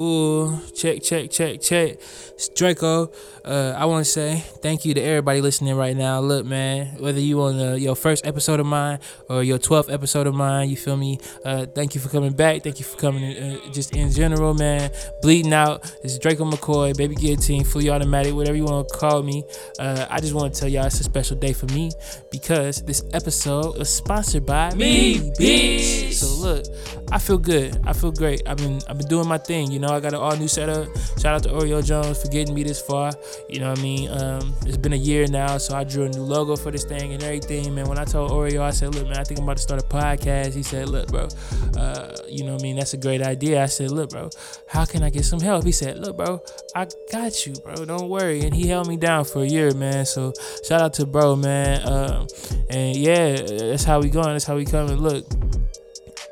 Ooh, 0.00 0.60
check, 0.76 1.02
check, 1.02 1.28
check, 1.28 1.60
check. 1.60 1.94
It's 2.34 2.48
Draco. 2.50 3.10
Uh, 3.44 3.74
I 3.76 3.86
want 3.86 4.04
to 4.06 4.08
say 4.08 4.44
thank 4.62 4.84
you 4.84 4.94
to 4.94 5.00
everybody 5.00 5.40
listening 5.40 5.74
right 5.74 5.96
now. 5.96 6.20
Look, 6.20 6.46
man, 6.46 6.94
whether 7.00 7.18
you 7.18 7.42
on 7.42 7.58
the, 7.58 7.80
your 7.80 7.96
first 7.96 8.24
episode 8.24 8.60
of 8.60 8.66
mine 8.66 9.00
or 9.28 9.42
your 9.42 9.58
12th 9.58 9.92
episode 9.92 10.28
of 10.28 10.36
mine, 10.36 10.70
you 10.70 10.76
feel 10.76 10.96
me? 10.96 11.18
Uh, 11.44 11.66
thank 11.66 11.96
you 11.96 12.00
for 12.00 12.10
coming 12.10 12.32
back. 12.32 12.62
Thank 12.62 12.78
you 12.78 12.84
for 12.84 12.96
coming 12.96 13.36
uh, 13.36 13.72
just 13.72 13.92
in 13.96 14.12
general, 14.12 14.54
man. 14.54 14.92
Bleeding 15.20 15.52
out. 15.52 15.82
This 16.04 16.12
is 16.12 16.20
Draco 16.20 16.48
McCoy, 16.48 16.96
Baby 16.96 17.16
Guillotine, 17.16 17.64
Fully 17.64 17.90
Automatic, 17.90 18.34
whatever 18.34 18.56
you 18.56 18.66
want 18.66 18.88
to 18.88 18.96
call 18.96 19.24
me. 19.24 19.42
Uh, 19.80 20.06
I 20.08 20.20
just 20.20 20.32
want 20.32 20.54
to 20.54 20.60
tell 20.60 20.68
y'all 20.68 20.86
it's 20.86 21.00
a 21.00 21.02
special 21.02 21.36
day 21.36 21.52
for 21.52 21.66
me 21.66 21.90
because 22.30 22.84
this 22.84 23.02
episode 23.14 23.80
is 23.80 23.92
sponsored 23.92 24.46
by 24.46 24.72
Me, 24.74 25.32
bitch. 25.40 26.12
So 26.12 26.28
look, 26.40 26.66
I 27.10 27.18
feel 27.18 27.38
good. 27.38 27.80
I 27.84 27.92
feel 27.92 28.12
great. 28.12 28.42
I've 28.46 28.58
been 28.58 28.80
I've 28.88 28.98
been 28.98 29.08
doing 29.08 29.28
my 29.28 29.38
thing. 29.38 29.70
You 29.70 29.78
know, 29.78 29.88
I 29.88 30.00
got 30.00 30.12
an 30.12 30.20
all 30.20 30.36
new 30.36 30.48
setup. 30.48 30.88
Shout 31.18 31.34
out 31.34 31.42
to 31.44 31.50
Oreo 31.50 31.84
Jones 31.84 32.20
for 32.20 32.28
getting 32.28 32.54
me 32.54 32.62
this 32.62 32.80
far. 32.80 33.12
You 33.48 33.60
know 33.60 33.70
what 33.70 33.78
I 33.78 33.82
mean? 33.82 34.10
Um, 34.10 34.54
it's 34.66 34.76
been 34.76 34.92
a 34.92 34.96
year 34.96 35.26
now, 35.26 35.58
so 35.58 35.76
I 35.76 35.84
drew 35.84 36.04
a 36.04 36.08
new 36.08 36.22
logo 36.22 36.56
for 36.56 36.70
this 36.70 36.84
thing 36.84 37.12
and 37.12 37.22
everything. 37.22 37.74
Man, 37.74 37.88
when 37.88 37.98
I 37.98 38.04
told 38.04 38.30
Oreo, 38.30 38.60
I 38.60 38.70
said, 38.70 38.94
look, 38.94 39.04
man, 39.08 39.18
I 39.18 39.24
think 39.24 39.40
I'm 39.40 39.44
about 39.44 39.56
to 39.56 39.62
start 39.62 39.82
a 39.82 39.86
podcast. 39.86 40.54
He 40.54 40.62
said, 40.62 40.88
look, 40.88 41.08
bro, 41.08 41.28
uh, 41.76 42.16
you 42.28 42.44
know 42.44 42.52
what 42.52 42.62
I 42.62 42.64
mean? 42.64 42.76
That's 42.76 42.94
a 42.94 42.98
great 42.98 43.22
idea. 43.22 43.62
I 43.62 43.66
said, 43.66 43.90
look, 43.90 44.10
bro, 44.10 44.30
how 44.68 44.84
can 44.84 45.02
I 45.02 45.10
get 45.10 45.24
some 45.24 45.40
help? 45.40 45.64
He 45.64 45.72
said, 45.72 45.98
look, 45.98 46.16
bro, 46.16 46.42
I 46.74 46.86
got 47.10 47.46
you, 47.46 47.54
bro. 47.64 47.84
Don't 47.84 48.08
worry. 48.08 48.40
And 48.40 48.54
he 48.54 48.68
held 48.68 48.86
me 48.86 48.96
down 48.96 49.24
for 49.24 49.42
a 49.42 49.46
year, 49.46 49.72
man. 49.74 50.04
So 50.04 50.32
shout 50.66 50.82
out 50.82 50.94
to 50.94 51.06
bro, 51.06 51.36
man. 51.36 51.86
Um, 51.88 52.26
and 52.68 52.96
yeah, 52.96 53.36
that's 53.36 53.84
how 53.84 54.00
we 54.00 54.10
going. 54.10 54.28
That's 54.28 54.44
how 54.44 54.56
we 54.56 54.64
coming. 54.64 54.96
Look. 54.96 55.24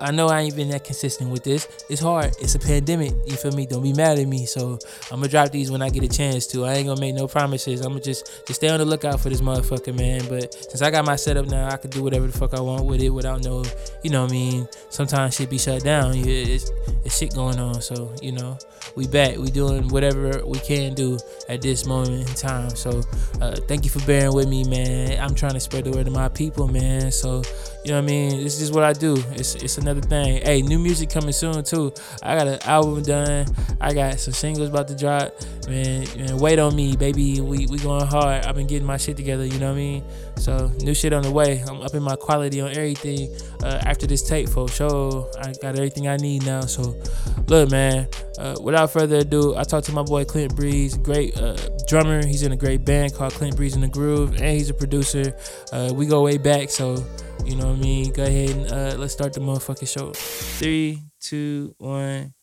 I 0.00 0.10
know 0.10 0.28
I 0.28 0.42
ain't 0.42 0.56
been 0.56 0.68
that 0.70 0.84
consistent 0.84 1.30
with 1.30 1.44
this. 1.44 1.68
It's 1.88 2.00
hard. 2.00 2.36
It's 2.40 2.54
a 2.54 2.58
pandemic. 2.58 3.12
You 3.24 3.36
feel 3.36 3.52
me? 3.52 3.66
Don't 3.66 3.82
be 3.82 3.92
mad 3.92 4.18
at 4.18 4.26
me. 4.26 4.44
So 4.46 4.78
I'm 5.10 5.20
gonna 5.20 5.28
drop 5.28 5.50
these 5.50 5.70
when 5.70 5.82
I 5.82 5.88
get 5.88 6.02
a 6.02 6.08
chance 6.08 6.46
to. 6.48 6.64
I 6.64 6.74
ain't 6.74 6.86
gonna 6.86 7.00
make 7.00 7.14
no 7.14 7.26
promises. 7.26 7.80
I'm 7.80 7.92
gonna 7.92 8.00
just 8.00 8.46
just 8.46 8.60
stay 8.60 8.68
on 8.68 8.78
the 8.78 8.84
lookout 8.84 9.20
for 9.20 9.30
this 9.30 9.40
motherfucker, 9.40 9.96
man. 9.96 10.22
But 10.28 10.52
since 10.52 10.82
I 10.82 10.90
got 10.90 11.04
my 11.04 11.16
setup 11.16 11.46
now, 11.46 11.68
I 11.68 11.76
can 11.76 11.90
do 11.90 12.02
whatever 12.02 12.26
the 12.26 12.36
fuck 12.36 12.54
I 12.54 12.60
want 12.60 12.84
with 12.84 13.00
it 13.00 13.10
without 13.10 13.42
no, 13.42 13.64
you 14.02 14.10
know 14.10 14.22
what 14.22 14.30
I 14.30 14.34
mean. 14.34 14.68
Sometimes 14.90 15.34
shit 15.34 15.48
be 15.48 15.58
shut 15.58 15.82
down. 15.82 16.12
It's, 16.14 16.70
it's 17.04 17.16
shit 17.16 17.34
going 17.34 17.58
on. 17.58 17.80
So 17.80 18.14
you 18.20 18.32
know, 18.32 18.58
we 18.94 19.06
back. 19.06 19.36
We 19.38 19.50
doing 19.50 19.88
whatever 19.88 20.42
we 20.46 20.58
can 20.60 20.94
do 20.94 21.18
at 21.48 21.62
this 21.62 21.86
moment 21.86 22.28
in 22.28 22.34
time. 22.34 22.70
So 22.70 23.02
uh, 23.40 23.56
thank 23.68 23.84
you 23.84 23.90
for 23.90 24.04
bearing 24.06 24.34
with 24.34 24.48
me, 24.48 24.64
man. 24.64 25.18
I'm 25.20 25.34
trying 25.34 25.54
to 25.54 25.60
spread 25.60 25.84
the 25.84 25.90
word 25.90 26.06
to 26.06 26.12
my 26.12 26.28
people, 26.28 26.68
man. 26.68 27.10
So 27.10 27.42
you 27.84 27.92
know 27.92 27.98
what 27.98 28.04
I 28.04 28.06
mean. 28.06 28.42
This 28.42 28.60
is 28.60 28.72
what 28.72 28.84
I 28.84 28.92
do. 28.92 29.16
It's 29.32 29.54
it's 29.54 29.78
another 29.78 30.00
thing. 30.00 30.42
Hey, 30.42 30.62
new 30.62 30.78
music 30.78 31.10
coming 31.10 31.32
soon 31.32 31.62
too. 31.64 31.92
I 32.22 32.36
got 32.36 32.48
an 32.48 32.58
album 32.64 33.02
done. 33.02 33.46
I 33.80 33.94
got 33.94 34.18
some 34.18 34.34
singles 34.34 34.68
about 34.68 34.88
to 34.88 34.96
drop. 34.96 35.32
Man, 35.68 36.06
man 36.16 36.36
wait 36.38 36.58
on 36.58 36.74
me, 36.74 36.96
baby. 36.96 37.40
We 37.40 37.66
we 37.66 37.78
going 37.78 38.06
hard. 38.06 38.44
I've 38.44 38.54
been 38.54 38.66
getting 38.66 38.86
my 38.86 38.96
shit 38.96 39.16
together. 39.16 39.44
You 39.44 39.58
know 39.58 39.68
what 39.68 39.78
I 39.78 39.82
mean. 39.82 40.04
So 40.36 40.70
new 40.80 40.94
shit 40.94 41.12
on 41.12 41.22
the 41.22 41.30
way. 41.30 41.62
I'm 41.68 41.80
upping 41.80 42.02
my 42.02 42.16
quality 42.16 42.60
on 42.60 42.70
everything. 42.70 43.34
Uh, 43.62 43.80
after 43.84 44.06
this 44.06 44.22
tape 44.22 44.48
for 44.48 44.68
sure, 44.68 45.30
I 45.40 45.52
got 45.62 45.76
everything 45.76 46.08
I 46.08 46.16
need 46.16 46.44
now. 46.44 46.62
So 46.62 47.00
look, 47.46 47.70
man. 47.70 48.08
Uh, 48.38 48.54
without 48.76 48.90
further 48.90 49.16
ado, 49.16 49.56
I 49.56 49.64
talked 49.64 49.86
to 49.86 49.92
my 49.92 50.02
boy 50.02 50.26
Clint 50.26 50.54
Breeze, 50.54 50.98
great 50.98 51.34
uh, 51.38 51.56
drummer. 51.88 52.26
He's 52.26 52.42
in 52.42 52.52
a 52.52 52.56
great 52.56 52.84
band 52.84 53.14
called 53.14 53.32
Clint 53.32 53.56
Breeze 53.56 53.74
in 53.74 53.80
the 53.80 53.88
Groove, 53.88 54.34
and 54.34 54.44
he's 54.44 54.68
a 54.68 54.74
producer. 54.74 55.34
Uh, 55.72 55.92
we 55.94 56.04
go 56.04 56.22
way 56.22 56.36
back, 56.36 56.68
so 56.68 57.02
you 57.42 57.56
know 57.56 57.68
what 57.68 57.76
I 57.76 57.80
mean. 57.80 58.12
Go 58.12 58.24
ahead 58.24 58.50
and 58.50 58.70
uh, 58.70 58.96
let's 58.98 59.14
start 59.14 59.32
the 59.32 59.40
motherfucking 59.40 59.88
show. 59.88 60.12
Three, 60.12 61.00
two, 61.20 61.74
one. 61.78 62.34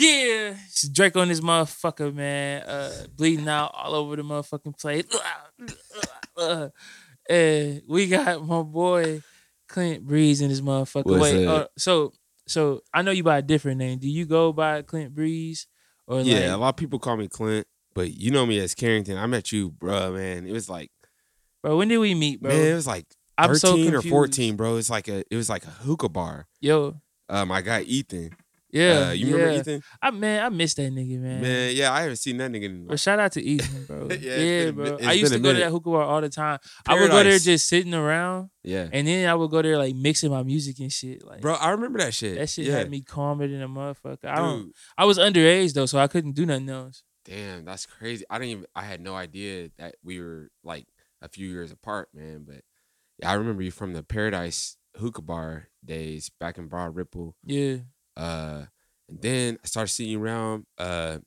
Yeah, 0.00 0.56
it's 0.66 0.88
Drake 0.88 1.16
on 1.16 1.28
this 1.28 1.38
motherfucker, 1.38 2.12
man. 2.12 2.62
Uh, 2.62 2.92
bleeding 3.14 3.48
out 3.48 3.70
all 3.72 3.94
over 3.94 4.16
the 4.16 4.22
motherfucking 4.22 4.80
place. 4.80 5.04
and 7.30 7.82
we 7.86 8.08
got 8.08 8.44
my 8.44 8.62
boy 8.62 9.22
Clint 9.68 10.04
Breeze 10.04 10.40
in 10.40 10.48
this 10.48 10.60
motherfucker. 10.60 11.04
What's 11.04 11.22
Wait, 11.22 11.46
uh, 11.46 11.68
so 11.78 12.12
so 12.46 12.82
I 12.92 13.02
know 13.02 13.10
you 13.10 13.22
by 13.22 13.38
a 13.38 13.42
different 13.42 13.78
name. 13.78 13.98
Do 13.98 14.08
you 14.08 14.26
go 14.26 14.52
by 14.52 14.82
Clint 14.82 15.14
Breeze 15.14 15.66
or 16.06 16.20
Yeah, 16.20 16.54
a 16.54 16.58
lot 16.58 16.70
of 16.70 16.76
people 16.76 16.98
call 16.98 17.16
me 17.16 17.28
Clint, 17.28 17.66
but 17.94 18.12
you 18.12 18.30
know 18.30 18.46
me 18.46 18.58
as 18.58 18.74
Carrington. 18.74 19.16
I 19.16 19.26
met 19.26 19.52
you, 19.52 19.70
bruh, 19.70 20.14
man. 20.14 20.46
It 20.46 20.52
was 20.52 20.68
like, 20.68 20.90
bro? 21.62 21.76
When 21.76 21.88
did 21.88 21.98
we 21.98 22.14
meet, 22.14 22.40
bro? 22.42 22.50
man, 22.50 22.72
it 22.72 22.74
was 22.74 22.86
like 22.86 23.06
I'm 23.38 23.54
so 23.54 23.76
13 23.76 23.94
or 23.94 24.02
14, 24.02 24.56
bro. 24.56 24.76
It's 24.76 24.90
like 24.90 25.08
a, 25.08 25.24
it 25.30 25.36
was 25.36 25.48
like 25.48 25.64
a 25.64 25.70
hookah 25.70 26.08
bar. 26.08 26.46
Yo, 26.60 27.00
um, 27.28 27.50
I 27.50 27.62
got 27.62 27.82
Ethan. 27.82 28.36
Yeah, 28.72 29.08
uh, 29.08 29.10
you 29.12 29.26
remember 29.26 29.52
yeah. 29.52 29.60
Ethan? 29.60 29.82
I 30.00 30.10
man, 30.10 30.44
I 30.44 30.48
miss 30.48 30.72
that 30.74 30.90
nigga, 30.90 31.20
Man. 31.20 31.42
Man, 31.42 31.76
yeah, 31.76 31.92
I 31.92 32.00
haven't 32.00 32.16
seen 32.16 32.38
that 32.38 32.50
nigga 32.50 32.64
in 32.64 32.72
a 32.72 32.78
while. 32.78 32.88
But 32.88 33.00
shout 33.00 33.18
out 33.18 33.32
to 33.32 33.42
Ethan, 33.42 33.84
bro. 33.86 34.08
Yeah, 34.10 34.36
yeah, 34.36 34.64
been 34.70 34.74
bro. 34.74 34.98
I 35.04 35.12
used 35.12 35.32
to 35.32 35.38
go 35.38 35.52
to 35.52 35.58
that 35.58 35.70
hookah 35.70 35.90
bar 35.90 36.02
all 36.02 36.22
the 36.22 36.30
time. 36.30 36.58
I 36.88 36.98
would 36.98 37.10
go 37.10 37.22
there 37.22 37.38
just 37.38 37.68
sitting 37.68 37.92
around, 37.92 38.48
Yeah, 38.64 38.88
and 38.90 39.06
then 39.06 39.28
I 39.28 39.34
would 39.34 39.50
go 39.50 39.60
there 39.60 39.76
like 39.76 39.94
mixing 39.94 40.30
my 40.30 40.42
music 40.42 40.78
and 40.80 40.90
shit. 40.90 41.22
Like, 41.24 41.42
bro, 41.42 41.54
I 41.54 41.70
remember 41.70 41.98
that 41.98 42.14
shit. 42.14 42.38
that 42.38 42.48
shit 42.48 42.66
yeah. 42.66 42.78
had 42.78 42.90
me 42.90 43.02
calmer 43.02 43.46
than 43.46 43.60
a 43.60 43.68
motherfucker. 43.68 44.24
I 44.24 44.36
don't. 44.36 44.62
Dude, 44.64 44.72
I 44.96 45.04
was 45.04 45.18
underage 45.18 45.74
though, 45.74 45.86
so 45.86 45.98
I 45.98 46.06
couldn't 46.06 46.32
do 46.32 46.46
nothing 46.46 46.70
else. 46.70 47.02
damn, 47.24 47.66
that's 47.66 47.84
crazy. 47.84 48.24
I 48.30 48.38
didn't 48.38 48.50
even, 48.50 48.66
I 48.74 48.82
had 48.82 49.00
no 49.00 49.14
idea 49.14 49.68
that 49.78 49.96
we 50.02 50.20
were 50.20 50.50
like 50.64 50.86
a 51.20 51.28
few 51.28 51.48
years 51.48 51.72
apart, 51.72 52.08
man. 52.14 52.44
But 52.46 52.62
yeah, 53.18 53.30
I 53.30 53.34
remember 53.34 53.62
you 53.62 53.70
from 53.70 53.92
the 53.92 54.02
Paradise 54.02 54.76
hookah 54.96 55.22
bar 55.22 55.68
days 55.84 56.30
back 56.40 56.58
in 56.58 56.68
Broad 56.68 56.94
Ripple. 56.94 57.36
Yeah, 57.44 57.76
Uh, 58.16 58.64
and 59.08 59.20
then 59.20 59.58
I 59.62 59.66
started 59.66 59.88
seeing 59.88 60.10
you 60.10 60.22
around 60.22 60.66
uh 60.78 61.18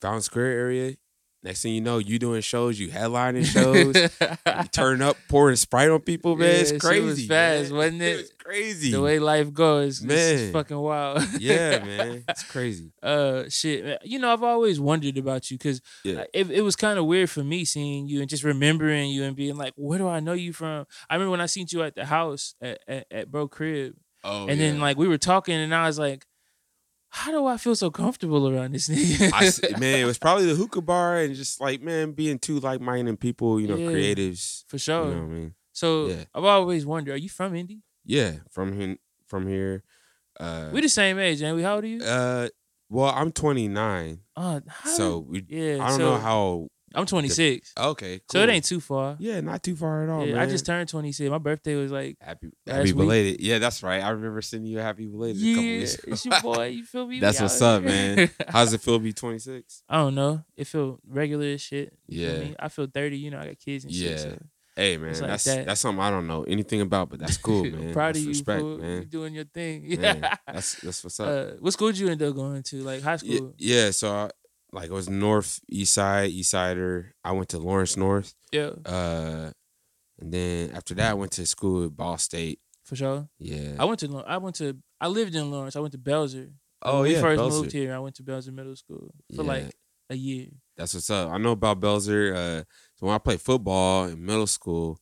Fountain 0.00 0.22
Square 0.22 0.46
area. 0.52 0.94
Next 1.42 1.60
thing 1.60 1.74
you 1.74 1.82
know, 1.82 1.98
you 1.98 2.18
doing 2.18 2.40
shows, 2.40 2.78
you 2.80 2.88
headlining 2.88 3.44
shows, 3.44 3.94
you 3.94 4.64
turn 4.72 5.02
up, 5.02 5.18
pouring 5.28 5.56
Sprite 5.56 5.90
on 5.90 6.00
people, 6.00 6.36
man. 6.36 6.48
Yeah, 6.48 6.54
it's 6.60 6.72
crazy. 6.82 7.04
was 7.04 7.26
fast, 7.26 7.68
man. 7.70 7.76
wasn't 7.76 8.00
it? 8.02 8.16
was 8.16 8.32
crazy. 8.42 8.90
the 8.90 9.02
way 9.02 9.18
life 9.18 9.52
goes, 9.52 10.00
man, 10.00 10.38
it's 10.38 10.52
fucking 10.54 10.78
wild. 10.78 11.22
yeah, 11.38 11.84
man. 11.84 12.24
It's 12.30 12.44
crazy. 12.44 12.92
uh 13.02 13.42
shit 13.50 13.98
you 14.04 14.18
know 14.18 14.32
i've 14.32 14.42
always 14.42 14.80
wondered 14.80 15.18
about 15.18 15.50
you 15.50 15.58
because 15.58 15.82
Yeah. 16.02 16.24
it, 16.32 16.50
it 16.50 16.62
was 16.62 16.76
kind 16.76 16.98
of 16.98 17.04
weird 17.04 17.28
for 17.28 17.44
me 17.44 17.66
seeing 17.66 18.08
you 18.08 18.20
and 18.20 18.28
just 18.28 18.42
remembering 18.42 19.10
you 19.10 19.24
and 19.24 19.36
being 19.36 19.56
like 19.56 19.74
where 19.76 19.98
do 19.98 20.08
i 20.08 20.20
know 20.20 20.32
you 20.32 20.52
from 20.54 20.86
i 21.10 21.14
remember 21.14 21.30
when 21.32 21.40
i 21.42 21.46
seen 21.46 21.66
you 21.70 21.82
at 21.82 21.94
the 21.94 22.06
house 22.06 22.54
at, 22.62 22.78
at, 22.88 23.06
at 23.10 23.30
bro 23.30 23.48
crib 23.48 23.94
Oh, 24.24 24.48
and 24.48 24.58
then 24.58 24.80
like 24.80 24.96
we 24.96 25.06
were 25.06 25.18
talking 25.18 25.54
and 25.54 25.74
i 25.74 25.86
was 25.86 25.98
like 25.98 26.26
how 27.10 27.30
do 27.30 27.46
i 27.46 27.56
feel 27.58 27.76
so 27.76 27.90
comfortable 27.90 28.48
around 28.48 28.72
this 28.72 28.88
nigga 28.88 29.30
I 29.72 29.78
man, 29.78 30.00
it 30.00 30.04
was 30.04 30.18
probably 30.18 30.46
the 30.46 30.54
hookah 30.54 30.80
bar 30.82 31.18
and 31.18 31.34
just 31.34 31.60
like 31.60 31.80
man, 31.82 32.12
being 32.12 32.38
two 32.38 32.58
like-minded 32.58 33.20
people, 33.20 33.60
you 33.60 33.68
know, 33.68 33.76
Yeah. 33.76 33.90
creatives. 33.90 34.64
for 34.66 34.78
sure 34.78 35.08
You 35.10 35.14
know 35.14 35.22
what 35.26 35.30
I 35.30 35.34
mean? 35.38 35.54
so 35.72 36.08
Yeah. 36.08 36.24
i've 36.34 36.44
always 36.44 36.84
wondered 36.86 37.12
are 37.14 37.18
you 37.18 37.28
from 37.28 37.54
indy 37.54 37.82
Yeah, 38.04 38.32
from 38.50 38.72
here, 38.72 38.96
from 39.26 39.46
here. 39.46 39.82
Uh, 40.40 40.70
we 40.72 40.80
the 40.80 40.88
same 40.88 41.18
age 41.18 41.42
and 41.42 41.54
we 41.56 41.62
how 41.62 41.74
old 41.76 41.84
are 41.84 41.86
you 41.86 42.02
uh, 42.02 42.48
well, 42.90 43.12
I'm 43.14 43.32
29, 43.32 44.20
uh, 44.36 44.60
so 44.84 45.18
we. 45.28 45.44
yeah 45.48 45.74
I 45.82 45.88
don't 45.88 45.98
so 45.98 45.98
know 45.98 46.18
how. 46.18 46.68
I'm 46.94 47.06
26 47.06 47.72
Okay, 47.78 48.20
so 48.30 48.40
it 48.40 48.48
ain't 48.48 48.64
too 48.64 48.80
far 48.80 49.16
Yeah, 49.18 49.40
not 49.40 49.62
too 49.62 49.76
far 49.76 50.04
at 50.04 50.08
all, 50.10 50.26
yeah, 50.26 50.34
man. 50.34 50.42
i 50.42 50.46
just 50.50 50.64
turned 50.66 50.88
26 50.88 51.30
my 51.30 51.38
birthday 51.38 51.74
was 51.74 51.90
like 51.92 52.16
happy 52.20 52.50
happy 52.66 52.92
week. 52.92 52.96
belated. 52.96 53.40
Yeah, 53.40 53.58
that's 53.58 53.82
right. 53.82 54.02
I 54.02 54.10
remember 54.10 54.40
sending 54.42 54.70
you 54.70 54.78
a 54.78 54.82
happy 54.82 55.06
belated 55.06 55.42
a 55.42 55.54
couple 55.54 55.62
yeah 55.64 55.86
it's 56.08 56.24
your 56.24 56.40
boy 56.42 56.66
you 56.68 56.84
feel 56.84 57.06
me 57.06 57.20
That's 57.20 57.40
what's 57.40 57.60
up, 57.62 57.82
man. 57.82 58.30
How's 58.48 58.72
it 58.72 58.80
feel 58.80 58.98
to 58.98 59.02
be 59.04 59.12
26? 59.12 59.82
I 59.88 59.96
don't 59.96 60.14
know. 60.14 60.42
It 60.56 60.66
feel 60.66 60.98
regular 61.08 61.46
as 61.46 61.60
shit. 61.62 61.96
You 62.06 62.26
Yeah. 62.26 62.38
me? 62.38 62.56
I 62.58 62.68
feel 62.68 62.86
30, 62.86 63.16
you 63.16 63.30
know, 63.30 63.38
I 63.40 63.46
got 63.46 63.58
kids 63.58 63.84
and 63.84 63.92
shit. 63.92 64.10
Yeah. 64.12 64.16
So 64.18 64.38
Hey, 64.76 64.96
man, 64.96 65.12
like 65.12 65.28
that's 65.28 65.44
that. 65.44 65.66
that's 65.66 65.80
something 65.80 66.02
I 66.02 66.10
don't 66.10 66.26
know 66.26 66.42
anything 66.42 66.80
about, 66.80 67.08
but 67.08 67.20
that's 67.20 67.36
cool, 67.36 67.62
man. 67.70 67.92
Proud 67.92 68.08
That's 68.08 68.18
of 68.18 68.24
you, 68.24 68.28
respect. 68.30 68.62
You 68.64 68.78
man. 68.78 69.04
doing 69.08 69.32
your 69.34 69.44
thing. 69.44 69.82
Man, 69.88 70.20
Yeah. 70.22 70.34
that's 70.48 70.74
that's 70.80 71.04
what's 71.04 71.20
up. 71.20 71.28
uh, 71.28 71.50
what 71.60 71.72
school 71.72 71.88
did 71.88 71.98
you 71.98 72.08
end 72.08 72.20
up 72.22 72.34
going 72.34 72.62
to? 72.64 72.82
Like 72.82 73.00
high 73.02 73.12
yeah, 73.12 73.16
school? 73.36 73.54
yeah, 73.56 73.90
so 73.92 74.10
I, 74.12 74.30
like 74.74 74.90
it 74.90 74.92
was 74.92 75.08
North 75.08 75.60
East 75.70 75.94
Side, 75.94 76.30
East 76.30 76.50
Sider. 76.50 77.14
I 77.24 77.32
went 77.32 77.48
to 77.50 77.58
Lawrence 77.58 77.96
North, 77.96 78.34
Yeah, 78.52 78.70
uh, 78.84 79.50
and 80.18 80.32
then 80.32 80.70
after 80.74 80.94
that, 80.94 81.10
I 81.10 81.14
went 81.14 81.32
to 81.32 81.46
school 81.46 81.84
at 81.86 81.96
Ball 81.96 82.18
State. 82.18 82.58
for 82.84 82.96
sure. 82.96 83.28
Yeah. 83.38 83.76
I 83.78 83.84
went 83.86 84.00
to 84.00 84.22
I 84.26 84.36
went 84.38 84.56
to 84.56 84.76
I 85.00 85.08
lived 85.08 85.34
in 85.34 85.50
Lawrence. 85.50 85.76
I 85.76 85.80
went 85.80 85.92
to 85.92 85.98
Belzer. 85.98 86.50
oh 86.82 87.00
when 87.02 87.10
yeah, 87.10 87.16
we 87.18 87.22
first 87.22 87.40
Belzer. 87.40 87.50
moved 87.62 87.72
here, 87.72 87.94
I 87.94 87.98
went 87.98 88.14
to 88.16 88.22
Belzer 88.22 88.52
Middle 88.52 88.76
School 88.76 89.14
for 89.34 89.42
Yeah. 89.42 89.48
like 89.48 89.70
a 90.10 90.14
year. 90.16 90.48
That's 90.76 90.92
what's 90.94 91.08
up. 91.10 91.30
I 91.30 91.38
know 91.38 91.52
about 91.52 91.80
Belzer. 91.80 92.34
Uh, 92.34 92.64
so 92.96 93.06
when 93.06 93.14
I 93.14 93.18
played 93.18 93.40
football 93.40 94.04
in 94.06 94.24
middle 94.24 94.46
school, 94.46 94.98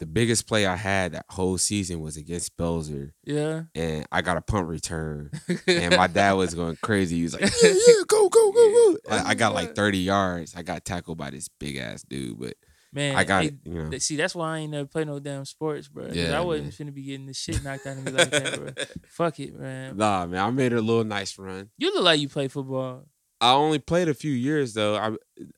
the 0.00 0.06
biggest 0.06 0.48
play 0.48 0.66
I 0.66 0.74
had 0.76 1.12
that 1.12 1.26
whole 1.28 1.56
season 1.58 2.00
was 2.00 2.16
against 2.16 2.56
Belzer, 2.56 3.12
Yeah. 3.24 3.64
and 3.74 4.06
I 4.10 4.22
got 4.22 4.36
a 4.36 4.40
punt 4.40 4.66
return, 4.66 5.30
and 5.68 5.96
my 5.96 6.08
dad 6.08 6.32
was 6.32 6.54
going 6.54 6.76
crazy. 6.82 7.18
He 7.18 7.22
was 7.22 7.34
like, 7.34 7.42
"Yeah, 7.62 7.68
yeah, 7.70 7.94
go, 8.08 8.28
go, 8.28 8.50
go, 8.50 8.70
go!" 8.72 8.96
Like, 9.08 9.26
I 9.26 9.34
got 9.34 9.54
like 9.54 9.74
thirty 9.76 9.98
yards. 9.98 10.54
I 10.56 10.62
got 10.62 10.84
tackled 10.84 11.18
by 11.18 11.30
this 11.30 11.48
big 11.48 11.76
ass 11.76 12.02
dude, 12.02 12.40
but 12.40 12.54
Man, 12.92 13.14
I 13.14 13.22
got 13.22 13.42
hey, 13.42 13.48
it. 13.50 13.54
You 13.64 13.84
know. 13.84 13.98
See, 13.98 14.16
that's 14.16 14.34
why 14.34 14.56
I 14.56 14.58
ain't 14.58 14.72
never 14.72 14.88
play 14.88 15.04
no 15.04 15.20
damn 15.20 15.44
sports, 15.44 15.86
bro. 15.86 16.08
Yeah, 16.12 16.36
I 16.36 16.40
wasn't 16.40 16.76
man. 16.80 16.88
finna 16.88 16.94
be 16.94 17.02
getting 17.04 17.26
the 17.26 17.34
shit 17.34 17.62
knocked 17.62 17.86
out 17.86 17.98
of 17.98 18.04
me 18.04 18.10
like 18.10 18.30
that, 18.30 18.56
bro. 18.58 18.84
Fuck 19.08 19.38
it, 19.38 19.54
man. 19.54 19.96
nah, 19.96 20.26
man, 20.26 20.44
I 20.44 20.50
made 20.50 20.72
a 20.72 20.80
little 20.80 21.04
nice 21.04 21.38
run. 21.38 21.70
You 21.78 21.94
look 21.94 22.02
like 22.04 22.18
you 22.18 22.28
play 22.28 22.48
football. 22.48 23.04
I 23.40 23.52
only 23.52 23.78
played 23.78 24.08
a 24.08 24.14
few 24.14 24.32
years 24.32 24.74
though. 24.74 24.96
I 24.96 25.12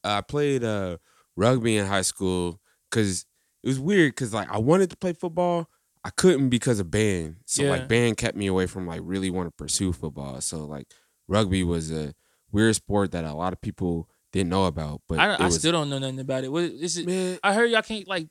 I 0.05 0.21
played 0.21 0.62
uh 0.62 0.99
rugby 1.37 1.77
in 1.79 1.87
high 1.87 2.03
school 2.03 2.61
because 2.91 3.25
it 3.62 3.69
was 3.69 3.79
weird 3.81 4.12
because 4.12 4.32
like 4.35 4.50
I 4.50 4.59
wanted 4.59 4.91
to 4.91 4.97
play 4.97 5.12
football, 5.12 5.69
I 6.05 6.11
couldn't 6.11 6.49
because 6.49 6.81
of 6.81 6.91
band. 6.91 7.37
So 7.47 7.62
Yeah. 7.62 7.70
like 7.70 7.88
band 7.88 8.17
kept 8.17 8.37
me 8.37 8.47
away 8.47 8.67
from 8.67 8.87
like 8.87 9.00
really 9.05 9.31
want 9.31 9.47
to 9.49 9.53
pursue 9.53 9.93
football. 9.93 10.41
So 10.41 10.64
like 10.64 10.87
rugby 11.29 11.62
was 11.64 11.91
a 11.93 12.14
weird 12.50 12.75
sport 12.76 13.12
that 13.12 13.25
a 13.25 13.35
lot 13.35 13.53
of 13.53 13.61
people 13.61 14.09
didn't 14.32 14.50
know 14.50 14.64
about. 14.67 15.03
But 15.09 15.19
I, 15.19 15.35
I 15.35 15.44
was, 15.47 15.59
still 15.59 15.73
don't 15.73 15.91
know 15.91 15.99
nothing 15.99 16.19
about 16.20 16.44
it. 16.44 16.50
What 16.53 16.64
is 16.64 16.97
it? 16.97 17.06
man, 17.06 17.38
I 17.43 17.53
heard 17.55 17.70
y'all 17.70 17.82
can't 17.82 18.09
like. 18.09 18.29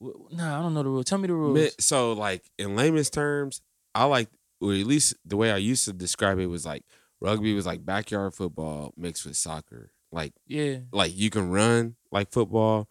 Nah, 0.00 0.58
I 0.58 0.62
don't 0.62 0.74
know 0.74 0.82
the 0.82 0.88
rules. 0.90 1.04
Tell 1.06 1.18
me 1.18 1.28
the 1.28 1.34
rules. 1.34 1.54
man, 1.58 1.70
so 1.78 2.12
like 2.12 2.42
in 2.58 2.76
layman's 2.76 3.10
terms, 3.10 3.60
I 3.94 4.04
like 4.04 4.28
or 4.60 4.72
at 4.72 4.86
least 4.86 5.14
the 5.24 5.36
way 5.36 5.50
I 5.50 5.56
used 5.56 5.84
to 5.86 5.92
describe 5.92 6.38
it 6.38 6.46
was 6.46 6.66
like 6.66 6.82
rugby 7.20 7.54
was 7.54 7.64
like 7.66 7.84
backyard 7.86 8.34
football 8.34 8.92
mixed 8.96 9.24
with 9.24 9.36
soccer. 9.36 9.92
Like 10.12 10.32
yeah, 10.46 10.78
like 10.92 11.16
you 11.16 11.30
can 11.30 11.50
run 11.50 11.96
like 12.12 12.30
football, 12.32 12.88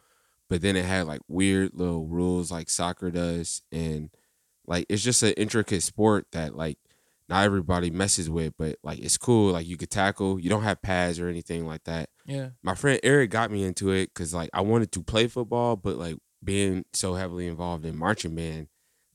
but 0.53 0.61
then 0.61 0.75
it 0.75 0.85
had 0.85 1.07
like 1.07 1.21
weird 1.27 1.71
little 1.73 2.05
rules 2.05 2.51
like 2.51 2.69
soccer 2.69 3.09
does, 3.09 3.63
and 3.71 4.11
like 4.67 4.85
it's 4.87 5.01
just 5.01 5.23
an 5.23 5.33
intricate 5.33 5.81
sport 5.81 6.27
that 6.31 6.55
like 6.55 6.77
not 7.27 7.43
everybody 7.43 7.89
messes 7.89 8.29
with, 8.29 8.53
but 8.59 8.77
like 8.83 8.99
it's 8.99 9.17
cool. 9.17 9.53
Like 9.53 9.65
you 9.65 9.77
could 9.77 9.89
tackle, 9.89 10.39
you 10.39 10.51
don't 10.51 10.61
have 10.61 10.79
pads 10.83 11.19
or 11.19 11.27
anything 11.27 11.65
like 11.65 11.85
that. 11.85 12.09
yeah. 12.27 12.49
My 12.61 12.75
friend 12.75 12.99
Eric 13.01 13.31
got 13.31 13.49
me 13.49 13.63
into 13.63 13.89
it 13.89 14.13
because 14.13 14.31
like 14.31 14.51
I 14.53 14.61
wanted 14.61 14.91
to 14.91 15.01
play 15.01 15.25
football, 15.25 15.75
but 15.75 15.97
like 15.97 16.17
being 16.43 16.85
so 16.93 17.15
heavily 17.15 17.47
involved 17.47 17.83
in 17.83 17.97
marching 17.97 18.35
band, 18.35 18.67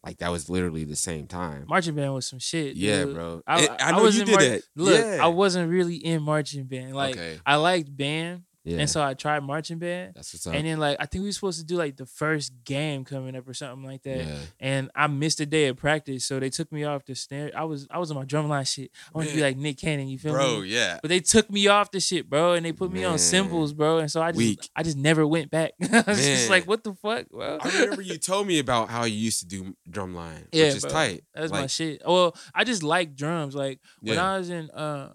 like 0.05 0.19
that 0.19 0.32
was 0.32 0.50
literally 0.50 0.82
the 0.82 0.96
same 0.96 1.29
time. 1.29 1.67
Marching 1.69 1.94
band 1.94 2.14
was 2.14 2.26
some 2.26 2.41
shit. 2.41 2.75
yeah, 2.75 3.05
dude. 3.05 3.14
bro. 3.14 3.43
I, 3.46 3.61
And 3.64 3.81
I, 3.81 3.93
know 3.93 4.02
was 4.02 4.19
you 4.19 4.25
did 4.25 4.32
mar- 4.32 4.43
that. 4.43 4.62
Look, 4.75 5.00
yeah. 5.00 5.25
I 5.25 5.29
wasn't 5.29 5.70
really 5.70 5.99
in 5.99 6.20
marching 6.20 6.64
band. 6.64 6.96
Like 6.96 7.14
okay. 7.14 7.38
I 7.46 7.55
liked 7.55 7.96
band, 7.96 8.43
Yeah. 8.69 8.79
and 8.81 8.91
so 8.91 9.03
I 9.03 9.15
tried 9.15 9.43
marching 9.43 9.79
band. 9.79 10.12
that's 10.15 10.35
what's 10.35 10.47
up. 10.47 10.55
And 10.55 10.67
then 10.67 10.79
like 10.79 10.97
I 11.00 11.06
think 11.06 11.23
we 11.23 11.29
were 11.29 11.32
supposed 11.32 11.59
to 11.61 11.65
do 11.65 11.76
like 11.76 11.97
the 11.97 12.06
first 12.06 12.53
game 12.65 13.05
coming 13.05 13.35
up 13.35 13.49
or 13.49 13.55
something 13.55 13.85
like 13.87 14.03
that. 14.03 14.19
yeah. 14.25 14.37
And 14.61 14.91
I 14.94 15.06
missed 15.06 15.41
a 15.41 15.47
day 15.47 15.67
of 15.69 15.76
practice, 15.76 16.25
so 16.26 16.38
they 16.38 16.50
took 16.50 16.70
me 16.70 16.85
off 16.85 17.05
the 17.06 17.15
snare. 17.15 17.50
I 17.56 17.65
was 17.65 17.87
I 17.91 17.99
was 17.99 18.11
on 18.11 18.17
my 18.17 18.25
drumline 18.25 18.67
shit. 18.73 18.91
I 19.15 19.19
wanted 19.19 19.31
to 19.31 19.37
be 19.37 19.43
like 19.43 19.56
Nick 19.56 19.79
Cannon, 19.79 20.09
you 20.09 20.19
feel 20.19 20.32
Bro, 20.35 20.47
me? 20.47 20.55
Bro, 20.56 20.62
yeah. 20.62 20.99
But 21.03 21.09
they 21.09 21.20
took 21.20 21.50
me 21.50 21.67
off 21.69 21.91
the 21.91 22.00
shit, 22.00 22.29
bro, 22.29 22.53
and 22.53 22.67
they 22.67 22.73
put 22.73 22.93
me 22.93 23.05
on 23.05 23.12
Man. 23.12 23.19
cymbals, 23.19 23.73
bro. 23.73 23.99
And 23.99 24.11
so 24.11 24.20
I 24.20 24.32
just 24.32 24.38
Weak. 24.38 24.69
I 24.76 24.82
just 24.82 24.97
never 24.99 25.26
went 25.26 25.50
back. 25.50 25.73
I 25.93 26.05
was 26.06 26.25
just 26.25 26.50
like, 26.50 26.67
what 26.67 26.85
the 26.85 26.94
fuck, 26.94 27.29
bro? 27.31 27.59
I 27.61 27.69
remember 27.81 28.03
you 28.03 28.19
told 28.19 28.47
me 28.47 28.59
about 28.59 28.91
how 28.91 29.05
you 29.05 29.17
used 29.17 29.41
to 29.41 29.47
do 29.47 29.75
drumline, 29.91 30.47
Yeah, 30.53 30.67
which 30.67 30.76
is 30.76 30.82
bro. 30.82 30.91
tight. 30.91 31.25
That's 31.35 31.50
my 31.53 31.67
shit. 31.67 32.03
Well, 32.06 32.37
I 32.55 32.65
just 32.65 32.82
like 32.82 33.15
drums. 33.17 33.55
Like 33.55 33.81
when 34.00 34.15
Yeah. 34.17 34.32
I 34.35 34.38
was 34.38 34.50
in 34.50 34.70
uh 34.70 35.15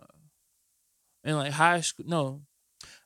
in 1.23 1.35
like 1.37 1.51
high 1.53 1.79
school, 1.81 2.05
no, 2.07 2.41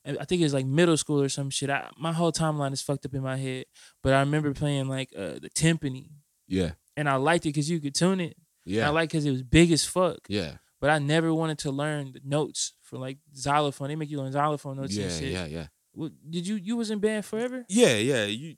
I 0.07 0.25
think 0.25 0.41
it 0.41 0.45
was 0.45 0.53
like 0.53 0.65
middle 0.65 0.97
school 0.97 1.21
or 1.21 1.29
some 1.29 1.49
shit. 1.49 1.69
I, 1.69 1.89
my 1.97 2.13
whole 2.13 2.31
timeline 2.31 2.71
is 2.73 2.81
fucked 2.81 3.05
up 3.05 3.13
in 3.13 3.21
my 3.23 3.37
head, 3.37 3.65
but 4.03 4.13
I 4.13 4.19
remember 4.21 4.53
playing 4.53 4.87
like 4.87 5.09
uh 5.15 5.39
the 5.39 5.49
timpani, 5.53 6.09
Yeah, 6.47 6.71
and 6.95 7.09
I 7.09 7.15
liked 7.15 7.45
it 7.45 7.49
because 7.49 7.69
you 7.69 7.79
could 7.79 7.95
tune 7.95 8.19
it. 8.21 8.37
And 8.65 8.75
yeah, 8.75 8.87
I 8.87 8.89
liked 8.91 9.11
because 9.11 9.25
it 9.25 9.31
was 9.31 9.43
big 9.43 9.71
as 9.71 9.85
fuck. 9.85 10.19
yeah, 10.29 10.57
But 10.81 10.89
I 10.89 10.99
never 10.99 11.33
wanted 11.33 11.57
to 11.59 11.71
learn 11.71 12.11
the 12.13 12.21
notes 12.23 12.73
for 12.81 12.97
like 12.97 13.17
xylophone. 13.35 13.87
They 13.89 13.95
make 13.95 14.09
you 14.09 14.19
learn 14.19 14.31
xylophone 14.31 14.77
notes 14.77 14.95
yeah, 14.95 15.05
and 15.05 15.13
shit. 15.13 15.31
yeah, 15.31 15.45
yeah, 15.45 15.67
What, 15.93 16.11
did 16.29 16.45
you 16.47 16.55
you 16.55 16.75
was 16.77 16.89
in 16.91 16.99
band 16.99 17.25
forever? 17.25 17.65
yeah, 17.69 17.95
yeah. 17.97 18.25
You 18.25 18.55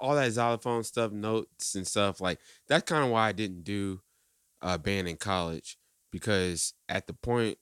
all 0.00 0.14
that 0.14 0.30
xylophone 0.32 0.84
stuff, 0.84 1.10
notes 1.12 1.74
and 1.74 1.86
stuff 1.86 2.20
like 2.20 2.38
that's 2.68 2.84
kind 2.88 3.04
of 3.04 3.10
why 3.10 3.28
I 3.28 3.32
didn't 3.32 3.64
do 3.64 4.00
uh, 4.62 4.78
band 4.78 5.08
in 5.08 5.16
college 5.16 5.76
because 6.12 6.72
at 6.88 7.06
the 7.08 7.12
point 7.14 7.58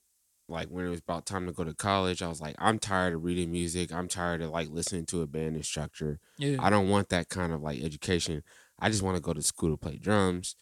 like 0.49 0.67
when 0.69 0.85
it 0.85 0.89
was 0.89 0.99
about 0.99 1.25
time 1.25 1.45
to 1.45 1.51
go 1.51 1.63
to 1.63 1.73
college, 1.73 2.21
I 2.21 2.27
was 2.27 2.39
like, 2.41 2.55
I'm 2.57 2.79
tired 2.79 3.13
of 3.13 3.23
reading 3.23 3.51
music. 3.51 3.91
I'm 3.91 4.07
tired 4.07 4.41
of 4.41 4.49
like 4.51 4.69
listening 4.69 5.05
to 5.07 5.21
a 5.21 5.27
band 5.27 5.55
instructor. 5.57 6.19
Yeah. 6.37 6.57
I 6.59 6.69
don't 6.69 6.89
want 6.89 7.09
that 7.09 7.29
kind 7.29 7.51
of 7.51 7.61
like 7.61 7.83
education. 7.83 8.43
I 8.79 8.89
just 8.89 9.01
want 9.01 9.17
to 9.17 9.21
go 9.21 9.33
to 9.33 9.41
school 9.41 9.71
to 9.71 9.77
play 9.77 9.97
drums 9.97 10.55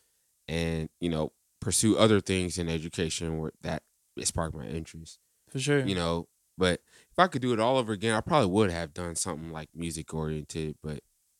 and, 0.48 0.90
you 1.00 1.10
know, 1.10 1.34
pursue 1.62 1.98
other 1.98 2.20
things 2.22 2.58
in 2.58 2.70
education 2.70 3.40
where 3.40 3.52
that 3.62 3.84
sparked 4.24 4.56
my 4.56 4.66
interest, 4.66 5.20
for 5.50 5.60
sure. 5.60 5.82
you 5.86 5.96
know. 5.96 6.28
But 6.58 6.80
if 7.12 7.20
I 7.20 7.28
could 7.28 7.42
do 7.42 7.52
it 7.54 7.60
all 7.60 7.78
over 7.78 7.92
again, 7.92 8.16
I 8.16 8.22
probably 8.22 8.50
would 8.50 8.72
have 8.72 8.94
done 8.94 9.16
something 9.16 9.52
like 9.52 9.70
music 9.76 10.14
oriented, 10.14 10.78
but 10.82 11.00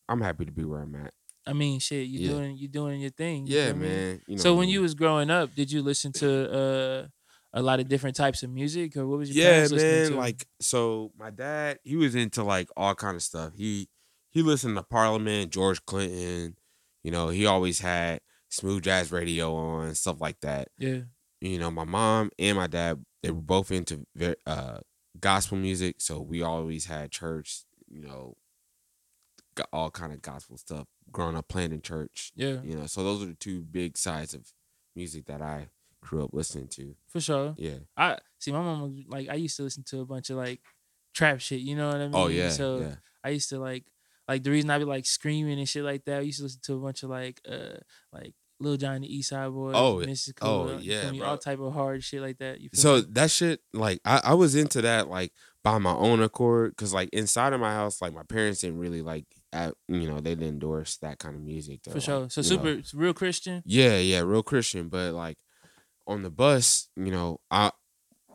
I'm 0.10 0.20
happy 0.22 0.44
to 0.46 0.52
be 0.52 0.66
where 0.66 0.82
I'm 0.82 0.94
at. 0.96 1.14
I 1.48 1.54
mean, 1.54 1.80
shit, 1.80 2.08
you 2.08 2.20
Yeah. 2.20 2.30
doing 2.32 2.58
you 2.58 2.68
doing 2.68 3.00
your 3.02 3.12
thing. 3.12 3.48
you 3.48 3.56
Yeah, 3.56 3.72
man. 3.74 4.22
You 4.28 4.36
know 4.36 4.42
so 4.42 4.52
what 4.52 4.56
I 4.56 4.60
when 4.60 4.68
mean? 4.68 4.74
you 4.74 4.82
was 4.82 4.94
growing 4.96 5.30
up, 5.30 5.56
did 5.56 5.72
you 5.72 5.82
listen 5.82 6.12
to 6.14 6.52
uh, 6.52 7.08
a 7.56 7.62
lot 7.62 7.80
of 7.80 7.88
different 7.88 8.16
types 8.16 8.44
of 8.44 8.52
music, 8.52 8.96
or 8.98 9.08
what 9.08 9.18
was 9.18 9.36
your 9.36 9.44
yeah 9.46 9.68
man 9.68 10.10
to? 10.12 10.16
like 10.16 10.46
so 10.60 11.12
my 11.18 11.32
dad 11.32 11.80
he 11.84 11.96
was 11.96 12.14
into 12.14 12.44
like 12.44 12.70
all 12.78 12.94
kind 12.94 13.16
of 13.16 13.24
stuff. 13.24 13.54
He 13.56 13.90
he 14.32 14.42
listened 14.42 14.76
to 14.76 14.84
parliament 14.84 15.50
george 15.52 15.84
clinton 15.86 16.58
you 17.04 17.10
know 17.10 17.30
he 17.30 17.46
always 17.46 17.80
had 17.80 18.20
smooth 18.50 18.84
jazz 18.84 19.12
radio 19.12 19.56
on 19.56 19.96
stuff 19.96 20.20
like 20.20 20.40
that. 20.42 20.68
Yeah, 20.78 21.00
you 21.42 21.58
know 21.58 21.72
my 21.72 21.86
mom 21.86 22.30
and 22.38 22.58
my 22.58 22.68
dad 22.68 23.04
they 23.24 23.32
were 23.32 23.42
both 23.42 23.72
into 23.72 24.06
uh 24.46 24.80
gospel 25.20 25.58
music 25.58 25.96
so 26.00 26.20
we 26.20 26.42
always 26.42 26.86
had 26.86 27.10
church 27.10 27.62
you 27.88 28.02
know 28.02 28.36
all 29.72 29.90
kind 29.90 30.12
of 30.12 30.22
gospel 30.22 30.58
stuff 30.58 30.88
growing 31.12 31.38
up 31.38 31.48
playing 31.48 31.72
in 31.72 31.82
church 31.82 32.34
yeah, 32.36 32.58
you 32.62 32.76
know 32.76 32.86
so 32.86 33.04
those 33.04 33.24
are 33.24 33.28
the 33.28 33.34
two 33.34 33.62
big 33.62 33.98
sides 33.98 34.34
of 34.34 34.52
music 34.96 35.26
that 35.26 35.42
i 35.42 35.68
grew 36.06 36.24
up 36.24 36.32
listening 36.34 36.68
to 36.68 36.96
for 37.08 37.20
sure. 37.20 37.56
yeah 37.58 37.78
I 37.98 38.18
see 38.40 38.52
my 38.52 38.62
mom 38.62 38.82
was 38.82 38.92
like 39.08 39.30
I 39.30 39.36
used 39.36 39.58
to 39.58 39.64
listen 39.64 39.84
to 39.88 40.02
a 40.02 40.06
bunch 40.06 40.30
of 40.30 40.38
like 40.38 40.62
trap 41.14 41.40
shit. 41.40 41.62
You 41.62 41.76
know 41.76 41.88
what 41.88 41.98
I 41.98 42.08
mean? 42.08 42.12
oh 42.14 42.28
yeah 42.28 42.50
So 42.50 42.80
yeah 42.80 42.96
I 43.24 43.30
used 43.30 43.50
to 43.50 43.60
like 43.60 43.86
like 44.28 44.44
the 44.44 44.52
reason 44.52 44.70
I 44.70 44.78
be 44.78 44.86
like 44.86 45.06
screaming 45.06 45.58
and 45.58 45.68
shit 45.68 45.84
like 45.84 46.06
that. 46.06 46.20
I 46.20 46.22
used 46.22 46.40
to 46.40 46.44
listen 46.44 46.62
to 46.64 46.76
a 46.76 46.80
bunch 46.80 47.04
of 47.04 47.10
like 47.10 47.42
uh 47.50 47.78
like 48.12 48.34
Lil 48.60 48.78
Jon 48.78 49.02
the 49.02 49.14
East 49.14 49.30
Side 49.30 49.52
Boy. 49.52 49.74
Oh, 49.74 49.98
Mystikal, 49.98 50.44
oh, 50.44 50.78
yeah, 50.80 51.02
feel 51.02 51.12
me? 51.12 51.22
all 51.22 51.38
type 51.38 51.60
of 51.60 51.74
hard 51.74 52.04
shit 52.04 52.22
like 52.22 52.38
that. 52.38 52.62
You 52.62 52.70
feel 52.70 52.82
so 52.82 52.96
me? 52.98 53.06
that 53.12 53.32
shit 53.32 53.62
like 53.74 54.00
I, 54.06 54.22
I 54.24 54.34
was 54.34 54.56
into 54.56 54.82
that 54.82 55.10
like 55.10 55.34
by 55.64 55.78
my 55.80 55.94
own 55.94 56.22
accord 56.22 56.72
because 56.72 56.94
like 56.94 57.10
inside 57.12 57.52
of 57.52 57.60
my 57.60 57.74
house 57.74 58.02
like 58.02 58.14
my 58.14 58.24
parents 58.24 58.62
didn't 58.62 58.78
really 58.78 59.02
like 59.02 59.26
I, 59.52 59.72
you 59.88 60.08
know 60.08 60.16
they 60.20 60.36
didn't 60.36 60.48
endorse 60.48 60.98
that 60.98 61.18
kind 61.18 61.36
of 61.36 61.42
music 61.42 61.82
though, 61.84 61.92
for 61.92 61.98
like, 61.98 62.06
sure. 62.06 62.30
So 62.30 62.42
super 62.44 62.76
know. 62.76 62.82
real 62.94 63.14
Christian. 63.14 63.64
yeah 63.66 63.98
yeah 63.98 64.20
real 64.20 64.44
christian 64.44 64.90
but 64.90 65.14
like 65.14 65.38
on 66.08 66.24
the 66.24 66.30
bus 66.30 66.90
you 66.96 67.12
know 67.12 67.40
i 67.52 67.72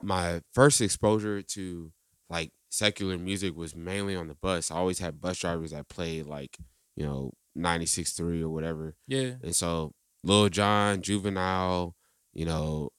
my 0.03 0.41
first 0.53 0.81
exposure 0.81 1.43
to 1.43 1.93
like 2.29 2.51
secular 2.71 3.19
music 3.19 3.57
was 3.57 3.75
mainly 3.77 4.15
on 4.17 4.29
the 4.29 4.35
bus 4.35 4.71
i 4.71 4.77
always 4.77 4.99
had 4.99 5.21
bus 5.21 5.39
drivers 5.39 5.71
that 5.73 5.89
played 5.89 6.27
like 6.27 6.57
you 6.97 7.05
know 7.05 7.33
96.3 7.59 8.43
or 8.43 8.49
whatever 8.49 8.95
Yeah. 9.07 9.33
and 9.43 9.55
so 9.55 9.93
Lil 10.23 10.49
Jon, 10.51 11.01
Juvenile, 11.01 11.95
you 12.35 12.45
know, 12.45 12.91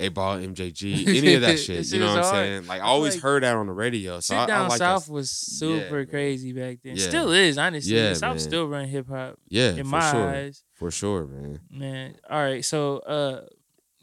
8Ball, 0.00 0.54
MJG, 0.54 1.06
any 1.18 1.34
of 1.34 1.42
that 1.42 1.58
shit. 1.58 1.92
You 1.92 2.00
know 2.00 2.14
what 2.14 2.24
I'm 2.24 2.32
saying? 2.34 2.66
Like 2.66 2.80
I 2.80 2.84
always 2.84 3.14
like 3.16 3.22
heard 3.22 3.42
that 3.42 3.54
on 3.54 3.66
the 3.66 3.72
radio. 3.74 4.14
So 4.20 4.32
Sit 4.34 4.38
I, 4.38 4.46
down 4.46 4.64
I 4.64 4.68
like 4.68 4.78
south 4.78 5.06
that. 5.06 5.12
was 5.12 5.30
super 5.30 5.96
man. 5.96 6.06
crazy 6.06 6.52
back 6.54 6.78
then. 6.82 6.96
Yeah. 6.96 7.06
Still 7.08 7.32
is, 7.32 7.58
honestly. 7.58 7.94
Yeah, 7.96 8.14
South 8.14 8.36
man. 8.36 8.38
still 8.38 8.66
run 8.66 8.86
hip 8.88 9.08
hop 9.08 9.36
Yeah, 9.48 9.72
in 9.74 9.86
my 9.86 10.10
sure. 10.10 10.28
eyes. 10.28 10.64
For 10.74 10.90
sure, 10.90 11.26
man. 11.26 11.60
Man. 11.70 12.14
All 12.30 12.40
right. 12.42 12.64
So 12.64 12.98
uh 13.00 13.42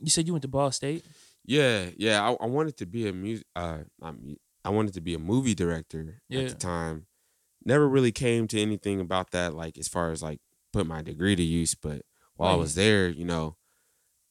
you 0.05 0.11
said 0.11 0.27
you 0.27 0.33
went 0.33 0.43
to 0.43 0.47
Ball 0.47 0.71
State? 0.71 1.03
Yeah, 1.45 1.89
yeah. 1.97 2.21
I, 2.27 2.33
I 2.43 2.47
wanted 2.47 2.77
to 2.77 2.85
be 2.85 3.07
a 3.07 3.13
music 3.13 3.45
uh 3.55 3.79
I 4.63 4.69
wanted 4.69 4.93
to 4.95 5.01
be 5.01 5.13
a 5.13 5.19
movie 5.19 5.53
director 5.53 6.21
Yeah. 6.29 6.41
at 6.41 6.49
the 6.49 6.55
time. 6.55 7.05
Never 7.63 7.87
really 7.87 8.11
came 8.11 8.47
to 8.49 8.61
anything 8.61 8.99
about 8.99 9.31
that, 9.31 9.53
like 9.53 9.77
as 9.77 9.87
far 9.87 10.11
as 10.11 10.21
like 10.23 10.39
put 10.73 10.85
my 10.87 11.01
degree 11.01 11.35
to 11.35 11.43
use, 11.43 11.75
but 11.75 12.01
while 12.35 12.53
I 12.53 12.55
was 12.57 12.75
there, 12.75 13.07
you 13.07 13.25
know, 13.25 13.55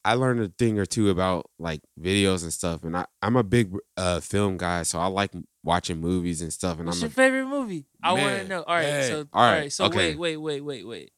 I 0.04 0.14
learned 0.14 0.40
a 0.40 0.49
thing 0.49 0.78
or 0.78 0.85
two 0.85 1.09
about 1.09 1.50
like 1.59 1.81
videos 1.99 2.43
and 2.43 2.52
stuff. 2.52 2.85
And 2.85 2.97
I, 2.97 3.07
I'm 3.23 3.37
a 3.37 3.43
big 3.43 3.75
uh 3.97 4.21
film 4.21 4.57
guy, 4.59 4.83
so 4.83 4.99
I 4.99 5.07
like 5.07 5.33
watching 5.62 6.00
movies 6.00 6.43
and 6.43 6.52
stuff. 6.52 6.78
And 6.78 6.87
What's 6.87 6.99
I'm 6.99 7.04
your 7.04 7.11
favorite 7.11 7.47
movie? 7.47 7.87
I 8.02 8.12
want 8.12 8.43
to 8.43 8.49
know. 8.49 8.62
All 8.62 8.75
right, 8.75 8.85
hey, 8.85 9.09
so 9.09 9.19
all 9.33 9.43
all 9.43 9.50
right, 9.50 9.59
right, 9.61 9.73
so 9.73 9.87
okay. 9.87 10.14
wait, 10.14 10.16
wait, 10.19 10.37
wait, 10.37 10.61
wait, 10.61 10.87
wait. 10.87 11.12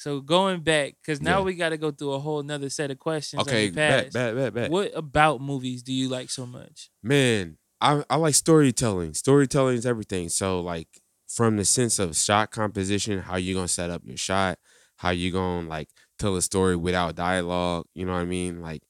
So 0.00 0.20
going 0.22 0.60
back, 0.62 0.94
because 1.02 1.20
now 1.20 1.40
Yeah. 1.40 1.44
we 1.44 1.54
got 1.54 1.68
to 1.68 1.76
go 1.76 1.90
through 1.90 2.12
a 2.12 2.18
whole 2.18 2.42
nother 2.42 2.70
set 2.70 2.90
of 2.90 2.98
questions. 2.98 3.42
okay, 3.42 3.66
on 3.66 3.72
the 3.72 3.76
bet, 3.76 4.04
past. 4.04 4.14
bet, 4.14 4.34
bet, 4.34 4.54
bet. 4.54 4.70
What 4.70 4.92
about 4.94 5.42
movies 5.42 5.82
do 5.82 5.92
you 5.92 6.08
like 6.08 6.30
so 6.30 6.46
much? 6.46 6.90
Man, 7.02 7.58
I 7.82 8.02
I 8.08 8.16
like 8.16 8.34
storytelling. 8.34 9.12
Storytelling 9.12 9.76
is 9.76 9.84
everything. 9.84 10.30
So 10.30 10.60
like 10.62 10.88
from 11.28 11.58
the 11.58 11.66
sense 11.66 11.98
of 11.98 12.16
shot 12.16 12.50
composition, 12.50 13.20
how 13.20 13.36
you 13.36 13.54
gonna 13.54 13.68
set 13.68 13.90
up 13.90 14.00
your 14.06 14.16
shot, 14.16 14.58
how 14.96 15.10
you 15.10 15.30
gonna 15.32 15.68
like 15.68 15.88
tell 16.18 16.34
a 16.34 16.40
story 16.42 16.76
without 16.76 17.14
dialogue. 17.14 17.84
You 17.94 18.06
know 18.06 18.12
what 18.14 18.20
I 18.20 18.24
mean? 18.24 18.62
Like, 18.62 18.82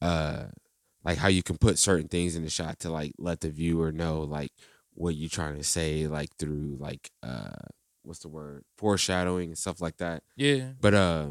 uh, 0.00 0.44
like 1.04 1.18
how 1.18 1.28
you 1.28 1.42
can 1.42 1.58
put 1.58 1.78
certain 1.78 2.06
things 2.08 2.36
in 2.36 2.44
the 2.44 2.50
shot 2.50 2.78
to 2.80 2.90
like 2.90 3.12
let 3.18 3.40
the 3.40 3.50
viewer 3.50 3.90
know 3.92 4.20
like 4.20 4.52
what 4.94 5.16
you 5.16 5.28
trying 5.28 5.56
to 5.56 5.64
say, 5.64 6.06
like 6.06 6.28
through 6.38 6.76
like 6.78 7.10
uh 7.24 7.50
what's 8.02 8.20
the 8.20 8.28
word 8.28 8.64
foreshadowing 8.76 9.48
and 9.50 9.58
stuff 9.58 9.80
like 9.80 9.96
that. 9.98 10.22
Yeah. 10.36 10.70
But 10.80 10.94
uh, 10.94 11.30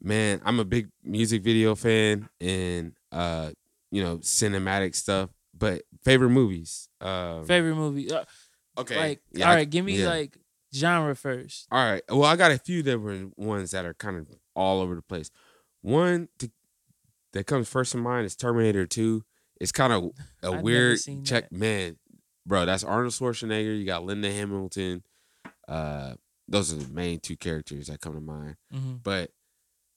man, 0.00 0.40
I'm 0.44 0.60
a 0.60 0.64
big 0.64 0.88
music 1.02 1.42
video 1.42 1.74
fan 1.74 2.28
and 2.40 2.92
uh, 3.12 3.50
you 3.90 4.02
know, 4.02 4.18
cinematic 4.18 4.94
stuff. 4.94 5.30
But 5.56 5.82
favorite 6.04 6.30
movies. 6.30 6.88
Um, 7.00 7.44
Favorite 7.44 7.76
movie. 7.76 8.10
Uh, 8.10 8.24
okay. 8.76 8.96
Like, 8.98 9.22
yeah, 9.32 9.50
all 9.50 9.56
I- 9.56 9.64
give 9.64 9.84
me 9.84 10.00
yeah. 10.00 10.08
like 10.08 10.36
genre 10.74 11.14
first. 11.14 11.68
All 11.70 11.78
right. 11.92 12.02
Well, 12.10 12.24
I 12.24 12.34
got 12.36 12.50
a 12.50 12.58
few 12.58 12.82
different 12.82 13.38
ones 13.38 13.70
that 13.70 13.84
are 13.84 13.94
kind 13.94 14.16
of 14.16 14.26
all 14.56 14.80
over 14.80 14.96
the 14.96 15.02
place. 15.02 15.30
One 15.82 16.28
to, 16.38 16.50
that 17.34 17.46
comes 17.46 17.68
first 17.68 17.94
in 17.94 18.00
mind 18.00 18.26
is 18.26 18.34
Terminator 18.34 18.86
2. 18.86 19.22
It's 19.60 19.70
kind 19.70 19.92
of 19.92 20.10
a 20.42 20.50
never 20.50 20.62
weird 20.62 20.98
check. 21.24 21.50
that. 21.50 21.52
Man, 21.52 21.96
bro, 22.44 22.66
that's 22.66 22.82
Arnold 22.82 23.12
Schwarzenegger. 23.12 23.78
You 23.78 23.84
got 23.86 24.04
Linda 24.04 24.32
Hamilton. 24.32 25.04
Uh, 25.68 26.14
those 26.48 26.72
are 26.72 26.76
the 26.76 26.92
main 26.92 27.20
two 27.20 27.36
characters 27.36 27.86
that 27.88 28.00
come 28.00 28.14
to 28.14 28.20
mind. 28.20 28.56
hmm 28.72 28.94
But 29.02 29.30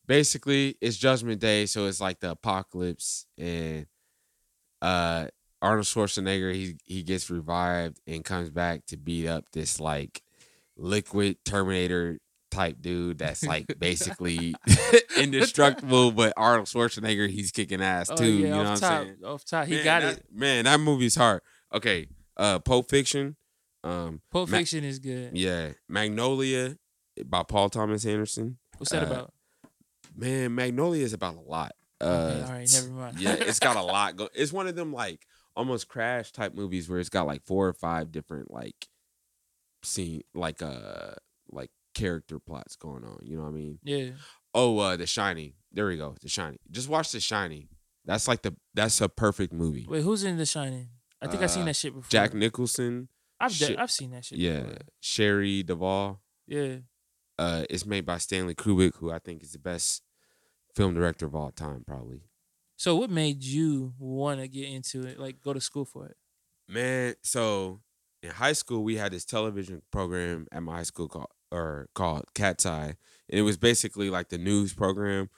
basically, 0.08 0.78
it's 0.82 0.98
Judgment 0.98 1.40
Day, 1.42 1.66
so 1.66 1.86
it's 1.88 2.00
like 2.02 2.20
the 2.20 2.32
apocalypse, 2.32 3.26
and 3.38 3.86
uh, 4.82 5.28
Arnold 5.62 5.86
Schwarzenegger 5.86 6.54
he 6.54 6.76
he 6.86 7.04
gets 7.04 7.30
revived 7.30 8.00
and 8.08 8.24
comes 8.24 8.50
back 8.50 8.86
to 8.88 8.98
beat 8.98 9.28
up 9.28 9.46
this 9.54 9.80
like 9.80 10.22
liquid 10.78 11.38
Terminator 11.46 12.20
type 12.52 12.78
dude 12.82 13.18
that's 13.18 13.44
like 13.44 13.66
basically 13.80 14.56
indestructible, 15.18 16.12
but 16.12 16.34
Arnold 16.38 16.68
Schwarzenegger 16.68 17.30
he's 17.30 17.52
kicking 17.52 17.82
ass 17.82 18.10
Oh 18.12 18.16
too. 18.16 18.26
yeah, 18.32 18.46
you 18.48 18.48
know 18.52 18.58
what 18.60 18.68
I'm 18.68 18.80
top, 18.80 19.04
saying? 19.04 19.16
off 19.26 19.46
top, 19.46 19.66
he 19.68 19.76
Man, 19.76 19.84
got 19.84 20.02
that- 20.02 20.18
it. 20.18 20.26
Man, 20.32 20.66
that 20.66 20.80
movie's 20.80 21.16
hard. 21.16 21.42
Okay, 21.74 22.08
uh, 22.38 22.60
Pulp 22.60 22.90
Fiction. 22.90 23.36
Um, 23.88 24.22
Pulp 24.32 24.50
Ma- 24.50 24.58
Fiction 24.58 24.84
is 24.84 25.00
good. 25.00 25.38
yeah, 25.38 25.72
Magnolia 25.88 26.78
by 27.26 27.44
Paul 27.44 27.70
Thomas 27.70 28.06
Anderson. 28.06 28.58
What's 28.78 28.92
that 28.92 29.04
uh, 29.04 29.06
about? 29.12 29.34
Man, 30.16 30.54
Magnolia 30.56 31.04
is 31.04 31.14
about 31.14 31.36
a 31.36 31.42
lot. 31.42 31.72
Uh, 32.02 32.06
okay, 32.06 32.42
all 32.44 32.50
right, 32.52 32.70
never 32.74 32.90
mind. 32.90 33.20
yeah, 33.20 33.34
it's 33.34 33.60
got 33.60 33.76
a 33.76 33.82
lot. 33.94 34.16
Go- 34.16 34.30
it's 34.36 34.52
one 34.54 34.68
of 34.68 34.76
them 34.76 34.92
like 34.94 35.26
almost 35.56 35.88
crash 35.88 36.32
type 36.32 36.54
movies 36.54 36.90
where 36.90 37.00
it's 37.00 37.10
got 37.10 37.26
like 37.28 37.44
four 37.46 37.68
or 37.68 37.74
five 37.74 38.12
different 38.12 38.52
like 38.52 38.88
scene 39.84 40.22
like 40.34 40.62
uh 40.62 41.12
like 41.52 41.70
character 41.96 42.40
plots 42.40 42.76
going 42.76 43.04
on. 43.04 43.20
You 43.24 43.38
know 43.38 43.44
what 43.44 43.50
I 43.50 43.54
mean? 43.54 43.80
yeah. 43.84 44.10
Oh, 44.54 44.78
uh 44.80 44.96
The 44.98 45.06
Shining. 45.08 45.54
There 45.72 45.88
we 45.88 45.98
go. 45.98 46.16
The 46.22 46.30
Shining. 46.30 46.60
Just 46.72 46.90
watch 46.90 47.12
The 47.12 47.20
Shining. 47.20 47.68
That's 48.06 48.28
like 48.28 48.42
the 48.42 48.56
that's 48.74 49.02
a 49.02 49.10
perfect 49.10 49.54
movie. 49.54 49.86
Wait, 49.90 50.04
who's 50.04 50.24
in 50.24 50.38
The 50.38 50.46
Shining? 50.46 50.90
I 51.22 51.28
think 51.28 51.42
I've 51.42 51.52
seen 51.52 51.64
Uh, 51.64 51.66
that 51.68 51.76
shit 51.76 51.94
before. 51.96 52.10
Jack 52.10 52.34
Nicholson. 52.34 53.10
I've 53.40 53.58
de- 53.58 53.78
I've 53.78 53.92
seen 53.92 54.12
that 54.12 54.26
shit. 54.26 54.40
Yeah, 54.40 54.62
before. 54.62 54.78
Shelley 55.00 55.64
Duvall. 55.64 56.22
yeah. 56.48 56.78
Uh, 57.40 57.66
it's 57.70 57.86
made 57.86 58.04
by 58.04 58.18
Stanley 58.18 58.56
Kubrick, 58.56 58.96
who 58.96 59.12
I 59.12 59.20
think 59.20 59.44
is 59.44 59.52
the 59.52 59.60
best 59.60 60.02
film 60.76 60.96
director 60.96 61.28
of 61.28 61.36
all 61.36 61.52
time, 61.52 61.84
probably. 61.86 62.22
So 62.78 62.96
what 62.96 63.12
made 63.12 63.44
you 63.44 63.94
want 64.00 64.40
to 64.40 64.48
get 64.48 64.70
into 64.70 65.06
it? 65.06 65.20
Like 65.20 65.42
go 65.44 65.54
to 65.54 65.62
school 65.62 65.86
for 65.86 66.08
it? 66.08 66.18
Man, 66.68 67.14
so 67.22 67.82
in 68.24 68.32
high 68.32 68.54
school 68.54 68.84
we 68.84 68.98
had 68.98 69.12
this 69.12 69.24
television 69.26 69.84
program 69.92 70.48
at 70.52 70.64
my 70.64 70.78
high 70.78 70.84
school 70.84 71.08
called 71.08 71.28
or 71.52 71.90
called 71.94 72.26
Cat's 72.34 72.66
Eye. 72.66 72.96
And 73.30 73.40
it 73.40 73.44
was 73.44 73.58
basically 73.58 74.10
like 74.10 74.30
the 74.30 74.38
news 74.38 74.74
program, 74.74 75.30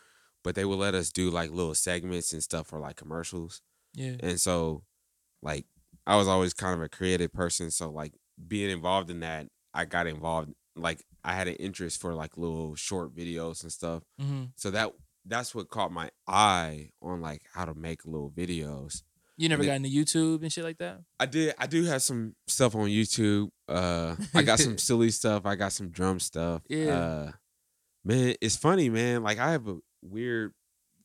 but 0.44 0.56
they 0.56 0.66
would 0.66 0.80
let 0.80 0.96
us 0.96 1.12
do 1.12 1.30
like 1.30 1.52
little 1.52 1.76
segments 1.76 2.32
and 2.34 2.42
stuff 2.42 2.68
for 2.68 2.80
like 2.80 2.96
commercials. 2.96 3.62
Yeah. 3.94 4.16
And 4.22 4.40
so 4.40 4.84
like 5.42 5.66
I 6.10 6.16
was 6.16 6.28
always 6.28 6.54
kind 6.54 6.74
of 6.76 6.82
a 6.82 6.90
creative 6.90 7.32
person. 7.32 7.70
So 7.72 7.90
like 7.92 8.14
being 8.48 8.70
involved 8.70 9.10
in 9.10 9.20
that, 9.22 9.48
I 9.74 9.86
got 9.86 10.08
involved 10.08 10.52
like 10.76 11.04
I 11.24 11.34
had 11.34 11.48
an 11.48 11.56
interest 11.56 12.02
for 12.02 12.14
like 12.14 12.38
little 12.38 12.76
short 12.76 13.16
videos 13.16 13.62
and 13.64 13.72
stuff. 13.72 14.04
hmm 14.20 14.46
So 14.56 14.72
that 14.72 14.92
that's 15.26 15.54
what 15.54 15.70
caught 15.70 15.92
my 15.92 16.10
eye 16.28 16.90
on 17.02 17.22
like 17.22 17.44
how 17.54 17.66
to 17.66 17.74
make 17.76 18.06
little 18.06 18.32
videos. 18.32 19.04
You 19.38 19.48
never 19.50 19.62
And 19.62 19.68
got 19.70 19.76
into 19.76 19.90
YouTube 19.90 20.42
and 20.42 20.52
shit 20.52 20.64
like 20.64 20.80
that? 20.80 21.02
I 21.20 21.26
did. 21.26 21.54
I 21.58 21.68
do 21.68 21.84
have 21.86 22.02
some 22.02 22.36
stuff 22.48 22.76
on 22.76 22.88
YouTube. 22.88 23.50
Uh, 23.70 24.16
I 24.34 24.42
got 24.44 24.60
some 24.60 24.78
silly 24.90 25.12
stuff. 25.12 25.46
I 25.46 25.56
got 25.56 25.72
some 25.72 25.92
drum 25.92 26.20
stuff. 26.20 26.62
Yeah. 26.68 26.98
Uh, 26.98 27.32
man, 28.04 28.36
it's 28.42 28.58
funny, 28.58 28.90
man. 28.90 29.24
Like 29.24 29.40
I 29.40 29.52
have 29.52 29.68
a 29.68 29.78
weird, 30.02 30.52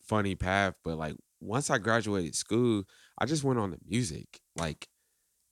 funny 0.08 0.34
path, 0.34 0.74
but 0.82 0.96
like 0.98 1.14
once 1.40 1.70
I 1.70 1.78
graduated 1.78 2.34
school, 2.34 2.84
I 3.18 3.26
just 3.26 3.44
went 3.44 3.58
on 3.60 3.70
the 3.70 3.78
music. 3.86 4.40
Like, 4.56 4.88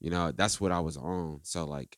you 0.03 0.11
know, 0.11 0.33
that's 0.33 0.61
what 0.61 0.73
I 0.73 0.81
was 0.81 0.97
on. 0.97 1.39
So 1.45 1.65
like, 1.65 1.97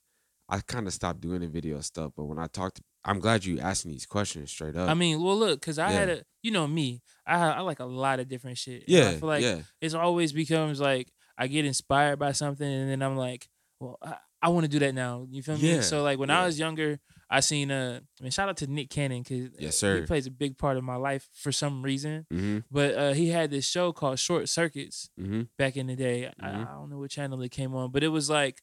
I 0.49 0.61
kind 0.61 0.87
of 0.87 0.93
stopped 0.93 1.23
doing 1.23 1.41
the 1.41 1.49
video 1.49 1.81
stuff. 1.81 2.13
But 2.15 2.27
when 2.27 2.39
I 2.39 2.47
talked, 2.49 2.83
I'm 3.03 3.19
glad 3.19 3.47
you 3.47 3.59
asked 3.61 3.87
me 3.87 3.93
these 3.93 4.05
questions 4.05 4.51
straight 4.51 4.77
up. 4.77 4.91
I 4.91 4.95
mean, 4.95 5.23
well, 5.23 5.37
look, 5.39 5.63
cause 5.63 5.79
I 5.79 5.91
had 5.91 6.11
a, 6.11 6.23
you 6.43 6.51
know 6.51 6.67
me, 6.67 7.01
I 7.27 7.37
I 7.37 7.61
like 7.61 7.81
a 7.81 7.87
lot 7.87 8.21
of 8.21 8.29
different 8.29 8.59
shit. 8.59 8.81
And 8.83 8.89
yeah, 8.89 9.09
I 9.09 9.17
feel 9.17 9.29
like 9.29 9.43
yeah, 9.43 9.61
it's 9.81 9.95
always 9.95 10.33
becomes 10.35 10.81
like 10.81 11.11
I 11.39 11.47
get 11.47 11.65
inspired 11.65 12.19
by 12.19 12.33
something, 12.33 12.71
and 12.71 12.91
then 12.91 13.03
I'm 13.03 13.17
like, 13.17 13.49
well, 13.81 13.99
I, 14.03 14.17
I 14.43 14.49
want 14.51 14.65
to 14.65 14.71
do 14.71 14.79
that 14.81 14.95
now. 14.95 15.27
You 15.31 15.43
feel 15.43 15.57
me? 15.57 15.77
Yeah, 15.77 15.81
So 15.81 16.03
like 16.03 16.19
when 16.19 16.29
yeah. 16.29 16.43
I 16.43 16.47
was 16.47 16.59
younger, 16.59 17.01
I 17.37 17.41
seen 17.41 17.71
uh, 17.71 18.01
I 18.21 18.23
mean, 18.23 18.31
shout 18.31 18.49
out 18.49 18.57
to 18.59 18.67
Nick 18.67 18.91
Cannon 18.91 19.23
because 19.23 19.51
Yes, 19.59 19.81
he 19.81 20.03
plays 20.03 20.27
a 20.27 20.31
big 20.31 20.57
part 20.57 20.77
of 20.77 20.85
my 20.85 20.97
life 20.97 21.29
for 21.33 21.53
some 21.53 21.83
reason. 21.83 22.27
mm-hmm, 22.33 22.59
But 22.71 22.95
uh, 22.95 23.13
he 23.13 23.29
had 23.29 23.51
this 23.51 23.67
show 23.67 23.93
called 23.93 24.19
Short 24.19 24.49
Circuitz 24.49 25.09
mm-hmm. 25.21 25.43
back 25.59 25.77
in 25.77 25.87
the 25.89 25.97
day. 25.97 26.27
I, 26.41 26.47
Mhm. 26.49 26.69
I 26.69 26.73
don't 26.75 26.91
know 26.91 26.99
what 26.99 27.11
channel 27.11 27.41
it 27.43 27.51
came 27.51 27.75
on, 27.75 27.91
but 27.91 28.03
it 28.03 28.09
was 28.09 28.29
like, 28.31 28.63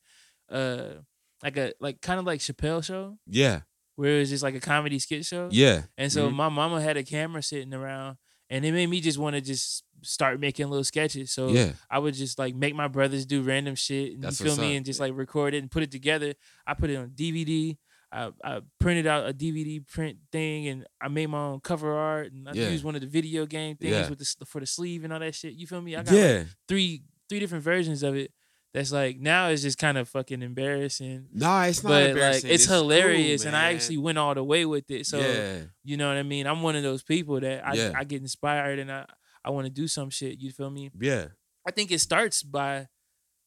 uh, 0.50 1.02
like 1.44 1.58
a 1.58 1.74
like 1.80 2.02
kind 2.02 2.20
of 2.20 2.26
like 2.26 2.40
Chappelle 2.40 2.84
show 2.84 3.18
Yeah, 3.28 3.62
where 3.96 4.16
it 4.18 4.20
was 4.20 4.30
just 4.30 4.44
like 4.44 4.56
a 4.56 4.60
comedy 4.60 5.00
skit 5.00 5.26
show. 5.26 5.50
yeah. 5.52 5.84
And 5.98 6.12
so 6.12 6.30
Mhm. 6.30 6.34
my 6.36 6.50
mama 6.50 6.82
had 6.82 6.98
a 6.98 7.04
camera 7.04 7.42
sitting 7.42 7.74
around, 7.74 8.18
and 8.50 8.64
it 8.66 8.72
made 8.72 8.88
me 8.88 9.02
just 9.02 9.18
want 9.18 9.36
to 9.36 9.42
just 9.42 9.84
start 10.04 10.40
making 10.40 10.68
little 10.70 10.84
sketches. 10.84 11.32
So 11.32 11.50
yeah, 11.50 11.74
I 11.90 12.00
would 12.00 12.14
just 12.14 12.38
like 12.40 12.56
make 12.56 12.76
my 12.76 12.88
brothers 12.88 13.26
do 13.26 13.42
random 13.42 13.76
shit, 13.76 14.14
and 14.14 14.24
That's 14.24 14.40
you 14.40 14.46
feel 14.48 14.58
me, 14.58 14.72
up. 14.74 14.78
and 14.78 14.86
just 14.86 15.00
like 15.00 15.14
record 15.16 15.54
it 15.54 15.60
and 15.60 15.70
put 15.72 15.84
it 15.84 15.92
together. 15.92 16.34
I 16.66 16.74
put 16.74 16.90
it 16.90 16.96
on 16.96 17.10
DVD. 17.10 17.78
I, 18.14 18.32
I 18.44 18.60
printed 18.80 19.08
out 19.08 19.30
a 19.30 19.34
DVD 19.34 19.86
print 19.88 20.18
thing, 20.32 20.68
and 20.68 20.86
I 21.02 21.08
made 21.08 21.28
my 21.28 21.38
own 21.40 21.62
cover 21.62 21.92
art, 21.94 22.32
and 22.34 22.50
I 22.50 22.52
Yeah. 22.54 22.70
used 22.70 22.84
one 22.84 22.96
of 22.96 23.02
the 23.02 23.08
video 23.08 23.46
game 23.46 23.78
things 23.78 23.92
Yeah. 23.92 24.10
with 24.10 24.20
the 24.20 24.46
for 24.46 24.60
the 24.60 24.66
sleeve 24.66 25.04
and 25.04 25.14
all 25.14 25.20
that 25.20 25.34
shit. 25.36 25.54
You 25.54 25.66
feel 25.68 25.82
me? 25.82 25.96
I 25.96 26.04
got 26.04 26.14
like, 26.14 26.20
yeah. 26.22 26.44
three 26.68 27.04
three 27.30 27.40
different 27.40 27.64
versions 27.64 28.04
of 28.04 28.16
it. 28.16 28.32
That's 28.74 28.92
like 28.92 29.20
now 29.20 29.48
it's 29.50 29.62
just 29.64 29.78
kind 29.78 29.98
of 29.98 30.08
fucking 30.10 30.42
embarrassing. 30.42 31.28
Nah, 31.34 31.64
it's 31.66 31.84
not 31.84 31.90
But 31.90 32.02
like 32.02 32.10
embarrassing. 32.12 32.50
it's, 32.52 32.68
cool, 32.68 32.76
hilarious, 32.78 33.44
and 33.46 33.56
I 33.56 33.74
actually 33.74 33.98
went 33.98 34.18
all 34.18 34.34
the 34.34 34.44
way 34.44 34.66
with 34.66 34.90
it. 34.92 35.06
So 35.06 35.20
yeah, 35.20 35.62
you 35.84 35.98
know 35.98 36.08
what 36.08 36.18
I 36.18 36.24
mean? 36.24 36.48
I'm 36.48 36.62
one 36.62 36.76
of 36.76 36.84
those 36.84 37.04
people 37.04 37.40
that 37.42 37.66
I. 37.66 37.94
I 38.00 38.04
get 38.06 38.22
inspired 38.22 38.80
and 38.80 38.92
I, 38.92 39.06
I 39.44 39.50
want 39.50 39.66
to 39.66 39.72
do 39.72 39.88
some 39.88 40.10
shit. 40.10 40.40
You 40.40 40.52
feel 40.52 40.70
me? 40.70 40.90
yeah, 41.00 41.28
I 41.66 41.72
think 41.72 41.92
it 41.92 42.00
starts 42.00 42.44
by 42.44 42.88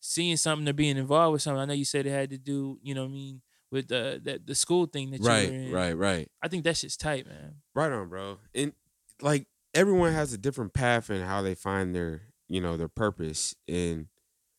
seeing 0.01 0.37
something 0.37 0.69
or 0.69 0.73
being 0.75 0.97
involved 0.99 1.33
with 1.35 1.43
something. 1.43 1.61
I 1.61 1.65
know 1.67 1.73
you 1.75 1.85
said 1.87 2.07
it 2.07 2.11
had 2.11 2.31
to 2.31 2.39
do, 2.39 2.79
you 2.83 2.95
know 2.95 3.03
what 3.03 3.09
I 3.11 3.13
mean, 3.13 3.41
with 3.75 3.89
the 3.89 4.21
the, 4.23 4.41
the 4.43 4.55
school 4.55 4.87
thing 4.87 5.11
that 5.11 5.19
you 5.19 5.25
were 5.25 5.29
right, 5.29 5.49
in. 5.51 5.73
right, 5.73 5.93
right, 5.93 6.29
I 6.41 6.49
think 6.49 6.65
that 6.65 6.77
shit's 6.79 6.97
tight, 6.97 7.27
man. 7.27 7.57
right 7.75 7.93
on, 7.93 8.09
bro. 8.09 8.39
And 8.55 8.73
like 9.21 9.47
everyone 9.75 10.13
has 10.13 10.33
a 10.33 10.39
different 10.39 10.73
path 10.73 11.11
and 11.11 11.23
how 11.25 11.43
they 11.43 11.55
find 11.55 11.95
their, 11.95 12.23
you 12.49 12.61
know, 12.61 12.77
their 12.77 12.89
purpose. 12.89 13.55
And 13.69 14.07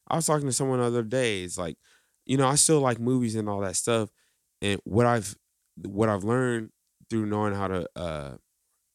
I 0.07 0.15
was 0.15 0.25
talking 0.27 0.45
to 0.48 0.53
someone 0.53 0.79
the 0.79 0.86
other 0.86 1.03
day. 1.03 1.43
It's 1.43 1.57
like, 1.57 1.77
you 2.25 2.38
know, 2.38 2.48
I 2.48 2.55
still 2.55 2.79
like 2.81 3.00
movies 3.00 3.36
and 3.36 3.50
all 3.50 3.62
that 3.62 3.75
stuff. 3.75 4.10
And 4.62 4.79
what 4.84 5.05
I've 5.05 5.36
what 5.84 6.10
I've 6.10 6.24
learned 6.24 6.69
through 7.10 7.25
knowing 7.25 7.53
how 7.53 7.67
to 7.67 7.89
uh 7.95 8.36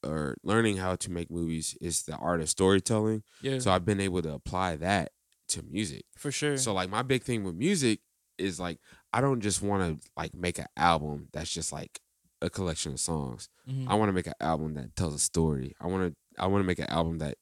or 0.02 0.36
learning 0.42 0.78
how 0.78 0.96
to 0.96 1.10
make 1.10 1.30
movies 1.30 1.76
is 1.80 2.02
the 2.04 2.16
art 2.16 2.40
of 2.40 2.48
storytelling. 2.48 3.22
Yeah, 3.42 3.58
So 3.58 3.70
I've 3.70 3.84
been 3.84 4.00
able 4.00 4.22
to 4.22 4.32
apply 4.32 4.76
that 4.76 5.12
to 5.48 5.62
music. 5.62 6.04
for 6.16 6.30
sure. 6.32 6.56
So 6.56 6.72
like 6.72 6.88
my 6.90 7.02
big 7.02 7.22
thing 7.22 7.44
with 7.44 7.54
music 7.54 8.00
is 8.38 8.58
like 8.58 8.78
I 9.12 9.20
don't 9.20 9.40
just 9.40 9.60
want 9.62 10.00
to 10.00 10.08
like 10.16 10.34
make 10.34 10.58
an 10.58 10.66
album 10.76 11.28
that's 11.32 11.52
just 11.52 11.72
like 11.72 12.00
a 12.42 12.48
collection 12.50 12.92
of 12.92 13.00
songs. 13.00 13.48
Mhm. 13.68 13.86
I 13.88 13.94
want 13.94 14.08
to 14.08 14.12
make 14.12 14.26
an 14.26 14.34
album 14.40 14.74
that 14.74 14.94
tells 14.96 15.14
a 15.14 15.18
story. 15.18 15.74
I 15.80 15.86
want 15.86 16.12
to 16.12 16.42
I 16.42 16.46
want 16.46 16.62
to 16.62 16.66
make 16.66 16.78
an 16.78 16.88
album 16.88 17.18
that 17.18 17.36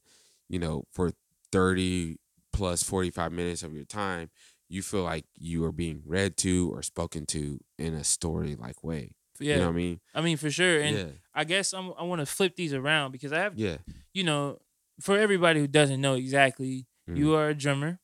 you 0.48 0.58
know 0.58 0.84
for 0.92 1.12
30 1.52 2.16
plus 2.52 2.82
45 2.82 3.32
minutes 3.32 3.62
of 3.62 3.74
your 3.74 3.84
time 3.84 4.30
you 4.70 4.82
feel 4.82 5.02
like 5.02 5.24
you 5.34 5.64
are 5.64 5.72
being 5.72 6.02
read 6.04 6.36
to 6.36 6.70
or 6.74 6.82
spoken 6.82 7.24
to 7.24 7.58
in 7.78 7.94
a 7.94 8.04
story 8.04 8.54
like 8.54 8.82
way. 8.84 9.12
yeah, 9.40 9.54
You 9.54 9.60
know 9.60 9.66
what 9.68 9.72
I 9.72 9.76
mean? 9.76 10.00
I 10.14 10.20
mean 10.20 10.36
for 10.36 10.50
sure. 10.50 10.80
And 10.80 10.96
yeah. 10.96 11.06
I 11.34 11.44
guess 11.44 11.72
I'm, 11.72 11.92
I 11.98 12.02
want 12.02 12.20
to 12.20 12.26
flip 12.26 12.54
these 12.56 12.74
around 12.74 13.12
because 13.12 13.32
I 13.32 13.38
have, 13.38 13.58
Yeah. 13.58 13.78
you 14.12 14.24
know, 14.24 14.58
for 15.00 15.16
everybody 15.16 15.60
who 15.60 15.68
doesn't 15.68 16.00
know 16.02 16.14
exactly, 16.14 16.86
you 17.06 17.34
are 17.34 17.48
a 17.48 17.54
drummer 17.54 17.98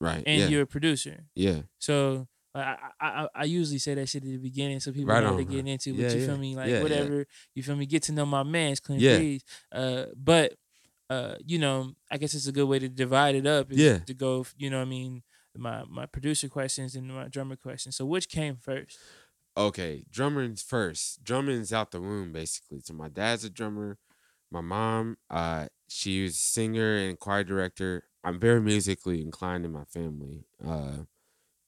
Right. 0.00 0.22
and 0.26 0.40
yeah. 0.42 0.48
you're 0.48 0.62
a 0.62 0.66
producer. 0.66 1.24
yeah. 1.34 1.62
So 1.78 2.28
I, 2.54 2.76
I 3.00 3.28
I 3.34 3.44
usually 3.44 3.78
say 3.78 3.94
that 3.94 4.08
shit 4.08 4.22
at 4.24 4.28
the 4.28 4.36
beginning 4.36 4.80
so 4.80 4.92
people 4.92 5.14
Right 5.14 5.22
know 5.24 5.36
they're 5.36 5.44
getting 5.44 5.68
into. 5.68 5.94
But 5.94 6.00
Yeah, 6.02 6.12
you 6.12 6.20
yeah. 6.20 6.26
feel 6.26 6.36
me? 6.38 6.54
Like 6.56 6.68
Yeah, 6.68 6.82
whatever. 6.82 7.26
You 7.54 7.62
feel 7.62 7.76
me? 7.76 7.86
Get 7.86 8.02
to 8.04 8.12
know 8.12 8.26
my 8.26 8.42
man's 8.42 8.80
Clint 8.80 9.00
Yeah. 9.00 9.16
Breeze. 9.16 9.44
Uh, 9.70 10.04
but 10.16 10.54
uh, 11.08 11.36
you 11.46 11.58
know, 11.58 11.92
I 12.10 12.16
guess 12.18 12.34
it's 12.34 12.46
a 12.46 12.52
good 12.52 12.66
way 12.66 12.78
to 12.78 12.88
divide 12.88 13.34
it 13.34 13.46
up. 13.46 13.68
Yeah. 13.70 13.98
To 14.00 14.14
go, 14.14 14.46
you 14.56 14.70
know, 14.70 14.78
what 14.78 14.86
I 14.86 14.90
mean, 14.90 15.22
my 15.56 15.84
my 15.88 16.06
producer 16.06 16.48
questions 16.48 16.94
and 16.94 17.08
my 17.08 17.28
drummer 17.28 17.56
questions. 17.56 17.96
So 17.96 18.04
which 18.04 18.28
came 18.28 18.56
first? 18.56 18.98
Okay, 19.56 20.04
drumming's 20.10 20.62
first. 20.62 21.22
Drumming's 21.22 21.72
out 21.72 21.90
the 21.90 22.00
womb 22.00 22.32
basically. 22.32 22.80
So 22.80 22.94
my 22.94 23.08
dad's 23.08 23.44
a 23.44 23.50
drummer. 23.50 23.98
My 24.50 24.60
mom, 24.62 25.16
uh, 25.30 25.66
she 25.88 26.22
was 26.22 26.32
a 26.32 26.36
singer 26.36 26.96
and 26.96 27.18
choir 27.18 27.44
director. 27.44 28.04
I'm 28.24 28.38
very 28.38 28.60
musically 28.60 29.20
inclined 29.20 29.64
in 29.64 29.72
my 29.72 29.84
family. 29.84 30.44
Uh, 30.64 31.04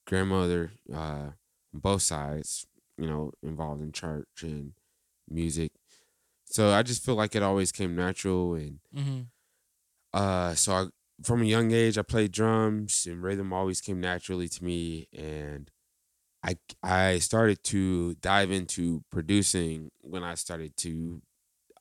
grandmother, 0.05 0.71
uh, 0.93 1.31
both 1.73 2.01
sides, 2.01 2.67
you 2.97 3.07
know, 3.07 3.31
involved 3.43 3.81
in 3.81 3.91
church 3.91 4.43
and 4.43 4.73
music. 5.29 5.71
So 6.45 6.71
I 6.71 6.83
just 6.83 7.03
feel 7.05 7.15
like 7.15 7.35
it 7.35 7.43
always 7.43 7.71
came 7.71 7.95
natural 7.95 8.55
and 8.55 8.79
Mm-hmm. 8.95 9.21
uh 10.13 10.53
so 10.55 10.73
I 10.73 10.85
from 11.23 11.41
a 11.41 11.45
young 11.45 11.71
age 11.71 11.97
I 11.97 12.01
played 12.01 12.31
drums 12.31 13.05
and 13.09 13.21
rhythm 13.23 13.53
always 13.53 13.81
came 13.81 13.99
naturally 13.99 14.47
to 14.49 14.63
me 14.63 15.07
and 15.13 15.71
I 16.43 16.57
I 16.83 17.19
started 17.19 17.63
to 17.65 18.15
dive 18.15 18.51
into 18.51 19.03
producing 19.11 19.91
when 20.01 20.23
I 20.23 20.35
started 20.35 20.77
to 20.77 21.21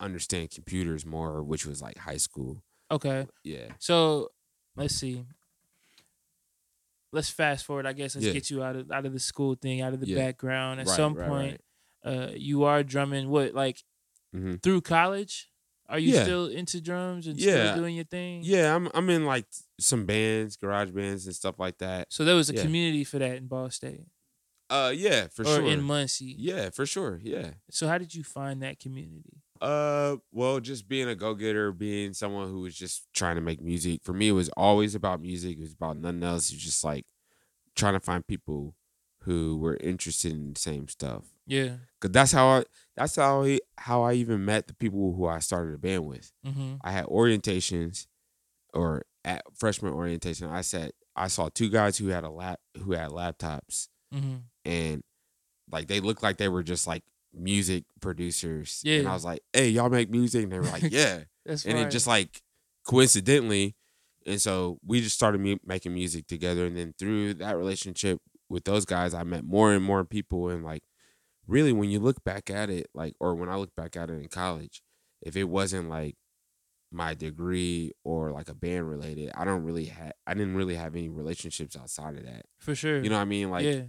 understand 0.01 0.51
computers 0.51 1.07
more, 1.07 1.43
which 1.43 1.67
was 1.67 1.83
like 1.83 1.99
high 1.99 2.17
school. 2.19 2.63
Okay. 2.91 3.27
Yeah. 3.45 3.73
So 3.79 4.31
let's 4.77 4.95
see. 4.97 5.25
Let's 7.15 7.31
fast 7.31 7.65
forward. 7.65 7.87
I 7.87 7.93
guess 7.95 8.15
let's 8.15 8.27
Yeah. 8.27 8.33
get 8.33 8.51
you 8.51 8.63
out 8.63 8.77
of 8.77 8.91
out 8.91 9.07
of 9.07 9.13
the 9.13 9.21
school 9.21 9.55
thing, 9.55 9.81
out 9.81 9.95
of 9.95 10.01
the 10.01 10.07
Yeah. 10.09 10.17
background. 10.17 10.81
At 10.81 10.87
Right, 10.87 10.97
some 10.97 11.15
right, 11.15 11.29
point, 11.29 11.61
uh, 12.05 12.29
you 12.35 12.65
are 12.65 12.83
drumming. 12.83 13.29
What 13.31 13.55
like 13.55 13.83
Mhm. 14.35 14.63
through 14.63 14.83
college? 14.83 15.51
Are 15.87 15.99
you 15.99 16.15
still 16.15 16.47
into 16.47 16.81
drums 16.81 17.27
and 17.27 17.39
still 17.39 17.77
doing 17.77 17.95
your 17.95 18.07
thing? 18.07 18.41
Yeah, 18.43 18.75
I'm 18.75 18.89
I'm 18.95 19.09
in 19.11 19.25
like 19.27 19.47
some 19.79 20.07
bands, 20.07 20.57
garage 20.57 20.91
bands 20.91 21.27
and 21.27 21.35
stuff 21.37 21.59
like 21.59 21.79
that. 21.79 22.13
So 22.13 22.25
there 22.25 22.35
was 22.35 22.49
a 22.51 22.55
community 22.55 23.05
for 23.05 23.19
that 23.19 23.37
in 23.37 23.47
Ball 23.49 23.71
State 23.71 24.07
Uh 24.71 24.93
yeah, 24.97 25.29
for 25.29 25.45
sure. 25.45 25.53
or 25.53 25.57
sure. 25.61 25.71
in 25.71 25.83
Muncie. 25.83 26.35
yeah, 26.39 26.71
for 26.71 26.87
sure. 26.87 27.21
Yeah. 27.23 27.53
So 27.71 27.87
how 27.87 27.99
did 27.99 28.15
you 28.15 28.25
find 28.25 28.63
that 28.63 28.81
community? 28.81 29.43
Uh, 29.65 30.17
well, 30.33 30.61
just 30.61 30.89
being 30.89 31.09
a 31.09 31.15
go 31.15 31.35
getter, 31.35 31.73
being 31.73 32.13
someone 32.13 32.49
who 32.49 32.61
was 32.61 32.75
just 32.77 33.07
trying 33.15 33.37
to 33.37 33.41
make 33.41 33.63
music. 33.63 34.01
For 34.05 34.13
me, 34.13 34.29
it 34.29 34.33
was 34.33 34.49
always 34.51 34.95
about 34.95 35.21
music. 35.23 35.57
It 35.57 35.61
was 35.61 35.73
about 35.73 35.97
nothing 35.97 36.23
else. 36.23 36.51
It 36.51 36.57
was 36.57 36.63
just 36.65 36.85
like 36.85 37.07
trying 37.75 37.95
to 37.95 38.01
find 38.01 38.27
people 38.27 38.75
who 39.23 39.57
were 39.57 39.77
interested 39.79 40.33
in 40.33 40.53
the 40.53 40.61
same 40.61 40.87
stuff. 40.89 41.25
Yeah. 41.47 41.77
Cause 42.01 42.11
that's 42.11 42.33
how 42.33 42.47
I. 42.47 42.65
That's 42.97 43.17
how 43.17 43.43
I, 43.45 43.59
how 43.79 44.03
I 44.03 44.13
even 44.15 44.45
met 44.45 44.67
the 44.69 44.75
people 44.75 45.15
who 45.15 45.27
I 45.27 45.39
started 45.41 45.75
a 45.75 45.79
band 45.79 46.07
with. 46.07 46.31
Mm-hmm. 46.47 46.75
I 46.83 46.91
had 46.93 47.07
orientations, 47.07 48.07
or 48.75 49.03
at 49.25 49.43
freshman 49.55 49.93
orientation, 49.95 50.49
I 50.49 50.61
said 50.61 50.93
I 51.17 51.29
saw 51.29 51.49
two 51.49 51.71
guys 51.71 51.97
who 51.99 52.09
had 52.09 52.25
a 52.25 52.31
lap 52.31 52.61
who 52.83 52.93
had 52.93 53.11
laptops, 53.11 53.89
Mm-hmm. 54.15 54.35
and 54.65 55.03
like 55.73 55.87
they 55.89 56.01
looked 56.01 56.23
like 56.23 56.37
they 56.37 56.49
were 56.49 56.63
just 56.63 56.87
like 56.87 57.03
music 57.35 57.85
producers. 58.01 58.83
and 59.01 59.09
I 59.09 59.15
was 59.15 59.25
like, 59.25 59.41
"Hey, 59.53 59.69
y'all 59.71 59.91
make 59.91 60.11
music?" 60.11 60.45
And 60.45 60.53
they 60.53 60.59
were 60.59 60.65
like, 60.67 60.83
"Yeah." 60.91 61.25
That's 61.45 61.65
and 61.65 61.75
right. 61.75 61.87
it 61.87 61.91
just 61.91 62.07
like 62.07 62.43
coincidentally 62.87 63.75
and 64.27 64.41
so 64.41 64.79
we 64.85 65.01
just 65.01 65.15
started 65.15 65.41
mu- 65.41 65.59
making 65.65 65.95
music 65.95 66.27
together 66.27 66.67
and 66.67 66.77
then 66.77 66.95
through 66.99 67.35
that 67.35 67.57
relationship 67.57 68.21
with 68.49 68.65
those 68.65 68.85
guys 68.85 69.15
i 69.15 69.23
met 69.23 69.45
more 69.45 69.73
and 69.73 69.85
more 69.85 70.05
people 70.05 70.49
and 70.49 70.65
like 70.65 70.83
really 71.47 71.73
when 71.73 71.91
you 71.91 71.99
look 71.99 72.23
back 72.25 72.51
at 72.51 72.71
it 72.71 72.87
like 72.95 73.15
or 73.21 73.35
when 73.35 73.49
i 73.49 73.57
look 73.57 73.75
back 73.75 73.97
at 73.97 74.11
it 74.11 74.15
in 74.15 74.29
college 74.29 74.83
if 75.23 75.37
it 75.37 75.45
wasn't 75.45 75.89
like 75.89 76.17
my 76.93 77.15
degree 77.15 77.91
or 78.05 78.31
like 78.31 78.49
a 78.49 78.55
band 78.55 78.89
related 78.89 79.31
i 79.35 79.45
don't 79.45 79.65
really 79.65 79.87
have 79.87 80.13
i 80.27 80.35
didn't 80.35 80.55
really 80.55 80.77
have 80.77 80.95
any 80.95 81.09
relationships 81.09 81.77
outside 81.77 82.17
of 82.17 82.25
that 82.25 82.45
for 82.59 82.75
sure. 82.75 83.03
you 83.03 83.09
know 83.09 83.17
what 83.17 83.23
i 83.23 83.27
mean 83.27 83.51
like 83.51 83.65
yeah. 83.65 83.83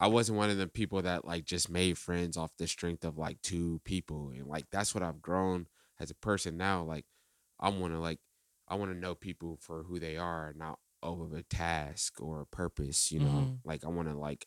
I 0.00 0.08
wasn't 0.08 0.38
one 0.38 0.50
of 0.50 0.56
the 0.58 0.66
people 0.68 1.02
that 1.02 1.24
like 1.26 1.44
just 1.44 1.70
made 1.70 1.98
friends 1.98 2.36
off 2.36 2.56
the 2.56 2.66
strength 2.66 3.04
of 3.04 3.18
like 3.18 3.42
two 3.42 3.80
people. 3.84 4.30
And 4.30 4.46
like 4.46 4.66
that's 4.70 4.94
what 4.94 5.02
I've 5.04 5.22
grown 5.22 5.66
as 6.00 6.10
a 6.10 6.14
person 6.14 6.56
now. 6.56 6.82
Like 6.84 7.04
I 7.60 7.68
wanna 7.70 8.00
like 8.00 8.20
I 8.68 8.76
wanna 8.76 8.94
know 8.94 9.14
people 9.14 9.58
for 9.60 9.82
who 9.82 10.00
they 10.00 10.16
are, 10.16 10.54
not 10.56 10.78
over 11.02 11.36
a 11.36 11.42
task 11.42 12.20
or 12.20 12.40
a 12.40 12.46
purpose, 12.46 13.12
you 13.12 13.20
know. 13.20 13.26
Mhm. 13.26 13.58
Like 13.64 13.84
I 13.84 13.88
wanna 13.88 14.18
like 14.18 14.46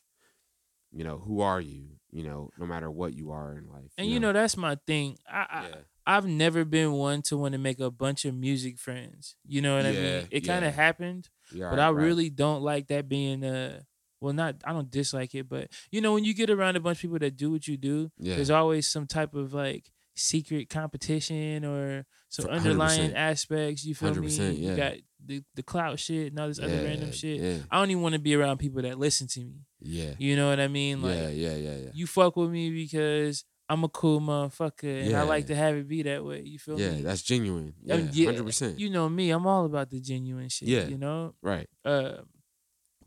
you 0.92 1.02
know, 1.04 1.18
who 1.18 1.40
are 1.40 1.60
you? 1.60 1.88
You 2.12 2.22
know, 2.22 2.50
no 2.56 2.66
matter 2.66 2.90
what 2.90 3.14
you 3.14 3.32
are 3.32 3.56
in 3.56 3.68
life. 3.68 3.90
And 3.98 4.08
you 4.08 4.20
know 4.20 4.32
that's 4.32 4.56
my 4.56 4.76
thing. 4.86 5.18
I, 5.28 5.46
I 5.50 5.62
yeah. 5.68 5.80
I've 6.06 6.26
never 6.26 6.64
been 6.64 6.92
one 6.92 7.22
to 7.22 7.36
want 7.36 7.52
to 7.52 7.58
make 7.58 7.80
a 7.80 7.90
bunch 7.90 8.24
of 8.26 8.34
music 8.34 8.78
friends. 8.78 9.36
You 9.46 9.62
know 9.62 9.76
what 9.76 9.86
I 9.86 9.92
mean? 9.92 10.28
It 10.30 10.42
kind 10.42 10.64
of 10.64 10.74
happened, 10.74 11.28
yeah, 11.50 11.70
but 11.70 11.78
I 11.78 11.88
right. 11.88 12.04
really 12.04 12.30
don't 12.30 12.62
like 12.62 12.88
that 12.88 13.08
being 13.08 13.44
uh 13.44 13.80
well 14.24 14.32
not 14.32 14.56
I 14.64 14.72
don't 14.72 14.90
dislike 14.90 15.34
it, 15.34 15.48
but 15.48 15.68
you 15.90 16.00
know 16.00 16.14
when 16.14 16.24
you 16.24 16.34
get 16.34 16.50
around 16.50 16.76
a 16.76 16.80
bunch 16.80 16.98
of 16.98 17.02
people 17.02 17.18
that 17.20 17.36
do 17.36 17.50
what 17.52 17.68
you 17.68 17.76
do, 17.76 18.10
yeah. 18.18 18.36
there's 18.36 18.50
always 18.50 18.88
some 18.90 19.06
type 19.06 19.34
of 19.34 19.54
like 19.54 19.90
secret 20.16 20.68
competition 20.68 21.64
or 21.64 22.06
some 22.28 22.46
underlying 22.46 23.10
100%. 23.10 23.14
aspects. 23.14 23.84
You 23.84 23.94
feel 23.94 24.14
me? 24.14 24.28
100%, 24.28 24.58
You 24.58 24.68
yeah. 24.70 24.76
got 24.76 24.92
the 25.24 25.42
the 25.54 25.62
clout 25.62 25.98
shit 25.98 26.32
and 26.32 26.38
all 26.38 26.48
this 26.48 26.58
other 26.58 26.82
random 26.84 27.12
shit. 27.12 27.40
Yeah. 27.40 27.58
I 27.70 27.78
don't 27.78 27.90
even 27.90 28.02
want 28.02 28.14
to 28.14 28.20
be 28.20 28.34
around 28.34 28.58
people 28.58 28.82
that 28.82 28.98
listen 28.98 29.26
to 29.28 29.40
me. 29.40 29.66
Yeah. 29.80 30.14
You 30.18 30.36
know 30.36 30.48
what 30.48 30.60
I 30.60 30.68
mean? 30.68 31.02
Like 31.02 31.16
yeah, 31.16 31.28
yeah, 31.28 31.54
yeah, 31.56 31.76
yeah. 31.76 31.90
you 31.94 32.06
fuck 32.06 32.36
with 32.36 32.50
me 32.50 32.70
because 32.70 33.44
I'm 33.68 33.82
a 33.82 33.88
cool 33.88 34.20
motherfucker 34.20 35.06
and 35.06 35.16
I 35.16 35.22
like 35.22 35.46
to 35.46 35.56
have 35.56 35.74
it 35.74 35.88
be 35.88 36.02
that 36.02 36.24
way. 36.24 36.42
You 36.42 36.58
feel 36.58 36.78
Yeah, 36.78 36.90
me? 36.90 36.96
Yeah, 36.98 37.02
that's 37.02 37.22
genuine. 37.22 37.74
Yeah, 37.82 37.96
mean, 37.96 38.10
yeah, 38.12 38.26
hundred 38.26 38.46
percent. 38.46 38.78
You 38.78 38.90
know 38.90 39.08
me, 39.08 39.30
I'm 39.30 39.46
all 39.46 39.64
about 39.64 39.90
the 39.90 40.00
genuine 40.00 40.48
shit. 40.48 40.68
Yeah. 40.68 40.86
You 40.86 40.98
know? 40.98 41.34
Right. 41.42 41.68
Uh 41.84 42.18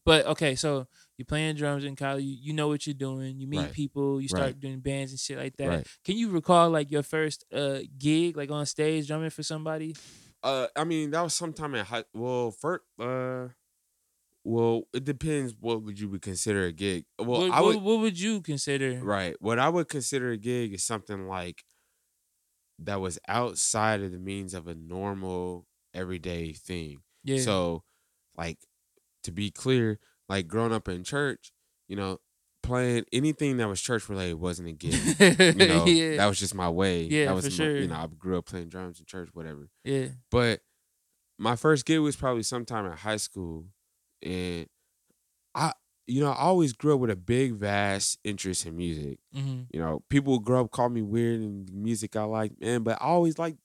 but 0.03 0.25
okay, 0.25 0.56
so 0.56 0.88
you're 1.17 1.25
playing 1.25 1.56
drums 1.56 1.84
in 1.84 1.95
college, 1.95 2.23
you, 2.23 2.38
you 2.39 2.53
know 2.53 2.67
what 2.67 2.86
you're 2.86 2.93
doing, 2.93 3.39
you 3.39 3.47
meet 3.47 3.58
Right. 3.60 3.73
people, 3.73 4.21
you 4.21 4.27
start 4.27 4.43
Right. 4.43 4.60
doing 4.60 4.80
bands 4.80 5.12
and 5.12 5.19
shit 5.19 5.38
like 5.38 5.56
that. 5.58 5.67
Right. 5.67 5.88
Can 6.06 6.17
you 6.17 6.30
recall 6.30 6.69
like 6.69 6.91
your 6.91 7.03
first 7.03 7.43
uh 7.53 7.80
gig, 7.97 8.38
like 8.38 8.51
on 8.51 8.65
stage 8.65 9.08
drumming 9.08 9.30
for 9.32 9.43
somebody? 9.43 9.95
Uh, 10.43 10.67
I 10.75 10.84
mean, 10.84 11.12
that 11.12 11.21
was 11.21 11.34
sometime 11.34 11.73
in 11.75 11.84
high. 11.86 12.03
Well, 12.13 12.51
first, 12.51 12.84
uh, 12.99 13.47
well, 14.43 14.84
it 14.93 15.03
depends. 15.03 15.53
What 15.60 15.82
would 15.84 15.99
you 15.99 16.08
would 16.10 16.21
consider 16.21 16.65
a 16.65 16.71
gig? 16.71 17.06
Well, 17.19 17.41
what, 17.41 17.51
I 17.51 17.62
would. 17.62 17.82
what 17.82 17.99
would 17.99 18.19
you 18.19 18.41
consider? 18.41 18.99
Right. 19.03 19.36
What 19.39 19.60
I 19.60 19.67
would 19.67 19.89
consider 19.89 20.32
a 20.32 20.38
gig 20.38 20.73
is 20.73 20.84
something 20.86 21.27
like 21.27 21.63
that 22.80 23.01
was 23.01 23.19
outside 23.27 24.01
of 24.01 24.12
the 24.12 24.19
means 24.19 24.53
of 24.53 24.67
a 24.67 24.75
normal 24.75 25.65
everyday 25.93 26.53
thing. 26.53 26.99
Yeah. 27.23 27.39
So, 27.39 27.84
like, 28.38 28.60
to 29.23 29.32
be 29.32 29.49
clear, 29.51 29.99
like 30.29 30.47
growing 30.47 30.73
up 30.73 30.87
in 30.87 31.03
church, 31.03 31.51
you 31.87 31.95
know, 31.95 32.19
playing 32.63 33.05
anything 33.13 33.57
that 33.57 33.67
was 33.67 33.81
church 33.81 34.09
related 34.09 34.35
wasn't 34.35 34.67
a 34.67 34.71
gig. 34.73 34.93
You 35.19 35.53
know, 35.67 35.85
yeah. 35.85 36.17
that 36.17 36.25
was 36.27 36.39
just 36.39 36.53
my 36.55 36.69
way. 36.69 37.03
Yeah, 37.03 37.25
that 37.27 37.35
was 37.35 37.45
for 37.45 37.51
my- 37.51 37.55
sure. 37.55 37.77
You 37.77 37.87
know, 37.87 37.95
I 37.95 38.07
grew 38.07 38.37
up 38.37 38.45
playing 38.45 38.69
drums 38.69 38.99
in 38.99 39.05
church, 39.05 39.29
whatever. 39.33 39.69
yeah. 39.83 40.07
But 40.31 40.61
my 41.39 41.55
first 41.55 41.85
gig 41.85 41.99
was 41.99 42.15
probably 42.15 42.43
sometime 42.43 42.85
in 42.85 42.91
high 42.93 43.17
school, 43.17 43.65
and 44.23 44.67
I, 45.55 45.73
you 46.07 46.21
know, 46.21 46.31
I 46.31 46.37
always 46.39 46.73
grew 46.73 46.95
up 46.95 46.99
with 46.99 47.09
a 47.11 47.15
big, 47.15 47.53
vast 47.53 48.17
interest 48.23 48.65
in 48.65 48.75
music. 48.75 49.19
hmm 49.33 49.61
You 49.71 49.79
know, 49.79 50.03
people 50.09 50.33
would 50.33 50.43
grow 50.45 50.61
up 50.61 50.71
call 50.71 50.89
me 50.89 51.01
weird 51.01 51.39
and 51.41 51.67
the 51.67 51.73
music 51.73 52.15
I 52.15 52.23
like, 52.23 52.53
man, 52.59 52.81
but 52.83 52.97
I 53.01 53.05
always 53.05 53.37
like 53.37 53.55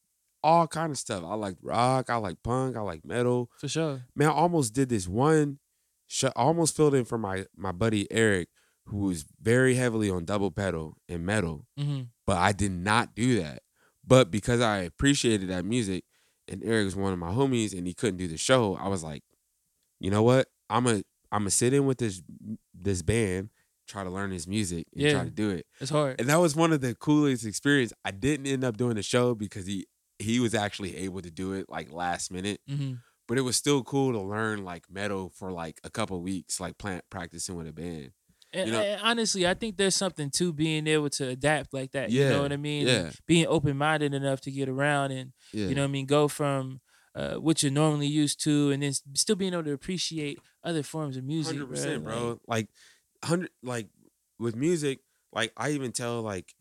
all 0.44 0.66
kind 0.66 0.90
of 0.90 0.98
stuff. 0.98 1.22
I 1.24 1.34
like 1.34 1.56
rock, 1.62 2.10
I 2.10 2.16
like 2.16 2.42
punk, 2.42 2.76
I 2.76 2.80
like 2.80 3.04
metal. 3.04 3.48
For 3.58 3.68
sure. 3.68 4.02
Man, 4.16 4.28
I 4.28 4.32
almost 4.32 4.74
did 4.74 4.88
this 4.88 5.06
one. 5.08 5.58
Sh- 6.12 6.24
almost 6.36 6.76
filled 6.76 6.94
in 6.94 7.06
for 7.06 7.16
my 7.16 7.46
my 7.56 7.72
buddy 7.72 8.06
Eric, 8.12 8.48
who 8.86 8.98
was 9.06 9.24
very 9.40 9.76
heavily 9.76 10.10
on 10.10 10.24
double 10.26 10.50
pedal 10.50 10.96
and 11.08 11.24
metal 11.24 11.66
hmm 11.76 12.02
but 12.26 12.36
I 12.38 12.52
did 12.52 12.70
not 12.70 13.14
do 13.16 13.40
that. 13.42 13.62
But 14.06 14.30
because 14.30 14.60
I 14.60 14.78
appreciated 14.78 15.48
that 15.48 15.64
music, 15.64 16.04
and 16.46 16.62
Eric 16.64 16.84
was 16.84 16.94
one 16.96 17.12
of 17.12 17.18
my 17.18 17.30
homies, 17.32 17.76
and 17.76 17.84
he 17.86 17.94
couldn't 17.94 18.18
do 18.18 18.28
the 18.28 18.36
show, 18.36 18.76
I 18.76 18.86
was 18.88 19.02
like, 19.02 19.22
you 19.98 20.10
know 20.10 20.22
what? 20.22 20.48
I'm 20.70 20.86
a 20.86 20.96
I'm 21.32 21.40
gonna 21.42 21.50
sit 21.50 21.72
in 21.72 21.86
with 21.86 21.98
this 21.98 22.22
this 22.74 23.00
band, 23.02 23.48
try 23.88 24.04
to 24.04 24.10
learn 24.10 24.30
his 24.32 24.46
music, 24.46 24.86
and 24.92 25.02
Yeah. 25.02 25.12
try 25.14 25.24
to 25.24 25.30
do 25.30 25.50
it. 25.50 25.66
It's 25.80 25.90
hard. 25.90 26.20
And 26.20 26.28
that 26.28 26.36
was 26.40 26.54
one 26.54 26.72
of 26.72 26.80
the 26.82 26.94
coolest 26.94 27.44
experience. 27.46 27.92
I 28.04 28.10
didn't 28.10 28.46
end 28.46 28.64
up 28.64 28.76
doing 28.76 28.96
the 28.96 29.02
show 29.02 29.34
because 29.34 29.66
he 29.66 29.86
he 30.18 30.38
was 30.40 30.54
actually 30.54 30.96
able 30.98 31.22
to 31.22 31.30
do 31.30 31.52
it 31.54 31.66
like 31.68 31.90
last 31.90 32.30
minute, 32.30 32.60
hmm 32.68 32.92
but 33.32 33.38
it 33.38 33.42
was 33.42 33.56
still 33.56 33.82
cool 33.82 34.12
to 34.12 34.20
learn 34.20 34.62
like 34.62 34.90
metal 34.90 35.32
for 35.34 35.50
like 35.50 35.80
a 35.84 35.88
couple 35.88 36.20
weeks, 36.20 36.60
like 36.60 36.76
plant 36.76 37.02
practicing 37.08 37.54
with 37.56 37.66
a 37.66 37.72
band. 37.72 38.10
And, 38.52 38.66
You 38.68 38.74
know- 38.74 38.82
and 38.82 39.00
honestly, 39.00 39.46
I 39.46 39.54
think 39.54 39.78
there's 39.78 39.96
something 39.96 40.28
to 40.32 40.52
being 40.52 40.86
able 40.86 41.08
to 41.08 41.28
adapt 41.28 41.72
like 41.72 41.92
that. 41.92 42.10
Yeah, 42.10 42.24
you 42.24 42.28
know 42.28 42.42
what 42.42 42.52
I 42.52 42.58
mean? 42.58 42.86
And 42.86 43.06
yeah. 43.06 43.12
Being 43.26 43.46
open 43.46 43.78
minded 43.78 44.12
enough 44.12 44.42
to 44.42 44.50
get 44.50 44.68
around 44.68 45.12
and 45.12 45.32
Yeah, 45.50 45.68
you 45.68 45.74
know 45.74 45.80
what 45.80 45.88
I 45.88 45.92
mean, 45.92 46.04
go 46.04 46.28
from 46.28 46.82
uh, 47.14 47.36
what 47.36 47.62
you're 47.62 47.72
normally 47.72 48.06
used 48.06 48.38
to, 48.44 48.70
and 48.70 48.82
then 48.82 48.92
still 49.14 49.36
being 49.36 49.54
able 49.54 49.64
to 49.64 49.72
appreciate 49.72 50.38
other 50.62 50.82
forms 50.82 51.16
of 51.16 51.24
music. 51.24 51.54
hundred 51.56 51.70
percent, 51.70 52.04
Like, 52.04 52.14
bro. 52.14 52.40
Like 52.46 52.68
hundred, 53.24 53.48
like 53.62 53.88
with 54.38 54.56
music, 54.56 54.98
like 55.32 55.52
I 55.56 55.70
even 55.70 55.92
tell 55.92 56.20
like 56.20 56.54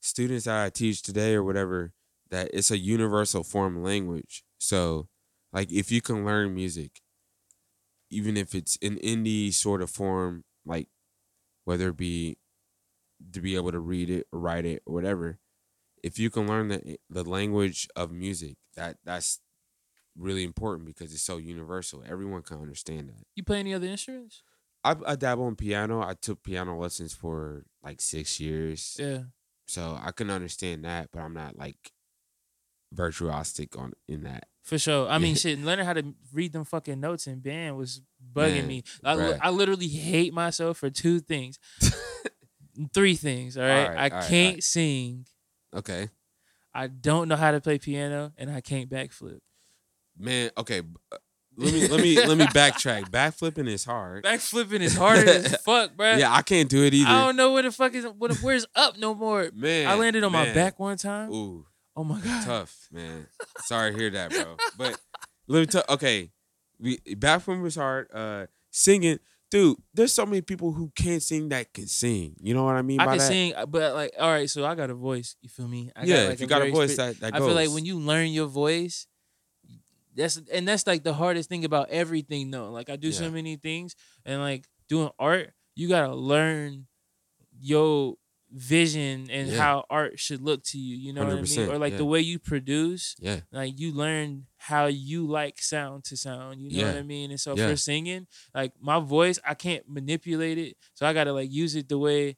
students 0.00 0.46
that 0.46 0.64
I 0.64 0.70
teach 0.70 1.02
today 1.02 1.34
or 1.34 1.44
whatever 1.44 1.92
that 2.30 2.48
it's 2.54 2.70
a 2.70 2.78
universal 2.78 3.44
form 3.44 3.76
of 3.76 3.82
language. 3.82 4.42
So, 4.56 5.08
like 5.54 5.72
if 5.72 5.90
you 5.90 6.02
can 6.02 6.26
learn 6.26 6.54
music, 6.54 7.00
even 8.10 8.36
if 8.36 8.54
it's 8.54 8.76
in 8.76 8.96
indie 8.96 9.52
sort 9.52 9.82
of 9.82 9.90
form, 9.90 10.44
like 10.66 10.88
whether 11.64 11.90
it 11.90 11.96
be 11.96 12.38
to 13.32 13.40
be 13.40 13.56
able 13.56 13.72
to 13.72 13.80
read 13.80 14.10
it 14.10 14.26
or 14.32 14.40
write 14.40 14.66
it 14.66 14.82
or 14.86 14.94
whatever, 14.94 15.38
if 16.02 16.18
you 16.18 16.30
can 16.30 16.46
learn 16.46 16.68
the 16.68 16.98
the 17.10 17.24
language 17.24 17.88
of 17.96 18.12
music, 18.12 18.56
that 18.76 18.98
that's 19.04 19.40
really 20.16 20.44
important 20.44 20.86
because 20.86 21.12
it's 21.12 21.22
so 21.22 21.38
universal. 21.38 22.04
Everyone 22.06 22.42
can 22.42 22.60
understand 22.60 23.08
that. 23.08 23.24
You 23.36 23.44
play 23.44 23.60
any 23.60 23.74
other 23.74 23.86
instruments? 23.88 24.42
I, 24.84 24.96
I 25.06 25.16
dabble 25.16 25.48
in 25.48 25.56
piano. 25.56 26.02
I 26.02 26.14
took 26.14 26.42
piano 26.42 26.78
lessons 26.78 27.14
for 27.14 27.64
like 27.82 28.00
six 28.02 28.38
years, 28.38 28.96
Yeah. 28.98 29.24
so 29.66 29.98
I 30.00 30.12
can 30.12 30.30
understand 30.30 30.84
that, 30.84 31.08
but 31.12 31.20
I'm 31.20 31.34
not 31.34 31.56
like 31.56 31.92
virtuosic 32.94 33.78
on 33.78 33.92
in 34.08 34.22
that. 34.24 34.46
For 34.62 34.78
sure. 34.78 35.08
I 35.08 35.18
mean, 35.18 35.34
shit, 35.36 35.58
learning 35.60 35.84
how 35.84 35.92
to 35.92 36.14
read 36.32 36.52
them 36.52 36.64
fucking 36.64 36.98
notes 37.00 37.26
in 37.26 37.40
band 37.40 37.76
was 37.76 38.00
bugging 38.34 38.56
Man, 38.60 38.66
me. 38.68 38.82
I, 39.04 39.14
bruh. 39.14 39.38
I 39.42 39.50
literally 39.50 39.88
hate 39.88 40.32
myself 40.32 40.78
for 40.78 40.88
two 40.90 41.20
things, 41.20 41.58
three 42.94 43.14
things. 43.16 43.56
All 43.56 43.64
right, 43.64 43.86
Alright, 43.88 43.96
I 43.98 44.08
alright, 44.08 44.28
can't 44.28 44.46
alright. 44.48 44.62
sing. 44.62 45.26
Okay, 45.74 46.08
I 46.72 46.86
don't 46.86 47.28
know 47.28 47.36
how 47.36 47.50
to 47.50 47.60
play 47.60 47.78
piano, 47.78 48.32
and 48.38 48.50
I 48.50 48.60
can't 48.60 48.88
backflip. 48.88 49.40
man. 50.16 50.50
Okay, 50.56 50.80
uh, 51.12 51.16
let 51.56 51.72
me 51.72 51.86
let 51.88 52.00
me 52.00 52.26
let 52.26 52.38
me 52.38 52.44
backtrack. 52.46 53.08
Backflipping 53.10 53.68
is 53.68 53.84
hard. 53.84 54.24
Backflipping 54.24 54.80
is 54.80 54.96
harder 54.96 55.28
as 55.28 55.56
fuck, 55.58 55.96
bro. 55.96 56.14
Yeah, 56.16 56.32
I 56.34 56.42
can't 56.42 56.68
do 56.68 56.82
it 56.84 56.94
either. 56.94 57.08
I 57.10 57.26
don't 57.26 57.36
know 57.36 57.52
where 57.52 57.62
the 57.62 57.70
fuck 57.70 57.94
is 57.94 58.04
what, 58.06 58.34
where's 58.42 58.66
up 58.74 58.98
no 58.98 59.14
more. 59.14 59.50
man, 59.54 59.86
I 59.86 59.94
landed 59.94 60.24
on 60.24 60.32
my 60.32 60.52
back 60.52 60.78
one 60.80 60.96
time. 60.96 61.30
Ooh, 61.32 61.64
Oh 61.96 62.04
my 62.04 62.20
god. 62.20 62.44
tough, 62.44 62.88
man. 62.92 63.26
Sorry 63.60 63.92
to 63.92 63.98
hear 63.98 64.10
that, 64.10 64.30
bro. 64.30 64.56
But 64.76 64.98
let 65.46 65.60
me 65.60 65.66
tell. 65.66 65.84
Okay, 65.88 66.30
we 66.78 66.98
backflipping 66.98 67.62
was 67.62 67.76
hard. 67.76 68.08
Uh, 68.12 68.46
singing, 68.70 69.18
dude. 69.50 69.76
There's 69.92 70.12
so 70.12 70.26
many 70.26 70.40
people 70.40 70.72
who 70.72 70.90
can't 70.96 71.22
sing 71.22 71.50
that 71.50 71.72
can 71.72 71.86
sing. 71.86 72.34
You 72.40 72.54
know 72.54 72.64
what 72.64 72.76
I 72.76 72.82
mean 72.82 73.00
I 73.00 73.06
by 73.06 73.12
can 73.12 73.18
that? 73.18 73.28
sing, 73.28 73.54
uh, 73.54 73.66
but 73.66 73.94
like, 73.94 74.12
all 74.18 74.30
right, 74.30 74.50
so 74.50 74.64
I 74.64 74.74
got 74.74 74.90
a 74.90 74.94
voice. 74.94 75.36
You 75.40 75.48
feel 75.48 75.68
me? 75.68 75.90
I 75.94 76.04
yeah, 76.04 76.24
like, 76.24 76.34
if 76.34 76.40
you 76.40 76.46
got 76.46 76.62
a 76.62 76.70
voice 76.70 76.96
that 76.96 77.20
that 77.20 77.34
I 77.34 77.38
goes. 77.38 77.48
feel 77.48 77.54
like 77.54 77.70
when 77.70 77.84
you 77.84 77.98
learn 77.98 78.28
your 78.28 78.46
voice, 78.46 79.06
that's 80.16 80.40
and 80.52 80.66
that's 80.66 80.86
like 80.86 81.04
the 81.04 81.14
hardest 81.14 81.48
thing 81.48 81.64
about 81.64 81.90
everything 81.90 82.50
though. 82.50 82.70
Like 82.70 82.90
I 82.90 82.96
do 82.96 83.12
so 83.12 83.30
many 83.30 83.56
things 83.56 83.94
and 84.24 84.40
like 84.40 84.66
doing 84.88 85.10
art, 85.18 85.52
you 85.76 85.88
gotta 85.88 86.14
learn 86.14 86.86
your 87.60 88.16
vision 88.56 89.28
and 89.30 89.48
Yeah. 89.48 89.58
how 89.58 89.84
art 89.90 90.18
should 90.20 90.40
look 90.40 90.62
to 90.66 90.78
you. 90.78 90.96
You 90.96 91.12
know 91.12 91.24
what 91.24 91.36
I 91.36 91.42
mean? 91.42 91.68
Or 91.70 91.76
like 91.78 91.92
yeah. 91.92 91.98
the 91.98 92.04
way 92.04 92.20
you 92.20 92.38
produce. 92.38 93.16
yeah, 93.18 93.40
Like 93.50 93.78
you 93.78 93.92
learn 93.92 94.46
how 94.56 94.86
you 94.86 95.26
like 95.26 95.60
sound 95.60 96.04
to 96.04 96.16
sound. 96.16 96.60
You 96.62 96.82
know 96.82 96.86
what 96.88 96.96
I 96.98 97.02
mean? 97.02 97.30
And 97.32 97.40
so 97.40 97.56
Yeah. 97.56 97.68
for 97.68 97.76
singing, 97.76 98.26
like 98.54 98.72
my 98.80 99.00
voice, 99.00 99.38
I 99.44 99.54
can't 99.54 99.88
manipulate 99.88 100.56
it. 100.58 100.76
So 100.94 101.04
I 101.04 101.12
gotta 101.12 101.32
like 101.32 101.50
use 101.50 101.74
it 101.74 101.88
the 101.88 101.98
way 101.98 102.36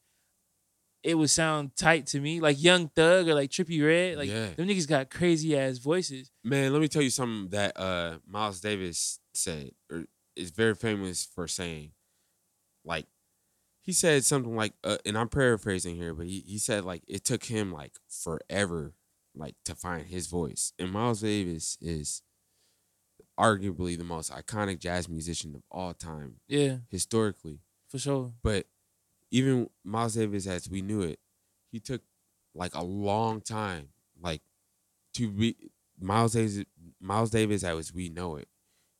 it 1.02 1.14
would 1.16 1.30
sound 1.30 1.76
tight 1.76 2.06
to 2.08 2.20
me. 2.20 2.40
Like 2.40 2.60
Young 2.60 2.88
Thug 2.88 3.28
or 3.28 3.34
like 3.34 3.50
Trippie 3.50 3.84
Redd. 3.84 4.16
Like 4.16 4.28
Yeah. 4.30 4.54
them 4.54 4.66
niggas 4.68 4.88
got 4.88 5.10
crazy 5.10 5.56
ass 5.56 5.78
voices. 5.78 6.30
man. 6.42 6.72
Let 6.72 6.80
me 6.80 6.88
tell 6.88 7.02
you 7.02 7.10
something 7.10 7.50
that 7.50 7.78
uh 7.78 8.18
Miles 8.26 8.60
Davis 8.60 9.20
said, 9.34 9.70
or 9.90 10.06
is 10.34 10.50
very 10.50 10.74
famous 10.74 11.24
for 11.26 11.46
saying. 11.46 11.92
Like, 12.84 13.06
he 13.86 13.92
said 13.92 14.24
something 14.24 14.54
like, 14.54 14.74
uh, 14.84 14.98
and 15.06 15.16
I'm 15.16 15.28
paraphrasing 15.28 15.94
here, 15.96 16.12
but 16.12 16.26
he 16.26 16.40
he 16.46 16.58
said 16.58 16.84
like 16.84 17.02
it 17.06 17.24
took 17.24 17.44
him 17.44 17.72
like 17.72 17.94
forever, 18.08 18.92
like 19.34 19.54
to 19.64 19.74
find 19.74 20.06
his 20.08 20.26
voice. 20.26 20.72
And 20.78 20.90
Miles 20.90 21.20
Davis 21.22 21.78
is 21.80 22.22
arguably 23.38 23.96
the 23.96 24.04
most 24.04 24.32
iconic 24.32 24.78
jazz 24.80 25.08
musician 25.08 25.54
of 25.54 25.62
all 25.70 25.94
time 25.94 26.36
Yeah, 26.48 26.78
historically. 26.90 27.60
for 27.88 27.98
sure. 27.98 28.32
But 28.42 28.66
even 29.30 29.70
Miles 29.84 30.14
Davis, 30.14 30.46
as 30.46 30.68
we 30.68 30.82
knew 30.82 31.02
it, 31.02 31.18
he 31.70 31.80
took 31.80 32.02
like 32.54 32.74
a 32.74 32.82
long 32.82 33.40
time, 33.40 33.90
like 34.20 34.42
to 35.14 35.30
be 35.30 35.56
Miles 36.00 36.32
Davis. 36.32 36.64
Miles 37.00 37.30
Davis, 37.30 37.62
as 37.62 37.92
we 37.92 38.08
know 38.08 38.36
it, 38.36 38.48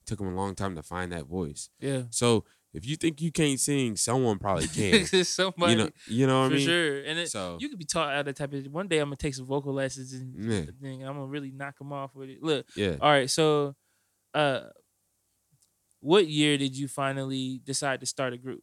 took 0.04 0.20
him 0.20 0.28
a 0.28 0.34
long 0.34 0.54
time 0.54 0.76
to 0.76 0.82
find 0.82 1.10
that 1.12 1.26
voice. 1.26 1.70
Yeah. 1.80 2.02
So 2.10 2.44
if 2.76 2.86
you 2.86 2.94
think 2.96 3.20
you 3.20 3.32
can't 3.32 3.58
sing, 3.58 3.96
someone 3.96 4.38
probably 4.38 4.68
can. 4.78 5.04
Somebody 5.24 5.72
you 5.72 5.78
know, 5.78 5.90
you 6.06 6.26
know 6.26 6.40
what 6.42 6.46
I 6.46 6.48
mean? 6.50 6.58
For 6.58 6.64
sure. 6.64 6.98
And 7.04 7.18
it, 7.18 7.30
So 7.30 7.56
you 7.60 7.68
could 7.68 7.78
be 7.78 7.84
taught 7.84 8.12
out 8.14 8.28
of 8.28 8.34
type 8.34 8.52
of 8.52 8.66
one 8.66 8.86
day 8.88 8.98
I'm 8.98 9.06
gonna 9.08 9.16
take 9.16 9.34
some 9.34 9.46
vocal 9.46 9.72
lessons 9.72 10.12
and 10.12 10.34
Yeah. 10.52 10.62
thing. 10.80 11.02
I'm 11.04 11.14
gonna 11.14 11.26
really 11.26 11.50
knock 11.50 11.78
them 11.78 11.92
off 11.92 12.14
with 12.14 12.28
it. 12.28 12.42
Look, 12.42 12.66
yeah, 12.76 12.96
all 13.00 13.10
right, 13.10 13.28
so 13.30 13.74
uh 14.34 14.60
what 16.00 16.28
year 16.28 16.56
did 16.58 16.76
you 16.76 16.88
finally 16.88 17.60
decide 17.64 18.00
to 18.00 18.06
start 18.06 18.32
a 18.32 18.36
group? 18.38 18.62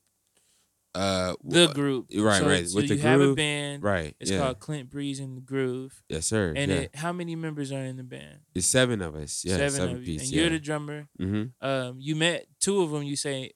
uh, 0.96 1.34
The 1.44 1.68
group. 1.74 2.06
right, 2.16 2.40
so, 2.40 2.48
right, 2.48 2.68
So 2.70 2.76
with 2.78 2.88
the 2.88 2.96
you 2.96 3.02
have 3.02 3.20
a 3.20 3.34
band. 3.34 3.82
right, 3.84 4.16
It's 4.20 4.30
yeah, 4.30 4.38
called 4.38 4.60
Clint 4.60 4.92
Breeze 4.92 5.20
and 5.20 5.36
the 5.36 5.42
Groove. 5.42 6.04
yes, 6.08 6.28
sir. 6.28 6.54
And 6.56 6.70
yeah. 6.72 6.78
it, 6.82 6.96
how 6.96 7.12
many 7.12 7.36
members 7.36 7.72
are 7.72 7.84
in 7.84 7.98
the 7.98 8.04
band? 8.04 8.42
it's 8.54 8.68
seven 8.68 9.02
of 9.02 9.16
us. 9.16 9.44
Yeah, 9.44 9.58
seven, 9.70 9.96
of 9.96 10.00
you. 10.02 10.06
piece. 10.06 10.22
And 10.22 10.32
yeah. 10.32 10.42
you're 10.42 10.50
the 10.52 10.60
drummer. 10.60 11.08
mm-hmm. 11.20 11.66
Um, 11.68 11.96
you 12.00 12.16
met 12.16 12.46
two 12.60 12.84
of 12.84 12.92
them. 12.92 13.02
You 13.04 13.16
say 13.16 13.52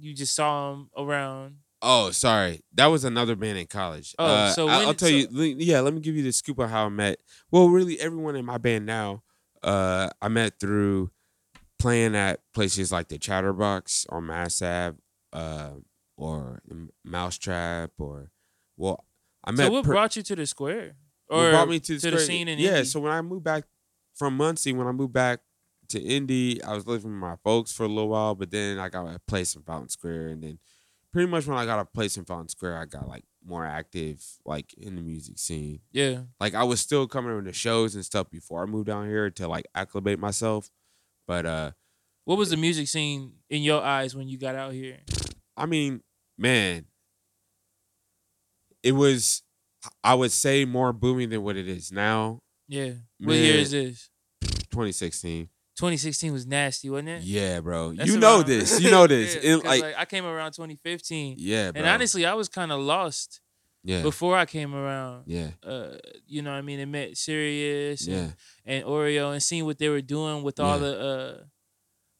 you 0.00 0.14
just 0.14 0.34
saw 0.34 0.70
them 0.72 0.90
around. 0.96 1.56
Oh, 1.82 2.10
sorry. 2.10 2.62
That 2.74 2.86
was 2.86 3.04
another 3.04 3.36
band 3.36 3.58
in 3.58 3.66
college. 3.66 4.14
Oh, 4.18 4.24
Uh, 4.26 4.50
so 4.50 4.66
when- 4.66 4.74
I'll 4.74 4.94
tell 4.94 5.08
so- 5.08 5.14
you. 5.14 5.28
Yeah, 5.58 5.80
let 5.80 5.92
me 5.94 6.00
give 6.00 6.16
you 6.16 6.22
the 6.22 6.32
scoop 6.32 6.58
of 6.58 6.70
how 6.70 6.86
I 6.86 6.88
met. 6.88 7.18
Well, 7.50 7.68
really, 7.68 8.00
everyone 8.00 8.34
in 8.36 8.44
my 8.44 8.58
band 8.58 8.86
now, 8.86 9.22
uh, 9.62 10.08
I 10.22 10.28
met 10.28 10.58
through 10.58 11.10
playing 11.78 12.16
at 12.16 12.40
places 12.54 12.90
like 12.90 13.08
the 13.08 13.18
Chatterbox 13.18 14.06
on 14.08 14.26
Mass 14.26 14.62
Ave, 14.62 14.96
uh, 15.32 15.72
or 16.16 16.62
Mousetrap, 17.04 17.92
or 17.98 18.30
well, 18.76 19.04
I 19.44 19.50
met. 19.52 19.66
So 19.66 19.72
what 19.72 19.84
per- 19.84 19.92
brought 19.92 20.16
you 20.16 20.22
to 20.22 20.36
the 20.36 20.46
square? 20.46 20.96
what 21.28 21.38
Or 21.38 21.50
brought 21.50 21.68
me 21.68 21.80
to, 21.80 21.98
to 21.98 22.10
the, 22.10 22.16
the 22.16 22.22
scene 22.22 22.48
in 22.48 22.58
yeah. 22.58 22.76
Indy? 22.78 22.84
So 22.84 23.00
when 23.00 23.12
I 23.12 23.20
moved 23.22 23.44
back 23.44 23.64
from 24.14 24.36
Muncie, 24.36 24.72
when 24.72 24.86
I 24.86 24.92
moved 24.92 25.12
back 25.12 25.40
to 25.90 26.00
Indy, 26.00 26.62
I 26.62 26.74
was 26.74 26.86
living 26.86 27.10
with 27.10 27.20
my 27.20 27.36
folks 27.44 27.72
for 27.72 27.84
a 27.84 27.88
little 27.88 28.08
while, 28.08 28.34
but 28.34 28.50
then 28.50 28.78
I 28.78 28.88
got 28.88 29.06
a 29.06 29.18
place 29.26 29.54
in 29.54 29.62
Fountain 29.62 29.88
Square, 29.88 30.28
and 30.28 30.42
then 30.42 30.58
pretty 31.12 31.30
much 31.30 31.46
when 31.46 31.56
I 31.58 31.64
got 31.64 31.78
a 31.78 31.84
place 31.84 32.16
in 32.16 32.24
Fountain 32.24 32.48
Square, 32.48 32.78
I 32.78 32.84
got 32.84 33.08
like 33.08 33.24
more 33.44 33.64
active, 33.64 34.22
like 34.44 34.74
in 34.74 34.96
the 34.96 35.02
music 35.02 35.38
scene. 35.38 35.80
Yeah. 35.92 36.22
Like 36.40 36.54
I 36.54 36.64
was 36.64 36.80
still 36.80 37.06
coming 37.06 37.36
to 37.36 37.42
the 37.42 37.52
shows 37.52 37.94
and 37.94 38.04
stuff 38.04 38.30
before 38.30 38.62
I 38.62 38.66
moved 38.66 38.86
down 38.88 39.06
here 39.08 39.30
to 39.30 39.48
like 39.48 39.66
acclimate 39.74 40.18
myself, 40.18 40.70
but 41.26 41.46
uh, 41.46 41.70
What 42.24 42.38
was 42.38 42.50
the 42.50 42.56
music 42.56 42.88
scene 42.88 43.34
in 43.48 43.62
your 43.62 43.82
eyes 43.82 44.14
when 44.16 44.28
you 44.28 44.36
got 44.38 44.56
out 44.56 44.72
here? 44.72 44.98
I 45.56 45.66
mean, 45.66 46.02
man, 46.36 46.86
it 48.82 48.92
was. 48.92 49.42
I 50.02 50.14
would 50.14 50.32
say 50.32 50.64
more 50.64 50.92
booming 50.92 51.28
than 51.28 51.42
what 51.44 51.56
it 51.56 51.68
is 51.68 51.92
now. 51.92 52.40
Yeah. 52.66 52.92
What 53.20 53.34
year 53.34 53.54
is 53.58 53.70
this? 53.70 54.10
2016. 54.42 55.48
2016 55.76 56.32
was 56.32 56.46
nasty, 56.46 56.88
wasn't 56.90 57.10
it? 57.10 57.22
Yeah, 57.22 57.60
bro. 57.60 57.92
That's 57.92 58.10
you 58.10 58.18
know 58.18 58.36
around- 58.36 58.46
this. 58.46 58.80
You 58.80 58.90
know 58.96 59.06
this. 59.06 59.34
Yeah, 59.36 59.52
And, 59.54 59.62
'cause, 59.62 59.80
like, 59.80 59.94
I 59.96 60.04
came 60.06 60.24
around 60.24 60.52
2015, 60.52 61.36
yeah, 61.38 61.70
bro. 61.70 61.80
and 61.80 61.88
honestly, 61.88 62.24
I 62.26 62.34
was 62.34 62.48
kind 62.48 62.72
of 62.72 62.80
lost 62.80 63.40
yeah, 63.84 64.02
before 64.02 64.36
I 64.36 64.46
came 64.46 64.74
around. 64.74 65.24
yeah, 65.26 65.50
Uh, 65.62 65.96
you 66.26 66.42
know, 66.42 66.50
what 66.50 66.56
I 66.58 66.62
mean, 66.62 66.80
and 66.80 66.90
met 66.90 67.16
Sirius 67.16 68.06
yeah, 68.06 68.16
and, 68.16 68.34
and 68.64 68.84
Oreo, 68.84 69.32
and 69.32 69.42
seeing 69.42 69.64
what 69.66 69.78
they 69.78 69.88
were 69.88 70.00
doing 70.00 70.42
with 70.42 70.58
all 70.58 70.76
Yeah. 70.80 70.86
the 70.88 71.00
uh, 71.00 71.44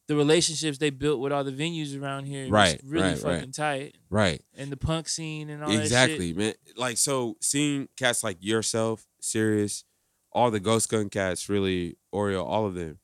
the 0.09 0.15
relationships 0.15 0.79
they 0.79 0.91
built 0.91 1.19
with 1.19 1.33
all 1.33 1.43
the 1.43 1.51
venues 1.51 2.01
around 2.01 2.27
here. 2.27 2.49
Right, 2.49 2.81
was 2.81 2.89
really 2.93 3.03
right, 3.09 3.23
right. 3.25 3.35
fucking 3.39 3.53
tight, 3.53 3.97
right. 4.09 4.41
and 4.57 4.71
the 4.71 4.77
punk 4.77 5.09
scene 5.09 5.51
and 5.51 5.65
all 5.65 5.71
that 5.73 5.81
Exactly, 5.81 6.33
man. 6.33 6.55
Like, 6.77 6.97
so 6.99 7.37
seeing 7.41 7.89
cats 7.97 8.23
like 8.23 8.37
yourself, 8.41 9.05
Sirius, 9.21 9.83
all 10.31 10.53
the 10.53 10.61
Ghost 10.61 10.89
Gun 10.91 11.09
cats, 11.09 11.49
really, 11.49 11.97
Oreo, 12.15 12.45
all 12.45 12.67
of 12.67 12.75
them. 12.75 13.01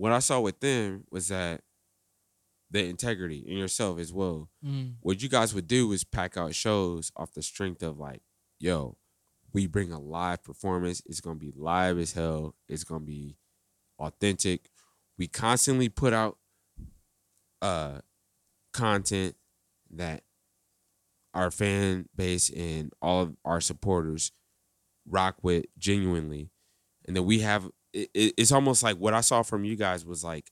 What 0.00 0.12
I 0.12 0.20
saw 0.20 0.40
with 0.40 0.60
them 0.60 1.04
was 1.10 1.28
that 1.28 1.60
the 2.70 2.86
integrity 2.86 3.44
in 3.46 3.58
yourself 3.58 3.98
as 3.98 4.14
well. 4.14 4.48
Mm. 4.64 4.94
What 5.00 5.22
you 5.22 5.28
guys 5.28 5.54
would 5.54 5.66
do 5.66 5.92
is 5.92 6.04
pack 6.04 6.38
out 6.38 6.54
shows 6.54 7.12
off 7.18 7.34
the 7.34 7.42
strength 7.42 7.82
of 7.82 7.98
like, 7.98 8.22
yo, 8.58 8.96
we 9.52 9.66
bring 9.66 9.92
a 9.92 10.00
live 10.00 10.42
performance. 10.42 11.02
It's 11.04 11.20
gonna 11.20 11.38
be 11.38 11.52
live 11.54 11.98
as 11.98 12.14
hell. 12.14 12.54
It's 12.66 12.82
gonna 12.82 13.04
be 13.04 13.36
authentic. 13.98 14.70
We 15.18 15.28
constantly 15.28 15.90
put 15.90 16.14
out 16.14 16.38
uh 17.60 17.98
content 18.72 19.36
that 19.90 20.22
our 21.34 21.50
fan 21.50 22.06
base 22.16 22.48
and 22.48 22.90
all 23.02 23.20
of 23.20 23.36
our 23.44 23.60
supporters 23.60 24.32
rock 25.06 25.36
with 25.42 25.66
genuinely. 25.76 26.52
And 27.06 27.14
then 27.14 27.26
we 27.26 27.40
have 27.40 27.68
it, 27.92 28.10
it- 28.14 28.34
it's 28.36 28.52
almost 28.52 28.82
like 28.82 28.96
what 28.96 29.14
I 29.14 29.20
saw 29.20 29.42
from 29.42 29.64
you 29.64 29.76
guys 29.76 30.04
was 30.04 30.22
like 30.24 30.50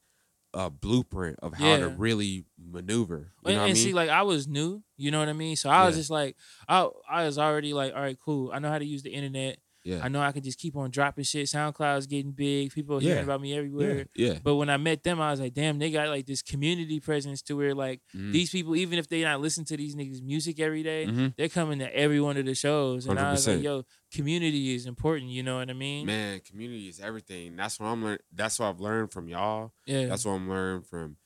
a 0.54 0.70
blueprint 0.70 1.38
of 1.42 1.52
how 1.54 1.76
to 1.76 1.88
really 1.90 2.44
maneuver. 2.58 3.32
You 3.44 3.50
and, 3.50 3.54
know 3.54 3.60
what 3.60 3.64
I 3.64 3.68
and 3.68 3.74
mean? 3.74 3.84
see, 3.84 3.92
like 3.92 4.08
I 4.08 4.22
was 4.22 4.48
new, 4.48 4.82
you 4.96 5.10
know 5.10 5.18
what 5.18 5.28
I 5.28 5.34
mean. 5.34 5.56
So 5.56 5.68
I 5.70 5.86
was 5.86 5.94
Yeah. 5.96 6.00
just 6.00 6.10
like, 6.10 6.36
I 6.68 6.88
I 7.08 7.24
was 7.26 7.38
already 7.38 7.74
like, 7.74 7.94
all 7.94 8.00
right, 8.00 8.16
cool. 8.18 8.50
I 8.52 8.58
know 8.58 8.70
how 8.70 8.78
to 8.78 8.84
use 8.84 9.02
the 9.02 9.10
internet. 9.10 9.58
Yeah. 9.88 10.00
I 10.02 10.08
know 10.08 10.20
I 10.20 10.32
can 10.32 10.42
just 10.42 10.58
keep 10.58 10.76
on 10.76 10.90
dropping 10.90 11.24
shit. 11.24 11.46
SoundCloud's 11.46 12.06
getting 12.06 12.32
big. 12.32 12.72
People 12.74 12.96
are 12.98 13.00
hearing 13.00 13.16
Yeah. 13.18 13.22
about 13.24 13.40
me 13.40 13.54
everywhere. 13.54 14.06
Yeah. 14.14 14.38
But 14.42 14.56
when 14.56 14.68
I 14.68 14.76
met 14.76 15.02
them, 15.02 15.18
I 15.20 15.30
was 15.30 15.40
like, 15.40 15.54
damn, 15.54 15.78
they 15.78 15.90
got 15.90 16.08
like 16.08 16.26
this 16.26 16.42
community 16.42 17.00
presence 17.00 17.40
to 17.42 17.54
where 17.56 17.74
like 17.74 18.02
Mhm. 18.14 18.32
these 18.32 18.50
people, 18.50 18.76
even 18.76 18.98
if 18.98 19.08
they 19.08 19.22
not 19.22 19.40
listen 19.40 19.64
to 19.64 19.76
these 19.78 19.94
niggas' 19.96 20.20
music 20.22 20.60
every 20.60 20.82
day, 20.82 21.06
Mhm. 21.06 21.34
they're 21.36 21.48
coming 21.48 21.78
to 21.78 21.96
every 21.96 22.20
one 22.20 22.36
of 22.36 22.44
the 22.44 22.54
shows. 22.54 23.06
And 23.06 23.18
I 23.18 23.30
was 23.32 23.48
like, 23.48 23.62
yo, 23.62 23.84
community 24.12 24.74
is 24.74 24.84
important. 24.86 25.30
You 25.30 25.42
know 25.42 25.56
what 25.56 25.70
I 25.70 25.72
mean? 25.72 26.04
Man, 26.06 26.40
community 26.40 26.88
is 26.88 27.00
everything. 27.00 27.56
That's 27.56 27.80
what 27.80 27.86
I'm 27.86 28.02
learning. 28.04 28.18
That's 28.32 28.58
what 28.58 28.66
I've 28.66 28.80
learned 28.80 29.10
from 29.12 29.28
y'all. 29.28 29.72
yeah. 29.86 30.06
That's 30.06 30.24
what 30.26 30.32
I'm 30.32 30.48
learning 30.50 30.82
from 30.82 31.16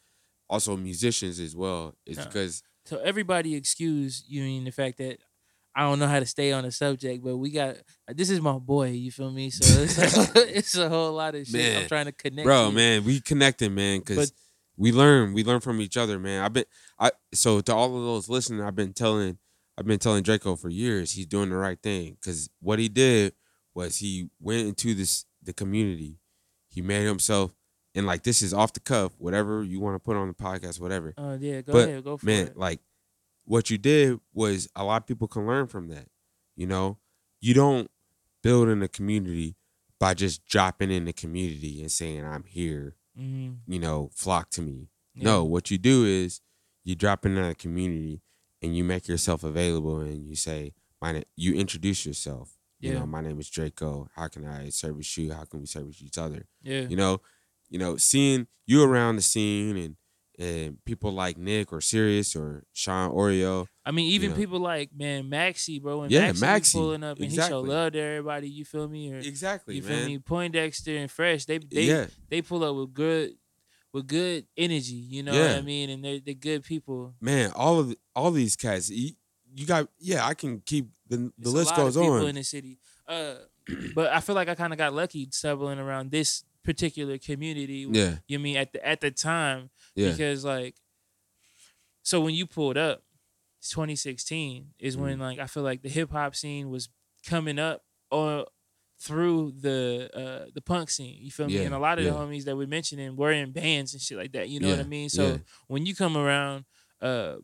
also 0.48 0.76
musicians 0.76 1.40
as 1.40 1.56
well. 1.56 1.96
Is 2.06 2.16
Yeah. 2.18 2.24
because 2.26 2.62
So 2.84 2.98
everybody 2.98 3.54
excuse 3.54 4.24
you 4.28 4.42
mean 4.42 4.64
the 4.64 4.72
fact 4.72 4.98
that 4.98 5.18
I 5.74 5.82
don't 5.82 5.98
know 5.98 6.06
how 6.06 6.20
to 6.20 6.26
stay 6.26 6.52
on 6.52 6.64
the 6.64 6.70
subject, 6.72 7.24
but 7.24 7.36
we 7.36 7.50
got 7.50 7.76
this 8.08 8.28
is 8.30 8.40
my 8.40 8.58
boy. 8.58 8.90
You 8.90 9.10
feel 9.10 9.30
me? 9.30 9.50
So 9.50 9.82
it's 9.82 9.98
a, 10.36 10.56
it's 10.58 10.76
a 10.76 10.88
whole 10.88 11.12
lot 11.22 11.34
of 11.34 11.46
shit. 11.46 11.82
I'm 11.82 11.88
trying 11.88 12.06
to 12.06 12.12
connect. 12.12 12.44
bro, 12.46 12.70
man, 12.70 13.04
we 13.04 13.20
connecting, 13.20 13.74
man, 13.74 14.00
because 14.00 14.32
we 14.76 14.92
learn, 14.92 15.32
we 15.32 15.44
learn 15.44 15.60
from 15.60 15.80
each 15.80 15.96
other, 15.96 16.18
man. 16.18 16.42
I've 16.44 16.52
been, 16.52 16.64
I 16.98 17.10
so 17.32 17.60
to 17.60 17.74
all 17.74 17.96
of 17.96 18.02
those 18.04 18.28
listening, 18.28 18.62
I've 18.62 18.74
been 18.76 18.92
telling, 18.92 19.38
I've 19.78 19.86
been 19.86 19.98
telling 19.98 20.22
Draco 20.22 20.56
for 20.56 20.68
years, 20.68 21.12
he's 21.12 21.26
doing 21.26 21.48
the 21.50 21.56
right 21.56 21.78
thing, 21.82 22.16
because 22.20 22.50
what 22.60 22.78
he 22.78 22.88
did 22.88 23.34
was 23.74 23.96
he 23.98 24.28
went 24.40 24.66
into 24.68 24.94
this 24.94 25.24
the 25.42 25.52
community, 25.54 26.18
he 26.68 26.82
made 26.82 27.04
himself, 27.06 27.54
and 27.94 28.06
like 28.06 28.22
this 28.22 28.42
is 28.42 28.52
off 28.52 28.72
the 28.74 28.80
cuff, 28.80 29.12
whatever 29.18 29.62
you 29.62 29.80
want 29.80 29.94
to 29.94 29.98
put 30.00 30.16
on 30.16 30.28
the 30.28 30.34
podcast, 30.34 30.80
whatever, 30.80 31.14
Oh 31.16 31.38
yeah, 31.40 31.62
go 31.62 31.72
But, 31.72 31.88
ahead, 31.88 32.04
go 32.04 32.16
for 32.18 32.26
man, 32.26 32.48
it. 32.48 32.56
like 32.56 32.80
what 33.44 33.70
you 33.70 33.78
did 33.78 34.18
was 34.32 34.68
a 34.76 34.84
lot 34.84 35.02
of 35.02 35.06
people 35.06 35.28
can 35.28 35.46
learn 35.46 35.66
from 35.66 35.88
that. 35.88 36.08
You 36.56 36.66
know, 36.66 36.98
you 37.40 37.54
don't 37.54 37.90
build 38.42 38.68
in 38.68 38.82
a 38.82 38.88
community 38.88 39.56
by 39.98 40.14
just 40.14 40.44
dropping 40.46 40.90
in 40.90 41.04
the 41.04 41.12
community 41.12 41.80
and 41.80 41.90
saying 41.90 42.24
I'm 42.24 42.44
here 42.44 42.96
hmm 43.16 43.50
you 43.66 43.78
know, 43.78 44.10
flock 44.12 44.50
to 44.50 44.60
me. 44.62 44.88
No, 45.14 45.44
what 45.44 45.70
you 45.70 45.78
do 45.78 46.04
is 46.04 46.40
you 46.82 46.94
drop 46.96 47.24
into 47.24 47.48
a 47.48 47.54
community 47.54 48.22
and 48.60 48.76
you 48.76 48.82
make 48.82 49.06
yourself 49.06 49.44
available 49.44 50.00
and 50.00 50.26
you 50.26 50.34
say, 50.34 50.72
my 51.00 51.12
na- 51.12 51.20
you 51.36 51.54
introduce 51.54 52.04
yourself. 52.04 52.56
You 52.80 52.90
Yeah. 52.92 53.00
know, 53.00 53.06
my 53.06 53.20
name 53.20 53.38
is 53.38 53.48
Draco. 53.48 54.08
How 54.16 54.26
can 54.28 54.44
I 54.46 54.70
service 54.70 55.16
you? 55.16 55.32
How 55.32 55.44
can 55.44 55.60
we 55.60 55.66
service 55.66 56.02
each 56.02 56.18
other? 56.18 56.46
yeah, 56.62 56.88
You 56.88 56.96
know, 56.96 57.20
you 57.70 57.78
know, 57.78 57.96
seeing 57.96 58.48
you 58.66 58.82
around 58.82 59.16
the 59.16 59.22
scene 59.22 59.76
and 59.76 59.96
and 60.38 60.82
people 60.84 61.12
like 61.12 61.36
Nick 61.36 61.72
or 61.72 61.80
Sirius 61.80 62.34
or 62.34 62.64
Sean 62.72 63.10
Oreo. 63.10 63.66
I 63.84 63.90
mean, 63.90 64.10
even 64.12 64.30
know. 64.30 64.36
people 64.36 64.60
like 64.60 64.90
man 64.96 65.28
Maxie, 65.28 65.78
bro, 65.78 66.02
and 66.02 66.10
Yeah, 66.12 66.26
Maxie, 66.28 66.40
Maxie, 66.40 66.78
pulling 66.78 67.04
up 67.04 67.18
and 67.20 67.30
he 67.30 67.36
show 67.36 67.60
love 67.60 67.92
to 67.92 68.00
everybody. 68.00 68.48
You 68.48 68.64
feel 68.64 68.88
me? 68.88 69.12
Or 69.12 69.18
Exactly, 69.18 69.76
you 69.76 69.82
man. 69.82 69.90
feel 69.98 70.06
me? 70.06 70.18
Poindexter 70.18 70.96
and 70.96 71.10
Fresh, 71.10 71.44
they 71.46 71.58
they 71.58 71.82
yeah, 71.82 72.06
they 72.28 72.42
pull 72.42 72.64
up 72.64 72.74
with 72.76 72.94
good 72.94 73.32
with 73.92 74.06
good 74.06 74.46
energy. 74.56 74.94
You 74.94 75.22
know 75.22 75.32
what 75.38 75.58
I 75.58 75.60
mean? 75.62 75.90
And 75.90 76.04
they're 76.04 76.20
they're 76.20 76.34
good 76.34 76.64
people. 76.64 77.14
man, 77.20 77.52
all 77.54 77.78
of 77.80 77.94
all 78.14 78.30
these 78.30 78.56
cats. 78.56 78.88
You, 78.90 79.10
you 79.54 79.66
got 79.66 79.88
yeah. 79.98 80.24
I 80.26 80.34
can 80.34 80.60
keep 80.64 80.86
the 81.08 81.16
the 81.16 81.32
It's 81.40 81.48
a 81.48 81.52
list 81.52 81.70
lot 81.72 81.76
goes 81.76 81.96
of 81.96 82.02
people 82.02 82.16
on. 82.18 82.28
in 82.28 82.34
the 82.36 82.44
city. 82.44 82.78
Uh, 83.06 83.34
but 83.94 84.10
I 84.12 84.20
feel 84.20 84.34
like 84.34 84.48
I 84.48 84.54
kind 84.54 84.72
of 84.72 84.78
got 84.78 84.94
lucky 84.94 85.28
settling 85.30 85.78
around 85.78 86.10
this 86.10 86.44
particular 86.64 87.18
community. 87.18 87.86
yeah, 87.90 88.16
You 88.28 88.38
mean 88.38 88.56
at 88.56 88.72
the 88.72 88.86
at 88.86 89.00
the 89.00 89.10
time 89.10 89.70
yeah, 89.94 90.10
because 90.10 90.44
like, 90.44 90.76
so 92.02 92.20
when 92.20 92.34
you 92.34 92.46
pulled 92.46 92.76
up, 92.76 93.02
2016 93.62 94.74
is 94.78 94.96
when 94.96 95.18
Mm. 95.18 95.20
like 95.20 95.38
I 95.38 95.46
feel 95.46 95.62
like 95.62 95.82
the 95.82 95.88
hip 95.88 96.10
hop 96.10 96.34
scene 96.34 96.68
was 96.70 96.88
coming 97.26 97.58
up 97.58 97.84
or 98.10 98.46
through 98.98 99.52
the 99.60 100.10
uh 100.14 100.50
the 100.54 100.60
punk 100.60 100.90
scene. 100.90 101.18
You 101.22 101.30
feel 101.30 101.46
me? 101.46 101.54
Yeah, 101.54 101.62
And 101.62 101.74
a 101.74 101.78
lot 101.78 101.98
of 101.98 102.04
yeah. 102.04 102.10
the 102.12 102.16
homies 102.16 102.44
that 102.44 102.56
we're 102.56 102.66
mentioning 102.66 103.16
were 103.16 103.30
in 103.32 103.52
bands 103.52 103.92
and 103.94 104.02
shit 104.02 104.18
like 104.18 104.32
that. 104.32 104.48
You 104.48 104.60
know 104.60 104.70
what 104.70 104.80
I 104.80 104.84
mean? 104.84 105.08
So 105.08 105.22
yeah. 105.26 105.36
when 105.68 105.86
you 105.86 105.94
come 105.94 106.16
around, 106.16 106.64
uh, 107.00 107.36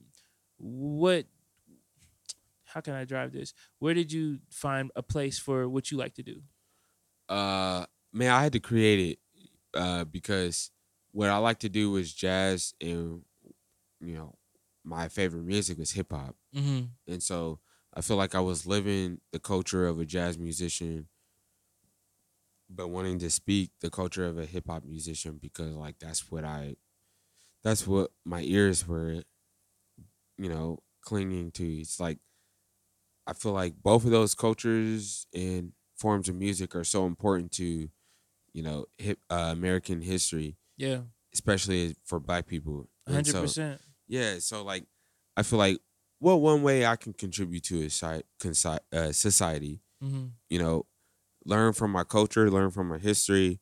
what? 0.58 1.26
How 2.64 2.80
can 2.80 2.94
I 2.94 3.04
drive 3.04 3.32
this? 3.32 3.54
Where 3.78 3.94
did 3.94 4.12
you 4.12 4.40
find 4.50 4.90
a 4.94 5.02
place 5.02 5.38
for 5.38 5.68
what 5.68 5.90
you 5.90 5.96
like 5.98 6.14
to 6.14 6.22
do? 6.22 6.42
uh 7.28 7.84
man 8.10 8.30
i 8.30 8.42
had 8.42 8.54
to 8.54 8.58
create 8.60 9.10
it 9.10 9.18
uh 9.78 10.02
because 10.04 10.70
what 11.18 11.30
i 11.30 11.36
like 11.36 11.58
to 11.58 11.68
do 11.68 11.90
was 11.90 12.12
jazz 12.14 12.74
and 12.80 13.22
you 14.00 14.14
know 14.14 14.34
my 14.84 15.08
favorite 15.08 15.44
music 15.44 15.76
was 15.78 15.90
hip-hop 15.92 16.36
Mm-hmm. 16.54 17.12
and 17.12 17.22
so 17.22 17.58
i 17.92 18.00
feel 18.00 18.16
like 18.16 18.34
i 18.34 18.40
was 18.40 18.66
living 18.66 19.20
the 19.32 19.38
culture 19.40 19.86
of 19.86 19.98
a 19.98 20.04
jazz 20.04 20.38
musician 20.38 21.08
but 22.70 22.88
wanting 22.88 23.18
to 23.18 23.30
speak 23.30 23.70
the 23.80 23.90
culture 23.90 24.26
of 24.26 24.38
a 24.38 24.46
hip-hop 24.46 24.84
musician 24.84 25.38
because 25.40 25.74
like 25.74 25.98
that's 25.98 26.30
what 26.30 26.44
i 26.44 26.76
that's 27.64 27.86
what 27.86 28.12
my 28.24 28.42
ears 28.42 28.86
were 28.86 29.22
you 30.36 30.48
know 30.48 30.78
clinging 31.02 31.50
to. 31.52 31.64
It's 31.80 31.98
like 32.00 32.18
i 33.26 33.32
feel 33.32 33.52
like 33.52 33.74
both 33.82 34.04
of 34.04 34.10
those 34.10 34.34
cultures 34.34 35.26
and 35.34 35.72
forms 35.96 36.28
of 36.28 36.34
music 36.36 36.74
are 36.76 36.84
so 36.84 37.06
important 37.06 37.50
to 37.52 37.88
you 38.52 38.62
know 38.62 38.86
hip 38.98 39.18
uh, 39.30 39.50
american 39.52 40.00
history 40.02 40.56
Yeah, 40.78 41.00
especially 41.34 41.94
for 42.04 42.18
black 42.20 42.46
people 42.46 42.88
hundred 43.06 43.26
so- 43.32 43.42
percent. 43.42 43.80
yeah 44.06 44.38
so 44.38 44.62
like 44.64 44.84
i 45.36 45.42
feel 45.42 45.58
like 45.58 45.78
well 46.20 46.40
one 46.40 46.62
way 46.62 46.86
i 46.86 46.94
can 46.96 47.12
contribute 47.12 47.64
to 47.64 47.82
a 47.82 47.90
sci- 47.90 48.22
conci- 48.40 48.78
uh, 48.92 49.12
society 49.12 49.80
Mm-hmm. 50.02 50.26
you 50.48 50.58
know 50.60 50.86
learn 51.44 51.72
from 51.72 51.90
my 51.90 52.04
culture 52.04 52.50
learn 52.50 52.70
from 52.70 52.88
my 52.88 52.98
history 52.98 53.58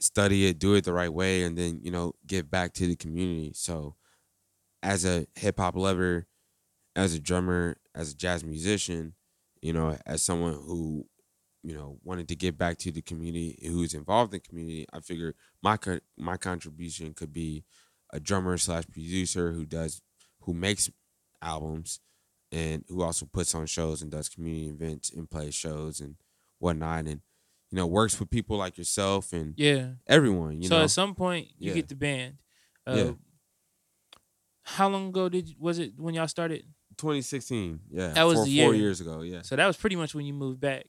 study 0.00 0.46
it 0.46 0.58
do 0.58 0.74
it 0.74 0.84
the 0.84 0.92
right 0.92 1.12
way 1.12 1.44
and 1.44 1.56
then 1.56 1.80
you 1.84 1.90
know 1.92 2.14
give 2.26 2.50
back 2.50 2.72
to 2.74 2.86
the 2.88 2.96
community 2.96 3.52
so 3.54 3.94
as 4.82 5.04
a 5.04 5.26
hip-hop 5.36 5.76
lover 5.76 6.26
as 6.96 7.14
a 7.14 7.20
drummer 7.20 7.76
as 7.94 8.10
a 8.12 8.14
jazz 8.16 8.42
musician 8.42 9.14
you 9.62 9.72
know 9.72 9.96
as 10.06 10.22
someone 10.22 10.54
who 10.54 11.06
you 11.62 11.74
know 11.74 11.98
wanted 12.02 12.26
to 12.28 12.34
give 12.36 12.56
back 12.56 12.78
to 12.78 12.90
the 12.90 13.02
community 13.02 13.58
who's 13.66 13.94
involved 13.94 14.32
in 14.32 14.40
the 14.42 14.48
community 14.48 14.86
i 14.92 15.00
figured 15.00 15.34
my 15.62 15.76
co- 15.76 16.00
my 16.16 16.36
contribution 16.36 17.12
could 17.14 17.32
be 17.32 17.64
a 18.12 18.18
drummer 18.20 18.56
slash 18.56 18.84
producer 18.90 19.52
who 19.52 19.64
does 19.66 20.00
who 20.42 20.54
makes 20.54 20.90
albums 21.42 22.00
and 22.52 22.84
who 22.88 23.02
also 23.02 23.26
puts 23.26 23.54
on 23.54 23.66
shows 23.66 24.00
and 24.02 24.10
does 24.10 24.28
community 24.28 24.68
events 24.68 25.10
and 25.10 25.30
plays 25.30 25.54
shows 25.54 26.00
and 26.00 26.16
whatnot 26.58 27.00
and 27.06 27.20
you 27.70 27.76
know 27.76 27.86
works 27.86 28.18
with 28.18 28.30
people 28.30 28.56
like 28.56 28.76
yourself 28.78 29.32
and 29.32 29.54
Yeah. 29.56 29.92
everyone 30.06 30.60
you 30.62 30.68
so 30.68 30.78
know 30.78 30.84
at 30.84 30.90
some 30.90 31.14
point 31.14 31.48
you 31.58 31.68
Yeah. 31.70 31.74
get 31.74 31.88
the 31.88 31.94
band. 31.94 32.38
Uh, 32.86 32.94
Yeah. 32.96 33.12
How 34.64 34.88
long 34.88 35.08
ago 35.08 35.28
did 35.28 35.54
was 35.58 35.78
it 35.78 35.92
when 35.98 36.14
y'all 36.14 36.28
started? 36.28 36.64
2016 36.96 37.80
yeah 37.90 38.08
That 38.08 38.24
was 38.24 38.36
four, 38.36 38.44
the 38.44 38.62
four 38.64 38.74
years 38.74 39.00
ago 39.00 39.22
yeah 39.22 39.40
So 39.42 39.56
that 39.56 39.66
was 39.66 39.76
pretty 39.76 39.96
much 39.96 40.14
when 40.14 40.26
you 40.26 40.34
moved 40.34 40.60
back, 40.60 40.86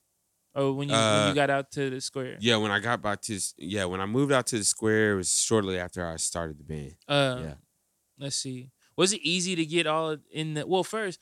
or 0.54 0.72
when 0.74 0.88
you 0.88 0.94
when 0.94 1.02
Uh, 1.02 1.28
you 1.28 1.34
got 1.34 1.50
out 1.50 1.70
to 1.72 1.90
the 1.90 2.00
square. 2.00 2.36
yeah 2.40 2.56
when 2.56 2.70
i 2.70 2.78
got 2.80 3.00
back 3.02 3.20
to 3.22 3.38
yeah 3.58 3.84
when 3.84 4.00
i 4.00 4.06
moved 4.06 4.32
out 4.32 4.46
to 4.48 4.58
the 4.58 4.64
square 4.64 5.12
it 5.12 5.16
was 5.16 5.30
shortly 5.34 5.78
after 5.78 6.06
i 6.06 6.16
started 6.16 6.58
the 6.58 6.64
band 6.64 6.94
Uh, 7.08 7.40
yeah. 7.42 7.54
Let's 8.18 8.36
see. 8.36 8.70
Was 8.96 9.12
it 9.12 9.20
easy 9.22 9.56
to 9.56 9.64
get 9.66 9.86
all 9.86 10.16
in 10.30 10.54
the? 10.54 10.64
Well, 10.66 10.84
first, 10.84 11.18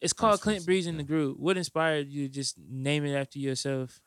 it's 0.00 0.12
called 0.12 0.40
Clint 0.40 0.64
Breeze 0.66 0.86
in 0.86 0.94
yeah. 0.94 0.98
the 0.98 1.04
Group. 1.04 1.38
What 1.38 1.56
inspired 1.56 2.08
you 2.08 2.28
to 2.28 2.32
just 2.32 2.56
name 2.58 3.04
it 3.06 3.14
after 3.14 3.38
yourself? 3.40 4.00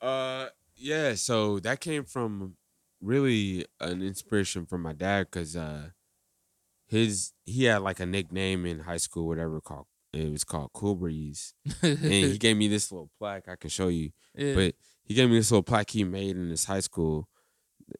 Uh, 0.00 0.46
yeah. 0.74 1.14
So 1.14 1.60
that 1.60 1.78
came 1.80 2.02
from 2.04 2.56
really 3.00 3.66
an 3.78 4.02
inspiration 4.02 4.66
from 4.66 4.80
my 4.82 4.94
dad 4.94 5.28
because 5.30 5.54
uh, 5.54 5.90
his 6.88 7.32
he 7.44 7.64
had 7.64 7.82
like 7.82 8.00
a 8.00 8.06
nickname 8.06 8.66
in 8.66 8.80
high 8.80 8.96
school, 8.96 9.26
whatever 9.28 9.60
called 9.60 9.86
it 10.12 10.30
was 10.30 10.44
called 10.44 10.72
Cool 10.72 10.96
Breeze, 10.96 11.54
and 11.82 11.98
he 11.98 12.38
gave 12.38 12.56
me 12.56 12.68
this 12.68 12.90
little 12.90 13.10
plaque 13.18 13.48
I 13.48 13.56
can 13.56 13.70
show 13.70 13.88
you. 13.88 14.10
yeah. 14.34 14.54
But 14.54 14.74
he 15.04 15.14
gave 15.14 15.28
me 15.28 15.36
this 15.36 15.50
little 15.50 15.62
plaque 15.62 15.90
he 15.90 16.04
made 16.04 16.36
in 16.36 16.50
his 16.50 16.64
high 16.64 16.80
school. 16.80 17.28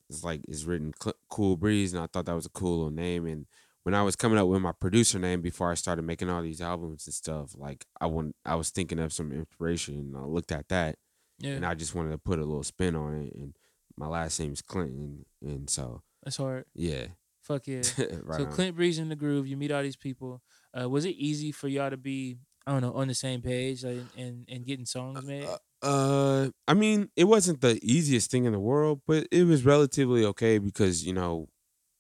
It's 0.08 0.22
like 0.22 0.42
it's 0.46 0.64
written 0.64 0.92
Cool 1.28 1.56
Breeze, 1.56 1.92
and 1.92 2.02
I 2.02 2.06
thought 2.06 2.26
that 2.26 2.34
was 2.34 2.46
a 2.46 2.50
cool 2.50 2.76
little 2.76 2.90
name. 2.90 3.26
And 3.26 3.46
when 3.82 3.94
I 3.94 4.02
was 4.02 4.16
coming 4.16 4.38
up 4.38 4.46
with 4.46 4.62
my 4.62 4.72
producer 4.72 5.18
name 5.18 5.40
before 5.40 5.70
I 5.70 5.74
started 5.74 6.02
making 6.02 6.30
all 6.30 6.42
these 6.42 6.60
albums 6.60 7.06
and 7.06 7.14
stuff, 7.14 7.52
like 7.56 7.86
I 8.00 8.06
want 8.06 8.36
I 8.44 8.54
was 8.54 8.70
thinking 8.70 8.98
of 8.98 9.12
some 9.12 9.32
inspiration. 9.32 9.94
And 9.96 10.16
I 10.16 10.20
looked 10.20 10.52
at 10.52 10.68
that 10.68 10.96
yeah, 11.38 11.52
and 11.52 11.66
I 11.66 11.74
just 11.74 11.94
wanted 11.94 12.10
to 12.12 12.18
put 12.18 12.38
a 12.38 12.44
little 12.44 12.62
spin 12.62 12.94
on 12.94 13.14
it. 13.22 13.34
And 13.34 13.54
my 13.96 14.06
last 14.06 14.38
name's 14.38 14.62
Clinton, 14.62 15.24
and 15.42 15.68
so 15.68 16.02
that's 16.22 16.36
hard. 16.36 16.66
yeah, 16.74 17.06
Fuck 17.42 17.66
yeah. 17.66 17.82
right 18.22 18.38
so 18.38 18.46
on. 18.46 18.52
Clint 18.52 18.76
Breeze 18.76 18.98
in 18.98 19.08
the 19.08 19.16
Groove. 19.16 19.46
You 19.46 19.56
meet 19.56 19.72
all 19.72 19.82
these 19.82 19.96
people. 19.96 20.42
Uh, 20.78 20.88
was 20.88 21.04
it 21.04 21.16
easy 21.16 21.52
for 21.52 21.68
y'all 21.68 21.90
to 21.90 21.96
be? 21.96 22.38
I 22.66 22.72
don't 22.72 22.82
know, 22.82 22.92
on 22.92 23.08
the 23.08 23.14
same 23.14 23.42
page 23.42 23.82
like, 23.84 24.02
and 24.16 24.46
and 24.48 24.64
getting 24.66 24.86
songs 24.86 25.24
made. 25.24 25.44
Uh, 25.44 25.58
uh, 25.82 26.50
I 26.68 26.74
mean, 26.74 27.08
it 27.16 27.24
wasn't 27.24 27.62
the 27.62 27.80
easiest 27.82 28.30
thing 28.30 28.44
in 28.44 28.52
the 28.52 28.60
world, 28.60 29.00
but 29.06 29.26
it 29.32 29.44
was 29.44 29.64
relatively 29.64 30.24
okay 30.26 30.58
because 30.58 31.04
you 31.04 31.12
know, 31.12 31.48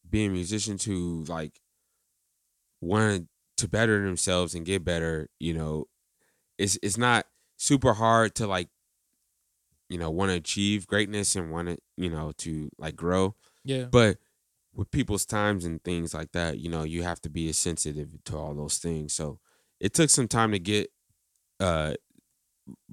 being 0.08 0.32
musicians 0.32 0.84
who 0.84 1.24
like 1.28 1.60
wanted 2.80 3.28
to 3.56 3.68
better 3.68 4.04
themselves 4.04 4.54
and 4.54 4.64
get 4.66 4.84
better, 4.84 5.28
you 5.38 5.54
know, 5.54 5.86
it's 6.58 6.78
it's 6.82 6.98
not 6.98 7.26
super 7.56 7.94
hard 7.94 8.34
to 8.36 8.46
like 8.46 8.68
you 9.88 9.98
know 9.98 10.10
want 10.10 10.30
to 10.30 10.36
achieve 10.36 10.86
greatness 10.86 11.36
and 11.36 11.50
want 11.50 11.68
to 11.68 11.76
you 11.96 12.08
know 12.08 12.32
to 12.38 12.70
like 12.78 12.96
grow 12.96 13.34
Yeah. 13.64 13.84
but 13.90 14.16
with 14.74 14.90
people's 14.90 15.26
times 15.26 15.64
and 15.64 15.82
things 15.82 16.14
like 16.14 16.32
that 16.32 16.58
you 16.58 16.68
know 16.68 16.82
you 16.84 17.02
have 17.02 17.20
to 17.20 17.28
be 17.28 17.48
as 17.48 17.56
sensitive 17.58 18.08
to 18.24 18.36
all 18.36 18.54
those 18.54 18.78
things 18.78 19.12
so 19.12 19.38
it 19.80 19.92
took 19.94 20.10
some 20.10 20.28
time 20.28 20.52
to 20.52 20.58
get 20.58 20.90
uh 21.58 21.92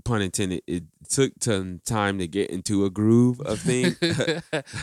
pun 0.04 0.22
intended 0.24 0.62
it 0.66 0.84
took 1.08 1.32
some 1.40 1.80
time 1.86 2.18
to 2.18 2.28
get 2.28 2.50
into 2.50 2.84
a 2.86 2.90
groove 2.90 3.40
of 3.42 3.60
things 3.60 3.96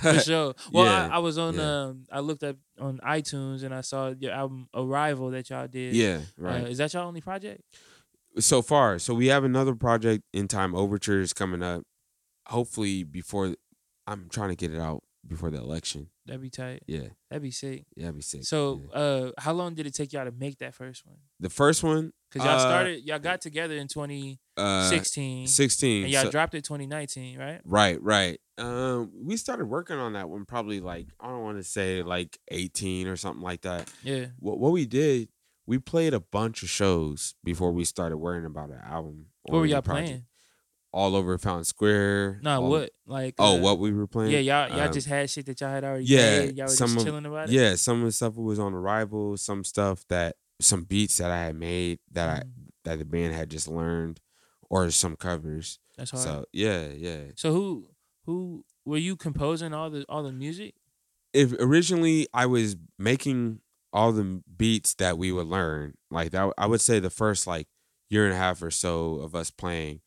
For 0.02 0.18
sure. 0.20 0.54
Well, 0.72 0.84
Yeah, 0.84 1.08
I, 1.10 1.16
I 1.16 1.18
was 1.18 1.36
on. 1.36 1.54
yeah. 1.54 1.82
Um, 1.86 2.04
I 2.12 2.20
looked 2.20 2.44
up 2.44 2.56
on 2.78 2.98
iTunes 2.98 3.64
and 3.64 3.74
I 3.74 3.80
saw 3.80 4.14
your 4.16 4.30
album 4.32 4.68
"Arrival" 4.72 5.30
that 5.30 5.50
y'all 5.50 5.66
did. 5.66 5.94
yeah 5.96 6.20
Uh, 6.38 6.42
right 6.44 6.68
is 6.68 6.78
that 6.78 6.92
your 6.94 7.02
only 7.02 7.20
project? 7.20 7.62
so 8.38 8.62
far 8.62 8.98
so 8.98 9.14
we 9.14 9.28
have 9.28 9.42
another 9.44 9.74
project 9.76 10.22
in 10.32 10.46
time 10.48 10.74
overtures 10.74 11.32
coming 11.32 11.62
up 11.62 11.82
hopefully 12.48 13.04
before 13.04 13.54
i'm 14.08 14.28
trying 14.28 14.48
to 14.48 14.56
get 14.56 14.72
it 14.74 14.80
out 14.80 15.04
before 15.24 15.50
the 15.50 15.56
election 15.58 16.08
That'd 16.26 16.40
be 16.42 16.50
tight. 16.50 16.82
yeah 16.86 17.08
That'd 17.30 17.42
be 17.42 17.50
sick. 17.50 17.84
yeah 17.96 18.04
that'd 18.04 18.16
be 18.16 18.22
sick 18.22 18.44
So, 18.44 18.82
yeah. 18.92 18.98
uh, 18.98 19.30
how 19.38 19.52
long 19.52 19.74
did 19.74 19.86
it 19.86 19.94
take 19.94 20.12
y'all 20.12 20.24
to 20.24 20.32
make 20.32 20.58
that 20.58 20.74
first 20.74 21.04
one? 21.06 21.16
the 21.40 21.50
first 21.50 21.82
one 21.82 22.12
Cause 22.32 22.44
y'all 22.44 22.56
uh, 22.56 22.58
started, 22.60 23.04
y'all 23.04 23.18
got 23.20 23.40
together 23.40 23.74
in 23.76 23.86
2016, 23.86 25.44
uh 25.44 25.46
16 25.46 26.02
and 26.04 26.12
y'all 26.12 26.22
so- 26.24 26.30
dropped 26.30 26.54
it 26.54 26.64
2019, 26.64 27.38
right? 27.38 27.60
Right, 27.64 28.02
right. 28.02 28.40
Um, 28.58 29.10
we 29.24 29.36
started 29.36 29.66
working 29.66 29.96
on 29.96 30.12
that 30.14 30.28
one 30.28 30.44
probably 30.44 30.80
like 30.80 31.08
I 31.20 31.28
don't 31.28 31.42
want 31.42 31.58
to 31.58 31.64
say 31.64 32.02
like 32.02 32.38
eighteen 32.52 33.08
or 33.08 33.16
something 33.16 33.42
like 33.42 33.62
that. 33.62 33.90
Yeah. 34.04 34.26
What 34.38 34.58
what 34.60 34.70
we 34.70 34.86
did, 34.86 35.28
we 35.66 35.78
played 35.78 36.14
a 36.14 36.20
bunch 36.20 36.62
of 36.62 36.68
shows 36.70 37.34
before 37.42 37.72
we 37.72 37.84
started 37.84 38.16
worrying 38.18 38.44
about 38.44 38.70
an 38.70 38.80
album. 38.84 39.26
What 39.42 39.58
were 39.58 39.66
y'all 39.66 39.82
playing? 39.82 40.24
All 40.94 41.16
over 41.16 41.36
Fountain 41.38 41.64
Square. 41.64 42.38
No, 42.42 42.62
all- 42.62 42.70
what? 42.70 42.90
Like, 43.06 43.34
Oh, 43.38 43.56
uh, 43.56 43.60
what 43.60 43.78
we 43.80 43.92
were 43.92 44.06
playing? 44.06 44.30
Yeah, 44.32 44.38
y'all, 44.38 44.68
y'all 44.70 44.86
Um, 44.86 44.92
just 44.92 45.08
had 45.08 45.28
shit 45.28 45.46
that 45.46 45.60
y'all 45.60 45.70
had 45.70 45.82
already 45.84 46.04
yeah, 46.04 46.38
made. 46.46 46.56
Y'all 46.56 46.66
were 46.66 46.72
some 46.72 46.88
just 46.90 46.98
of- 46.98 47.04
chilling 47.04 47.26
about 47.26 47.48
it. 47.48 47.52
Yeah, 47.52 47.74
some 47.74 47.98
of 48.00 48.04
the 48.06 48.12
stuff 48.12 48.36
was 48.36 48.58
on 48.60 48.72
Arrival. 48.74 49.36
Some 49.36 49.64
stuff 49.64 50.04
that 50.08 50.36
some 50.60 50.84
beats 50.84 51.18
that 51.18 51.30
I 51.32 51.46
had 51.46 51.56
made 51.56 51.98
that 52.12 52.28
I 52.28 52.42
Mhm. 52.44 52.50
that 52.84 52.98
the 53.00 53.04
band 53.04 53.34
had 53.34 53.50
just 53.50 53.66
learned, 53.66 54.20
or 54.70 54.88
some 54.90 55.16
covers. 55.16 55.78
That's 55.96 56.12
hard. 56.12 56.22
So 56.22 56.44
yeah, 56.52 56.88
yeah. 56.90 57.24
So 57.34 57.52
who 57.52 57.88
who 58.26 58.64
were 58.84 58.96
you 58.98 59.16
composing 59.16 59.74
all 59.74 59.90
the 59.90 60.04
all 60.08 60.22
the 60.22 60.32
music? 60.32 60.74
if 61.32 61.52
originally 61.54 62.28
I 62.32 62.46
was 62.46 62.76
making 62.96 63.58
all 63.92 64.12
the 64.12 64.40
beats 64.56 64.94
that 64.94 65.18
we 65.18 65.32
would 65.32 65.48
learn, 65.48 65.94
like 66.08 66.30
that, 66.30 66.52
I 66.56 66.66
would 66.66 66.80
say 66.80 67.00
the 67.00 67.10
first 67.10 67.44
like 67.48 67.66
year 68.08 68.24
and 68.24 68.32
a 68.32 68.36
half 68.36 68.62
or 68.62 68.70
so 68.70 69.16
of 69.16 69.34
us 69.34 69.50
playing, 69.50 70.00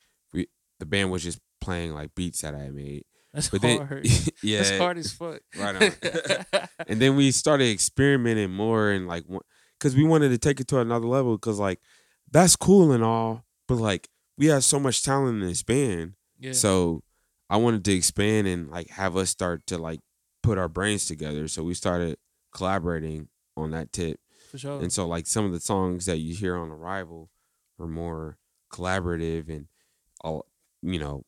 the 0.79 0.85
band 0.85 1.11
was 1.11 1.23
just 1.23 1.39
playing 1.61 1.93
like 1.93 2.13
beats 2.15 2.41
that 2.41 2.55
I 2.55 2.69
made. 2.69 3.03
That's 3.33 3.49
But 3.49 3.61
then, 3.61 3.85
hard. 3.85 4.07
yeah, 4.43 4.63
That's 4.63 4.77
hard 4.77 4.97
as 4.97 5.11
fuck. 5.11 5.41
right 5.57 5.75
on. 6.53 6.67
and 6.87 7.01
then 7.01 7.15
we 7.15 7.31
started 7.31 7.69
experimenting 7.69 8.51
more 8.51 8.89
and 8.91 9.07
like, 9.07 9.25
because 9.77 9.95
we 9.95 10.03
wanted 10.03 10.29
to 10.29 10.37
take 10.37 10.59
it 10.59 10.67
to 10.69 10.79
another 10.79 11.07
level. 11.07 11.35
Because 11.37 11.59
like 11.59 11.79
that's 12.31 12.55
cool 12.55 12.91
and 12.91 13.03
all, 13.03 13.45
but 13.67 13.75
like 13.75 14.07
we 14.37 14.47
have 14.47 14.63
so 14.63 14.79
much 14.79 15.03
talent 15.03 15.41
in 15.41 15.47
this 15.47 15.63
band, 15.63 16.13
yeah. 16.39 16.53
so 16.53 17.03
I 17.49 17.57
wanted 17.57 17.83
to 17.85 17.91
expand 17.93 18.47
and 18.47 18.69
like 18.69 18.89
have 18.91 19.15
us 19.17 19.29
start 19.29 19.65
to 19.67 19.77
like 19.77 19.99
put 20.41 20.57
our 20.57 20.69
brains 20.69 21.05
together. 21.05 21.47
So 21.47 21.63
we 21.63 21.73
started 21.73 22.17
collaborating 22.53 23.27
on 23.55 23.71
that 23.71 23.91
tip. 23.91 24.19
for 24.51 24.57
sure. 24.57 24.79
And 24.81 24.91
so 24.91 25.05
like 25.07 25.27
some 25.27 25.45
of 25.45 25.51
the 25.51 25.59
songs 25.59 26.05
that 26.05 26.17
you 26.17 26.33
hear 26.35 26.55
on 26.57 26.69
Arrival 26.71 27.29
are 27.79 27.87
more 27.87 28.37
collaborative 28.71 29.49
and 29.49 29.67
all 30.21 30.45
you 30.87 30.99
know, 30.99 31.23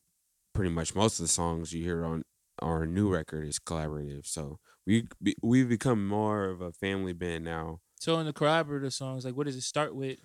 pretty 0.54 0.70
much 0.70 0.94
most 0.94 1.18
of 1.20 1.24
the 1.24 1.28
songs 1.28 1.72
you 1.72 1.82
hear 1.84 2.04
on 2.04 2.22
our 2.60 2.86
new 2.86 3.12
record 3.12 3.46
is 3.46 3.58
collaborative. 3.58 4.26
So 4.26 4.58
we 4.86 5.08
we've 5.42 5.68
become 5.68 6.06
more 6.06 6.44
of 6.46 6.60
a 6.60 6.72
family 6.72 7.12
band 7.12 7.44
now. 7.44 7.80
So 8.00 8.18
in 8.18 8.26
the 8.26 8.32
collaborative 8.32 8.92
songs, 8.92 9.24
like 9.24 9.36
what 9.36 9.46
does 9.46 9.56
it 9.56 9.62
start 9.62 9.94
with? 9.94 10.18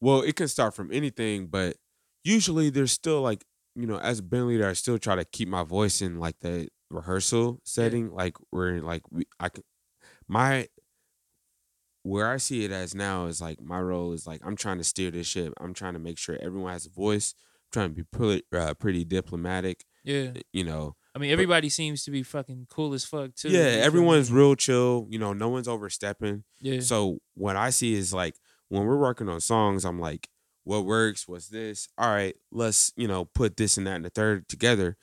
Well, 0.00 0.22
it 0.22 0.36
can 0.36 0.48
start 0.48 0.74
from 0.74 0.92
anything, 0.92 1.48
but 1.48 1.76
usually 2.24 2.70
there's 2.70 2.92
still 2.92 3.22
like 3.22 3.44
you 3.74 3.86
know, 3.86 3.98
as 3.98 4.18
a 4.18 4.22
band 4.22 4.48
leader, 4.48 4.68
I 4.68 4.72
still 4.72 4.98
try 4.98 5.14
to 5.14 5.24
keep 5.24 5.48
my 5.48 5.62
voice 5.62 6.02
in 6.02 6.18
like 6.18 6.40
the 6.40 6.68
rehearsal 6.90 7.60
setting, 7.64 8.10
like 8.12 8.36
where 8.50 8.80
like 8.80 9.02
we 9.10 9.26
I 9.38 9.50
can 9.50 9.62
my 10.28 10.68
where 12.02 12.28
I 12.30 12.36
see 12.38 12.64
it 12.64 12.70
as 12.70 12.94
now 12.94 13.26
is 13.26 13.40
like 13.40 13.60
my 13.60 13.80
role 13.80 14.12
is 14.12 14.26
like 14.26 14.40
I'm 14.44 14.56
trying 14.56 14.78
to 14.78 14.84
steer 14.84 15.10
this 15.10 15.26
ship. 15.26 15.52
I'm 15.58 15.74
trying 15.74 15.94
to 15.94 15.98
make 15.98 16.18
sure 16.18 16.38
everyone 16.40 16.72
has 16.72 16.86
a 16.86 16.90
voice. 16.90 17.34
Trying 17.72 17.90
to 17.90 17.94
be 17.94 18.04
pretty 18.04 18.42
uh, 18.54 18.74
pretty 18.74 19.04
diplomatic. 19.04 19.84
Yeah. 20.04 20.32
You 20.52 20.64
know, 20.64 20.96
I 21.14 21.18
mean, 21.18 21.30
everybody 21.30 21.68
seems 21.68 22.04
to 22.04 22.10
be 22.10 22.22
fucking 22.22 22.68
cool 22.70 22.94
as 22.94 23.04
fuck 23.04 23.34
too. 23.34 23.50
yeah, 23.50 23.60
everyone's 23.60 24.32
real 24.32 24.54
chill. 24.54 25.06
You 25.10 25.18
know, 25.18 25.32
no 25.32 25.48
one's 25.48 25.68
overstepping. 25.68 26.44
Yeah. 26.60 26.80
So 26.80 27.18
what 27.34 27.56
I 27.56 27.70
see 27.70 27.94
is 27.94 28.14
like 28.14 28.36
when 28.68 28.84
we're 28.84 28.98
working 28.98 29.28
on 29.28 29.40
songs, 29.40 29.84
I'm 29.84 30.00
like, 30.00 30.28
what 30.64 30.84
works? 30.84 31.26
What's 31.28 31.48
this? 31.48 31.88
All 31.98 32.08
right, 32.08 32.34
let's 32.50 32.92
you 32.96 33.08
know 33.08 33.24
put 33.26 33.56
this 33.56 33.76
and 33.76 33.86
that 33.86 33.96
and 33.96 34.04
the 34.04 34.10
third 34.10 34.48
together. 34.48 34.96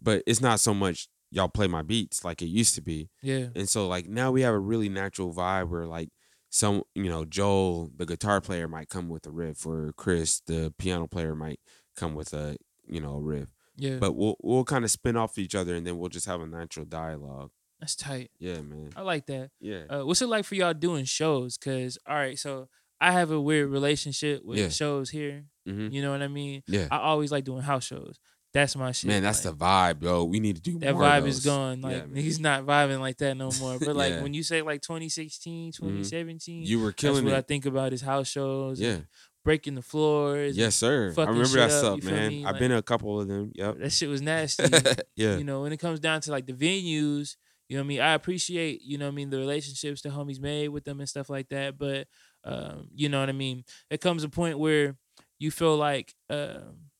But 0.00 0.22
it's 0.26 0.40
not 0.40 0.60
so 0.60 0.74
much 0.74 1.08
y'all 1.30 1.48
play 1.48 1.66
my 1.66 1.82
beats 1.82 2.24
like 2.24 2.42
it 2.42 2.46
used 2.46 2.76
to 2.76 2.80
be. 2.80 3.10
yeah. 3.22 3.46
And 3.56 3.68
so 3.68 3.88
like 3.88 4.06
now 4.06 4.30
we 4.30 4.42
have 4.42 4.54
a 4.54 4.58
really 4.58 4.88
natural 4.88 5.34
vibe 5.34 5.68
where 5.68 5.86
like 5.86 6.10
some 6.50 6.82
you 6.94 7.08
know 7.08 7.24
Joel 7.24 7.90
the 7.96 8.06
guitar 8.06 8.40
player 8.40 8.68
might 8.68 8.88
come 8.88 9.08
with 9.08 9.26
a 9.26 9.30
riff 9.30 9.66
or 9.66 9.92
Chris 9.96 10.40
the 10.46 10.72
piano 10.78 11.08
player 11.08 11.34
might 11.34 11.58
come 11.96 12.14
with 12.14 12.32
a 12.32 12.56
you 12.86 13.00
know 13.00 13.14
a 13.16 13.20
riff. 13.20 13.48
Yeah. 13.76 13.96
But 13.96 14.12
we'll 14.14 14.36
we'll 14.42 14.64
kind 14.64 14.84
of 14.84 14.90
spin 14.90 15.16
off 15.16 15.38
each 15.38 15.54
other 15.54 15.74
and 15.74 15.86
then 15.86 15.98
we'll 15.98 16.08
just 16.10 16.26
have 16.26 16.40
a 16.40 16.46
natural 16.46 16.86
dialogue. 16.86 17.50
That's 17.80 17.96
tight. 17.96 18.30
Yeah, 18.38 18.60
man. 18.60 18.90
I 18.96 19.02
like 19.02 19.26
that. 19.26 19.50
Yeah. 19.60 19.82
Uh, 19.90 20.06
what's 20.06 20.22
it 20.22 20.28
like 20.28 20.44
for 20.44 20.54
y'all 20.54 20.74
doing 20.74 21.04
shows? 21.04 21.56
Cause 21.58 21.98
all 22.06 22.14
right, 22.14 22.38
so 22.38 22.68
I 23.00 23.10
have 23.12 23.30
a 23.30 23.40
weird 23.40 23.68
relationship 23.70 24.44
with 24.44 24.58
Yeah. 24.58 24.68
shows 24.68 25.10
here. 25.10 25.46
hmm 25.66 25.88
You 25.90 26.00
know 26.02 26.12
what 26.12 26.22
I 26.22 26.28
mean? 26.28 26.62
Yeah. 26.68 26.86
I 26.90 26.98
always 26.98 27.32
like 27.32 27.44
doing 27.44 27.62
house 27.62 27.84
shows. 27.84 28.18
That's 28.54 28.76
my 28.76 28.92
shit. 28.92 29.08
Man, 29.08 29.24
that's 29.24 29.44
like, 29.44 29.58
the 29.58 29.64
vibe, 29.64 30.02
yo. 30.04 30.24
We 30.24 30.38
need 30.38 30.54
to 30.54 30.62
do 30.62 30.78
that 30.78 30.94
vibe 30.94 31.26
is 31.26 31.44
gone. 31.44 31.80
Like 31.80 32.04
Yeah, 32.14 32.22
he's 32.22 32.38
not 32.38 32.64
vibing 32.64 33.00
like 33.00 33.18
that 33.18 33.36
no 33.36 33.50
more. 33.58 33.80
But 33.80 33.96
like 33.96 34.12
Yeah. 34.14 34.22
when 34.22 34.32
you 34.32 34.44
say 34.44 34.62
like 34.62 34.80
2016, 34.80 35.72
2017, 35.72 36.62
You 36.64 36.78
were 36.80 36.86
that's 36.90 37.00
killing 37.00 37.24
what 37.24 37.34
I 37.34 37.40
think 37.42 37.66
about 37.66 37.92
is 37.92 38.00
house 38.02 38.28
shows. 38.28 38.80
Yeah. 38.80 38.98
Breaking 39.44 39.74
the 39.74 39.82
floors. 39.82 40.56
Yes, 40.56 40.74
sir. 40.74 41.14
I 41.16 41.22
remember 41.24 41.48
that 41.58 41.70
up, 41.70 42.00
stuff, 42.00 42.02
man. 42.04 42.46
I've 42.46 42.58
been 42.58 42.70
to 42.70 42.78
a 42.78 42.82
couple 42.82 43.20
of 43.20 43.28
them. 43.28 43.52
Yep. 43.54 43.78
That 43.78 43.92
shit 43.92 44.08
was 44.08 44.22
nasty. 44.22 44.64
yeah. 45.16 45.36
you 45.36 45.44
know, 45.44 45.62
when 45.62 45.72
it 45.72 45.76
comes 45.78 46.00
down 46.00 46.20
to 46.22 46.30
like 46.30 46.46
the 46.46 46.52
venues, 46.54 47.36
you 47.68 47.76
know 47.76 47.82
what 47.82 47.86
I 47.86 47.88
mean? 47.88 48.00
I 48.00 48.14
appreciate, 48.14 48.82
you 48.82 48.98
know 48.98 49.06
what 49.06 49.12
I 49.12 49.14
mean, 49.14 49.30
the 49.30 49.38
relationships 49.38 50.02
the 50.02 50.08
homies 50.08 50.40
made 50.40 50.68
with 50.68 50.84
them 50.84 51.00
and 51.00 51.08
stuff 51.08 51.30
like 51.30 51.48
that. 51.50 51.78
But 51.78 52.08
um, 52.44 52.88
you 52.94 53.08
know 53.08 53.20
what 53.20 53.28
I 53.28 53.32
mean? 53.32 53.64
It 53.90 54.00
comes 54.00 54.24
a 54.24 54.28
point 54.28 54.58
where 54.58 54.96
you 55.38 55.50
feel 55.50 55.76
like 55.76 56.14
um 56.30 56.90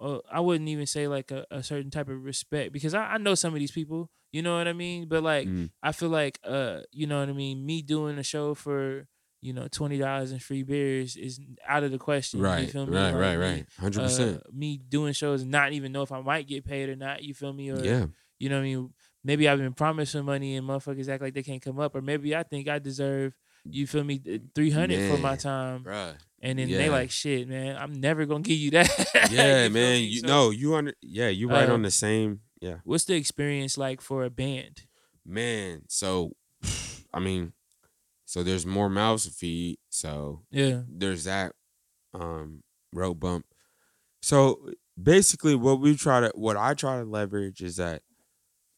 well, 0.00 0.22
I 0.30 0.40
wouldn't 0.40 0.68
even 0.68 0.86
say 0.86 1.08
like 1.08 1.30
a, 1.32 1.44
a 1.50 1.62
certain 1.62 1.90
type 1.90 2.08
of 2.08 2.22
respect 2.22 2.72
because 2.72 2.94
I, 2.94 3.14
I 3.14 3.18
know 3.18 3.34
some 3.34 3.52
of 3.52 3.58
these 3.58 3.72
people, 3.72 4.10
you 4.30 4.42
know 4.42 4.56
what 4.56 4.68
I 4.68 4.72
mean? 4.72 5.08
But 5.08 5.22
like 5.24 5.48
Mhm. 5.48 5.70
I 5.82 5.92
feel 5.92 6.08
like 6.08 6.38
uh, 6.44 6.80
you 6.92 7.06
know 7.06 7.18
what 7.20 7.28
I 7.28 7.32
mean, 7.32 7.66
me 7.66 7.82
doing 7.82 8.18
a 8.18 8.22
show 8.22 8.54
for, 8.54 9.06
you 9.40 9.52
know, 9.52 9.68
twenty 9.70 9.98
dollars 9.98 10.32
and 10.32 10.42
free 10.42 10.62
beers 10.62 11.16
is 11.16 11.40
out 11.66 11.84
of 11.84 11.90
the 11.92 11.98
question. 11.98 12.40
You 12.40 12.46
Right. 12.46 12.70
feel 12.70 12.86
me? 12.86 12.96
Right. 12.96 13.10
Like, 13.12 13.20
Right. 13.20 13.36
Right. 13.36 13.66
Hundred 13.78 14.00
uh, 14.00 14.04
percent. 14.04 14.54
me 14.54 14.78
doing 14.78 15.12
shows 15.12 15.42
and 15.42 15.50
not 15.50 15.72
even 15.72 15.92
know 15.92 16.02
if 16.02 16.10
I 16.12 16.20
might 16.20 16.46
get 16.48 16.64
paid 16.64 16.88
or 16.88 16.96
not. 16.96 17.22
You 17.22 17.34
feel 17.34 17.52
me? 17.52 17.70
Or 17.70 17.82
Yeah. 17.84 18.06
you 18.38 18.48
know 18.48 18.56
what 18.56 18.62
I 18.62 18.64
mean? 18.64 18.94
Maybe 19.24 19.48
I've 19.48 19.58
been 19.58 19.74
promised 19.74 20.12
some 20.12 20.26
money 20.26 20.56
and 20.56 20.66
motherfuckers 20.68 21.08
act 21.08 21.22
like 21.22 21.34
they 21.34 21.42
can't 21.42 21.60
come 21.62 21.78
up, 21.80 21.94
or 21.94 22.00
maybe 22.02 22.34
I 22.36 22.42
think 22.44 22.68
I 22.68 22.78
deserve. 22.78 23.34
You 23.64 23.86
feel 23.86 24.04
me? 24.04 24.20
Three 24.54 24.70
hundred 24.70 25.10
for 25.10 25.18
my 25.18 25.36
time, 25.36 25.84
Bruh. 25.84 26.14
and 26.40 26.58
then 26.58 26.70
they 26.70 26.88
like 26.88 27.10
shit, 27.10 27.46
man. 27.48 27.76
I'm 27.76 27.92
never 28.00 28.24
gonna 28.24 28.40
give 28.42 28.56
you 28.56 28.70
that. 28.70 28.88
Yeah, 29.30 29.64
feel 29.64 29.72
man. 29.72 30.02
You 30.02 30.20
So, 30.20 30.26
know, 30.26 30.50
you 30.50 30.74
under. 30.74 30.94
Yeah, 31.02 31.28
you 31.28 31.48
right 31.50 31.68
uh, 31.68 31.74
on 31.74 31.82
the 31.82 31.90
same. 31.90 32.40
Yeah. 32.62 32.76
What's 32.84 33.04
the 33.04 33.14
experience 33.16 33.76
like 33.76 34.00
for 34.00 34.24
a 34.24 34.30
band? 34.30 34.82
Man. 35.26 35.82
So, 35.88 36.32
I 37.12 37.18
mean, 37.20 37.52
so 38.30 38.42
there's 38.42 38.66
more 38.66 38.90
mouths 38.90 39.24
to 39.24 39.30
feed. 39.30 39.78
So 39.88 40.42
Yeah, 40.50 40.82
there's 40.86 41.24
that 41.24 41.52
um 42.12 42.62
road 42.92 43.14
bump. 43.20 43.46
So 44.20 44.70
basically 45.02 45.54
what 45.54 45.80
we 45.80 45.96
try 45.96 46.20
to 46.20 46.30
what 46.34 46.56
I 46.58 46.74
try 46.74 46.98
to 46.98 47.04
leverage 47.04 47.62
is 47.62 47.76
that 47.76 48.02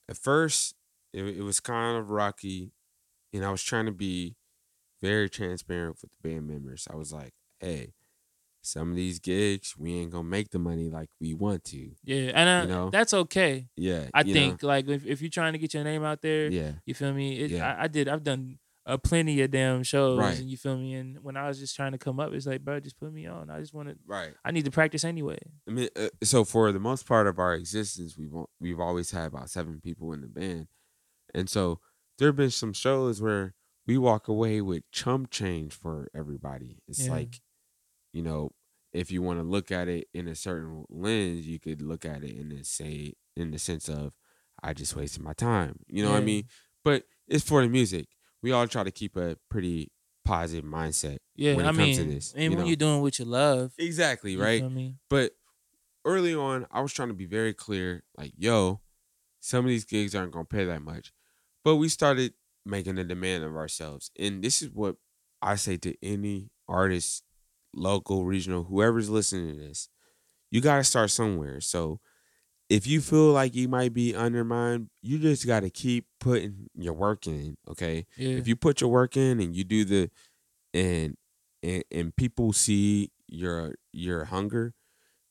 at 0.08 0.16
first 0.16 0.74
it, 1.12 1.24
it 1.24 1.42
was 1.42 1.58
kind 1.58 1.98
of 1.98 2.10
rocky 2.10 2.70
and 3.32 3.44
I 3.44 3.50
was 3.50 3.62
trying 3.62 3.86
to 3.86 3.92
be 3.92 4.36
very 5.02 5.28
transparent 5.28 5.96
with 6.00 6.10
the 6.22 6.28
band 6.28 6.46
members. 6.46 6.86
I 6.92 6.94
was 6.94 7.12
like, 7.12 7.32
hey, 7.58 7.94
some 8.62 8.90
of 8.90 8.96
these 8.96 9.18
gigs 9.18 9.74
we 9.76 9.94
ain't 9.94 10.12
gonna 10.12 10.24
make 10.24 10.50
the 10.50 10.58
money 10.60 10.88
like 10.90 11.08
we 11.20 11.34
want 11.34 11.64
to. 11.64 11.90
yeah, 12.04 12.30
and 12.34 12.48
uh, 12.48 12.62
You 12.68 12.74
know? 12.78 12.90
that's 12.90 13.14
okay. 13.14 13.66
Yeah. 13.76 14.06
I 14.14 14.20
you 14.20 14.26
know? 14.34 14.40
think 14.40 14.62
like 14.62 14.86
if, 14.88 15.04
if 15.06 15.22
you're 15.22 15.30
trying 15.30 15.54
to 15.54 15.58
get 15.58 15.74
your 15.74 15.82
name 15.82 16.04
out 16.04 16.20
there, 16.22 16.48
Yeah. 16.50 16.72
you 16.86 16.94
feel 16.94 17.12
me? 17.12 17.40
It, 17.40 17.50
Yeah. 17.52 17.74
I, 17.74 17.84
I 17.84 17.88
did. 17.88 18.06
I've 18.08 18.22
done 18.22 18.58
uh, 18.86 18.96
plenty 18.96 19.40
of 19.42 19.50
damn 19.50 19.82
shows, 19.82 20.18
Right. 20.18 20.38
and 20.38 20.50
you 20.50 20.56
feel 20.56 20.76
me. 20.76 20.94
And 20.94 21.22
when 21.22 21.36
I 21.36 21.46
was 21.48 21.58
just 21.58 21.76
trying 21.76 21.92
to 21.92 21.98
come 21.98 22.18
up, 22.18 22.32
it's 22.32 22.46
like, 22.46 22.64
bro, 22.64 22.80
just 22.80 22.98
put 22.98 23.12
me 23.12 23.26
on. 23.26 23.50
I 23.50 23.60
just 23.60 23.74
want 23.74 23.88
to. 23.88 23.96
Right. 24.06 24.32
I 24.44 24.50
need 24.50 24.64
to 24.64 24.70
practice 24.70 25.04
anyway. 25.04 25.38
I 25.68 25.70
mean, 25.70 25.88
uh, 25.96 26.08
so 26.22 26.44
for 26.44 26.72
the 26.72 26.80
most 26.80 27.06
part 27.06 27.26
of 27.26 27.38
our 27.38 27.54
existence, 27.54 28.16
we've 28.18 28.32
we've 28.60 28.80
always 28.80 29.10
had 29.10 29.26
about 29.26 29.50
seven 29.50 29.80
people 29.80 30.12
in 30.12 30.22
the 30.22 30.28
band, 30.28 30.68
and 31.34 31.48
so 31.48 31.80
there 32.18 32.28
have 32.28 32.36
been 32.36 32.50
some 32.50 32.72
shows 32.72 33.20
where 33.22 33.54
we 33.86 33.96
walk 33.98 34.28
away 34.28 34.60
with 34.60 34.82
chump 34.92 35.30
change 35.30 35.72
for 35.74 36.08
everybody. 36.14 36.78
It's 36.86 37.06
Yeah. 37.06 37.12
like, 37.12 37.40
you 38.12 38.22
know, 38.22 38.50
if 38.92 39.10
you 39.10 39.22
want 39.22 39.38
to 39.40 39.42
look 39.44 39.70
at 39.72 39.88
it 39.88 40.08
in 40.12 40.28
a 40.28 40.34
certain 40.34 40.84
lens, 40.90 41.46
you 41.46 41.58
could 41.58 41.80
look 41.80 42.04
at 42.04 42.22
it 42.22 42.36
and 42.36 42.50
the 42.52 42.62
say 42.64 43.14
in 43.36 43.50
the 43.52 43.58
sense 43.58 43.88
of, 43.88 44.12
I 44.62 44.74
just 44.74 44.94
wasted 44.96 45.22
my 45.22 45.32
time. 45.32 45.80
You 45.88 46.02
know 46.04 46.10
what 46.10 46.18
I 46.20 46.24
mean? 46.24 46.44
But 46.84 47.04
it's 47.26 47.42
for 47.44 47.62
the 47.62 47.68
music. 47.68 48.08
We 48.42 48.52
all 48.52 48.66
try 48.66 48.84
to 48.84 48.90
keep 48.90 49.16
a 49.16 49.36
pretty 49.48 49.92
positive 50.24 50.64
mindset. 50.64 51.18
Yeah, 51.36 51.56
when 51.56 51.64
it 51.66 51.68
I 51.68 51.72
comes 51.72 51.78
mean, 51.78 51.96
to 51.96 52.04
this, 52.14 52.32
and 52.32 52.44
you 52.44 52.50
when 52.50 52.58
know? 52.60 52.64
you're 52.66 52.76
doing 52.76 53.00
what 53.02 53.18
you 53.18 53.24
love, 53.24 53.72
Exactly. 53.78 54.32
you 54.32 54.42
Right. 54.42 54.60
feel 54.60 54.70
me? 54.70 54.96
But 55.08 55.32
early 56.04 56.34
on, 56.34 56.66
I 56.70 56.80
was 56.80 56.92
trying 56.92 57.08
to 57.08 57.14
be 57.14 57.26
very 57.26 57.52
clear, 57.54 58.02
like, 58.16 58.32
yo, 58.36 58.80
some 59.40 59.64
of 59.64 59.68
these 59.68 59.84
gigs 59.84 60.14
aren't 60.14 60.32
gonna 60.32 60.44
pay 60.44 60.64
that 60.66 60.82
much. 60.82 61.12
But 61.64 61.76
we 61.76 61.88
started 61.88 62.34
making 62.64 62.98
a 62.98 63.04
demand 63.04 63.44
of 63.44 63.56
ourselves. 63.56 64.10
And 64.18 64.42
this 64.42 64.62
is 64.62 64.70
what 64.70 64.96
I 65.42 65.56
say 65.56 65.76
to 65.78 65.94
any 66.04 66.50
artist, 66.68 67.24
local, 67.74 68.24
regional, 68.26 68.64
whoever's 68.64 69.08
listening 69.10 69.54
to 69.54 69.60
this. 69.60 69.88
You 70.50 70.60
gotta 70.60 70.84
start 70.84 71.10
somewhere. 71.10 71.60
So 71.60 72.00
if 72.70 72.86
you 72.86 73.00
feel 73.02 73.32
like 73.32 73.54
you 73.54 73.68
might 73.68 73.92
be 73.92 74.14
undermined, 74.14 74.88
you 75.02 75.18
just 75.18 75.46
gotta 75.46 75.68
keep 75.68 76.06
putting 76.20 76.70
your 76.74 76.94
work 76.94 77.26
in. 77.26 77.56
Okay 77.68 78.06
Yeah, 78.16 78.36
if 78.36 78.48
you 78.48 78.56
put 78.56 78.80
your 78.80 78.90
work 78.90 79.16
in 79.16 79.40
and 79.40 79.54
you 79.54 79.64
do 79.64 79.84
the 79.84 80.10
and 80.72 81.16
and, 81.62 81.84
and 81.90 82.16
people 82.16 82.52
see 82.52 83.10
your 83.28 83.74
your 83.92 84.24
hunger 84.24 84.72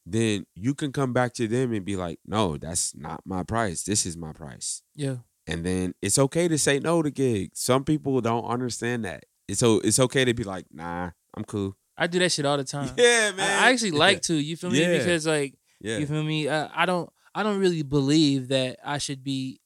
then 0.05 0.45
you 0.55 0.73
can 0.73 0.91
come 0.91 1.13
back 1.13 1.33
to 1.33 1.47
them 1.47 1.73
and 1.73 1.85
be 1.85 1.95
like 1.95 2.19
no 2.25 2.57
that's 2.57 2.95
not 2.95 3.21
my 3.25 3.43
price 3.43 3.83
this 3.83 4.05
is 4.05 4.15
my 4.17 4.31
price 4.31 4.81
yeah, 4.95 5.17
and 5.45 5.65
then 5.65 5.93
it's 6.01 6.17
okay 6.17 6.47
to 6.47 6.57
say 6.57 6.79
no 6.79 7.01
to 7.01 7.11
gigs 7.11 7.59
some 7.59 7.83
people 7.83 8.19
don't 8.21 8.45
understand 8.45 9.03
that 9.05 9.25
it's 9.47 9.59
so 9.59 9.79
it's 9.83 9.99
okay 9.99 10.23
to 10.25 10.33
be 10.33 10.43
like 10.43 10.65
nah 10.71 11.09
i'm 11.35 11.43
cool 11.43 11.75
I 11.97 12.07
do 12.07 12.17
that 12.19 12.31
shit 12.31 12.45
all 12.45 12.55
the 12.55 12.63
time. 12.63 12.91
yeah 12.97 13.31
I, 13.37 13.67
I 13.67 13.71
actually 13.73 13.91
like 13.91 14.21
to. 14.21 14.33
You 14.33 14.55
feel 14.55 14.69
me? 14.69 14.79
Yeah. 14.81 14.97
Because 14.97 15.27
like 15.27 15.55
yeah 15.81 15.97
You 15.97 16.07
feel 16.07 16.23
me? 16.23 16.47
Uh, 16.47 16.69
I 16.73 16.85
don't. 16.85 17.09
I 17.39 17.43
don't 17.43 17.57
really 17.59 17.83
believe 17.83 18.49
that 18.49 18.79
I 18.83 18.97
should 18.97 19.23
be, 19.23 19.61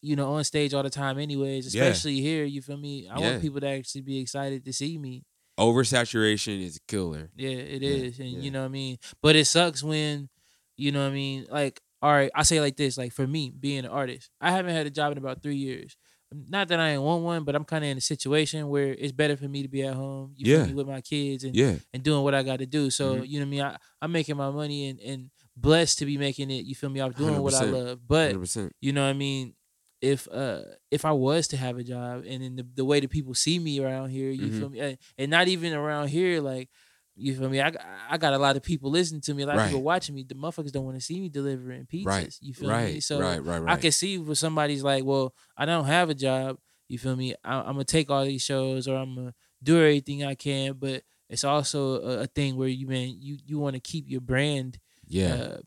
you 0.00 0.16
know, 0.16 0.32
on 0.32 0.44
stage 0.44 0.72
all 0.72 0.82
the 0.82 0.88
time. 0.88 1.18
Anyways, 1.18 1.66
Yeah. 1.74 1.82
especially 1.84 2.20
here. 2.22 2.46
You 2.46 2.62
feel 2.62 2.78
me? 2.78 3.06
I 3.06 3.18
Yeah. 3.18 3.26
want 3.26 3.42
people 3.42 3.60
to 3.60 3.68
actually 3.68 4.00
be 4.00 4.18
excited 4.18 4.64
to 4.64 4.72
see 4.72 4.96
me. 4.96 5.24
oversaturation 5.60 6.62
is 6.62 6.76
a 6.76 6.80
killer 6.88 7.30
Yeah, 7.36 7.50
it 7.50 7.82
Yeah, 7.82 7.88
is, 7.90 8.18
and 8.18 8.30
yeah. 8.30 8.40
you 8.40 8.50
know 8.50 8.60
what 8.60 8.66
I 8.66 8.68
mean. 8.68 8.96
But 9.20 9.36
it 9.36 9.44
sucks 9.46 9.82
when, 9.82 10.30
you 10.78 10.90
know 10.92 11.02
what 11.02 11.10
I 11.10 11.14
mean. 11.14 11.46
Like, 11.50 11.80
all 12.00 12.12
right, 12.12 12.30
I 12.34 12.44
say 12.44 12.60
like 12.60 12.76
this. 12.76 12.96
Like 12.96 13.12
for 13.12 13.26
me, 13.26 13.52
being 13.58 13.80
an 13.80 13.90
artist, 13.90 14.30
I 14.40 14.50
haven't 14.52 14.74
had 14.74 14.86
a 14.86 14.90
job 14.90 15.12
in 15.12 15.18
about 15.18 15.42
three 15.42 15.56
years. 15.56 15.96
Not 16.32 16.68
that 16.68 16.78
I 16.80 16.90
ain't 16.90 17.02
want 17.02 17.24
one, 17.24 17.44
but 17.44 17.54
I'm 17.56 17.64
kind 17.64 17.84
of 17.84 17.90
in 17.90 17.98
a 17.98 18.00
situation 18.02 18.68
where 18.68 18.94
it's 18.94 19.12
better 19.12 19.36
for 19.36 19.48
me 19.48 19.62
to 19.62 19.68
be 19.68 19.82
at 19.82 19.94
home. 19.94 20.32
You 20.36 20.52
Yeah. 20.52 20.66
me 20.66 20.74
with 20.74 20.86
my 20.86 21.00
kids 21.00 21.42
and 21.44 21.54
yeah 21.56 21.76
and 21.92 22.02
doing 22.02 22.22
what 22.22 22.34
I 22.34 22.42
got 22.42 22.58
to 22.60 22.66
do. 22.66 22.90
So 22.90 23.16
Mhm. 23.16 23.28
you 23.28 23.40
know 23.40 23.44
what 23.44 23.48
I 23.48 23.50
mean. 23.50 23.62
I, 23.62 23.76
I'm 24.02 24.12
making 24.12 24.36
my 24.36 24.50
money 24.50 24.88
and 24.88 25.00
and 25.00 25.30
blessed 25.60 25.98
to 25.98 26.06
be 26.06 26.18
making 26.18 26.50
it. 26.50 26.64
You 26.64 26.74
feel 26.74 26.90
me? 26.90 27.00
I'm 27.00 27.12
doing 27.12 27.34
what 27.42 27.54
I 27.54 27.64
love. 27.72 28.00
But 28.06 28.34
100% 28.36 28.70
you 28.80 28.92
know 28.92 29.02
what 29.04 29.10
I 29.10 29.14
mean. 29.14 29.54
If 30.00 30.28
uh 30.28 30.62
if 30.92 31.04
I 31.04 31.10
was 31.12 31.48
to 31.48 31.56
have 31.56 31.76
a 31.76 31.82
job 31.82 32.22
and 32.26 32.40
in 32.42 32.54
the, 32.56 32.66
the 32.76 32.84
way 32.84 33.00
that 33.00 33.10
people 33.10 33.34
see 33.34 33.58
me 33.58 33.80
around 33.80 34.10
here, 34.10 34.30
you 34.30 34.46
Mhm. 34.52 34.58
feel 34.58 34.68
me, 34.70 34.78
and, 34.80 34.98
and 35.18 35.30
not 35.30 35.48
even 35.48 35.72
around 35.72 36.08
here, 36.08 36.40
like 36.40 36.68
you 37.16 37.34
feel 37.36 37.48
me, 37.48 37.60
I 37.60 37.70
got- 37.70 37.84
I 38.08 38.16
got 38.16 38.32
a 38.32 38.38
lot 38.38 38.54
of 38.56 38.62
people 38.62 38.92
listening 38.92 39.20
to 39.22 39.34
me, 39.34 39.42
a 39.42 39.46
lot 39.46 39.56
of 39.56 39.62
people 39.70 39.82
watching 39.82 40.14
me. 40.14 40.22
The 40.22 40.36
motherfuckers 40.36 40.70
don't 40.70 40.84
want 40.84 40.96
to 40.98 41.04
see 41.04 41.18
me 41.20 41.28
delivering 41.28 41.86
pizzas. 41.86 42.04
right 42.06 42.32
You 42.40 42.54
feel 42.54 42.68
right 42.70 42.94
me? 42.94 43.00
So 43.00 43.18
right 43.18 43.42
right 43.44 43.60
I 43.66 43.74
can 43.76 43.90
see 43.90 44.18
where 44.18 44.36
somebody's 44.36 44.84
like, 44.84 45.04
well, 45.04 45.34
I 45.56 45.64
don't 45.66 45.86
have 45.86 46.10
a 46.10 46.14
job. 46.14 46.58
You 46.88 46.98
feel 46.98 47.16
me? 47.16 47.34
I, 47.42 47.58
I'm 47.58 47.72
gonna 47.72 47.82
take 47.84 48.08
all 48.08 48.24
these 48.24 48.42
shows, 48.42 48.86
or 48.86 48.96
I'm 48.96 49.16
gonna 49.16 49.34
do 49.60 49.78
everything 49.78 50.22
I 50.24 50.36
can. 50.36 50.74
But 50.74 51.02
it's 51.28 51.42
also 51.42 52.00
a, 52.02 52.20
a 52.20 52.26
thing 52.28 52.54
where 52.56 52.68
you 52.68 52.86
man, 52.86 53.16
you 53.20 53.36
you 53.44 53.58
want 53.58 53.74
to 53.74 53.80
keep 53.80 54.08
your 54.08 54.20
brand 54.20 54.78
yeah 55.08 55.34
uh, 55.34 55.58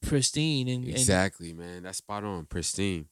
pristine, 0.00 0.68
and, 0.68 0.84
and 0.84 0.92
exactly 0.92 1.52
man 1.52 1.82
that's 1.82 1.98
spot 1.98 2.24
on 2.24 2.46
pristine 2.46 3.06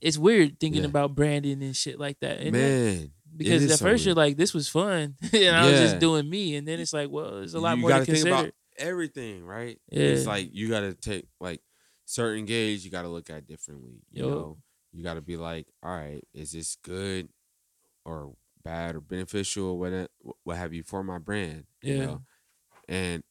it's 0.00 0.18
weird 0.18 0.58
thinking 0.58 0.82
Yeah. 0.82 0.88
about 0.88 1.14
branding 1.14 1.62
and 1.62 1.76
shit 1.76 1.98
like 2.00 2.18
that. 2.20 2.40
isn't 2.40 2.54
it? 2.54 2.58
man 2.58 3.10
because 3.36 3.70
at 3.70 3.78
so 3.78 3.84
first 3.86 4.04
you're 4.04 4.14
like, 4.14 4.36
this 4.36 4.52
was 4.52 4.68
fun, 4.68 5.16
and 5.32 5.56
I 5.56 5.70
was 5.70 5.80
just 5.80 5.98
doing 6.00 6.28
me, 6.28 6.56
and 6.56 6.68
then 6.68 6.80
it's 6.80 6.92
like, 6.92 7.08
well, 7.10 7.36
there's 7.36 7.54
a 7.54 7.60
lot 7.60 7.76
you 7.76 7.82
more 7.82 7.90
to 7.90 8.04
consider. 8.04 8.28
about 8.30 8.50
everything, 8.76 9.44
right? 9.46 9.80
yeah. 9.90 10.02
It's 10.02 10.26
like 10.26 10.50
you 10.52 10.68
gotta 10.68 10.92
take 10.92 11.26
like 11.40 11.60
certain 12.04 12.44
gauge 12.44 12.84
you 12.84 12.90
gotta 12.90 13.08
look 13.08 13.30
at 13.30 13.46
differently. 13.46 14.02
You 14.10 14.24
Yo. 14.24 14.28
know, 14.28 14.58
you 14.92 15.02
gotta 15.02 15.22
be 15.22 15.36
like, 15.38 15.66
all 15.82 15.96
right, 15.96 16.22
is 16.34 16.52
this 16.52 16.76
good 16.82 17.28
or 18.04 18.34
bad 18.64 18.96
or 18.96 19.00
beneficial 19.00 19.64
or 19.66 19.78
what 19.78 20.10
what 20.44 20.56
have 20.58 20.74
you 20.74 20.82
for 20.82 21.02
my 21.02 21.18
brand? 21.18 21.64
You 21.80 21.94
Yeah. 21.94 22.04
know? 22.06 22.22
And 22.88 23.22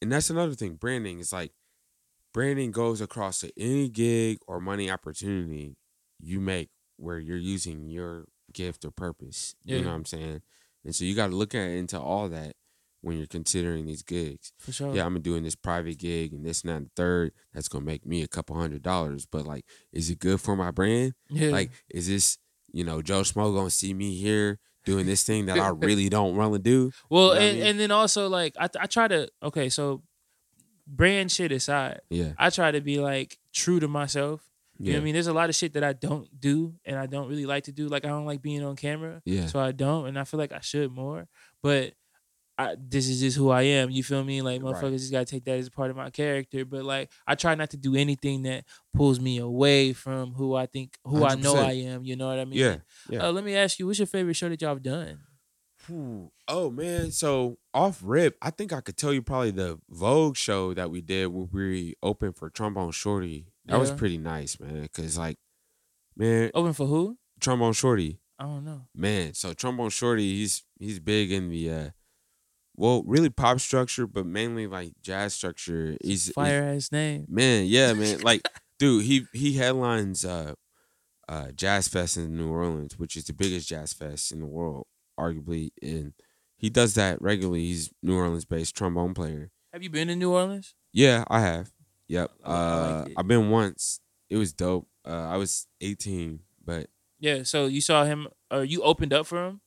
and 0.00 0.12
that's 0.12 0.30
another 0.30 0.54
thing. 0.54 0.74
Branding 0.74 1.18
is 1.18 1.32
like 1.32 1.52
branding 2.32 2.70
goes 2.70 3.00
across 3.00 3.40
to 3.40 3.50
any 3.56 3.88
gig 3.88 4.38
or 4.46 4.60
money 4.60 4.90
opportunity 4.90 5.76
you 6.20 6.40
make 6.40 6.68
where 6.96 7.18
you're 7.18 7.36
using 7.36 7.88
your 7.88 8.26
gift 8.52 8.84
or 8.84 8.90
purpose. 8.90 9.54
You 9.64 9.80
know 9.80 9.88
what 9.88 9.94
I'm 9.96 10.04
saying? 10.04 10.42
And 10.84 10.94
so 10.94 11.04
you 11.04 11.14
got 11.14 11.28
to 11.28 11.36
look 11.36 11.54
at 11.54 11.68
into 11.68 11.98
all 11.98 12.28
that 12.28 12.54
when 13.02 13.18
you're 13.18 13.26
considering 13.26 13.86
these 13.86 14.02
gigs. 14.02 14.52
for 14.58 14.72
sure. 14.72 14.94
Yeah, 14.94 15.06
I'm 15.06 15.20
doing 15.20 15.44
this 15.44 15.54
private 15.54 15.98
gig 15.98 16.32
and 16.32 16.44
this 16.44 16.62
and 16.62 16.70
that 16.70 16.76
and 16.76 16.86
the 16.86 16.90
third. 16.96 17.32
That's 17.54 17.68
gonna 17.68 17.84
make 17.84 18.04
me 18.04 18.22
a 18.22 18.28
couple 18.28 18.56
hundred 18.56 18.82
dollars. 18.82 19.26
But 19.26 19.46
like, 19.46 19.64
is 19.92 20.10
it 20.10 20.18
good 20.18 20.40
for 20.40 20.56
my 20.56 20.70
brand? 20.70 21.14
yeah. 21.30 21.50
Like, 21.50 21.70
is 21.88 22.08
this 22.08 22.38
you 22.72 22.84
know 22.84 23.02
Joe 23.02 23.20
Schmo 23.20 23.54
gonna 23.54 23.70
see 23.70 23.94
me 23.94 24.14
here 24.16 24.58
doing 24.86 25.04
this 25.04 25.22
thing 25.24 25.44
that 25.46 25.58
I 25.58 25.68
really 25.86 26.08
don't 26.08 26.34
want 26.34 26.54
to 26.54 26.58
do? 26.58 26.90
well, 27.10 27.24
know 27.24 27.28
what 27.34 27.38
I 27.38 27.44
and, 27.44 27.58
mean? 27.58 27.66
and 27.66 27.80
then 27.80 27.90
also 27.90 28.28
like 28.30 28.54
I 28.58 28.68
I 28.80 28.86
try 28.86 29.06
to 29.08 29.28
okay, 29.42 29.68
so 29.68 30.02
brand 30.86 31.30
shit 31.30 31.52
aside, 31.52 32.00
Yeah, 32.08 32.32
I 32.38 32.48
try 32.50 32.70
to 32.70 32.80
be 32.80 32.98
like 33.00 33.38
true 33.52 33.80
to 33.80 33.88
myself. 33.88 34.42
You 34.78 34.86
know 34.86 34.90
yeah, 34.92 34.96
what 34.98 35.00
I 35.00 35.04
mean? 35.04 35.14
There's 35.14 35.26
a 35.26 35.32
lot 35.32 35.48
of 35.48 35.54
shit 35.54 35.72
that 35.72 35.82
I 35.84 35.94
don't 35.94 36.28
do 36.38 36.74
and 36.84 36.98
I 36.98 37.06
don't 37.06 37.28
really 37.28 37.46
like 37.46 37.64
to 37.64 37.72
do. 37.72 37.88
Like 37.88 38.04
I 38.04 38.08
don't 38.08 38.26
like 38.26 38.42
being 38.42 38.62
on 38.62 38.76
camera. 38.76 39.22
yeah, 39.24 39.46
So 39.46 39.58
I 39.58 39.72
don't, 39.72 40.06
and 40.06 40.18
I 40.18 40.24
feel 40.24 40.38
like 40.38 40.52
I 40.52 40.60
should 40.60 40.92
more. 40.92 41.28
But 41.62 41.94
I, 42.58 42.74
this 42.78 43.08
is 43.08 43.20
just 43.20 43.36
who 43.36 43.50
I 43.50 43.62
am. 43.62 43.90
You 43.90 44.02
feel 44.02 44.24
me? 44.24 44.40
Like 44.40 44.62
Right. 44.62 44.74
motherfuckers 44.74 44.98
just 44.98 45.12
gotta 45.12 45.26
take 45.26 45.44
that 45.44 45.58
as 45.58 45.66
a 45.66 45.70
part 45.70 45.90
of 45.90 45.96
my 45.96 46.08
character. 46.10 46.64
But 46.64 46.84
like 46.84 47.10
I 47.26 47.34
try 47.34 47.54
not 47.54 47.70
to 47.70 47.76
do 47.76 47.94
anything 47.96 48.42
that 48.44 48.64
pulls 48.94 49.20
me 49.20 49.38
away 49.38 49.92
from 49.92 50.32
who 50.32 50.54
I 50.54 50.64
think, 50.66 50.96
who 51.04 51.24
I 51.24 51.34
know 51.34 51.54
100%. 51.54 51.64
I 51.64 51.72
am. 51.72 52.04
You 52.04 52.16
know 52.16 52.28
what 52.28 52.38
I 52.38 52.44
mean? 52.46 52.58
yeah, 52.58 52.76
yeah. 53.10 53.26
Uh, 53.26 53.32
let 53.32 53.44
me 53.44 53.54
ask 53.54 53.78
you, 53.78 53.86
what's 53.86 53.98
your 53.98 54.06
favorite 54.06 54.34
show 54.34 54.48
that 54.48 54.60
y'all 54.62 54.70
have 54.70 54.82
done? 54.82 55.20
Oh 56.48 56.70
man, 56.70 57.12
so 57.12 57.58
off 57.72 58.00
rip, 58.02 58.36
I 58.42 58.50
think 58.50 58.72
I 58.72 58.80
could 58.80 58.96
tell 58.96 59.12
you 59.12 59.22
probably 59.22 59.52
the 59.52 59.78
Vogue 59.88 60.36
show 60.36 60.74
that 60.74 60.90
we 60.90 61.00
did 61.00 61.26
when 61.28 61.48
we 61.52 61.94
opened 62.02 62.36
for 62.36 62.50
Trombone 62.50 62.90
Shorty. 62.90 63.46
That 63.66 63.78
was 63.78 63.92
pretty 63.92 64.18
nice, 64.18 64.58
man. 64.58 64.88
Cause 64.92 65.16
like, 65.16 65.38
man, 66.16 66.50
Open 66.54 66.72
for 66.72 66.86
who? 66.86 67.18
Trombone 67.40 67.72
Shorty, 67.72 68.18
I 68.38 68.44
don't 68.44 68.64
know. 68.64 68.82
man. 68.96 69.34
So 69.34 69.52
Trombone 69.52 69.90
Shorty, 69.90 70.34
he's 70.38 70.64
he's 70.80 70.98
big 70.98 71.30
in 71.30 71.50
the 71.50 71.70
uh, 71.70 71.90
well, 72.76 73.02
really 73.06 73.30
pop 73.30 73.58
structure, 73.60 74.06
but 74.06 74.26
mainly 74.26 74.66
like 74.66 74.92
jazz 75.02 75.34
structure. 75.34 75.96
He's 76.02 76.30
Fire 76.32 76.62
ass 76.62 76.92
name. 76.92 77.26
man, 77.28 77.66
yeah, 77.66 77.92
man. 77.92 78.20
Like, 78.22 78.46
dude, 78.78 79.04
he 79.04 79.26
he 79.32 79.54
headlines 79.54 80.24
uh 80.24 80.54
uh 81.28 81.50
Jazz 81.52 81.88
Fest 81.88 82.16
in 82.16 82.36
New 82.36 82.50
Orleans, 82.50 82.98
which 82.98 83.16
is 83.16 83.24
the 83.24 83.32
biggest 83.32 83.68
jazz 83.68 83.92
fest 83.92 84.30
in 84.32 84.40
the 84.40 84.46
world, 84.46 84.86
arguably. 85.18 85.70
And 85.82 86.12
he 86.56 86.70
does 86.70 86.94
that 86.94 87.20
regularly. 87.20 87.64
He's 87.66 87.90
New 88.02 88.16
Orleans 88.16 88.44
based 88.44 88.76
trombone 88.76 89.14
player. 89.14 89.50
Have 89.72 89.82
you 89.82 89.90
been 89.90 90.08
in 90.08 90.18
New 90.18 90.32
Orleans? 90.32 90.74
Yeah, 90.92 91.24
I 91.28 91.40
have. 91.40 91.72
Yep. 92.08 92.30
I 92.44 92.50
like- 92.80 93.06
Uh. 93.08 93.08
I've 93.18 93.26
been 93.28 93.50
once. 93.50 94.00
It 94.30 94.36
was 94.36 94.52
dope. 94.52 94.86
Uh 95.04 95.10
I 95.28 95.36
was 95.36 95.66
18, 95.80 96.40
but 96.64 96.88
Yeah. 97.18 97.42
So 97.42 97.66
you 97.66 97.80
saw 97.80 98.04
him, 98.04 98.28
or 98.50 98.62
you 98.64 98.82
opened 98.82 99.12
up 99.12 99.26
for 99.26 99.46
him? 99.46 99.60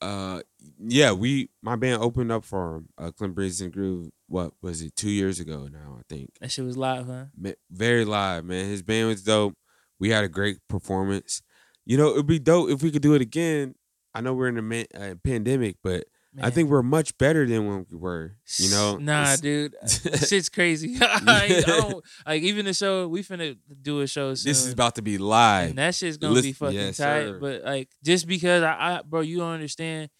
Uh 0.00 0.40
yeah, 0.78 1.12
we 1.12 1.50
my 1.62 1.76
band 1.76 2.02
opened 2.02 2.32
up 2.32 2.44
for 2.44 2.76
him. 2.76 2.88
Uh 2.98 3.10
Clint 3.10 3.34
Breeze 3.34 3.60
and 3.60 3.72
Groove, 3.72 4.10
what 4.28 4.52
was 4.62 4.82
it, 4.82 4.96
two 4.96 5.10
years 5.10 5.40
ago 5.40 5.68
now, 5.70 5.98
I 5.98 6.02
think. 6.08 6.30
That 6.40 6.50
shit 6.50 6.64
was 6.64 6.76
live, 6.76 7.06
huh? 7.06 7.26
Ma- 7.36 7.50
very 7.70 8.04
live, 8.04 8.44
man. 8.44 8.66
His 8.66 8.82
band 8.82 9.08
was 9.08 9.22
dope. 9.22 9.54
We 9.98 10.10
had 10.10 10.24
a 10.24 10.28
great 10.28 10.58
performance. 10.68 11.42
You 11.86 11.96
know, 11.96 12.10
it'd 12.10 12.26
be 12.26 12.38
dope 12.38 12.70
if 12.70 12.82
we 12.82 12.90
could 12.90 13.02
do 13.02 13.14
it 13.14 13.22
again. 13.22 13.74
I 14.14 14.20
know 14.20 14.32
we're 14.34 14.48
in 14.48 14.58
a 14.58 14.62
ma- 14.62 14.82
uh, 14.94 15.14
pandemic, 15.22 15.76
but 15.82 16.04
I 16.42 16.50
think 16.50 16.68
we're 16.68 16.82
much 16.82 17.16
better 17.18 17.46
than 17.46 17.66
when 17.66 17.86
we 17.90 17.96
were. 17.96 18.36
You 18.56 18.70
know, 18.70 18.96
Nah, 18.96 19.34
It's- 19.34 19.40
dude. 19.40 19.74
Shit's 20.28 20.48
crazy. 20.48 20.96
I, 21.00 21.20
I 21.26 21.60
don't 21.66 22.04
like 22.26 22.42
even 22.42 22.64
the 22.64 22.74
show. 22.74 23.06
We 23.08 23.22
finna 23.22 23.56
do 23.82 24.00
a 24.00 24.06
show. 24.06 24.34
Soon, 24.34 24.50
this 24.50 24.64
is 24.66 24.72
about 24.72 24.96
to 24.96 25.02
be 25.02 25.18
live. 25.18 25.70
and 25.70 25.78
that 25.78 25.94
shit's 25.94 26.16
gonna 26.16 26.34
Listen- 26.34 26.48
be 26.50 26.52
fucking 26.54 26.74
yes, 26.78 26.96
tight. 26.96 27.24
sir. 27.26 27.38
But 27.40 27.62
like, 27.62 27.88
just 28.02 28.26
because 28.26 28.62
I, 28.62 28.72
I, 28.98 29.02
bro, 29.06 29.20
you 29.20 29.38
don't 29.38 29.52
understand. 29.52 30.10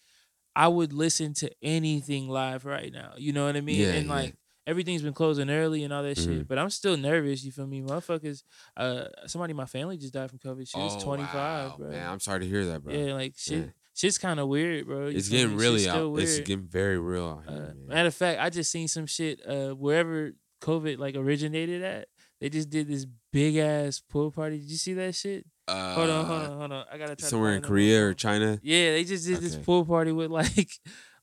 I 0.55 0.69
would 0.69 0.93
listen 0.93 1.33
to 1.35 1.51
anything 1.61 2.29
live 2.29 2.63
right 2.65 2.91
now. 2.93 3.13
You 3.17 3.33
know 3.33 3.45
what 3.45 3.57
I 3.57 3.61
mean? 3.61 3.81
Yeah, 3.81 3.87
and 3.89 4.07
yeah. 4.07 4.13
like 4.13 4.35
everything's 4.65 5.01
been 5.01 5.13
closing 5.13 5.49
early 5.49 5.83
and 5.83 5.91
all 5.91 6.01
that 6.03 6.17
shit. 6.17 6.29
Mhm. 6.29 6.47
But 6.47 6.57
I'm 6.57 6.69
still 6.69 6.95
nervous. 6.95 7.43
You 7.43 7.51
feel 7.51 7.67
me, 7.67 7.81
motherfuckers? 7.81 8.41
Uh, 8.77 9.05
somebody 9.27 9.51
in 9.51 9.57
my 9.57 9.65
family 9.65 9.97
just 9.97 10.13
died 10.13 10.29
from 10.29 10.39
COVID. 10.39 10.65
She 10.69 10.77
was 10.79 10.95
Oh, 10.95 10.99
25, 11.01 11.35
wow, 11.35 11.75
bro. 11.77 11.89
Man, 11.89 12.09
I'm 12.09 12.21
sorry 12.21 12.39
to 12.39 12.47
hear 12.47 12.65
that, 12.67 12.83
bro. 12.85 12.93
yeah, 12.93 13.13
like 13.13 13.33
shit. 13.35 13.57
Yeah. 13.65 13.71
Shit's 13.95 14.17
kind 14.17 14.39
of 14.39 14.47
weird, 14.49 14.85
bro. 14.87 15.07
You 15.07 15.17
it's 15.17 15.29
getting 15.29 15.55
really 15.55 15.87
out. 15.87 16.13
It's 16.19 16.39
getting 16.39 16.65
very 16.67 16.99
real 16.99 17.41
out 17.47 17.47
Uh, 17.47 17.51
here, 17.53 17.61
man. 17.75 17.87
matter 17.87 18.07
of 18.09 18.15
fact, 18.15 18.39
I 18.41 18.49
just 18.49 18.69
seen 18.69 18.87
some 18.89 19.05
shit 19.07 19.39
uh, 19.47 19.69
wherever 19.69 20.31
COVID 20.61 20.99
like 20.99 21.15
originated 21.15 21.81
at. 21.81 22.07
They 22.41 22.49
just 22.49 22.69
did 22.69 22.87
this 22.89 23.05
big 23.31 23.55
ass 23.55 24.01
pool 24.07 24.31
party. 24.31 24.57
Did 24.59 24.69
you 24.69 24.77
see 24.77 24.93
that 24.95 25.15
shit? 25.15 25.45
Uh, 25.67 25.95
hold 25.95 26.09
on, 26.09 26.25
hold 26.25 26.41
on, 26.41 26.57
hold 26.59 26.71
on. 26.73 26.85
I 26.91 26.97
gotta 26.97 27.15
try 27.15 27.23
to 27.23 27.25
Somewhere 27.25 27.55
in. 27.55 27.61
Korea 27.61 28.05
or 28.07 28.13
China. 28.13 28.59
Yeah, 28.61 28.91
they 28.91 29.03
just 29.05 29.25
did 29.25 29.37
this 29.37 29.55
pool 29.55 29.85
party 29.85 30.11
with 30.11 30.29
like, 30.41 30.69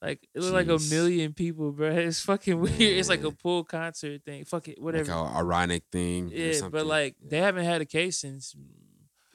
like 0.01 0.27
it 0.35 0.41
looked 0.41 0.55
like 0.55 0.69
a 0.69 0.79
million 0.91 1.35
people, 1.35 1.71
bro. 1.73 1.91
It's 1.95 2.21
fucking 2.21 2.59
weird. 2.59 2.81
It's 2.81 3.11
like 3.11 3.23
a 3.23 3.31
pool 3.31 3.63
concert 3.65 4.23
thing. 4.25 4.45
Fuck 4.47 4.69
it, 4.69 4.79
Like 4.79 4.85
whatever. 4.85 5.13
a 5.13 5.23
ironic 5.37 5.85
thing. 5.93 6.33
or 6.33 6.35
yeah, 6.37 6.69
but 6.71 6.87
like 6.87 7.17
they 7.23 7.39
haven't 7.39 7.67
had 7.67 7.83
a 7.83 7.87
case 7.87 8.19
since 8.19 8.57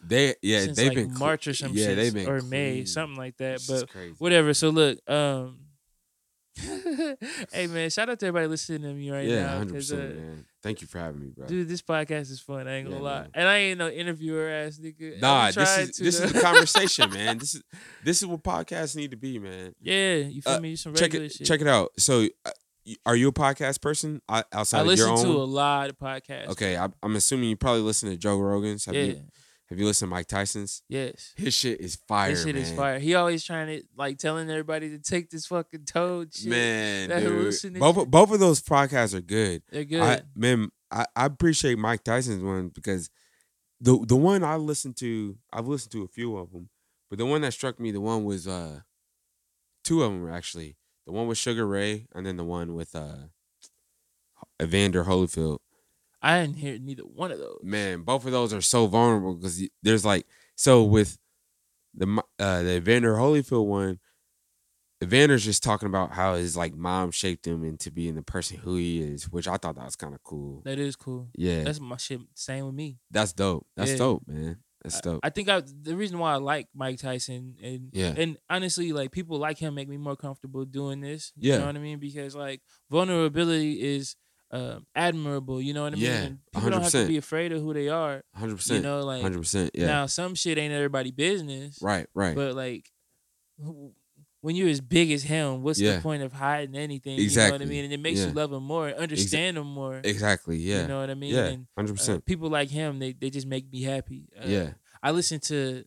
they 0.08 0.36
yeah 0.42 0.62
since 0.62 0.78
they've 0.78 0.88
like 0.88 0.96
been 0.98 1.14
March 1.20 1.48
or 1.48 1.54
some 1.54 1.72
yeah 1.74 1.88
shit, 1.88 1.96
they've 1.98 2.14
been 2.14 2.28
or 2.30 2.42
May, 2.42 2.72
clean. 2.74 2.86
something 2.88 3.18
like 3.18 3.38
that. 3.38 3.60
This 3.60 3.68
But 3.84 3.90
whatever. 4.20 4.54
So 4.54 4.70
look, 4.70 4.98
um, 5.10 5.60
hey 7.52 7.68
man, 7.68 7.90
shout 7.90 8.10
out 8.10 8.20
to 8.20 8.26
everybody 8.26 8.48
listening 8.48 8.82
to 8.82 8.94
me 8.94 9.12
right 9.12 9.28
yeah, 9.28 9.42
now. 9.44 9.58
hundred 9.60 9.74
'cause, 9.76 9.92
uh, 9.92 9.96
percent, 9.98 10.16
man. 10.18 10.46
Thank 10.64 10.82
you 10.82 10.88
for 10.88 10.98
having 10.98 11.22
me, 11.22 11.28
bro. 11.36 11.46
Dude, 11.48 11.68
this 11.70 11.82
podcast 11.84 12.32
is 12.32 12.40
fun. 12.42 12.68
I 12.68 12.78
ain't 12.78 12.86
gonna 12.90 12.98
Yeah, 12.98 13.04
lie, 13.10 13.22
man. 13.22 13.32
and 13.36 13.48
I 13.48 13.58
ain't 13.58 13.78
no 13.80 13.90
interviewer 13.90 14.50
ass 14.50 14.80
nigga. 14.84 15.22
Nah, 15.22 15.52
this 15.52 15.78
is 15.78 15.98
to, 15.98 16.04
this 16.04 16.20
is 16.20 16.32
though. 16.34 16.40
the 16.40 16.44
conversation, 16.44 17.12
man. 17.12 17.38
This 17.40 17.56
is 17.56 17.64
this 18.04 18.22
is 18.22 18.28
what 18.28 18.42
podcasts 18.44 18.96
need 18.96 19.12
to 19.12 19.18
be, 19.18 19.38
man. 19.40 19.76
yeah, 19.80 20.16
you 20.16 20.42
feel 20.42 20.54
Uh, 20.54 20.60
me? 20.60 20.76
Some 20.76 20.94
Check 20.96 21.02
regular 21.04 21.26
it, 21.28 21.34
shit. 21.34 21.48
check 21.48 21.62
it 21.62 21.68
out. 21.68 21.92
So, 22.00 22.28
uh, 22.46 22.52
are 23.06 23.16
you 23.16 23.28
a 23.28 23.34
podcast 23.34 23.80
person 23.82 24.22
outside 24.30 24.88
I 24.88 24.92
of 24.94 24.98
your 24.98 25.08
own? 25.10 25.14
I 25.14 25.16
listen 25.18 25.32
to 25.32 25.38
a 25.38 25.44
lot 25.44 25.90
of 25.90 26.00
podcasts. 26.00 26.48
okay, 26.48 26.76
I, 26.78 26.90
I'm 27.04 27.16
assuming 27.16 27.50
you 27.50 27.56
probably 27.56 27.82
listen 27.82 28.10
to 28.10 28.18
Joe 28.18 28.38
Rogan's. 28.40 28.86
Have 28.86 28.96
yeah. 28.96 29.04
you 29.04 29.22
have 29.70 29.78
you 29.80 29.86
listened 29.86 30.10
to 30.10 30.16
Mike 30.16 30.28
Tyson's? 30.28 30.82
Yes. 30.88 31.34
His 31.36 31.54
shit 31.54 31.82
is 31.82 31.96
fire, 32.08 32.30
His 32.30 32.44
shit 32.44 32.56
man. 32.56 32.64
is 32.64 32.72
fire. 32.72 33.00
He 33.00 33.16
always 33.16 33.44
trying 33.44 33.68
to 33.68 33.84
like 33.98 34.18
telling 34.18 34.50
everybody 34.50 34.90
to 34.92 35.00
take 35.00 35.30
this 35.30 35.46
fucking 35.46 35.86
toad 35.86 36.34
shit. 36.34 36.48
Man, 36.48 37.10
that 37.10 37.20
dude. 37.22 37.32
hallucination. 37.32 37.80
Both 37.80 38.10
both 38.10 38.32
of 38.32 38.40
those 38.40 38.62
podcasts 38.62 39.14
are 39.14 39.22
good. 39.22 39.64
They're 39.70 39.84
good. 39.84 40.02
I 40.02 40.22
man, 40.36 40.70
I, 40.90 41.06
I 41.16 41.26
appreciate 41.26 41.78
Mike 41.78 42.04
Tyson's 42.04 42.44
one 42.44 42.70
because 42.70 43.10
the 43.82 44.04
the 44.08 44.16
one 44.16 44.44
I 44.44 44.56
listened 44.56 44.96
to, 44.98 45.38
I've 45.52 45.68
listened 45.68 45.92
to 45.92 46.04
a 46.04 46.08
few 46.08 46.38
of 46.38 46.52
them, 46.52 46.70
but 47.10 47.20
the 47.20 47.26
one 47.26 47.42
that 47.42 47.52
struck 47.54 47.80
me, 47.80 47.92
the 47.92 48.02
one 48.02 48.24
was 48.24 48.48
uh, 48.48 48.82
two 49.84 50.02
of 50.04 50.12
them 50.12 50.30
actually. 50.32 50.78
The 51.06 51.14
one 51.14 51.28
with 51.28 51.38
Sugar 51.38 51.66
Ray, 51.66 52.08
and 52.14 52.26
then 52.26 52.36
the 52.36 52.44
one 52.44 52.74
with 52.74 52.94
uh, 52.94 53.28
Evander 54.62 55.06
Holyfield. 55.06 55.60
I 56.28 56.42
didn't 56.42 56.58
hear 56.58 56.78
neither 56.80 57.04
one 57.04 57.32
of 57.32 57.40
those. 57.40 57.60
Man, 57.64 58.02
both 58.02 58.26
of 58.26 58.32
those 58.32 58.54
are 58.54 58.62
so 58.62 58.88
vulnerable 58.88 59.36
because 59.36 59.64
there's 59.84 60.04
like 60.06 60.26
so 60.56 60.84
with 60.84 61.18
the 61.94 62.22
uh 62.40 62.62
the 62.64 62.76
Evander 62.78 63.16
Holyfield 63.16 63.66
one. 63.66 64.00
Evander's 65.00 65.46
just 65.46 65.62
talking 65.62 65.88
about 65.88 66.12
how 66.14 66.34
his 66.36 66.58
like 66.58 66.74
mom 66.76 67.12
shaped 67.12 67.46
him 67.46 67.64
into 67.64 67.92
being 67.92 68.16
the 68.16 68.24
person 68.24 68.58
who 68.58 68.76
he 68.78 69.00
is, 69.00 69.30
which 69.30 69.48
I 69.48 69.58
thought 69.58 69.76
that 69.76 69.86
was 69.86 69.96
kind 69.96 70.16
of 70.16 70.24
cool. 70.24 70.64
That 70.66 70.80
is 70.80 70.96
cool. 70.96 71.30
Yeah, 71.38 71.64
That's 71.64 71.80
my 71.80 71.98
shit. 71.98 72.20
Same 72.34 72.66
with 72.66 72.74
me. 72.74 72.98
That's 73.12 73.32
dope. 73.32 73.68
That's 73.76 73.92
Yeah. 73.92 73.98
dope, 73.98 74.24
man. 74.28 74.58
That's 74.84 75.00
dope. 75.02 75.20
I 75.22 75.30
think 75.30 75.50
I 75.50 75.62
the 75.62 75.96
reason 75.96 76.18
why 76.18 76.34
I 76.34 76.38
like 76.38 76.68
Mike 76.74 76.98
Tyson 76.98 77.58
and 77.62 77.90
Yeah. 77.94 78.14
and 78.18 78.38
honestly 78.50 78.92
like 78.92 79.12
people 79.12 79.38
like 79.38 79.60
him 79.60 79.76
make 79.76 79.88
me 79.88 79.98
more 79.98 80.16
comfortable 80.16 80.66
doing 80.66 81.00
this. 81.02 81.32
Yeah. 81.38 81.54
You 81.54 81.60
know 81.60 81.66
what 81.68 81.76
I 81.76 81.80
mean? 81.80 82.00
Because 82.00 82.36
like 82.36 82.62
vulnerability 82.90 83.74
is 83.96 84.16
uh, 84.52 84.80
admirable. 84.96 85.62
You 85.62 85.74
know 85.74 85.84
what 85.84 85.94
I 85.94 85.96
mean? 85.98 86.06
Yeah, 86.06 86.18
And 86.22 86.40
people 86.54 86.70
don't 86.70 86.82
have 86.84 86.92
to 86.92 87.08
be 87.08 87.18
afraid 87.18 87.52
of 87.52 87.62
who 87.62 87.74
they 87.74 87.90
are. 87.90 88.24
Hundred 88.36 88.56
percent. 88.58 88.84
You 88.84 88.90
know, 88.90 89.02
like 89.04 89.22
Hundred 89.22 89.40
percent. 89.40 89.72
Yeah. 89.74 89.88
now 89.88 90.06
some 90.06 90.36
shit 90.36 90.58
ain't 90.58 90.74
everybody 90.74 91.12
business. 91.12 91.80
right. 91.82 92.08
Right. 92.14 92.36
But 92.36 92.56
like 92.56 92.90
when 94.42 94.56
you're 94.56 94.70
as 94.70 94.82
big 94.82 95.12
as 95.12 95.24
him, 95.24 95.64
what's 95.64 95.80
Yeah. 95.80 95.96
the 95.98 96.02
point 96.02 96.24
of 96.24 96.32
hiding 96.32 96.76
anything? 96.76 97.20
Exactly. 97.20 97.46
You 97.46 97.50
know 97.50 97.54
what 97.56 97.62
I 97.68 97.70
mean? 97.70 97.84
And 97.86 97.94
it 97.94 98.00
makes 98.00 98.20
Yeah. 98.20 98.28
you 98.28 98.34
love 98.34 98.54
him 98.54 98.64
more, 98.64 98.90
understand 98.90 99.58
him 99.58 99.68
more. 99.68 100.00
exactly. 100.04 100.58
Yeah. 100.58 100.84
You 100.84 100.88
know 100.88 101.00
what 101.02 101.10
I 101.10 101.16
mean? 101.16 101.34
yeah. 101.34 101.46
And 101.46 101.68
Hundred 101.76 101.92
uh, 101.92 101.96
percent. 101.96 102.26
people 102.26 102.50
like 102.50 102.70
him, 102.70 103.00
they, 103.00 103.14
they 103.14 103.30
just 103.30 103.48
make 103.48 103.70
me 103.72 103.82
happy. 103.82 104.30
Uh, 104.40 104.44
Yeah. 104.48 104.70
I 105.04 105.12
listen 105.12 105.40
to 105.42 105.84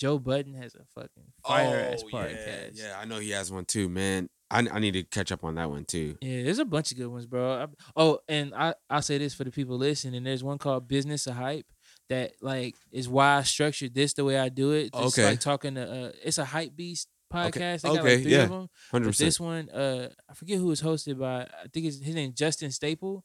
Joe 0.00 0.18
Budden 0.18 0.54
has 0.54 0.74
a 0.74 0.84
fucking 0.94 1.32
fire 1.46 1.90
ass 1.92 2.02
podcast. 2.10 2.68
Oh, 2.68 2.70
Yeah, 2.74 2.98
I 2.98 3.04
know 3.04 3.18
he 3.20 3.30
has 3.30 3.52
one 3.52 3.66
too, 3.66 3.88
man. 3.90 4.30
I 4.50 4.60
I 4.72 4.78
need 4.80 4.92
to 4.94 5.02
catch 5.04 5.30
up 5.30 5.44
on 5.44 5.56
that 5.56 5.68
one 5.70 5.84
too. 5.84 6.16
Yeah, 6.22 6.42
there's 6.44 6.58
a 6.58 6.64
bunch 6.64 6.90
of 6.90 6.96
good 6.98 7.06
ones, 7.08 7.26
bro. 7.26 7.52
I, 7.62 7.66
oh, 7.94 8.18
and 8.28 8.54
I 8.54 8.74
I'll 8.88 9.02
say 9.02 9.18
this 9.18 9.34
for 9.34 9.44
the 9.44 9.50
people 9.50 9.76
listening. 9.76 10.24
There's 10.24 10.42
one 10.42 10.58
called 10.58 10.88
Business 10.88 11.26
of 11.26 11.34
Hype 11.34 11.66
that 12.08 12.32
like 12.40 12.74
is 12.90 13.08
why 13.08 13.36
I 13.36 13.42
structured 13.42 13.94
this 13.94 14.14
the 14.14 14.24
way 14.24 14.38
I 14.38 14.48
do 14.48 14.72
it. 14.72 14.92
Just 14.94 15.18
Okay. 15.18 15.28
like 15.28 15.40
talking 15.40 15.74
to 15.76 15.82
uh, 16.06 16.12
it's 16.24 16.38
a 16.38 16.44
Hypebeast 16.44 17.06
podcast. 17.32 17.82
They 17.82 17.90
got 17.90 17.98
Okay, 18.00 18.14
like 18.14 18.22
three 18.22 18.32
yeah. 18.32 18.42
of 18.44 18.48
them. 18.50 18.68
100%. 18.92 19.18
this 19.18 19.38
one, 19.38 19.68
uh, 19.70 20.08
I 20.28 20.34
forget 20.34 20.58
who 20.58 20.72
it's 20.72 20.82
hosted 20.82 21.18
by. 21.18 21.42
I 21.42 21.68
think 21.72 21.86
it's 21.86 22.00
his 22.02 22.14
name 22.14 22.32
Justin 22.34 22.72
Staple 22.72 23.24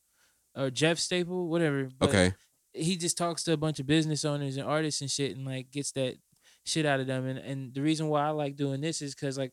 or 0.56 0.70
Jeff 0.70 1.00
Staple, 1.00 1.48
whatever. 1.48 1.90
But 1.98 2.10
Okay. 2.10 2.34
he 2.74 2.98
just 2.98 3.18
talks 3.18 3.42
to 3.46 3.54
a 3.54 3.58
bunch 3.58 3.80
of 3.80 3.88
business 3.88 4.26
owners 4.26 4.58
and 4.58 4.68
artists 4.68 5.02
and 5.02 5.10
shit, 5.10 5.36
and 5.36 5.44
like 5.46 5.72
gets 5.72 5.92
that 5.94 6.18
shit 6.66 6.86
out 6.86 7.00
of 7.00 7.08
them. 7.08 7.26
And 7.28 7.40
and 7.40 7.74
the 7.74 7.82
reason 7.82 8.08
why 8.08 8.26
I 8.26 8.30
like 8.30 8.56
doing 8.56 8.82
this 8.82 9.02
is 9.02 9.16
because 9.16 9.38
like 9.38 9.52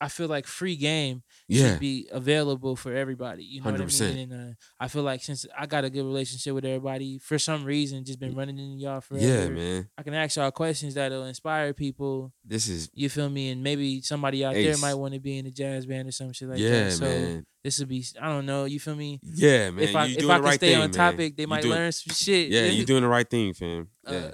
I 0.00 0.08
feel 0.08 0.26
like 0.26 0.48
free 0.48 0.74
game 0.74 1.22
Yeah. 1.46 1.68
should 1.70 1.78
be 1.78 2.08
available 2.10 2.74
for 2.74 2.92
everybody. 2.92 3.44
You 3.44 3.60
know 3.62 3.70
what 3.70 3.80
I 3.80 3.84
mean? 3.84 4.18
And 4.32 4.50
uh, 4.50 4.54
I 4.80 4.88
feel 4.88 5.04
like 5.04 5.22
since 5.22 5.46
I 5.56 5.66
got 5.66 5.84
a 5.84 5.90
good 5.90 6.02
relationship 6.04 6.52
with 6.54 6.64
everybody, 6.64 7.18
for 7.18 7.38
some 7.38 7.62
reason, 7.64 8.04
just 8.04 8.18
been 8.18 8.34
running 8.34 8.58
into 8.58 8.82
y'all 8.82 9.00
forever. 9.00 9.24
Yeah, 9.24 9.46
man. 9.48 9.88
I 9.96 10.02
can 10.02 10.12
ask 10.14 10.34
y'all 10.36 10.50
questions 10.50 10.94
that'll 10.94 11.24
inspire 11.26 11.72
people. 11.72 12.32
This 12.44 12.66
is 12.66 12.90
You 12.94 13.08
feel 13.10 13.30
me? 13.30 13.50
And 13.50 13.62
maybe 13.62 14.00
somebody 14.00 14.44
out 14.44 14.54
there 14.54 14.76
might 14.78 14.94
want 14.94 15.14
to 15.14 15.20
be 15.20 15.38
in 15.38 15.46
a 15.46 15.52
jazz 15.52 15.86
band 15.86 16.08
or 16.08 16.12
some 16.12 16.32
shit 16.32 16.48
like 16.48 16.58
yeah, 16.58 16.84
that. 16.86 16.92
So 16.94 17.04
man. 17.04 17.46
this 17.62 17.78
would 17.78 17.88
be 17.88 18.04
I 18.20 18.26
don't 18.26 18.44
know. 18.46 18.64
You 18.64 18.80
feel 18.80 18.96
me? 18.96 19.20
Yeah, 19.22 19.70
man. 19.70 19.84
if 19.84 19.94
I 19.94 20.06
you 20.06 20.16
if 20.18 20.24
I 20.28 20.34
can 20.34 20.42
right 20.42 20.54
stay 20.54 20.70
thing, 20.72 20.76
on 20.78 20.90
man. 20.90 20.90
topic, 20.90 21.36
they 21.36 21.46
might 21.46 21.62
doing- 21.62 21.74
learn 21.76 21.92
some 21.92 22.12
shit. 22.12 22.48
Yeah, 22.50 22.64
you're 22.64 22.86
doing 22.92 23.02
the 23.02 23.08
right 23.08 23.30
thing, 23.30 23.54
fam. 23.54 23.86
Yeah. 24.08 24.12
Uh, 24.16 24.30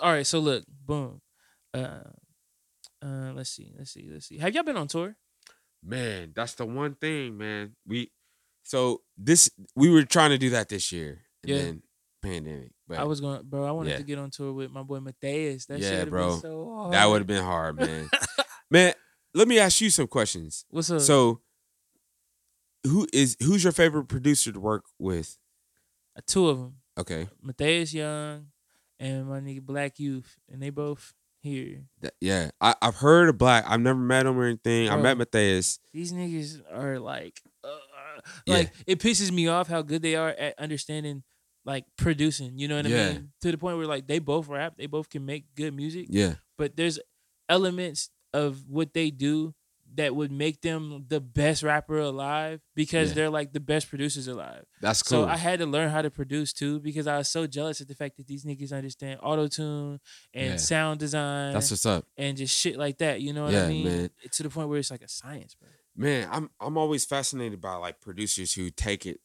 all 0.00 0.12
right, 0.12 0.26
so 0.26 0.38
look, 0.38 0.64
boom. 0.86 1.20
Uh, 1.74 2.00
uh, 3.02 3.32
let's 3.34 3.50
see, 3.50 3.72
let's 3.76 3.90
see, 3.92 4.08
let's 4.12 4.26
see. 4.26 4.38
Have 4.38 4.54
y'all 4.54 4.62
been 4.64 4.76
on 4.76 4.88
tour? 4.88 5.16
man, 5.84 6.30
that's 6.34 6.54
the 6.54 6.64
one 6.64 6.94
thing, 6.94 7.36
man. 7.36 7.74
We 7.86 8.12
so 8.62 9.02
this 9.18 9.50
we 9.74 9.90
were 9.90 10.04
trying 10.04 10.30
to 10.30 10.38
do 10.38 10.50
that 10.50 10.68
this 10.68 10.92
year. 10.92 11.22
And 11.42 11.50
Yeah. 11.50 11.56
then 11.58 11.82
pandemic. 12.22 12.70
But 12.86 12.98
I 12.98 13.04
was 13.04 13.20
going, 13.20 13.42
bro. 13.42 13.64
I 13.66 13.72
wanted 13.72 13.90
Yeah. 13.90 13.96
to 13.96 14.02
get 14.04 14.18
on 14.20 14.30
tour 14.30 14.52
with 14.52 14.70
my 14.70 14.84
boy 14.84 15.00
Matthias. 15.00 15.66
That 15.66 15.80
Yeah, 15.80 16.04
bro. 16.04 16.30
Been 16.34 16.40
so 16.40 16.74
hard. 16.74 16.92
that 16.92 17.06
would 17.06 17.18
have 17.18 17.26
been 17.26 17.42
hard, 17.42 17.76
man. 17.78 18.08
man, 18.70 18.94
let 19.34 19.48
me 19.48 19.58
ask 19.58 19.80
you 19.80 19.90
some 19.90 20.06
questions. 20.06 20.64
What's 20.70 20.88
up? 20.90 21.00
So 21.00 21.40
who 22.84 23.08
is 23.12 23.36
who's 23.42 23.64
your 23.64 23.72
favorite 23.72 24.04
producer 24.04 24.52
to 24.52 24.60
work 24.60 24.84
with? 25.00 25.36
Uh, 26.16 26.20
two 26.26 26.48
of 26.48 26.58
them, 26.58 26.76
Okay. 26.98 27.28
Matthias 27.40 27.92
Young 27.94 28.48
and 29.00 29.26
my 29.26 29.40
nigga 29.40 29.62
Black 29.62 29.98
Youth, 29.98 30.36
and 30.48 30.62
they 30.62 30.70
both 30.70 31.14
here. 31.42 31.82
That- 32.00 32.14
yeah. 32.20 32.50
I, 32.60 32.74
I've 32.80 32.96
heard 32.96 33.28
of 33.28 33.38
Black. 33.38 33.64
I've 33.66 33.80
never 33.80 33.98
met 33.98 34.26
him 34.26 34.38
or 34.38 34.44
anything. 34.44 34.88
I 34.88 34.96
met 34.96 35.18
Matthias. 35.18 35.78
These 35.92 36.12
niggas 36.12 36.62
are 36.72 36.98
like, 36.98 37.40
uh, 37.64 37.68
Yeah. 38.46 38.54
like 38.54 38.72
it 38.86 38.98
pisses 39.00 39.30
me 39.32 39.48
off 39.48 39.68
how 39.68 39.82
good 39.82 40.02
they 40.02 40.14
are 40.16 40.30
at 40.30 40.58
understanding. 40.58 41.22
Like 41.64 41.84
producing, 41.96 42.58
you 42.58 42.66
know 42.66 42.76
what 42.76 42.86
Yeah. 42.86 43.02
I 43.08 43.12
mean? 43.12 43.32
To 43.42 43.52
the 43.52 43.58
point 43.58 43.76
where 43.76 43.86
like 43.86 44.08
they 44.08 44.18
both 44.18 44.48
rap, 44.48 44.74
they 44.76 44.86
both 44.86 45.08
can 45.08 45.24
make 45.24 45.44
good 45.54 45.74
music. 45.74 46.06
Yeah. 46.10 46.34
but 46.58 46.76
there's 46.76 46.98
elements 47.48 48.10
of 48.32 48.68
what 48.68 48.94
they 48.94 49.10
do 49.10 49.54
that 49.94 50.14
would 50.16 50.32
make 50.32 50.62
them 50.62 51.04
the 51.08 51.20
best 51.20 51.62
rapper 51.62 51.98
alive 51.98 52.60
because 52.74 53.10
Yeah. 53.10 53.14
they're 53.14 53.30
like 53.30 53.52
the 53.52 53.60
best 53.60 53.88
producers 53.88 54.26
alive. 54.28 54.64
That's 54.80 55.02
cool. 55.02 55.24
So 55.24 55.28
I 55.28 55.36
had 55.36 55.58
to 55.58 55.66
learn 55.66 55.90
how 55.90 56.02
to 56.02 56.10
produce 56.10 56.52
too 56.52 56.80
because 56.80 57.06
I 57.06 57.18
was 57.18 57.28
so 57.28 57.46
jealous 57.46 57.80
of 57.80 57.88
the 57.88 57.94
fact 57.94 58.16
that 58.16 58.26
these 58.26 58.44
niggas 58.44 58.72
understand 58.72 59.20
auto 59.22 59.48
tune 59.48 60.00
and 60.32 60.50
Yeah. 60.52 60.56
sound 60.56 61.00
design 61.00 61.52
That's 61.52 61.70
what's 61.70 61.84
up. 61.86 62.06
and 62.16 62.36
just 62.36 62.56
shit 62.58 62.76
like 62.78 62.98
that. 62.98 63.20
You 63.20 63.32
know 63.32 63.44
what 63.44 63.52
Yeah, 63.52 63.64
I 63.64 63.68
mean? 63.68 63.84
man. 63.84 64.10
To 64.30 64.42
the 64.42 64.48
point 64.50 64.68
where 64.68 64.78
it's 64.78 64.90
like 64.90 65.02
a 65.02 65.08
science, 65.08 65.54
bro. 65.54 65.68
Man, 65.94 66.26
I'm 66.32 66.50
I'm 66.58 66.78
always 66.78 67.04
fascinated 67.04 67.60
by 67.60 67.74
like 67.74 68.00
producers 68.00 68.54
who 68.54 68.70
take 68.70 69.04
it 69.04 69.20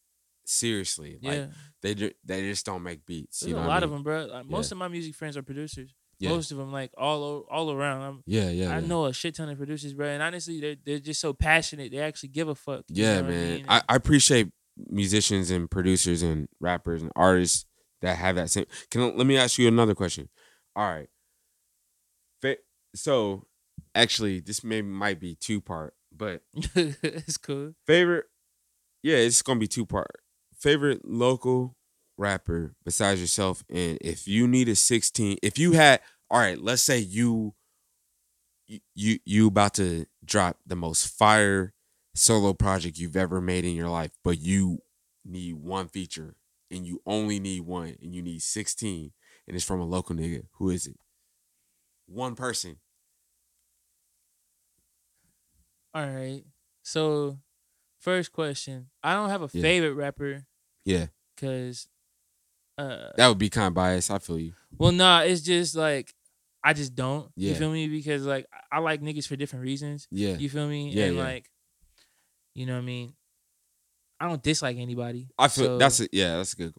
seriously. 0.45 1.18
Like 1.22 1.34
Yeah, 1.34 1.47
they 1.82 1.93
they 2.26 2.41
just 2.49 2.65
don't 2.65 2.84
make 2.84 3.05
beats. 3.05 3.39
there's 3.39 3.49
you 3.49 3.55
know 3.55 3.61
a 3.61 3.68
what 3.68 3.72
I 3.72 3.74
lot 3.76 3.84
of 3.84 3.91
them, 3.91 4.03
bro. 4.03 4.26
Like, 4.26 4.45
most 4.45 4.72
of 4.72 4.78
my 4.78 4.88
music 4.88 5.15
friends 5.15 5.38
are 5.38 5.43
producers. 5.43 5.93
Yeah. 6.20 6.30
Most 6.30 6.51
of 6.51 6.57
them, 6.57 6.72
like 6.72 6.91
all 6.97 7.45
all 7.51 7.72
around. 7.72 8.01
I'm, 8.01 8.24
Yeah, 8.26 8.49
yeah. 8.49 8.70
I 8.76 8.80
yeah. 8.80 8.88
know 8.88 9.05
a 9.05 9.13
shit 9.13 9.36
ton 9.36 9.49
of 9.49 9.57
producers, 9.57 9.93
bro, 9.93 10.07
and 10.07 10.24
honestly, 10.24 10.59
they're 10.59 10.76
they're 10.84 10.99
just 10.99 11.22
so 11.22 11.34
passionate. 11.34 11.91
They 11.91 11.99
actually 11.99 12.30
give 12.30 12.47
a 12.47 12.55
fuck. 12.55 12.86
Yeah, 12.89 13.18
what 13.18 13.26
I 13.26 13.30
man. 13.30 13.53
mean? 13.55 13.65
I, 13.70 13.82
I 13.88 13.95
appreciate 13.95 14.51
musicians 14.89 15.51
and 15.51 15.70
producers 15.70 16.24
and 16.24 16.47
rappers 16.59 17.01
and 17.03 17.11
artists 17.15 17.65
that 18.01 18.18
have 18.18 18.36
that 18.36 18.49
same. 18.49 18.65
Can 18.89 19.15
let 19.15 19.28
me 19.28 19.38
ask 19.38 19.57
you 19.59 19.68
another 19.68 19.93
question? 19.95 20.30
All 20.76 20.89
right. 20.89 21.07
So, 22.95 23.45
actually, 23.93 24.39
this 24.39 24.63
may 24.63 24.82
might 24.82 25.20
be 25.20 25.36
two 25.36 25.61
part, 25.61 25.93
but 26.11 26.41
it's 26.53 27.38
cool. 27.38 27.74
favorite. 27.86 28.26
Yeah, 29.03 29.18
it's 29.18 29.41
gonna 29.43 29.59
be 29.59 29.68
two 29.68 29.86
part. 29.86 30.09
Favorite 30.57 31.01
local 31.05 31.76
rapper 32.18 32.74
besides 32.84 33.22
yourself, 33.22 33.63
and 33.70 33.97
if 34.01 34.28
you 34.28 34.47
need 34.47 34.68
a 34.70 34.76
sixteen, 34.76 35.38
if 35.43 35.57
you 35.57 35.74
had, 35.74 36.01
all 36.30 36.39
right, 36.39 36.59
let's 36.59 36.82
say 36.82 36.97
you, 36.99 37.53
you 38.95 39.20
you 39.26 39.47
about 39.47 39.76
to 39.76 40.05
drop 40.26 40.57
the 40.65 40.76
most 40.76 41.07
fire 41.07 41.74
solo 42.15 42.53
project 42.53 42.97
you've 42.97 43.15
ever 43.15 43.39
made 43.39 43.63
in 43.63 43.76
your 43.76 43.89
life, 43.89 44.11
but 44.24 44.39
you 44.39 44.80
need 45.24 45.53
one 45.55 45.88
feature 45.88 46.36
and 46.72 46.86
you 46.86 47.01
only 47.05 47.39
need 47.39 47.61
one, 47.61 47.95
and 48.01 48.13
you 48.13 48.22
need 48.22 48.41
sixteen, 48.41 49.13
and 49.47 49.55
it's 49.55 49.65
from 49.65 49.80
a 49.80 49.86
local 49.86 50.15
nigga. 50.15 50.43
Who 50.53 50.70
is 50.70 50.86
it? 50.88 50.97
One 52.07 52.36
person. 52.36 52.78
All 55.93 56.05
right. 56.05 56.43
So, 56.84 57.39
first 57.99 58.32
question. 58.32 58.89
I 59.03 59.13
don't 59.13 59.30
have 59.30 59.41
a 59.41 59.49
Yeah. 59.53 59.61
favorite 59.61 59.93
rapper 59.93 60.45
Yeah, 60.86 61.07
because, 61.36 61.88
uh, 62.78 63.10
that 63.18 63.28
would 63.28 63.38
be 63.38 63.50
kind 63.50 63.68
of 63.68 63.74
biased. 63.74 64.12
I 64.12 64.20
feel 64.20 64.40
you. 64.40 64.54
well, 64.78 64.92
nah, 64.92 65.22
it's 65.22 65.42
just 65.42 65.76
like 65.76 66.14
I 66.64 66.74
just 66.74 66.96
don't. 66.96 67.32
Yeah. 67.36 67.52
You 67.52 67.56
feel 67.56 67.72
me? 67.72 67.88
Because 67.88 68.26
like 68.26 68.46
I 68.72 68.80
like 68.80 69.02
niggas 69.02 69.28
for 69.28 69.36
different 69.36 69.64
reasons. 69.64 70.08
Yeah, 70.12 70.36
You 70.38 70.50
feel 70.50 70.68
me? 70.68 70.90
Yeah, 70.92 71.06
and 71.06 71.16
yeah. 71.18 71.24
like, 71.24 71.50
you 72.54 72.66
know 72.66 72.74
what 72.74 72.80
I 72.80 72.86
mean. 72.86 73.14
I 74.20 74.28
don't 74.28 74.42
dislike 74.42 74.78
anybody. 74.78 75.30
I 75.38 75.48
feel 75.48 75.66
so, 75.66 75.78
that's 75.78 76.00
a, 76.00 76.08
yeah, 76.12 76.38
that's 76.38 76.54
a 76.54 76.56
good. 76.56 76.74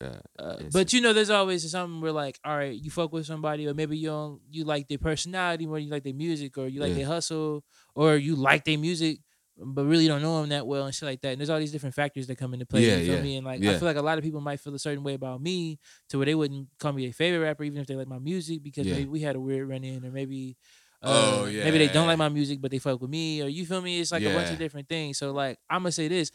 Uh, 0.00 0.14
Uh, 0.38 0.56
but 0.72 0.90
you 0.94 1.02
know, 1.02 1.12
there's 1.12 1.28
always 1.28 1.70
something 1.70 2.00
where 2.00 2.12
like, 2.12 2.38
all 2.44 2.56
right, 2.56 2.74
you 2.74 2.90
fuck 2.90 3.12
with 3.12 3.26
somebody, 3.26 3.68
or 3.68 3.74
maybe 3.74 3.98
you 3.98 4.08
don't, 4.08 4.40
you 4.50 4.64
like 4.64 4.88
their 4.88 4.96
personality 4.96 5.66
more, 5.66 5.78
you 5.78 5.90
like 5.90 6.02
their 6.04 6.14
music, 6.14 6.56
or 6.56 6.66
you 6.66 6.80
like 6.80 6.90
Yeah. 6.90 7.04
their 7.04 7.06
hustle, 7.06 7.62
or 7.94 8.16
you 8.16 8.36
like 8.36 8.64
their 8.64 8.78
music, 8.78 9.20
but 9.60 9.84
really 9.84 10.06
don't 10.06 10.22
know 10.22 10.40
them 10.40 10.50
that 10.50 10.66
well 10.66 10.84
and 10.86 10.94
shit 10.94 11.06
like 11.06 11.20
that. 11.22 11.30
And 11.30 11.40
there's 11.40 11.50
all 11.50 11.58
these 11.58 11.72
different 11.72 11.94
factors 11.94 12.26
that 12.28 12.36
come 12.36 12.52
into 12.54 12.66
play. 12.66 12.82
Yeah, 12.86 12.96
you 12.96 13.06
feel 13.06 13.14
yeah, 13.16 13.22
me? 13.22 13.36
And 13.36 13.46
like, 13.46 13.60
yeah. 13.60 13.72
I 13.72 13.78
feel 13.78 13.86
like 13.88 13.96
a 13.96 14.02
lot 14.02 14.16
of 14.18 14.24
people 14.24 14.40
might 14.40 14.60
feel 14.60 14.74
a 14.74 14.78
certain 14.78 15.02
way 15.02 15.14
about 15.14 15.40
me 15.42 15.78
to 16.10 16.18
where 16.18 16.26
they 16.26 16.34
wouldn't 16.34 16.68
call 16.78 16.92
me 16.92 17.04
their 17.04 17.12
favorite 17.12 17.44
rapper, 17.44 17.64
even 17.64 17.80
if 17.80 17.86
they 17.86 17.96
like 17.96 18.06
my 18.08 18.18
music, 18.18 18.62
because 18.62 18.86
Yeah. 18.86 18.94
maybe 18.94 19.08
we 19.08 19.20
had 19.20 19.36
a 19.36 19.40
weird 19.40 19.68
run 19.68 19.82
in, 19.84 20.04
or 20.04 20.10
maybe. 20.10 20.56
Oh, 21.00 21.44
uh, 21.44 21.46
Maybe 21.46 21.78
they 21.78 21.86
don't 21.88 22.08
like 22.08 22.18
my 22.18 22.28
music, 22.28 22.60
but 22.60 22.72
they 22.72 22.78
fuck 22.80 23.00
with 23.00 23.10
me, 23.10 23.40
or 23.40 23.46
you 23.46 23.64
feel 23.64 23.80
me? 23.80 24.00
It's 24.00 24.10
like 24.10 24.22
a 24.24 24.34
bunch 24.34 24.50
of 24.50 24.58
different 24.58 24.88
things. 24.88 25.16
So 25.18 25.30
like, 25.32 25.56
I'm 25.70 25.82
gonna 25.82 25.92
say 25.92 26.08
this: 26.08 26.32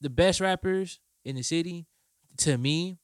the 0.00 0.10
best 0.10 0.40
rappers 0.40 0.98
in 1.24 1.36
the 1.36 1.42
city, 1.44 1.86
to 2.38 2.58
me, 2.58 2.98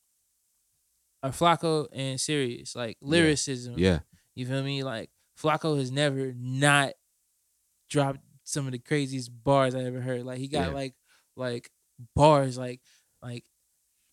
are 1.23 1.31
Flacco 1.31 1.87
and 1.93 2.21
Sirius. 2.21 2.75
Like 2.75 2.97
lyricism. 3.01 3.75
yeah, 3.77 4.01
You 4.35 4.47
feel 4.47 4.63
me? 4.63 4.83
Like 4.83 5.11
Flacco 5.41 5.79
has 5.79 5.93
never 5.93 6.33
not 6.37 6.95
dropped 7.89 8.21
some 8.49 8.67
of 8.67 8.73
the 8.73 8.79
craziest 8.79 9.31
bars 9.45 9.75
I 9.75 9.81
ever 9.85 10.01
heard. 10.01 10.25
Like 10.25 10.39
he 10.39 10.49
got 10.49 10.69
Yeah. 10.69 10.75
like 10.75 10.95
like 11.37 11.71
bars 12.15 12.57
like 12.59 12.81
like 13.23 13.45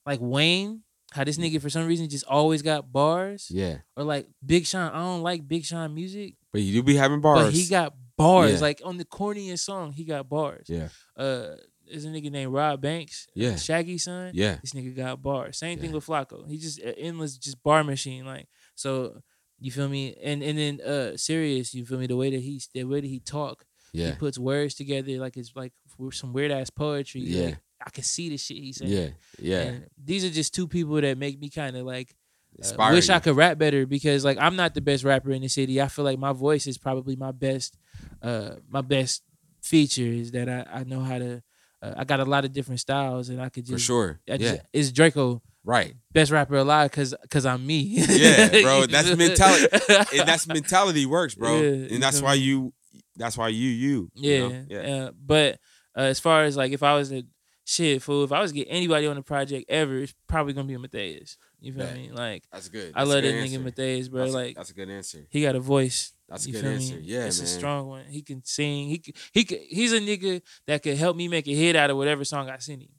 like 0.06 0.20
Wayne. 0.22 0.82
How 1.12 1.24
this 1.24 1.38
nigga 1.38 1.62
for 1.62 1.70
some 1.70 1.88
reason 1.88 2.10
just 2.10 2.26
always 2.26 2.62
got 2.62 2.92
bars. 2.92 3.48
yeah. 3.50 3.78
Or 3.96 4.04
like 4.04 4.28
Big 4.46 4.66
Sean. 4.66 4.92
I 4.92 5.00
don't 5.00 5.22
like 5.22 5.48
Big 5.48 5.64
Sean 5.64 5.94
music, 5.94 6.36
But 6.52 6.62
you 6.62 6.74
do 6.74 6.84
be 6.84 6.96
having 6.96 7.22
bars. 7.22 7.46
but 7.46 7.54
he 7.54 7.68
got 7.68 7.94
bars. 8.18 8.54
Yeah. 8.56 8.60
Like 8.60 8.82
on 8.84 8.98
the 8.98 9.06
corniest 9.06 9.60
song, 9.60 9.94
he 9.94 10.04
got 10.04 10.28
bars. 10.28 10.66
yeah, 10.68 10.90
Uh, 11.16 11.56
there's 11.88 12.04
a 12.04 12.10
nigga 12.10 12.32
named 12.32 12.52
Rob 12.52 12.82
Banks. 12.82 13.28
Yeah. 13.36 13.56
Shaggy 13.56 13.98
son. 13.98 14.32
yeah, 14.34 14.58
This 14.62 14.74
nigga 14.74 14.94
got 14.96 15.22
bars. 15.22 15.58
Same 15.58 15.80
thing 15.80 15.92
with 15.94 16.06
Flacco. 16.06 16.46
He 16.50 16.58
just 16.58 16.82
endless 16.98 17.38
just 17.38 17.62
bar 17.64 17.84
machine. 17.84 18.26
Like 18.26 18.48
so, 18.74 19.22
you 19.60 19.72
feel 19.72 19.88
me? 19.88 20.18
And 20.22 20.44
and 20.44 20.58
then 20.58 20.82
uh, 20.82 21.16
Sirius, 21.16 21.74
you 21.74 21.86
feel 21.86 22.00
me? 22.00 22.08
The 22.08 22.18
way 22.18 22.30
that 22.32 22.42
he 22.42 22.60
the 22.74 22.84
way 22.84 23.00
that 23.00 23.08
he 23.08 23.20
talk, 23.22 23.64
yeah, 23.96 24.12
he 24.12 24.16
puts 24.18 24.38
words 24.38 24.76
together 24.76 25.12
like 25.18 25.38
it's 25.38 25.52
like 25.56 25.74
some 26.12 26.34
weird 26.34 26.52
ass 26.52 26.70
poetry. 26.70 27.22
Yeah. 27.22 27.46
Like, 27.46 27.58
I 27.86 27.90
can 27.92 28.04
see 28.04 28.30
the 28.30 28.38
shit 28.38 28.58
he's 28.58 28.78
saying. 28.78 28.92
yeah, 28.92 29.08
yeah. 29.40 29.62
And 29.62 29.86
these 30.02 30.24
are 30.26 30.30
just 30.30 30.54
two 30.54 30.68
people 30.68 31.00
that 31.02 31.18
make 31.18 31.40
me 31.40 31.50
kind 31.50 31.76
of 31.76 31.86
like 31.86 32.16
uh, 32.64 32.92
wish 32.92 33.10
I 33.10 33.20
could 33.20 33.36
rap 33.36 33.58
better 33.58 33.86
because 33.86 34.24
like 34.24 34.38
I'm 34.40 34.56
not 34.56 34.74
the 34.74 34.82
best 34.82 35.04
rapper 35.04 35.32
in 35.32 35.42
the 35.42 35.50
city. 35.50 35.82
I 35.82 35.88
feel 35.88 36.06
like 36.06 36.18
my 36.18 36.32
voice 36.32 36.68
is 36.68 36.78
probably 36.78 37.16
my 37.16 37.32
best, 37.32 37.78
uh, 38.22 38.52
my 38.70 38.82
best 38.82 39.24
features 39.62 40.32
that 40.32 40.48
I 40.48 40.66
I 40.80 40.84
know 40.84 41.02
how 41.02 41.20
to. 41.20 41.44
Uh, 41.82 41.94
I 41.98 42.04
got 42.06 42.22
a 42.22 42.26
lot 42.26 42.46
of 42.46 42.54
different 42.54 42.80
styles 42.80 43.30
and 43.30 43.42
I 43.42 43.50
could 43.50 43.66
for 43.66 43.74
just. 43.74 43.86
sure. 43.86 44.22
I 44.30 44.38
just 44.38 44.56
yeah, 44.56 44.62
It's 44.72 44.92
Draco 44.92 45.42
right. 45.66 45.94
best 46.14 46.32
rapper 46.32 46.56
alive 46.56 46.92
because 46.92 47.14
because 47.22 47.46
I'm 47.46 47.66
me. 47.66 47.82
Yeah, 47.82 48.62
bro, 48.62 48.86
that's 48.90 49.14
mentality. 49.16 49.68
And 50.18 50.28
that's 50.28 50.48
mentality 50.48 51.06
works, 51.06 51.36
bro. 51.36 51.62
Yeah, 51.62 51.94
and 51.94 52.02
that's 52.02 52.22
why 52.22 52.36
you. 52.36 52.74
That's 53.16 53.38
why 53.38 53.50
you 53.50 53.70
you. 53.70 54.10
you 54.14 54.32
yeah, 54.32 54.48
know? 54.48 54.66
yeah, 54.70 54.80
uh, 55.06 55.12
but 55.26 55.60
uh, 55.98 56.02
as 56.02 56.20
far 56.20 56.44
as 56.44 56.58
like 56.58 56.72
if 56.72 56.84
I 56.84 56.96
was 56.96 57.10
to 57.10 57.24
shit 57.66 58.02
fool, 58.02 58.24
if 58.24 58.32
I 58.32 58.42
was 58.42 58.52
to 58.52 58.58
get 58.58 58.68
anybody 58.70 59.08
on 59.08 59.16
the 59.16 59.22
project 59.22 59.66
ever, 59.70 59.98
it's 60.00 60.14
probably 60.28 60.54
gonna 60.54 60.68
be 60.68 60.78
Matthias. 60.78 61.38
You 61.60 61.74
feel 61.74 61.86
Bet. 61.86 61.96
me? 61.96 62.12
Like 62.12 62.44
That's 62.52 62.70
good. 62.70 62.94
I 62.96 63.00
That's 63.00 63.10
a 63.12 63.14
love 63.14 63.24
that 63.24 63.34
nigga. 63.34 63.64
Matthias, 63.64 64.08
bro. 64.10 64.22
That's, 64.22 64.34
like 64.34 64.56
that's 64.56 64.70
a 64.70 64.74
good 64.74 64.90
answer. 64.90 65.26
he 65.30 65.42
got 65.42 65.56
a 65.56 65.60
voice. 65.60 66.14
That's 66.28 66.46
a 66.46 66.50
you 66.50 66.54
good 66.56 66.66
answer. 66.66 66.96
Me? 66.96 67.02
Yeah, 67.04 67.26
it's 67.26 67.40
man. 67.40 67.46
a 67.46 67.48
strong 67.50 67.88
one. 67.88 68.06
He 68.10 68.22
can 68.22 68.44
sing. 68.44 68.88
He 68.90 68.98
can, 68.98 69.14
he 69.32 69.44
can, 69.44 69.60
he's 69.62 69.94
a 69.94 70.00
nigga 70.00 70.42
that 70.68 70.82
could 70.84 70.98
help 70.98 71.16
me 71.16 71.28
make 71.28 71.48
a 71.48 71.54
hit 71.54 71.76
out 71.76 71.90
of 71.90 71.98
whatever 71.98 72.26
song 72.26 72.50
I 72.50 72.58
send 72.58 72.82
him. 72.82 72.90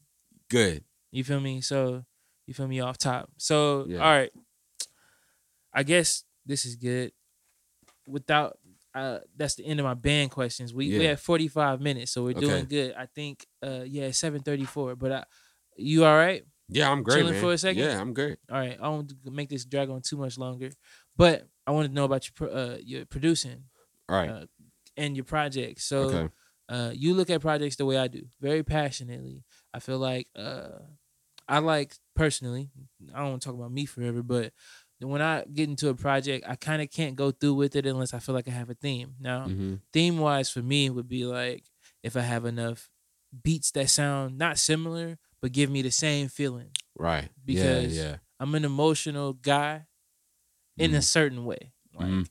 Good. 0.49 0.85
You 1.11 1.25
feel 1.25 1.41
me? 1.41 1.61
So 1.61 2.05
you 2.47 2.55
feel 2.55 2.69
me 2.69 2.81
off 2.81 2.99
top. 2.99 3.31
So 3.37 3.85
Yeah. 3.89 3.99
all 3.99 4.11
right. 4.11 4.31
I 5.73 5.83
guess 5.83 6.25
this 6.47 6.65
is 6.65 6.77
good. 6.77 7.13
Without 8.07 8.59
uh 8.97 9.21
that's 9.37 9.55
the 9.57 9.65
end 9.67 9.79
of 9.81 9.85
my 9.85 9.95
band 9.95 10.31
questions. 10.31 10.73
We 10.75 10.89
we 10.89 11.03
Yeah. 11.05 11.11
have 11.11 11.21
45 11.21 11.81
minutes, 11.81 12.13
so 12.13 12.25
we're 12.25 12.35
doing 12.35 12.65
good. 12.67 12.95
I 12.97 13.07
think 13.07 13.47
uh 13.63 13.85
yeah, 13.87 14.11
734. 14.11 14.97
But 14.97 15.13
I 15.13 15.25
you 15.77 16.05
all 16.05 16.17
right? 16.17 16.45
Yeah, 16.69 16.91
I'm 16.91 17.03
great, 17.05 17.19
Chilling 17.19 17.35
man. 17.35 17.43
for 17.43 17.53
a 17.53 17.59
second? 17.59 17.83
Yeah, 17.83 18.01
I'm 18.01 18.13
great. 18.13 18.39
All 18.51 18.59
right. 18.59 18.77
I 18.81 18.89
won't 18.89 19.13
make 19.25 19.49
this 19.49 19.65
drag 19.65 19.89
on 19.91 20.01
too 20.03 20.17
much 20.17 20.37
longer. 20.39 20.71
But 21.17 21.47
I 21.67 21.71
want 21.71 21.87
to 21.89 21.95
know 21.95 22.05
about 22.05 22.29
your 22.29 22.51
uh 22.51 22.77
your 22.83 23.07
producing 23.07 23.65
All 24.09 24.17
right. 24.17 24.31
uh, 24.31 24.47
and 24.97 25.17
your 25.17 25.25
projects. 25.25 25.85
So 25.85 25.99
okay. 26.09 26.29
uh, 26.69 26.91
you 26.95 27.15
look 27.15 27.31
at 27.31 27.41
projects 27.41 27.77
the 27.77 27.85
way 27.87 27.99
I 27.99 28.09
do, 28.09 28.23
very 28.41 28.63
passionately. 28.65 29.45
I 29.75 29.79
feel 29.79 29.99
like 29.99 30.27
uh, 30.35 30.79
I 31.49 31.59
like 31.61 31.95
personally. 32.15 32.71
I 33.15 33.21
don't 33.21 33.31
want 33.31 33.43
to 33.43 33.47
talk 33.49 33.55
about 33.55 33.71
me 33.73 33.85
forever, 33.87 34.23
but 34.23 34.53
when 35.01 35.21
I 35.23 35.45
get 35.45 35.69
into 35.69 35.89
a 35.89 35.95
project, 35.95 36.47
I 36.49 36.57
kind 36.57 36.81
of 36.83 36.91
can't 36.91 37.17
go 37.17 37.31
through 37.31 37.55
with 37.55 37.77
it 37.77 37.87
unless 37.87 38.15
I 38.15 38.19
feel 38.19 38.35
like 38.35 38.49
I 38.49 38.53
have 38.53 38.71
a 38.71 38.75
theme. 38.75 39.15
Now, 39.21 39.47
hmm 39.49 39.75
theme 39.93 40.19
wise 40.19 40.51
for 40.51 40.61
me 40.63 40.91
would 40.91 41.09
be 41.09 41.25
like 41.25 41.65
if 42.03 42.17
I 42.17 42.21
have 42.21 42.45
enough 42.45 42.91
beats 43.43 43.71
that 43.73 43.89
sound 43.89 44.37
not 44.37 44.59
similar 44.59 45.19
but 45.41 45.53
give 45.53 45.71
me 45.71 45.81
the 45.83 45.91
same 45.91 46.29
feeling. 46.29 46.71
Right. 46.99 47.29
Because 47.45 47.97
yeah, 47.97 48.03
yeah. 48.05 48.17
I'm 48.41 48.55
an 48.55 48.65
emotional 48.65 49.33
guy 49.35 49.87
in 50.77 50.95
a 50.95 50.99
Mhm. 50.99 51.03
certain 51.05 51.45
way. 51.45 51.73
Like 51.95 52.09
Mhm. 52.09 52.29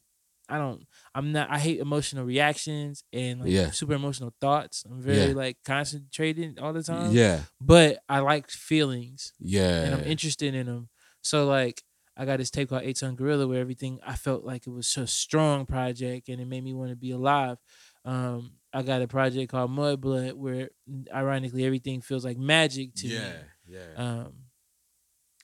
I 0.49 0.57
don't 0.59 0.85
I'm 1.15 1.31
not 1.31 1.49
I 1.49 1.57
hate 1.59 1.79
emotional 1.79 2.23
reactions 2.25 3.03
and 3.13 3.39
like 3.41 3.49
Yeah. 3.51 3.71
super 3.71 3.93
emotional 3.93 4.33
thoughts. 4.41 4.85
I'm 4.85 5.01
very 5.01 5.33
like 5.33 5.57
concentrated 5.63 6.59
all 6.59 6.73
the 6.73 6.83
time. 6.83 7.11
yeah, 7.11 7.43
But 7.59 8.03
I 8.09 8.19
like 8.19 8.49
feelings 8.49 9.33
yeah. 9.39 9.83
and 9.85 9.95
I'm 9.95 10.03
interested 10.03 10.53
in 10.53 10.65
them. 10.67 10.89
So 11.23 11.47
like 11.47 11.81
I 12.17 12.25
got 12.25 12.37
this 12.37 12.49
tape 12.51 12.69
called 12.69 12.83
Eight 12.83 12.97
Ton 12.97 13.15
Gorilla 13.15 13.47
where 13.47 13.59
everything 13.59 13.99
I 14.05 14.15
felt 14.15 14.43
like 14.45 14.67
it 14.67 14.69
was 14.69 14.95
a 14.97 15.05
strong 15.07 15.65
project 15.65 16.29
and 16.29 16.39
it 16.41 16.45
made 16.47 16.63
me 16.63 16.73
want 16.73 16.89
to 16.91 16.95
be 16.95 17.11
alive. 17.11 17.57
Um, 18.05 18.53
I 18.73 18.83
got 18.83 19.01
a 19.01 19.07
project 19.07 19.51
called 19.51 19.71
Mudblood 19.71 20.33
where 20.33 20.69
ironically 21.13 21.65
everything 21.65 22.01
feels 22.01 22.23
like 22.25 22.37
magic 22.37 22.93
to 22.95 23.07
me. 23.07 23.13
yeah, 23.13 23.33
yeah. 23.67 23.93
Um, 23.95 24.33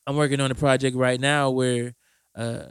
I'm 0.07 0.15
working 0.15 0.39
on 0.41 0.51
a 0.51 0.55
project 0.55 0.95
right 0.95 1.19
now 1.19 1.51
where 1.51 1.93
uh, 2.35 2.67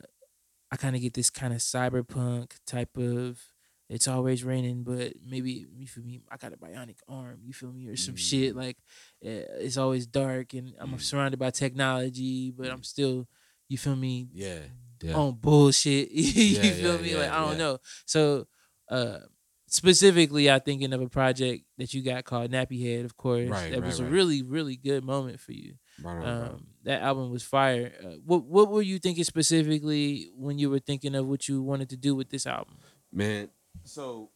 I 0.70 0.76
kind 0.76 0.96
of 0.96 1.02
get 1.02 1.14
this 1.14 1.30
kind 1.30 1.52
of 1.52 1.60
cyberpunk 1.60 2.52
type 2.66 2.96
of. 2.96 3.40
It's 3.88 4.06
always 4.06 4.44
raining, 4.44 4.84
but 4.84 5.14
maybe 5.26 5.66
you 5.76 5.88
feel 5.88 6.04
me. 6.04 6.20
I 6.30 6.36
got 6.36 6.52
a 6.52 6.56
bionic 6.56 6.98
arm. 7.08 7.40
You 7.42 7.52
feel 7.52 7.72
me, 7.72 7.88
or 7.88 7.96
some 7.96 8.14
shit 8.14 8.54
like 8.54 8.76
uh, 9.24 9.58
it's 9.58 9.76
always 9.76 10.06
dark, 10.06 10.54
and 10.54 10.74
I'm 10.78 10.92
Mm. 10.94 11.00
surrounded 11.00 11.38
by 11.40 11.50
technology, 11.50 12.52
but 12.52 12.70
I'm 12.70 12.84
still, 12.84 13.26
you 13.70 13.78
feel 13.78 13.96
me, 13.96 14.28
yeah, 14.34 14.58
yeah. 15.02 15.14
on 15.14 15.32
bullshit. 15.40 16.10
you 16.12 16.22
Yeah, 16.60 16.72
feel 16.72 16.96
yeah, 16.96 17.02
me? 17.02 17.16
like 17.16 17.30
I 17.30 17.40
don't 17.46 17.58
know. 17.58 17.78
So 18.04 18.46
uh 18.90 19.20
specifically 19.68 20.50
I'm 20.50 20.60
thinking 20.60 20.92
of 20.92 21.00
a 21.00 21.08
project 21.08 21.64
that 21.78 21.94
you 21.94 22.02
got 22.02 22.24
called 22.24 22.50
Nappy 22.50 22.82
Head, 22.82 23.04
of 23.04 23.16
course. 23.16 23.48
Right, 23.48 23.70
that 23.70 23.80
right, 23.80 23.86
was 23.86 24.00
a 24.00 24.04
really, 24.04 24.42
really 24.42 24.76
good 24.76 25.04
moment 25.04 25.38
for 25.38 25.52
you. 25.52 25.74
Right. 26.02 26.24
Um, 26.26 26.66
that 26.82 27.02
album 27.02 27.30
was 27.30 27.44
fire. 27.44 27.92
Uh, 28.02 28.16
what 28.24 28.44
what 28.44 28.68
were 28.70 28.82
you 28.82 28.98
thinking 28.98 29.24
specifically 29.24 30.30
when 30.34 30.58
you 30.58 30.70
were 30.70 30.80
thinking 30.80 31.14
of 31.14 31.26
what 31.26 31.48
you 31.48 31.62
wanted 31.62 31.88
to 31.90 31.96
do 31.96 32.14
with 32.14 32.30
this 32.30 32.46
album? 32.46 32.78
man. 33.12 33.50
So 33.84 34.30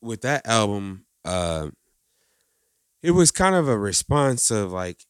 with 0.00 0.22
that 0.22 0.46
album, 0.46 1.06
uh, 1.24 1.68
it 3.02 3.12
was 3.12 3.30
kind 3.30 3.54
of 3.54 3.68
a 3.68 3.78
response 3.78 4.50
of 4.50 4.72
like, 4.72 5.06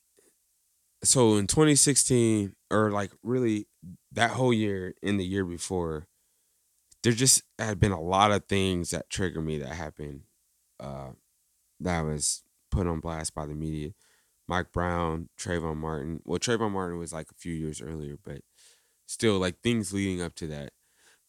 so 1.05 1.37
in 1.37 1.47
2016 1.47 2.55
or 2.71 2.91
like 2.91 3.13
really 3.23 3.67
that 4.13 4.33
whole 4.33 4.53
year 4.53 4.95
in 5.03 5.17
the 5.17 5.25
year 5.25 5.45
before, 5.45 6.09
there 7.03 7.13
just 7.13 7.43
had 7.59 7.81
been 7.81 7.93
a 7.93 8.01
lot 8.01 8.33
of 8.33 8.47
things 8.47 8.91
that 8.91 9.11
triggered 9.11 9.45
me 9.45 9.59
that 9.59 9.75
happened, 9.75 10.23
uh, 10.81 11.11
that 11.81 12.03
was 12.03 12.45
put 12.71 12.87
on 12.87 13.01
blast 13.01 13.35
by 13.35 13.47
the 13.47 13.55
media. 13.55 13.93
Mike 14.49 14.73
Brown, 14.73 15.29
Trayvon 15.39 15.77
Martin. 15.79 16.23
Well, 16.25 16.39
Trayvon 16.41 16.73
Martin 16.73 16.99
was 16.99 17.13
like 17.13 17.31
a 17.31 17.35
few 17.37 17.55
years 17.55 17.83
earlier, 17.83 18.19
but 18.23 18.43
still 19.07 19.39
like 19.39 19.61
things 19.63 19.93
leading 19.93 20.23
up 20.23 20.35
to 20.37 20.47
that. 20.49 20.73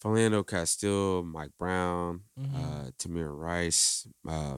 Philando 0.03 0.47
Castile, 0.47 1.23
Mike 1.23 1.51
Brown, 1.59 2.23
Mhm. 2.39 2.55
uh, 2.55 2.91
Tamir 2.99 3.37
Rice, 3.37 4.07
uh, 4.27 4.57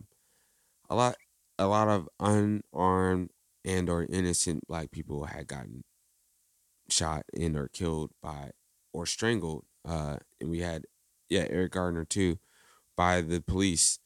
a 0.89 0.95
lot, 0.95 1.17
a 1.59 1.67
lot 1.67 1.87
of 1.89 2.09
unarmed 2.19 3.31
and 3.65 3.89
or 3.89 4.03
innocent 4.09 4.67
black 4.67 4.91
people 4.91 5.25
had 5.25 5.47
gotten 5.47 5.83
shot 6.89 7.23
and 7.39 7.55
or 7.55 7.67
killed 7.67 8.11
by 8.21 8.51
or 8.93 9.05
strangled. 9.05 9.65
Uh, 9.87 10.17
and 10.39 10.49
we 10.49 10.59
had, 10.59 10.85
yeah, 11.29 11.45
Eric 11.49 11.71
Gardner 11.73 12.05
too, 12.05 12.37
by 12.95 13.21
the 13.21 13.41
police, 13.41 13.99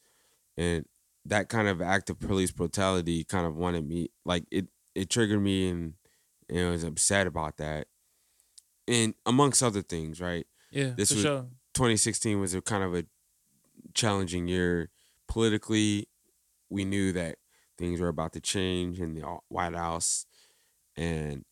and 0.55 0.85
that 1.25 1.49
kind 1.49 1.67
of 1.67 1.81
act 1.81 2.09
of 2.09 2.19
police 2.19 2.51
brutality 2.51 3.23
kind 3.23 3.45
of 3.45 3.55
wanted 3.55 3.87
me 3.87 4.09
like 4.25 4.45
it. 4.51 4.67
It 4.95 5.09
triggered 5.09 5.41
me 5.41 5.69
and, 5.69 5.93
and 6.49 6.67
I 6.67 6.69
was 6.71 6.83
upset 6.83 7.27
about 7.27 7.57
that, 7.57 7.87
and 8.87 9.13
amongst 9.25 9.61
other 9.61 9.81
things, 9.81 10.19
right? 10.21 10.47
Yeah, 10.71 10.93
This 10.95 11.09
for 11.09 11.15
was- 11.15 11.23
sure. 11.23 11.45
2016 11.73 12.39
was 12.39 12.55
a 12.55 12.61
kind 12.61 12.83
of 12.83 12.95
a 12.95 13.05
challenging 13.93 14.47
year 14.47 14.89
politically. 15.27 16.07
We 16.69 16.83
knew 16.85 17.11
that 17.11 17.37
things 17.77 18.01
are 18.01 18.07
about 18.09 18.33
to 18.33 18.41
change 18.41 18.99
in 18.99 19.13
the 19.15 19.21
White 19.49 19.75
House, 19.75 20.25
and 20.97 21.45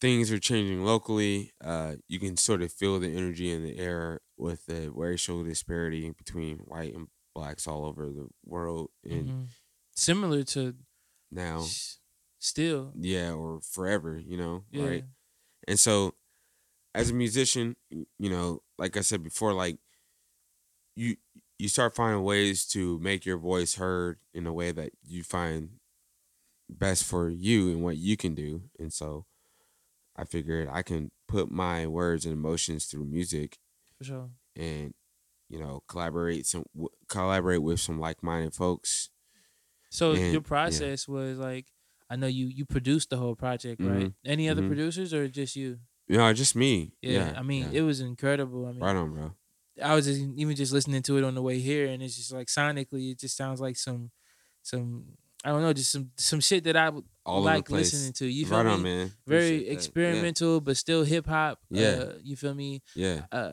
things 0.00 0.32
are 0.32 0.38
changing 0.40 0.84
locally. 0.84 1.52
Uh, 1.62 1.96
you 2.08 2.18
can 2.20 2.36
sort 2.36 2.62
of 2.62 2.72
feel 2.72 2.98
the 3.00 3.16
energy 3.16 3.50
in 3.50 3.64
the 3.64 3.78
air 3.78 4.20
with 4.36 4.66
the 4.66 4.90
racial 4.92 5.44
disparity 5.44 6.10
between 6.10 6.58
white 6.60 6.94
and 6.94 7.08
blacks 7.34 7.66
all 7.66 7.84
over 7.86 8.06
the 8.06 8.28
world, 8.44 8.90
and 9.04 9.28
Mhm. 9.28 9.48
Similar 9.94 10.44
to 10.44 10.76
now, 11.30 11.60
still. 12.38 12.92
yeah, 12.96 13.32
or 13.32 13.60
forever, 13.60 14.18
you 14.18 14.36
know, 14.36 14.64
Yeah. 14.70 14.84
right? 14.84 15.04
And 15.68 15.78
so 15.78 16.14
as 16.94 17.10
a 17.10 17.14
musician, 17.14 17.76
you 17.90 18.30
know, 18.30 18.62
like 18.78 18.96
I 18.96 19.02
said 19.02 19.22
before, 19.22 19.52
like 19.54 19.78
you 20.96 21.16
you 21.60 21.68
start 21.68 21.94
finding 21.94 22.22
ways 22.24 22.64
to 22.66 22.98
make 23.00 23.24
your 23.26 23.38
voice 23.38 23.74
heard 23.76 24.18
in 24.34 24.46
a 24.46 24.52
way 24.52 24.72
that 24.72 24.90
you 25.06 25.22
find 25.22 25.70
best 26.68 27.04
for 27.04 27.28
you 27.28 27.70
and 27.70 27.82
what 27.82 27.96
you 27.96 28.16
can 28.16 28.34
do. 28.34 28.62
And 28.78 28.92
so 28.92 29.26
I 30.16 30.24
figured 30.24 30.68
I 30.70 30.82
can 30.82 31.10
put 31.28 31.50
my 31.50 31.86
words 31.86 32.24
and 32.24 32.32
emotions 32.32 32.86
through 32.86 33.04
music 33.06 33.58
For 33.98 34.04
sure. 34.04 34.30
and 34.56 34.94
you 35.48 35.58
know, 35.58 35.82
collaborate 35.88 36.46
some 36.46 36.64
w- 36.74 36.88
collaborate 37.08 37.60
with 37.62 37.80
some 37.80 37.98
like-minded 37.98 38.54
folks. 38.54 39.10
So 39.90 40.12
And- 40.12 40.20
your 40.20 40.32
yeah. 40.34 40.38
process 40.40 41.08
was 41.08 41.38
like 41.38 41.66
I 42.08 42.16
know 42.16 42.26
you 42.28 42.46
you 42.46 42.64
produced 42.64 43.10
the 43.10 43.16
whole 43.18 43.34
project, 43.36 43.80
right? 43.82 44.06
Mhm. 44.06 44.14
Any 44.24 44.48
other 44.48 44.62
Mhm. 44.62 44.68
producers 44.68 45.12
or 45.14 45.28
just 45.28 45.54
you? 45.56 45.78
Know, 46.08 46.32
just 46.32 46.56
me. 46.56 46.92
Yeah, 47.02 47.30
Yeah. 47.32 47.38
I 47.38 47.42
mean, 47.42 47.64
yeah. 47.72 47.80
it 47.80 47.82
was 47.82 48.00
incredible. 48.00 48.66
I 48.66 48.72
mean, 48.72 48.80
right 48.80 48.96
on, 48.96 49.12
bro. 49.12 49.34
I 49.82 49.94
was 49.94 50.06
just, 50.06 50.20
even 50.36 50.54
just 50.56 50.72
listening 50.72 51.02
to 51.02 51.18
it 51.18 51.24
on 51.24 51.34
the 51.34 51.42
way 51.42 51.58
here, 51.58 51.86
and 51.86 52.02
it's 52.02 52.16
just 52.16 52.32
like 52.32 52.46
sonically, 52.48 53.12
it 53.12 53.18
just 53.18 53.36
sounds 53.36 53.60
like 53.60 53.76
some, 53.76 54.10
some 54.62 55.04
I 55.44 55.50
don't 55.50 55.62
know, 55.62 55.72
just 55.72 55.90
some 55.92 56.10
some 56.16 56.40
shit 56.40 56.64
that 56.64 56.76
I 56.76 56.90
All 57.24 57.40
like 57.42 57.70
listening 57.70 58.12
to. 58.14 58.26
You 58.26 58.44
feel 58.46 58.58
right 58.58 58.66
me? 58.66 58.72
on, 58.72 58.82
man. 58.82 59.12
Very 59.26 59.38
Appreciate 59.46 59.58
that. 59.58 59.64
Yeah. 59.66 59.72
experimental, 59.72 60.60
but 60.60 60.76
still 60.76 61.02
hip 61.04 61.26
hop. 61.26 61.58
Yeah. 61.70 61.86
uh, 61.88 62.12
you 62.22 62.36
feel 62.36 62.54
me? 62.54 62.82
Yeah. 62.94 63.22
Uh, 63.32 63.52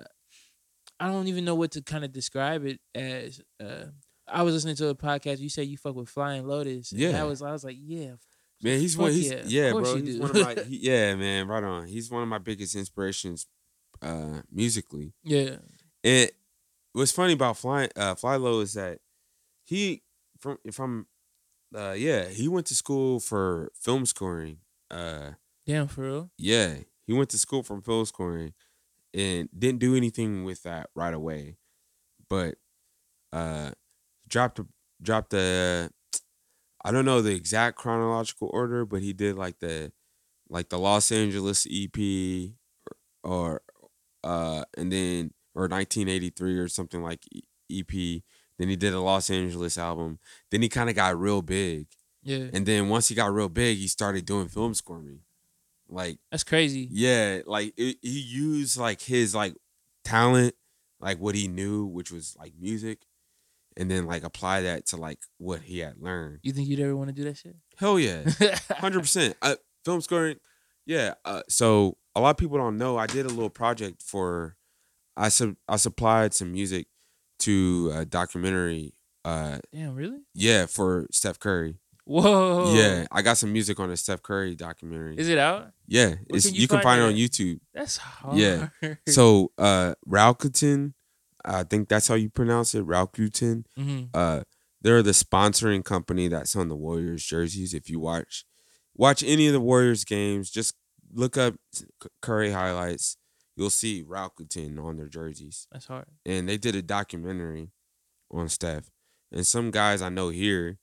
I 0.99 1.07
don't 1.07 1.27
even 1.27 1.45
know 1.45 1.55
what 1.55 1.71
to 1.71 1.81
kind 1.81 2.03
of 2.03 2.11
describe 2.11 2.65
it 2.65 2.79
as. 2.95 3.41
Uh, 3.63 3.85
I 4.27 4.43
was 4.43 4.53
listening 4.55 4.75
to 4.77 4.89
a 4.89 4.95
podcast. 4.95 5.39
You 5.39 5.47
said 5.49 5.67
you 5.67 5.77
fuck 5.77 5.95
with 5.95 6.09
Flying 6.09 6.45
Lotus. 6.45 6.91
and 6.91 6.99
Yeah. 6.99 7.13
that 7.13 7.25
was 7.27 7.41
I 7.41 7.51
was 7.53 7.63
like, 7.63 7.77
yeah, 7.79 8.15
Man, 8.61 8.79
he's 8.79 8.97
one. 8.97 9.11
He's 9.11 9.31
yeah, 9.31 9.43
yeah, 9.45 9.71
bro. 9.71 9.95
He's 9.95 10.17
one 10.19 10.31
of 10.31 10.35
my. 10.35 10.63
He, 10.67 10.77
yeah, 10.89 11.15
man. 11.15 11.47
Right 11.47 11.63
on. 11.63 11.87
He's 11.87 12.11
one 12.11 12.23
of 12.23 12.27
my 12.27 12.39
biggest 12.39 12.75
inspirations, 12.75 13.45
uh, 14.01 14.41
musically. 14.51 15.13
yeah, 15.23 15.57
And 16.07 16.31
what's 16.93 17.11
funny 17.11 17.33
about 17.33 17.57
Fly 17.57 17.89
uh, 17.97 18.15
FlyLo 18.15 18.61
is 18.63 18.73
that 18.75 18.99
he 19.65 20.03
from 20.39 20.57
from 20.71 21.07
uh 21.75 21.95
yeah 21.97 22.29
he 22.29 22.47
went 22.47 22.65
to 22.67 22.75
school 22.75 23.19
for 23.19 23.71
film 23.75 24.05
scoring. 24.05 24.59
Uh, 24.89 25.31
damn 25.65 25.87
for 25.87 26.03
real. 26.03 26.31
yeah, 26.37 26.77
he 27.05 27.11
went 27.11 27.29
to 27.31 27.37
school 27.37 27.61
for 27.61 27.81
film 27.81 28.05
scoring 28.05 28.53
and 29.13 29.49
didn't 29.57 29.79
do 29.79 29.97
anything 29.97 30.45
with 30.45 30.63
that 30.63 30.89
right 30.95 31.13
away, 31.13 31.57
but 32.29 32.55
uh, 33.33 33.71
dropped 34.29 34.59
a, 34.59 34.67
dropped 35.01 35.33
a. 35.33 35.89
I 36.85 36.91
don't 36.91 37.03
know 37.03 37.21
the 37.21 37.35
exact 37.35 37.75
chronological 37.75 38.49
order, 38.53 38.85
but 38.85 39.01
he 39.01 39.11
did 39.11 39.35
like 39.35 39.59
the 39.59 39.91
like 40.47 40.69
the 40.69 40.79
Los 40.79 41.11
Angeles 41.11 41.67
EP 41.69 42.51
or 43.25 43.61
uh 44.23 44.63
and 44.77 44.89
then 44.89 45.33
or 45.57 45.67
1983 45.67 46.57
or 46.57 46.67
something 46.67 47.01
like 47.01 47.25
EP. 47.71 47.91
Then 48.59 48.69
he 48.69 48.75
did 48.75 48.93
a 48.93 48.99
Los 48.99 49.29
Angeles 49.29 49.77
album. 49.77 50.19
Then 50.51 50.61
he 50.61 50.69
kind 50.69 50.89
of 50.89 50.95
got 50.95 51.19
real 51.19 51.41
big. 51.41 51.87
Yeah, 52.23 52.47
And 52.53 52.65
then 52.65 52.89
once 52.89 53.07
he 53.07 53.15
got 53.15 53.31
real 53.33 53.49
big, 53.49 53.77
he 53.77 53.87
started 53.87 54.25
doing 54.25 54.47
film 54.49 54.73
scoring. 54.73 55.21
Like 55.89 56.19
that's 56.31 56.43
crazy. 56.43 56.87
yeah, 56.91 57.39
like 57.45 57.73
it, 57.77 57.97
he 58.01 58.19
used 58.19 58.77
like 58.77 59.01
his 59.01 59.33
like 59.33 59.55
talent, 60.03 60.53
like 60.99 61.17
what 61.19 61.33
he 61.35 61.47
knew, 61.47 61.85
which 61.85 62.11
was 62.11 62.35
like 62.37 62.53
music, 62.59 62.99
and 63.77 63.89
then 63.89 64.05
like 64.05 64.23
apply 64.23 64.63
that 64.63 64.85
to 64.87 64.97
like 64.97 65.19
what 65.37 65.61
he 65.61 65.79
had 65.79 65.97
learned. 66.01 66.39
You 66.43 66.51
think 66.51 66.67
you'd 66.67 66.81
ever 66.81 66.95
want 66.97 67.07
to 67.07 67.13
do 67.13 67.23
that 67.23 67.37
shit? 67.37 67.55
Hell 67.77 67.97
yeah, 67.99 68.29
hundred 68.71 68.99
percent. 68.99 69.37
Uh, 69.41 69.55
film 69.85 70.01
scoring, 70.01 70.37
yeah. 70.85 71.13
Uh, 71.23 71.43
so 71.47 71.95
a 72.15 72.19
lot 72.19 72.31
of 72.31 72.37
people 72.37 72.57
don't 72.57 72.77
know. 72.77 72.97
I 72.97 73.07
did 73.07 73.25
a 73.25 73.29
little 73.29 73.49
project 73.49 74.01
for, 74.01 74.57
I 75.17 75.29
sub 75.29 75.55
I 75.67 75.75
supplied 75.77 76.33
some 76.33 76.51
music 76.51 76.87
to 77.39 77.91
a 77.93 78.05
documentary. 78.05 78.93
Uh, 79.25 79.57
Damn, 79.73 79.95
really? 79.95 80.19
yeah, 80.33 80.65
for 80.67 81.07
Steph 81.11 81.39
Curry. 81.39 81.79
Whoa. 82.05 82.73
Yeah, 82.73 83.05
I 83.11 83.21
got 83.21 83.37
some 83.37 83.51
music 83.51 83.79
on 83.81 83.91
a 83.91 83.97
Steph 83.97 84.23
Curry 84.23 84.55
documentary. 84.55 85.17
Is 85.17 85.27
it 85.27 85.37
out? 85.37 85.71
yeah, 85.87 86.15
it's, 86.29 86.45
can 86.45 86.55
you, 86.55 86.61
you 86.61 86.67
can 86.69 86.77
find 86.77 86.83
find 86.83 87.01
it 87.01 87.05
on? 87.05 87.13
YouTube. 87.15 87.59
That's 87.73 87.97
hard. 87.97 88.37
Yeah. 88.37 88.69
So 89.09 89.51
uh 89.57 89.95
Rakuten, 90.07 90.93
I 91.43 91.63
think 91.63 91.89
that's 91.89 92.07
how 92.07 92.15
you 92.15 92.29
pronounce 92.29 92.73
it, 92.75 92.85
Rakuten. 92.85 93.65
hmm 93.75 94.03
Uh 94.13 94.43
they're 94.81 95.03
the 95.03 95.11
sponsoring 95.11 95.83
company 95.83 96.27
that's 96.29 96.55
on 96.55 96.69
the 96.69 96.75
Warriors 96.75 97.25
jerseys. 97.25 97.73
If 97.73 97.89
you 97.89 97.99
watch 97.99 98.45
watch 98.95 99.23
any 99.23 99.47
of 99.47 99.53
the 99.53 99.59
Warriors 99.59 100.05
games, 100.05 100.49
just 100.49 100.75
look 101.11 101.35
up 101.37 101.55
Curry 102.21 102.51
highlights. 102.51 103.17
You'll 103.57 103.71
see 103.71 104.03
Rakuten 104.03 104.81
on 104.81 104.97
their 104.97 105.07
jerseys. 105.07 105.67
that's 105.71 105.87
hard. 105.87 106.05
And 106.25 106.47
they 106.47 106.57
did 106.57 106.75
a 106.75 106.81
documentary 106.83 107.71
on 108.31 108.49
Steph. 108.49 108.91
And 109.31 109.45
some 109.45 109.71
guys 109.71 110.01
I 110.01 110.09
know 110.09 110.29
here 110.29 110.77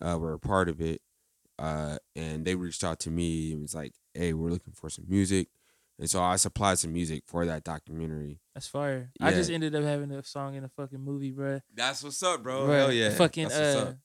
uh, 0.00 0.18
were 0.18 0.32
a 0.32 0.38
part 0.38 0.68
of 0.68 0.80
it. 0.80 1.00
Uh, 1.56 1.98
and 2.16 2.44
they 2.44 2.56
reached 2.56 2.82
out 2.82 2.98
to 3.00 3.10
me 3.10 3.52
and 3.52 3.62
was 3.62 3.74
like, 3.76 3.92
hey, 4.12 4.32
we're 4.32 4.50
looking 4.50 4.74
for 4.74 4.90
some 4.90 5.06
music. 5.08 5.48
And 5.98 6.10
so 6.10 6.20
I 6.22 6.36
supplied 6.36 6.78
some 6.78 6.92
music 6.92 7.22
for 7.26 7.46
that 7.46 7.64
documentary. 7.64 8.40
That's 8.54 8.66
fire. 8.66 9.10
I 9.20 9.30
just 9.30 9.50
ended 9.50 9.74
up 9.74 9.84
having 9.84 10.10
a 10.10 10.22
song 10.24 10.56
in 10.56 10.64
a 10.64 10.68
fucking 10.68 11.00
movie, 11.00 11.30
bro. 11.30 11.60
That's 11.74 12.02
what's 12.02 12.22
up, 12.22 12.42
bro. 12.42 12.66
Bruh, 12.66 12.78
Hell 12.78 12.92
yeah. 12.92 13.10
Fucking 13.10 13.48
That's 13.48 13.58
what's 13.58 13.76
uh, 13.76 13.90
up. 13.90 13.96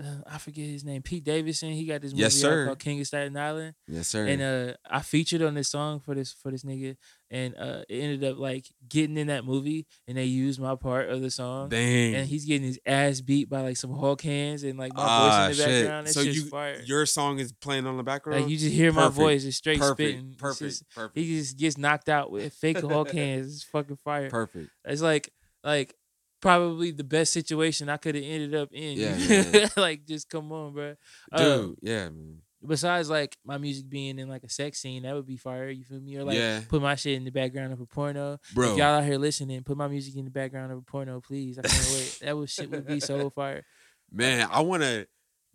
Uh, 0.00 0.22
I 0.26 0.38
forget 0.38 0.64
his 0.66 0.84
name. 0.84 1.02
Pete 1.02 1.24
Davidson. 1.24 1.70
He 1.72 1.84
got 1.84 2.00
this 2.00 2.12
movie 2.12 2.22
Yes, 2.22 2.34
sir. 2.34 2.66
called 2.66 2.78
King 2.78 3.00
of 3.00 3.06
Staten 3.06 3.36
Island. 3.36 3.74
Yes, 3.86 4.08
sir. 4.08 4.26
And 4.26 4.40
uh, 4.42 4.74
I 4.88 5.00
featured 5.00 5.42
on 5.42 5.54
this 5.54 5.68
song 5.68 6.00
for 6.00 6.14
this 6.14 6.32
for 6.32 6.50
this 6.50 6.62
nigga, 6.64 6.96
and 7.30 7.54
uh, 7.56 7.82
it 7.88 7.98
ended 7.98 8.24
up 8.24 8.38
like 8.38 8.66
getting 8.88 9.16
in 9.18 9.26
that 9.26 9.44
movie, 9.44 9.86
and 10.08 10.16
they 10.16 10.24
used 10.24 10.58
my 10.60 10.76
part 10.76 11.10
of 11.10 11.20
the 11.20 11.30
song, 11.30 11.68
Dang. 11.68 12.14
and 12.14 12.26
he's 12.26 12.44
getting 12.46 12.66
his 12.66 12.80
ass 12.86 13.20
beat 13.20 13.50
by 13.50 13.60
like 13.60 13.76
some 13.76 13.94
Hulk 13.94 14.22
hands, 14.22 14.62
and 14.64 14.78
like 14.78 14.94
my 14.94 15.02
Ah, 15.04 15.46
voice 15.48 15.58
in 15.60 15.66
the 15.66 15.70
shit. 15.72 15.82
background. 15.84 16.06
That 16.06 16.12
So 16.14 16.20
you, 16.22 16.44
fire. 16.46 16.80
your 16.86 17.04
song 17.06 17.38
is 17.38 17.52
playing 17.52 17.86
on 17.86 17.96
the 17.98 18.02
background. 18.02 18.42
Like 18.42 18.50
you 18.50 18.56
just 18.56 18.72
hear 18.72 18.92
my 18.92 19.08
voice, 19.08 19.44
it's 19.44 19.56
straight 19.58 19.78
perfect, 19.78 19.96
spitting. 19.98 20.28
It's 20.32 20.40
perfect, 20.40 20.70
just- 20.70 20.90
perfect, 20.94 21.18
he 21.18 21.36
just 21.38 21.56
gets 21.58 21.76
knocked 21.76 22.08
out 22.08 22.30
with 22.30 22.52
fake 22.54 22.80
Hulk 22.80 23.10
hands. 23.12 23.54
It's 23.54 23.64
fucking 23.64 23.96
fire. 23.96 24.30
perfect. 24.30 24.70
It's 24.86 25.02
like 25.02 25.30
like 25.64 25.94
probably 26.42 26.90
the 26.90 27.04
best 27.04 27.32
situation 27.32 27.88
I 27.88 27.96
could 27.96 28.14
have 28.14 28.24
ended 28.24 28.54
up 28.54 28.68
in. 28.72 28.98
Yeah, 28.98 29.16
yeah, 29.16 29.44
yeah. 29.54 29.68
like 29.78 30.04
just 30.06 30.28
come 30.28 30.52
on, 30.52 30.74
bro. 30.74 30.94
Uh, 31.32 31.38
dude, 31.38 31.78
yeah, 31.80 32.04
man. 32.10 32.38
besides 32.66 33.08
like 33.08 33.38
my 33.46 33.56
music 33.56 33.88
being 33.88 34.18
in 34.18 34.28
like 34.28 34.44
a 34.44 34.50
sex 34.50 34.78
scene, 34.80 35.04
that 35.04 35.14
would 35.14 35.26
be 35.26 35.38
fire. 35.38 35.70
You 35.70 35.84
feel 35.84 36.00
me? 36.00 36.16
Or 36.16 36.24
like 36.24 36.36
Yeah. 36.36 36.60
put 36.68 36.82
my 36.82 36.94
shit 36.96 37.14
in 37.14 37.24
the 37.24 37.30
background 37.30 37.72
of 37.72 37.80
a 37.80 37.86
porno. 37.86 38.38
Bro. 38.54 38.72
If 38.72 38.76
y'all 38.78 38.98
out 38.98 39.04
here 39.04 39.16
listening, 39.16 39.62
put 39.62 39.78
my 39.78 39.88
music 39.88 40.16
in 40.16 40.26
the 40.26 40.30
background 40.30 40.70
of 40.72 40.78
a 40.78 40.82
porno, 40.82 41.20
please. 41.22 41.58
I 41.58 41.62
can't 41.62 41.90
wait. 41.94 42.18
That 42.22 42.36
would 42.36 42.50
shit 42.50 42.70
would 42.70 42.86
be 42.86 43.00
so 43.00 43.30
fire. 43.34 43.64
Man, 44.10 44.46
I 44.52 44.60
want 44.60 44.82
to, 44.82 45.06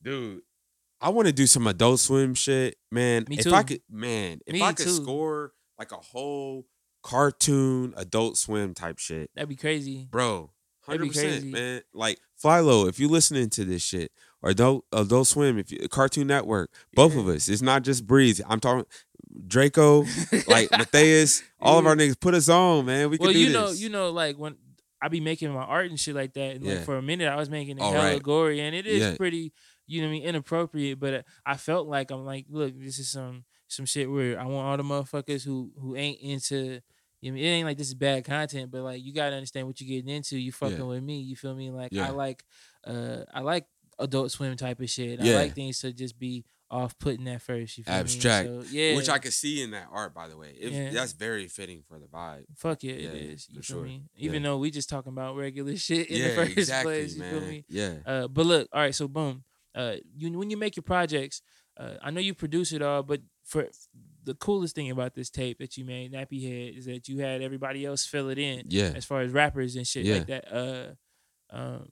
dude. 0.02 0.42
I 1.00 1.10
want 1.10 1.28
to 1.28 1.34
do 1.34 1.46
some 1.46 1.68
Adult 1.68 2.00
Swim 2.00 2.34
shit, 2.34 2.76
man. 2.92 3.26
Me 3.30 3.38
too. 3.38 3.50
if. 3.50 3.54
I 3.56 3.62
could, 3.62 3.82
man, 3.88 4.40
if 4.48 4.54
Me 4.54 4.64
I 4.64 4.74
could 4.74 4.88
too. 4.88 4.96
score 4.96 5.52
like 5.78 5.92
a 5.92 5.98
whole 5.98 6.66
cartoon 7.04 7.94
Adult 7.96 8.36
Swim 8.38 8.74
type 8.74 8.98
shit, 9.00 9.30
That'd 9.36 9.48
be 9.50 9.56
crazy. 9.56 10.08
bro, 10.10 10.50
hundred 10.88 11.08
percent, 11.08 11.46
man. 11.46 11.82
Like 11.94 12.20
Philo, 12.36 12.88
if 12.88 13.00
you're 13.00 13.10
listening 13.10 13.50
to 13.52 13.66
this 13.66 13.82
shit, 13.84 14.12
or 14.42 14.52
Adult 14.52 14.86
Adult 14.92 15.28
Swim, 15.28 15.58
if 15.58 15.72
you, 15.72 15.88
Cartoon 15.90 16.28
Network, 16.28 16.72
both 16.94 17.16
of 17.16 17.28
us. 17.28 17.50
It's 17.50 17.62
not 17.62 17.84
just 17.84 18.06
Breeze. 18.08 18.42
I'm 18.48 18.60
talking 18.60 18.86
Draco, 19.48 20.06
like 20.48 20.72
Matthias, 20.72 21.44
all 21.60 21.78
of 21.80 21.86
our 21.86 21.96
niggas. 21.96 22.20
Put 22.20 22.34
us 22.34 22.50
on, 22.50 22.86
man. 22.86 23.10
We 23.10 23.18
well, 23.20 23.32
you 23.32 23.48
this. 23.48 23.54
know, 23.54 23.72
you 23.72 23.90
know, 23.90 24.12
like 24.12 24.38
when 24.38 24.56
I 25.02 25.10
be 25.10 25.20
making 25.20 25.52
my 25.52 25.62
art 25.64 25.90
and 25.90 26.00
shit 26.00 26.16
like 26.16 26.34
that, 26.34 26.56
and 26.56 26.66
Yeah. 26.66 26.76
like 26.76 26.86
for 26.86 26.98
a 26.98 27.02
minute 27.02 27.28
I 27.28 27.36
was 27.36 27.50
making 27.50 27.78
it 27.78 27.82
hella 27.84 27.96
right. 28.14 28.24
gory, 28.24 28.62
and 28.62 28.76
it 28.76 28.88
is 28.88 29.00
Yeah. 29.02 29.16
pretty, 29.18 29.54
you 29.86 30.02
know, 30.02 30.08
what 30.08 30.12
I 30.12 30.14
mean, 30.14 30.24
inappropriate. 30.24 31.00
But 31.00 31.14
uh, 31.14 31.22
I 31.46 31.58
felt 31.58 31.88
like 31.88 32.12
I'm 32.12 32.26
like, 32.26 32.46
look, 32.50 32.74
this 32.80 33.00
is 33.00 33.12
some 33.12 33.46
some 33.68 33.86
shit 33.86 34.10
where 34.10 34.40
I 34.40 34.46
want 34.46 34.68
all 34.68 34.78
the 34.78 34.84
motherfuckers 34.84 35.44
who 35.44 35.72
who 35.80 35.96
ain't 35.96 36.20
into. 36.22 36.80
You 37.22 37.32
know, 37.32 37.38
it 37.38 37.44
ain't 37.46 37.66
like 37.68 37.78
this 37.78 37.88
is 37.88 37.96
bad 37.96 38.24
content, 38.26 38.70
but 38.72 38.82
like 38.82 39.04
you 39.04 39.14
gotta 39.14 39.36
understand 39.36 39.68
what 39.68 39.80
you're 39.82 39.88
getting 39.88 40.14
into. 40.16 40.38
You 40.38 40.52
fucking 40.52 40.78
Yeah. 40.78 40.84
with 40.84 41.04
me, 41.04 41.20
you 41.22 41.36
feel 41.36 41.56
me? 41.56 41.72
Like 41.72 41.92
Yeah. 41.92 42.08
I 42.08 42.10
like, 42.12 42.44
uh, 42.86 43.24
I 43.34 43.42
like 43.42 43.66
Adult 44.00 44.32
Swim 44.32 44.56
type 44.56 44.80
of 44.80 44.90
shit. 44.90 45.20
I 45.20 45.34
like 45.36 45.56
things 45.56 45.80
to 45.80 45.92
just 45.92 46.20
be 46.20 46.46
off 46.70 47.00
putting 47.00 47.28
at 47.30 47.42
first. 47.42 47.78
You 47.78 47.86
feel 47.86 47.94
Abstract. 47.94 48.50
me? 48.50 48.62
So, 48.64 48.70
yeah, 48.72 48.96
Which 48.98 49.10
I 49.10 49.18
could 49.20 49.34
see 49.34 49.62
in 49.62 49.72
that 49.72 49.88
art, 49.92 50.14
by 50.14 50.28
the 50.28 50.38
way. 50.38 50.54
It, 50.60 50.72
Yeah. 50.72 50.90
That's 50.92 51.14
very 51.14 51.48
fitting 51.48 51.82
for 51.88 51.98
the 51.98 52.06
vibe. 52.08 52.44
Fuck 52.58 52.84
yeah, 52.84 52.94
Yeah, 52.94 53.10
it 53.10 53.16
is. 53.16 53.48
You 53.50 53.62
for 53.62 53.64
feel 53.64 53.76
sure. 53.78 53.86
me? 53.86 54.04
Yeah. 54.16 54.26
Even 54.26 54.44
though 54.44 54.58
we 54.58 54.70
just 54.70 54.90
talking 54.90 55.12
about 55.14 55.36
regular 55.38 55.76
shit 55.78 56.08
in 56.10 56.18
yeah, 56.20 56.28
the 56.28 56.36
first 56.36 56.58
exactly, 56.58 56.94
place. 57.02 57.14
You 57.16 57.20
man. 57.22 57.32
feel 57.40 57.50
me? 57.50 57.66
Yeah. 57.70 57.94
Uh, 58.06 58.28
but 58.28 58.46
look, 58.46 58.68
all 58.74 58.82
right, 58.82 58.94
so 58.94 59.08
boom. 59.08 59.44
Uh, 59.74 59.96
you 60.16 60.38
when 60.38 60.50
you 60.50 60.58
make 60.58 60.76
your 60.76 60.84
projects, 60.84 61.42
uh, 61.78 61.96
I 62.02 62.12
know 62.12 62.20
you 62.20 62.34
produce 62.34 62.72
it 62.74 62.82
all, 62.82 63.02
but 63.04 63.22
for 63.46 63.68
the 64.28 64.36
coolest 64.36 64.76
thing 64.76 64.92
about 64.92 65.16
this 65.16 65.30
tape 65.30 65.58
that 65.60 65.78
you 65.78 65.84
made, 65.86 66.12
Nappy 66.14 66.44
Head, 66.44 66.76
is 66.78 66.86
that 66.86 67.08
you 67.08 67.20
had 67.20 67.42
everybody 67.42 67.86
else 67.86 68.06
fill 68.06 68.30
it 68.30 68.38
in 68.38 68.66
Yeah. 68.70 68.92
as 68.96 69.06
far 69.06 69.22
as 69.22 69.32
rappers 69.32 69.76
and 69.76 69.88
shit 69.88 70.06
Yeah. 70.06 70.18
like 70.18 70.28
that. 70.28 70.54
Uh, 70.54 70.94
um, 71.56 71.90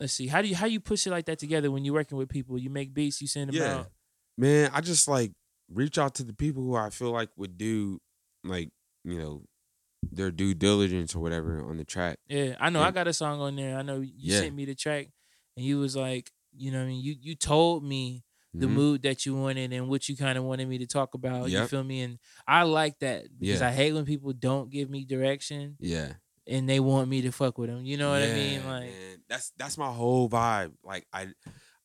let's 0.00 0.12
see, 0.12 0.26
how 0.26 0.42
do 0.42 0.48
you 0.48 0.56
how 0.56 0.66
you 0.66 0.80
push 0.80 1.06
it 1.06 1.10
like 1.10 1.26
that 1.26 1.38
together 1.38 1.70
when 1.70 1.84
you're 1.84 1.94
working 1.94 2.18
with 2.18 2.28
people? 2.28 2.58
You 2.58 2.70
make 2.70 2.92
beats, 2.94 3.20
you 3.20 3.26
send 3.28 3.50
them 3.50 3.56
Yeah. 3.56 3.74
out. 3.80 3.92
Man, 4.38 4.70
I 4.72 4.80
just 4.80 5.06
like 5.08 5.32
reach 5.68 5.98
out 5.98 6.14
to 6.16 6.24
the 6.24 6.32
people 6.34 6.62
who 6.62 6.74
I 6.76 6.90
feel 6.90 7.10
like 7.10 7.30
would 7.36 7.56
do 7.58 8.00
like, 8.44 8.70
you 9.04 9.18
know, 9.18 9.44
their 10.10 10.30
due 10.30 10.54
diligence 10.54 11.14
or 11.14 11.20
whatever 11.20 11.62
on 11.62 11.76
the 11.78 11.84
track. 11.84 12.18
Yeah, 12.28 12.56
I 12.60 12.70
know. 12.70 12.80
I 12.80 12.90
got 12.92 13.08
a 13.08 13.12
song 13.12 13.40
on 13.40 13.56
there. 13.56 13.76
I 13.76 13.82
know 13.82 14.00
you 14.00 14.12
Yeah. 14.16 14.40
sent 14.40 14.54
me 14.54 14.64
the 14.64 14.74
track, 14.74 15.08
and 15.56 15.64
you 15.66 15.78
was 15.78 15.96
like, 15.96 16.30
you 16.56 16.70
know, 16.70 16.78
what 16.78 16.84
I 16.84 16.88
mean, 16.88 17.02
you 17.02 17.16
you 17.20 17.34
told 17.34 17.82
me 17.84 18.22
the 18.58 18.66
Mhm. 18.66 18.72
mood 18.72 19.02
that 19.02 19.26
you 19.26 19.34
wanted 19.34 19.72
and 19.72 19.88
what 19.88 20.08
you 20.08 20.16
kind 20.16 20.38
of 20.38 20.44
wanted 20.44 20.68
me 20.68 20.78
to 20.78 20.86
talk 20.86 21.14
about. 21.14 21.50
You 21.50 21.66
feel 21.66 21.84
me? 21.84 22.02
And 22.02 22.18
I 22.46 22.62
like 22.62 22.98
that 23.00 23.24
because 23.38 23.60
Yeah. 23.60 23.68
I 23.68 23.72
hate 23.72 23.92
when 23.92 24.04
people 24.04 24.32
don't 24.32 24.70
give 24.70 24.88
me 24.90 25.04
direction 25.04 25.76
Yeah. 25.78 26.14
and 26.46 26.68
they 26.68 26.80
want 26.80 27.08
me 27.08 27.22
to 27.22 27.32
fuck 27.32 27.58
with 27.58 27.68
them. 27.70 27.84
You 27.84 27.96
know 27.96 28.10
what 28.10 28.22
I 28.22 28.32
mean? 28.32 28.64
Like, 28.66 28.90
man. 28.90 29.22
that's 29.28 29.52
that's 29.56 29.76
my 29.76 29.92
whole 29.92 30.28
vibe. 30.30 30.74
Like 30.82 31.06
I 31.12 31.28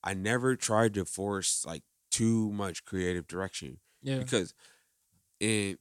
I 0.03 0.13
never 0.13 0.55
tried 0.55 0.93
to 0.95 1.05
force 1.05 1.65
like 1.65 1.83
too 2.09 2.51
much 2.51 2.85
creative 2.85 3.27
direction. 3.27 3.79
yeah, 4.01 4.17
because 4.19 4.53
and 5.39 5.77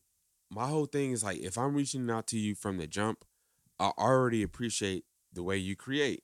my 0.51 0.67
whole 0.67 0.87
thing 0.87 1.13
is 1.13 1.23
like 1.25 1.39
if 1.39 1.57
i'm 1.57 1.75
reaching 1.75 2.11
out 2.11 2.27
to 2.27 2.39
you 2.39 2.55
from 2.55 2.77
the 2.77 2.87
jump 2.87 3.25
i 3.79 3.91
already 3.99 4.43
appreciate 4.43 5.05
the 5.33 5.43
way 5.43 5.57
you 5.57 5.75
create 5.77 6.23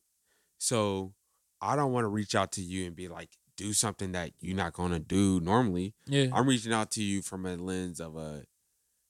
so 0.58 1.14
i 1.60 1.74
don't 1.76 1.92
want 1.92 2.04
to 2.04 2.08
reach 2.08 2.34
out 2.34 2.52
to 2.52 2.60
you 2.62 2.86
and 2.86 2.94
be 2.96 3.08
like 3.08 3.30
do 3.56 3.72
something 3.72 4.12
that 4.12 4.32
you're 4.40 4.56
not 4.56 4.72
going 4.72 4.92
to 4.92 4.98
do 4.98 5.40
normally 5.40 5.94
yeah, 6.06 6.26
i'm 6.32 6.46
reaching 6.48 6.72
out 6.72 6.90
to 6.90 7.02
you 7.02 7.22
from 7.22 7.46
a 7.46 7.56
lens 7.56 8.00
of 8.00 8.16
a 8.16 8.44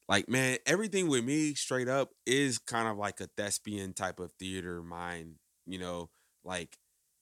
like 0.09 0.29
man 0.29 0.59
everything 0.67 1.09
with 1.09 1.25
me 1.25 1.55
straight 1.55 1.89
up 1.89 2.11
is 2.27 2.59
kind 2.59 2.89
of 2.89 2.97
like 2.97 3.21
a 3.21 3.29
thespian 3.37 3.93
type 3.93 4.21
of 4.21 4.33
theater 4.39 4.83
mind 4.83 5.35
you 5.67 5.79
know 5.79 6.09
like 6.45 6.79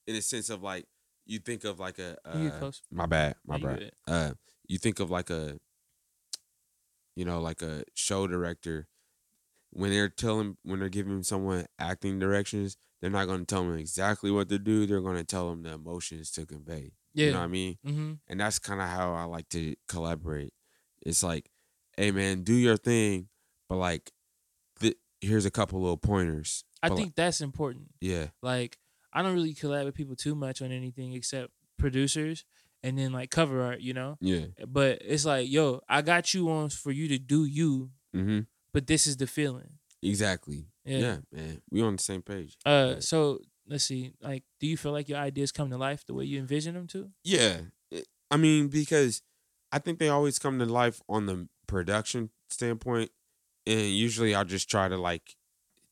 in 0.06 0.14
a 0.14 0.22
sense 0.22 0.50
of 0.50 0.62
like 0.62 0.86
you 1.26 1.38
think 1.38 1.64
of 1.64 1.80
like 1.80 1.98
a 1.98 2.16
uh, 2.24 2.34
my 2.90 3.06
bad 3.06 3.34
my 3.46 3.56
bad. 3.58 3.90
uh 4.06 4.32
you 4.66 4.78
think 4.78 5.00
of 5.00 5.10
like 5.10 5.30
a 5.30 5.58
you 7.16 7.24
know 7.24 7.40
like 7.40 7.62
a 7.62 7.84
show 7.94 8.26
director 8.26 8.86
when 9.70 9.90
they're 9.90 10.08
telling 10.08 10.56
when 10.62 10.80
they're 10.80 10.88
giving 10.88 11.22
someone 11.22 11.66
acting 11.78 12.18
directions 12.18 12.76
they're 13.00 13.10
not 13.10 13.26
going 13.26 13.40
to 13.40 13.46
tell 13.46 13.64
them 13.64 13.76
exactly 13.76 14.30
what 14.30 14.48
to 14.48 14.58
do 14.58 14.86
they're 14.86 15.00
going 15.00 15.16
to 15.16 15.24
tell 15.24 15.48
them 15.50 15.62
the 15.62 15.72
emotions 15.72 16.30
to 16.30 16.44
convey 16.44 16.92
yeah. 17.14 17.26
you 17.26 17.32
know 17.32 17.38
what 17.38 17.44
i 17.44 17.48
mean 17.48 17.78
mm-hmm. 17.86 18.12
and 18.28 18.40
that's 18.40 18.58
kind 18.58 18.80
of 18.80 18.88
how 18.88 19.14
i 19.14 19.24
like 19.24 19.48
to 19.48 19.74
collaborate 19.88 20.52
it's 21.06 21.22
like 21.22 21.50
hey 21.96 22.10
man 22.10 22.42
do 22.42 22.54
your 22.54 22.76
thing 22.76 23.28
but 23.68 23.76
like 23.76 24.10
th- 24.80 24.96
here's 25.20 25.44
a 25.46 25.50
couple 25.50 25.80
little 25.80 25.96
pointers 25.96 26.64
I 26.82 26.88
But, 26.88 26.94
like, 26.96 27.02
think 27.04 27.14
that's 27.16 27.40
important. 27.40 27.86
yeah 28.02 28.26
Like, 28.42 28.76
I 29.10 29.22
don't 29.22 29.32
really 29.32 29.54
collab 29.54 29.86
with 29.86 29.94
people 29.94 30.16
too 30.16 30.34
much 30.34 30.60
on 30.60 30.70
anything 30.70 31.14
except 31.14 31.50
producers 31.78 32.44
and 32.82 32.98
then 32.98 33.10
like 33.12 33.30
cover 33.30 33.62
art. 33.62 33.80
You 33.80 33.94
know. 33.94 34.18
yeah 34.20 34.46
But 34.68 34.98
it's 35.02 35.24
like, 35.24 35.50
yo, 35.50 35.80
I 35.88 36.02
got 36.02 36.34
you 36.34 36.50
on 36.50 36.68
for 36.68 36.92
you 36.92 37.08
to 37.08 37.18
do 37.18 37.44
you, 37.46 37.90
mm-hmm 38.14 38.40
but 38.74 38.86
this 38.86 39.06
is 39.06 39.16
the 39.16 39.26
feeling. 39.26 39.78
exactly 40.02 40.66
Yeah. 40.84 40.98
yeah. 40.98 41.16
man 41.32 41.62
we 41.70 41.80
on 41.80 41.96
the 41.96 42.02
same 42.02 42.20
page 42.22 42.56
Uh, 42.66 42.94
Right. 42.94 43.02
so 43.02 43.38
let's 43.66 43.84
see. 43.84 44.12
Like, 44.20 44.44
do 44.60 44.66
you 44.66 44.76
feel 44.76 44.92
like 44.92 45.08
your 45.08 45.18
ideas 45.18 45.52
come 45.52 45.70
to 45.70 45.76
life 45.76 46.04
the 46.06 46.14
way 46.14 46.24
you 46.24 46.38
envision 46.38 46.74
them 46.74 46.86
to? 46.88 47.10
Yeah. 47.22 47.60
I 48.30 48.36
mean, 48.36 48.68
because 48.68 49.22
I 49.72 49.78
think 49.78 49.98
they 49.98 50.08
always 50.08 50.38
come 50.38 50.58
to 50.58 50.64
life 50.66 51.00
on 51.08 51.26
the 51.26 51.48
production 51.66 52.30
standpoint. 52.50 53.10
And 53.66 53.80
usually 53.80 54.34
I'll 54.34 54.44
just 54.44 54.70
try 54.70 54.88
to 54.88 54.96
like 54.96 55.36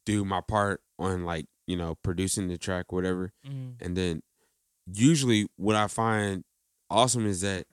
do 0.04 0.24
my 0.24 0.40
part 0.40 0.82
on 0.98 1.24
like, 1.24 1.46
you 1.66 1.76
know, 1.76 1.94
producing 2.02 2.48
the 2.48 2.58
track, 2.58 2.92
whatever. 2.92 3.32
Mm. 3.46 3.80
And 3.80 3.96
then 3.96 4.22
usually 4.92 5.46
what 5.56 5.76
I 5.76 5.86
find 5.86 6.44
awesome 6.90 7.26
is 7.26 7.40
that 7.40 7.66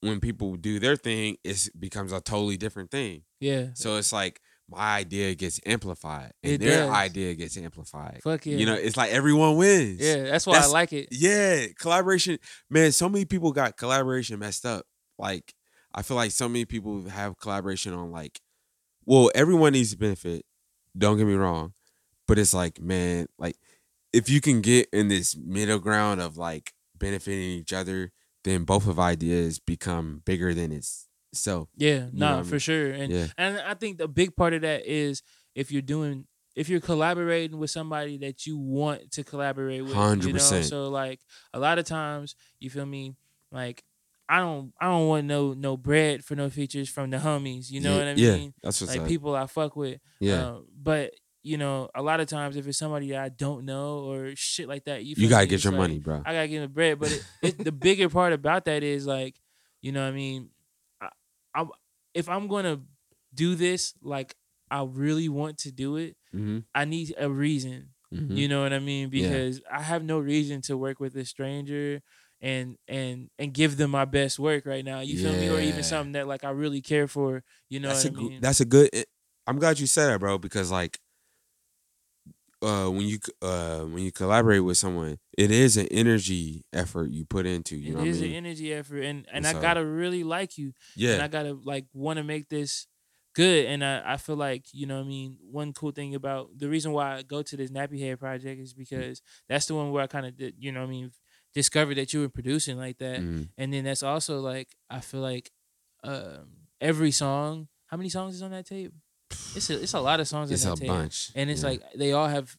when 0.00 0.20
people 0.20 0.56
do 0.56 0.78
their 0.78 0.96
thing, 0.96 1.36
it 1.44 1.68
becomes 1.78 2.12
a 2.12 2.20
totally 2.20 2.56
different 2.56 2.90
thing. 2.90 3.24
Yeah. 3.38 3.66
So 3.74 3.96
it's 3.96 4.12
like 4.12 4.40
my 4.70 4.96
idea 4.98 5.34
gets 5.34 5.60
amplified 5.66 6.32
and 6.42 6.52
It 6.52 6.60
their 6.60 6.86
does. 6.86 6.90
idea 6.90 7.34
gets 7.34 7.56
amplified. 7.56 8.20
Fuck 8.22 8.46
yeah. 8.46 8.56
You 8.56 8.66
know, 8.66 8.74
it's 8.74 8.96
like 8.96 9.10
everyone 9.10 9.56
wins. 9.56 10.00
yeah, 10.00 10.22
that's 10.24 10.46
why 10.46 10.54
that's- 10.54 10.70
I 10.70 10.72
like 10.72 10.92
it. 10.92 11.08
Yeah, 11.10 11.66
collaboration. 11.78 12.38
Man, 12.68 12.92
so 12.92 13.08
many 13.08 13.24
people 13.24 13.52
got 13.52 13.76
collaboration 13.76 14.38
messed 14.38 14.64
up. 14.64 14.86
Like, 15.18 15.54
I 15.92 16.02
feel 16.02 16.16
like 16.16 16.30
so 16.30 16.48
many 16.48 16.64
people 16.64 17.08
have 17.08 17.38
collaboration 17.38 17.92
on 17.94 18.12
like, 18.12 18.40
well, 19.04 19.30
everyone 19.34 19.72
needs 19.72 19.90
to 19.90 19.98
benefit. 19.98 20.44
Don't 20.96 21.18
get 21.18 21.26
me 21.26 21.34
wrong, 21.34 21.72
but 22.28 22.38
it's 22.38 22.54
like, 22.54 22.80
man, 22.80 23.26
like, 23.38 23.56
if 24.12 24.28
you 24.30 24.40
can 24.40 24.60
get 24.60 24.88
in 24.92 25.08
this 25.08 25.36
middle 25.36 25.78
ground 25.78 26.20
of 26.20 26.36
like 26.36 26.72
benefiting 26.96 27.50
each 27.50 27.72
other, 27.72 28.12
then 28.44 28.64
both 28.64 28.86
of 28.86 28.98
ideas 29.00 29.58
become 29.58 30.22
bigger 30.24 30.54
than 30.54 30.70
itself. 31.32 31.68
Yeah, 31.76 32.06
nah, 32.12 32.40
I 32.40 32.42
for 32.42 32.52
mean? 32.52 32.58
sure. 32.60 32.90
And 32.90 33.12
Yeah. 33.12 33.26
and 33.38 33.58
I 33.58 33.74
think 33.74 33.98
the 33.98 34.08
big 34.08 34.36
part 34.36 34.54
of 34.54 34.62
that 34.62 34.86
is 34.86 35.22
if 35.54 35.70
you're 35.72 35.82
doing 35.82 36.26
if 36.56 36.68
you're 36.68 36.80
collaborating 36.80 37.58
with 37.58 37.70
somebody 37.70 38.18
that 38.18 38.44
you 38.46 38.58
want 38.58 39.12
to 39.12 39.24
collaborate 39.24 39.82
with. 39.84 39.94
You 40.26 40.32
know? 40.32 40.38
So 40.62 40.88
like 40.88 41.20
a 41.54 41.58
lot 41.58 41.78
of 41.78 41.84
times, 41.84 42.34
you 42.58 42.70
feel 42.70 42.86
me, 42.86 43.14
like 43.52 43.84
I 44.28 44.38
don't 44.38 44.72
I 44.80 44.86
don't 44.86 45.08
want 45.08 45.26
no 45.26 45.54
no 45.54 45.76
bread 45.76 46.24
for 46.24 46.34
no 46.36 46.50
features 46.50 46.88
from 46.88 47.10
the 47.10 47.18
homies. 47.18 47.70
You 47.70 47.80
know 47.80 47.92
yeah, 47.92 47.98
what 47.98 48.08
I 48.08 48.14
mean? 48.14 48.42
yeah, 48.42 48.50
that's 48.62 48.80
what's 48.80 48.94
Like 48.96 49.06
people 49.08 49.34
I 49.34 49.46
fuck 49.46 49.76
with. 49.76 50.00
yeah, 50.20 50.46
Uh, 50.46 50.58
but 50.80 51.12
you 51.42 51.56
know, 51.56 51.88
a 51.94 52.02
lot 52.02 52.20
of 52.20 52.28
times 52.28 52.56
if 52.56 52.66
it's 52.66 52.76
somebody 52.78 53.10
that 53.10 53.20
I 53.20 53.28
don't 53.30 53.64
know 53.64 54.00
or 54.00 54.32
shit 54.36 54.68
like 54.68 54.84
that, 54.84 55.04
you, 55.04 55.14
you 55.16 55.28
gotta 55.28 55.44
me? 55.46 55.48
get 55.50 55.54
It's 55.56 55.64
your 55.64 55.72
like, 55.72 55.78
money, 55.78 55.98
bro. 55.98 56.22
I 56.24 56.34
gotta 56.34 56.48
get 56.48 56.60
the 56.60 56.68
bread. 56.68 56.98
But 56.98 57.12
it, 57.12 57.24
it, 57.42 57.64
the 57.64 57.72
bigger 57.86 58.08
part 58.10 58.32
about 58.34 58.66
that 58.66 58.82
is 58.82 59.06
like, 59.06 59.36
you 59.80 59.90
know, 59.92 60.02
what 60.02 60.08
I 60.08 60.12
mean, 60.12 60.50
I, 61.54 61.64
if 62.14 62.28
I'm 62.28 62.48
gonna 62.48 62.80
do 63.34 63.54
this, 63.54 63.94
like 64.02 64.34
I 64.70 64.82
really 64.84 65.28
want 65.28 65.58
to 65.58 65.72
do 65.72 65.96
it, 65.96 66.16
mm-hmm, 66.34 66.58
I 66.74 66.84
need 66.84 67.14
a 67.18 67.28
reason. 67.30 67.90
mm-hmm. 68.12 68.36
You 68.36 68.48
know 68.48 68.62
what 68.62 68.72
I 68.72 68.78
mean? 68.78 69.10
Yeah. 69.12 69.28
Because 69.28 69.60
I 69.70 69.82
have 69.82 70.02
no 70.04 70.18
reason 70.18 70.62
to 70.62 70.76
work 70.76 71.00
with 71.00 71.16
a 71.16 71.24
stranger 71.24 72.00
and 72.40 72.76
and 72.88 73.28
and 73.38 73.52
give 73.52 73.76
them 73.76 73.90
my 73.90 74.04
best 74.04 74.38
work 74.38 74.66
right 74.66 74.84
now. 74.84 75.00
You 75.00 75.18
feel 75.18 75.32
me? 75.32 75.48
Or 75.48 75.60
even 75.60 75.82
something 75.82 76.12
that 76.12 76.26
like 76.26 76.44
I 76.44 76.50
really 76.50 76.80
care 76.80 77.06
for. 77.08 77.42
You 77.68 77.80
know 77.80 77.88
that's 77.88 78.04
what 78.04 78.14
a 78.14 78.16
I 78.16 78.20
mean? 78.20 78.40
that's 78.40 78.60
a 78.60 78.64
good. 78.64 78.90
it- 78.92 79.08
I'm 79.46 79.58
glad 79.58 79.80
you 79.80 79.86
said 79.86 80.06
that, 80.08 80.20
bro, 80.20 80.38
because 80.38 80.70
like 80.70 81.00
uh 82.62 82.88
when 82.88 83.06
you 83.06 83.18
uh 83.42 83.80
when 83.80 84.02
you 84.02 84.12
collaborate 84.12 84.62
with 84.64 84.76
someone, 84.76 85.18
it 85.38 85.50
is 85.50 85.76
an 85.76 85.86
energy 85.90 86.62
effort 86.72 87.10
you 87.10 87.24
put 87.24 87.46
into. 87.46 87.76
You 87.76 87.92
It 87.92 87.94
know 87.96 88.00
what 88.00 88.08
I 88.08 88.12
mean? 88.12 88.24
an 88.24 88.32
energy 88.46 88.72
effort, 88.72 88.98
and 89.02 89.26
and 89.28 89.44
And 89.44 89.46
I 89.46 89.52
so- 89.52 89.60
gotta 89.60 89.84
really 89.84 90.24
like 90.24 90.58
you, 90.58 90.72
Yeah, 90.96 91.14
and. 91.14 91.22
I 91.22 91.28
gotta 91.28 91.54
like 91.54 91.86
want 91.92 92.18
to 92.18 92.24
make 92.24 92.48
this 92.48 92.86
good. 93.34 93.66
And 93.66 93.84
I, 93.84 94.02
I 94.14 94.16
feel 94.16 94.36
like 94.36 94.66
you 94.72 94.86
know 94.86 94.96
what 94.98 95.04
I 95.06 95.08
mean. 95.08 95.38
One 95.50 95.72
cool 95.72 95.92
thing 95.92 96.14
about 96.14 96.50
the 96.58 96.68
reason 96.68 96.92
why 96.92 97.16
I 97.16 97.22
go 97.22 97.42
to 97.42 97.56
this 97.56 97.70
Nappy 97.70 97.98
Head 98.00 98.18
project 98.20 98.60
is 98.60 98.74
because 98.74 99.22
that's 99.48 99.66
the 99.66 99.74
one 99.74 99.90
where 99.92 100.02
I 100.02 100.06
kind 100.06 100.26
of 100.26 100.36
did 100.36 100.54
you 100.58 100.72
know 100.72 100.80
what 100.80 100.86
I 100.88 100.90
mean 100.90 101.12
discovered 101.54 101.96
that 101.96 102.12
you 102.12 102.20
were 102.20 102.28
producing 102.28 102.76
like 102.78 102.98
that, 102.98 103.20
Mhm. 103.20 103.48
and 103.58 103.72
then 103.72 103.84
that's 103.84 104.02
also 104.02 104.40
like 104.40 104.68
I 104.90 105.00
feel 105.00 105.20
like 105.20 105.50
um 106.04 106.48
every 106.80 107.10
song. 107.10 107.68
How 107.86 107.96
many 107.96 108.08
songs 108.08 108.34
is 108.36 108.42
on 108.42 108.52
that 108.52 108.66
tape? 108.66 108.92
It's 109.54 109.70
a 109.70 109.82
it's 109.82 109.94
a 109.94 110.00
lot 110.00 110.20
of 110.20 110.28
songs 110.28 110.50
It's 110.50 110.64
a 110.64 110.76
tape, 110.76 110.88
bunch. 110.88 111.30
and 111.34 111.50
it's 111.50 111.62
yeah. 111.62 111.68
like 111.70 111.82
they 111.96 112.12
all 112.12 112.28
have 112.28 112.56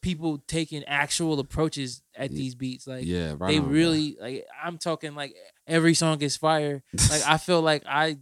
people 0.00 0.38
taking 0.46 0.84
actual 0.84 1.38
approaches 1.40 2.02
at 2.16 2.30
these 2.30 2.54
beats. 2.54 2.86
Like 2.86 3.04
yeah, 3.04 3.34
right 3.36 3.48
they 3.52 3.58
on, 3.58 3.68
really 3.68 4.16
like 4.20 4.46
I'm 4.62 4.78
talking 4.78 5.14
like 5.14 5.34
every 5.66 5.94
song 5.94 6.20
is 6.22 6.36
fire. 6.36 6.82
Like 7.10 7.22
I 7.26 7.36
feel 7.38 7.60
like 7.62 7.82
I 7.86 8.18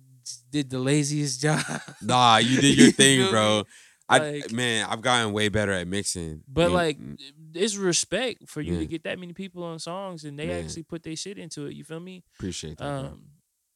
did 0.50 0.70
the 0.70 0.78
laziest 0.78 1.40
job. 1.46 1.62
Nah, 2.02 2.38
you 2.38 2.60
did 2.60 2.78
your 2.78 2.90
thing, 2.92 3.30
bro. 3.30 3.64
I 4.08 4.18
Like- 4.18 4.52
man, 4.52 4.86
I've 4.88 5.00
gotten 5.02 5.32
way 5.32 5.48
better 5.48 5.72
at 5.72 5.86
mixing. 5.88 6.42
But 6.48 6.68
You- 6.68 6.74
like 6.74 6.98
mm, 6.98 7.18
it's 7.54 7.76
respect 7.76 8.48
for 8.48 8.60
you 8.60 8.78
to 8.78 8.86
get 8.86 9.04
that 9.04 9.18
many 9.18 9.32
people 9.32 9.62
on 9.64 9.78
songs 9.78 10.24
and 10.24 10.38
they 10.38 10.46
Man. 10.46 10.64
actually 10.64 10.84
put 10.84 11.02
their 11.02 11.16
shit 11.16 11.38
into 11.38 11.66
it. 11.66 11.74
You 11.74 11.84
feel 11.84 12.00
me? 12.00 12.22
appreciate 12.38 12.78
that. 12.78 12.86
Um 12.86 13.22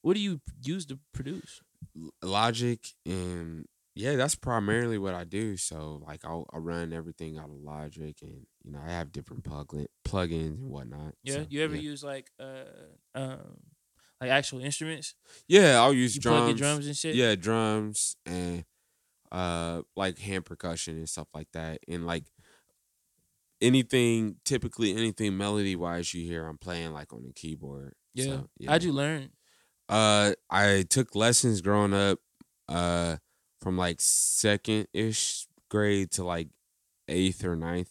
what 0.02 0.14
do 0.14 0.20
you 0.20 0.40
use 0.62 0.86
to 0.86 0.98
produce? 1.12 1.60
Logic 2.22 2.78
and 3.04 3.66
yeah, 3.94 4.16
that's 4.16 4.34
primarily 4.34 4.98
what 4.98 5.14
I 5.14 5.24
do. 5.24 5.56
So 5.56 6.02
like 6.06 6.24
I'll, 6.24 6.46
i 6.52 6.58
run 6.58 6.92
everything 6.92 7.38
out 7.38 7.50
of 7.50 7.56
Logic 7.56 8.16
and 8.22 8.46
you 8.62 8.72
know 8.72 8.80
I 8.84 8.90
have 8.90 9.12
different 9.12 9.44
plugin 9.44 9.86
plugins 10.06 10.58
and 10.58 10.70
whatnot. 10.70 11.14
Yeah. 11.22 11.34
So, 11.34 11.46
you 11.48 11.62
ever 11.62 11.74
yeah. 11.74 11.82
use 11.82 12.04
like 12.04 12.30
uh 12.38 12.64
um 13.14 13.58
like 14.20 14.30
actual 14.30 14.60
instruments? 14.60 15.14
Yeah, 15.48 15.80
I'll 15.80 15.94
use 15.94 16.14
You 16.14 16.20
drums. 16.20 16.44
plug 16.44 16.56
drums 16.56 16.86
and 16.86 16.96
shit? 16.96 17.14
Yeah, 17.14 17.34
drums 17.34 18.16
and 18.26 18.64
uh 19.32 19.82
like 19.96 20.18
hand 20.18 20.44
percussion 20.44 20.96
and 20.96 21.08
stuff 21.08 21.28
like 21.34 21.48
that. 21.52 21.78
And 21.88 22.06
like 22.06 22.24
anything 23.60 24.36
typically 24.44 24.92
anything 24.92 25.36
melody 25.36 25.76
wise 25.76 26.14
you 26.14 26.26
hear 26.26 26.46
I'm 26.46 26.58
playing 26.58 26.92
like 26.92 27.12
on 27.12 27.24
the 27.24 27.32
keyboard. 27.32 27.94
Yeah. 28.14 28.24
So, 28.24 28.48
How'd 28.66 28.82
you 28.82 28.92
learn? 28.92 29.30
Uh, 29.88 30.34
I 30.48 30.84
took 30.88 31.16
lessons 31.16 31.60
growing 31.60 31.92
up, 31.92 32.20
uh, 32.68 33.16
from 33.60 33.76
like 33.76 33.96
second 34.00 34.88
ish 34.92 35.46
grade 35.68 36.10
to 36.12 36.24
like 36.24 36.48
eighth 37.08 37.44
or 37.44 37.56
ninth. 37.56 37.90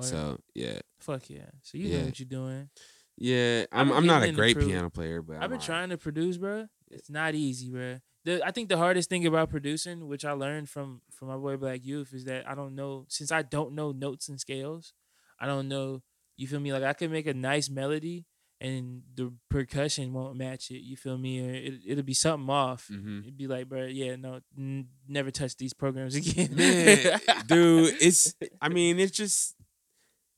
So 0.00 0.38
yeah, 0.54 0.78
Fuck 1.00 1.28
yeah. 1.28 1.50
So 1.62 1.76
you 1.76 1.98
know 1.98 2.04
what 2.06 2.18
you're 2.18 2.26
doing. 2.28 2.70
yeah. 3.18 3.66
I'm 3.70 3.92
I'm 3.92 4.06
not 4.06 4.22
a 4.22 4.32
great 4.32 4.58
piano 4.58 4.88
player, 4.88 5.20
but 5.20 5.36
I've 5.36 5.42
I'm 5.42 5.50
been 5.50 5.56
alright. 5.58 5.66
trying 5.66 5.88
to 5.90 5.98
produce, 5.98 6.38
bro. 6.38 6.68
It's 6.90 7.10
not 7.10 7.34
easy, 7.34 7.68
bro. 7.70 7.98
The, 8.24 8.42
I 8.46 8.50
think 8.50 8.68
the 8.68 8.76
hardest 8.78 9.08
thing 9.10 9.26
about 9.26 9.50
producing, 9.50 10.06
which 10.08 10.24
I 10.24 10.32
learned 10.32 10.68
from 10.70 11.02
from 11.10 11.28
my 11.28 11.36
boy 11.36 11.56
Black 11.58 11.84
Youth, 11.84 12.14
is 12.14 12.24
that 12.24 12.48
I 12.48 12.54
don't 12.54 12.74
know 12.74 13.04
since 13.08 13.30
I 13.30 13.42
don't 13.42 13.74
know 13.74 13.92
notes 13.92 14.28
and 14.28 14.40
scales. 14.40 14.94
I 15.38 15.46
don't 15.46 15.68
know. 15.68 16.02
You 16.36 16.46
feel 16.46 16.60
me? 16.60 16.72
Like 16.72 16.82
I 16.84 16.94
can 16.94 17.10
make 17.10 17.26
a 17.26 17.34
nice 17.34 17.68
melody 17.68 18.24
and 18.60 19.02
the 19.14 19.32
percussion 19.48 20.12
won't 20.12 20.36
match 20.36 20.70
it. 20.70 20.80
You 20.82 20.96
feel 20.96 21.16
me? 21.18 21.40
Or 21.40 21.50
it, 21.54 21.74
it'll 21.86 22.04
be 22.04 22.14
something 22.14 22.50
off. 22.50 22.88
Mhm. 22.92 23.22
It'd 23.22 23.36
be 23.38 23.46
like, 23.46 23.68
bro, 23.68 23.86
yeah, 23.86 24.16
no, 24.16 24.40
n- 24.56 24.88
never 25.08 25.30
touch 25.30 25.56
these 25.56 25.72
programs 25.72 26.14
again, 26.16 26.54
Man, 26.54 27.20
dude, 27.46 27.94
it's 28.00 28.34
I 28.60 28.68
mean, 28.68 28.98
it's 29.00 29.16
just 29.16 29.56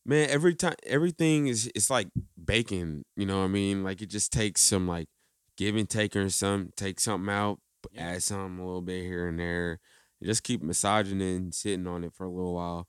man, 0.07 0.29
every 0.31 0.55
time 0.55 0.75
everything 0.87 1.49
is 1.49 1.71
it's 1.75 1.91
like 1.91 2.09
baking, 2.43 3.05
you 3.17 3.27
know 3.27 3.39
what 3.39 3.45
I 3.47 3.49
mean? 3.49 3.83
Like 3.85 4.03
it 4.03 4.11
just 4.11 4.33
takes 4.33 4.61
some 4.63 4.87
like 4.87 5.09
give 5.57 5.77
and 5.77 5.89
take 5.89 6.15
or 6.17 6.29
some 6.31 6.71
take 6.77 7.01
something 7.01 7.33
out, 7.33 7.59
Yeah. 7.93 8.11
add 8.13 8.23
something 8.23 8.59
a 8.59 8.65
little 8.67 8.83
bit 8.83 9.03
here 9.03 9.29
and 9.29 9.39
there. 9.39 9.79
and 10.21 10.29
just 10.29 10.45
keep 10.45 10.63
massaging 10.63 11.21
it 11.21 11.37
and 11.37 11.55
sitting 11.55 11.87
on 11.87 12.05
it 12.05 12.13
for 12.15 12.25
a 12.25 12.31
little 12.31 12.55
while. 12.55 12.87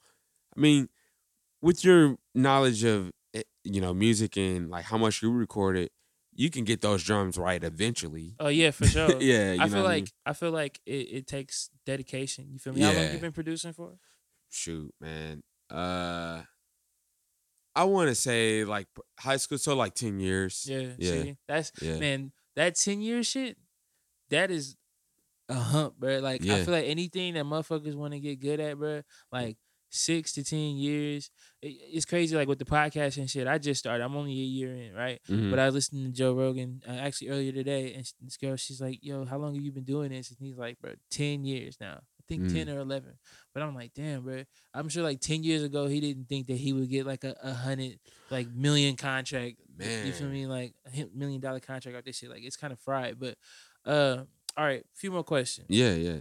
I 0.56 0.60
mean, 0.60 0.90
with 1.62 1.84
your 1.84 2.18
knowledge 2.36 2.84
of 2.84 3.12
you 3.64 3.82
know 3.82 3.94
music 3.94 4.38
and 4.38 4.70
like 4.70 4.86
how 4.86 4.98
much 4.98 5.22
you 5.22 5.32
recorded, 5.32 5.90
you 6.34 6.50
can 6.50 6.64
get 6.64 6.82
those 6.82 7.04
drums 7.04 7.38
right 7.38 7.64
eventually. 7.64 8.36
Oh 8.40 8.48
yeah, 8.50 8.72
for 8.72 8.86
sure. 8.88 9.10
yeah, 9.22 9.54
you 9.54 9.62
I 9.62 9.70
feel 9.70 9.84
like 9.84 9.96
mean? 10.04 10.08
I 10.26 10.34
feel 10.34 10.52
like 10.52 10.80
it, 10.86 10.92
it 11.12 11.28
takes 11.28 11.70
dedication. 11.86 12.48
You 12.52 12.60
feel 12.60 12.74
me? 12.74 12.82
How 12.82 12.94
long 12.94 13.12
you 13.12 13.20
been 13.20 13.32
producing 13.32 13.74
for? 13.74 13.98
shoot, 14.50 14.94
man. 15.02 15.42
Uh 15.70 16.44
I 17.76 17.86
want 17.86 18.10
to 18.10 18.16
say 18.16 18.66
like 18.66 18.88
high 19.20 19.38
school, 19.38 19.58
so 19.58 19.76
like 19.76 19.96
10 19.96 20.20
years. 20.20 20.66
Yeah, 20.70 20.94
Yeah. 20.98 21.12
See, 21.12 21.38
that's 21.48 21.72
Yeah. 21.82 21.98
man. 21.98 22.32
That 22.56 22.76
ten 22.76 23.02
year 23.02 23.24
shit, 23.24 23.58
that 24.30 24.52
is 24.52 24.76
a 25.50 25.56
hump, 25.56 25.98
bro. 25.98 26.20
Like 26.20 26.46
I 26.46 26.64
feel 26.64 26.74
like 26.76 26.86
anything 26.86 27.34
that 27.34 27.46
motherfuckers 27.46 27.96
want 27.96 28.14
to 28.14 28.20
get 28.20 28.40
good 28.40 28.60
at, 28.60 28.78
bro. 28.78 29.02
Like 29.32 29.58
six 29.96 30.34
to 30.34 30.44
ten 30.44 30.76
years. 30.78 31.30
It, 31.62 31.68
it's 31.94 32.06
crazy. 32.06 32.36
Like 32.36 32.48
with 32.48 32.60
the 32.60 32.66
podcast 32.66 33.18
and 33.18 33.30
shit. 33.30 33.48
I 33.48 33.58
just 33.60 33.80
started. 33.80 34.04
I'm 34.04 34.16
only 34.16 34.32
a 34.32 34.36
year 34.58 34.74
in, 34.74 34.94
right? 34.94 35.22
Mhm. 35.30 35.50
But 35.52 35.60
I 35.60 35.66
was 35.66 35.76
listening 35.76 36.06
to 36.06 36.12
Joe 36.12 36.34
Rogan 36.34 36.82
uh, 36.88 36.92
actually 36.94 37.30
earlier 37.30 37.52
today, 37.52 37.94
and 37.94 38.12
this 38.22 38.38
girl, 38.38 38.56
she's 38.56 38.82
like, 38.82 39.00
"Yo, 39.04 39.26
how 39.26 39.38
long 39.38 39.54
have 39.56 39.64
you 39.64 39.72
been 39.72 39.84
doing 39.84 40.10
this?" 40.10 40.30
And 40.30 40.38
he's 40.40 40.58
like, 40.58 40.80
"Bro, 40.80 40.94
ten 41.10 41.46
years 41.46 41.78
now. 41.80 42.00
I 42.02 42.24
think 42.28 42.44
Mm. 42.44 42.54
ten 42.54 42.70
or 42.70 42.80
11. 42.80 43.14
But 43.54 43.64
I'm 43.64 43.76
like, 43.76 43.94
"Damn, 43.94 44.24
bro. 44.24 44.44
I'm 44.74 44.90
sure 44.90 45.04
like 45.04 45.20
ten 45.20 45.44
years 45.44 45.62
ago, 45.62 45.88
he 45.88 46.00
didn't 46.00 46.28
think 46.30 46.48
that 46.48 46.56
he 46.58 46.74
would 46.74 46.90
get 46.90 47.06
like 47.06 47.24
a, 47.24 47.36
a 47.44 47.54
hundred, 47.54 48.00
like 48.32 48.48
million 48.50 48.96
contract. 48.96 49.58
Man. 49.78 50.08
You 50.08 50.14
feel 50.14 50.30
me? 50.30 50.48
Like 50.48 50.74
a 50.88 51.06
million 51.14 51.42
dollar 51.42 51.60
contract 51.60 51.98
out 51.98 52.06
this 52.06 52.18
shit. 52.18 52.30
Like 52.30 52.44
it's 52.44 52.56
kind 52.58 52.72
of 52.74 52.80
fried. 52.80 53.20
But 53.20 53.38
uh, 53.86 54.24
all 54.58 54.66
right, 54.66 54.86
few 54.96 55.12
more 55.12 55.24
questions. 55.24 55.68
yeah, 55.70 55.94
yeah. 55.94 56.20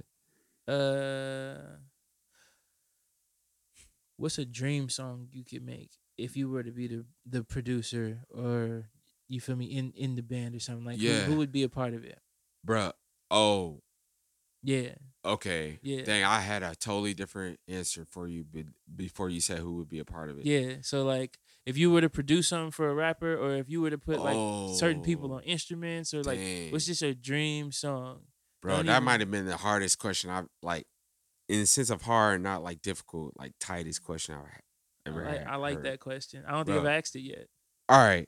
Uh, 0.72 1.58
what's 4.16 4.38
a 4.38 4.44
dream 4.44 4.88
song 4.88 5.28
you 5.32 5.44
could 5.44 5.62
make 5.64 5.90
if 6.18 6.36
you 6.36 6.48
were 6.50 6.62
to 6.62 6.70
be 6.72 6.86
the 6.88 7.04
the 7.26 7.42
producer 7.42 8.20
or 8.30 8.88
you 9.28 9.40
feel 9.40 9.56
me 9.56 9.66
in 9.66 9.92
in 9.96 10.14
the 10.14 10.22
band 10.22 10.54
or 10.54 10.60
something 10.60 10.84
like 10.84 10.98
who- 10.98 11.06
Yeah. 11.06 11.20
who, 11.24 11.36
would 11.36 11.52
be 11.52 11.62
a 11.62 11.68
part 11.68 11.94
of 11.94 12.04
it? 12.04 12.18
Bruh. 12.66 12.92
Oh, 13.30 13.82
Yeah, 14.62 14.94
okay. 15.24 15.80
Yeah. 15.82 16.02
Dang, 16.04 16.22
I 16.22 16.40
had 16.40 16.62
a 16.62 16.74
totally 16.76 17.14
different 17.14 17.58
answer 17.66 18.04
for 18.04 18.28
you 18.28 18.44
be- 18.44 18.66
before 18.94 19.28
you 19.30 19.40
said 19.40 19.58
who 19.58 19.72
would 19.76 19.88
be 19.88 19.98
a 19.98 20.04
part 20.04 20.28
of 20.30 20.38
it. 20.38 20.44
yeah. 20.46 20.76
So 20.82 21.02
like 21.04 21.38
if 21.66 21.76
you 21.78 21.90
were 21.90 22.00
to 22.02 22.10
produce 22.10 22.48
something 22.48 22.70
for 22.70 22.88
a 22.90 22.94
rapper 22.94 23.34
or 23.36 23.54
if 23.56 23.68
you 23.68 23.80
were 23.80 23.90
to 23.90 23.98
put 23.98 24.20
like 24.20 24.36
certain 24.76 25.02
people 25.02 25.32
Oh, 25.32 25.36
on 25.36 25.42
instruments 25.44 26.12
or 26.14 26.22
like 26.22 26.38
what's 26.70 26.86
just 26.86 27.02
a 27.02 27.14
dream 27.14 27.72
song? 27.72 28.26
Bro, 28.60 28.76
don't 28.76 28.86
that 28.86 28.96
even- 28.96 29.04
might 29.04 29.20
have 29.20 29.30
been 29.30 29.46
the 29.46 29.56
hardest 29.56 29.98
question 29.98 30.30
I've 30.30 30.48
like 30.62 30.86
in 31.52 31.60
the 31.60 31.66
sense 31.66 31.90
of 31.90 32.00
hard, 32.02 32.42
not 32.42 32.62
like 32.62 32.80
difficult, 32.80 33.34
like 33.36 33.52
tightest 33.60 34.02
question 34.02 34.34
I've 34.34 34.44
I 34.44 35.10
ever 35.10 35.24
like, 35.24 35.38
had. 35.38 35.46
I 35.46 35.56
like 35.56 35.74
heard. 35.76 35.84
that 35.84 36.00
question. 36.00 36.44
I 36.46 36.52
don't 36.52 36.64
think 36.64 36.80
Bro. 36.80 36.90
I've 36.90 36.98
asked 36.98 37.14
it 37.14 37.20
yet. 37.20 37.46
All 37.90 37.98
right. 37.98 38.26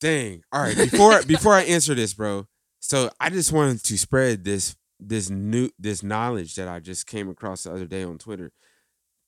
Dang. 0.00 0.42
All 0.52 0.60
right. 0.60 0.76
Before 0.76 1.22
before 1.26 1.54
I 1.54 1.62
answer 1.62 1.94
this, 1.94 2.12
bro. 2.12 2.46
So 2.78 3.10
I 3.18 3.30
just 3.30 3.52
wanted 3.52 3.82
to 3.84 3.96
spread 3.98 4.44
this 4.44 4.76
this 4.98 5.30
new 5.30 5.70
this 5.78 6.02
knowledge 6.02 6.56
that 6.56 6.68
I 6.68 6.78
just 6.78 7.06
came 7.06 7.30
across 7.30 7.62
the 7.62 7.72
other 7.72 7.86
day 7.86 8.04
on 8.04 8.18
Twitter. 8.18 8.52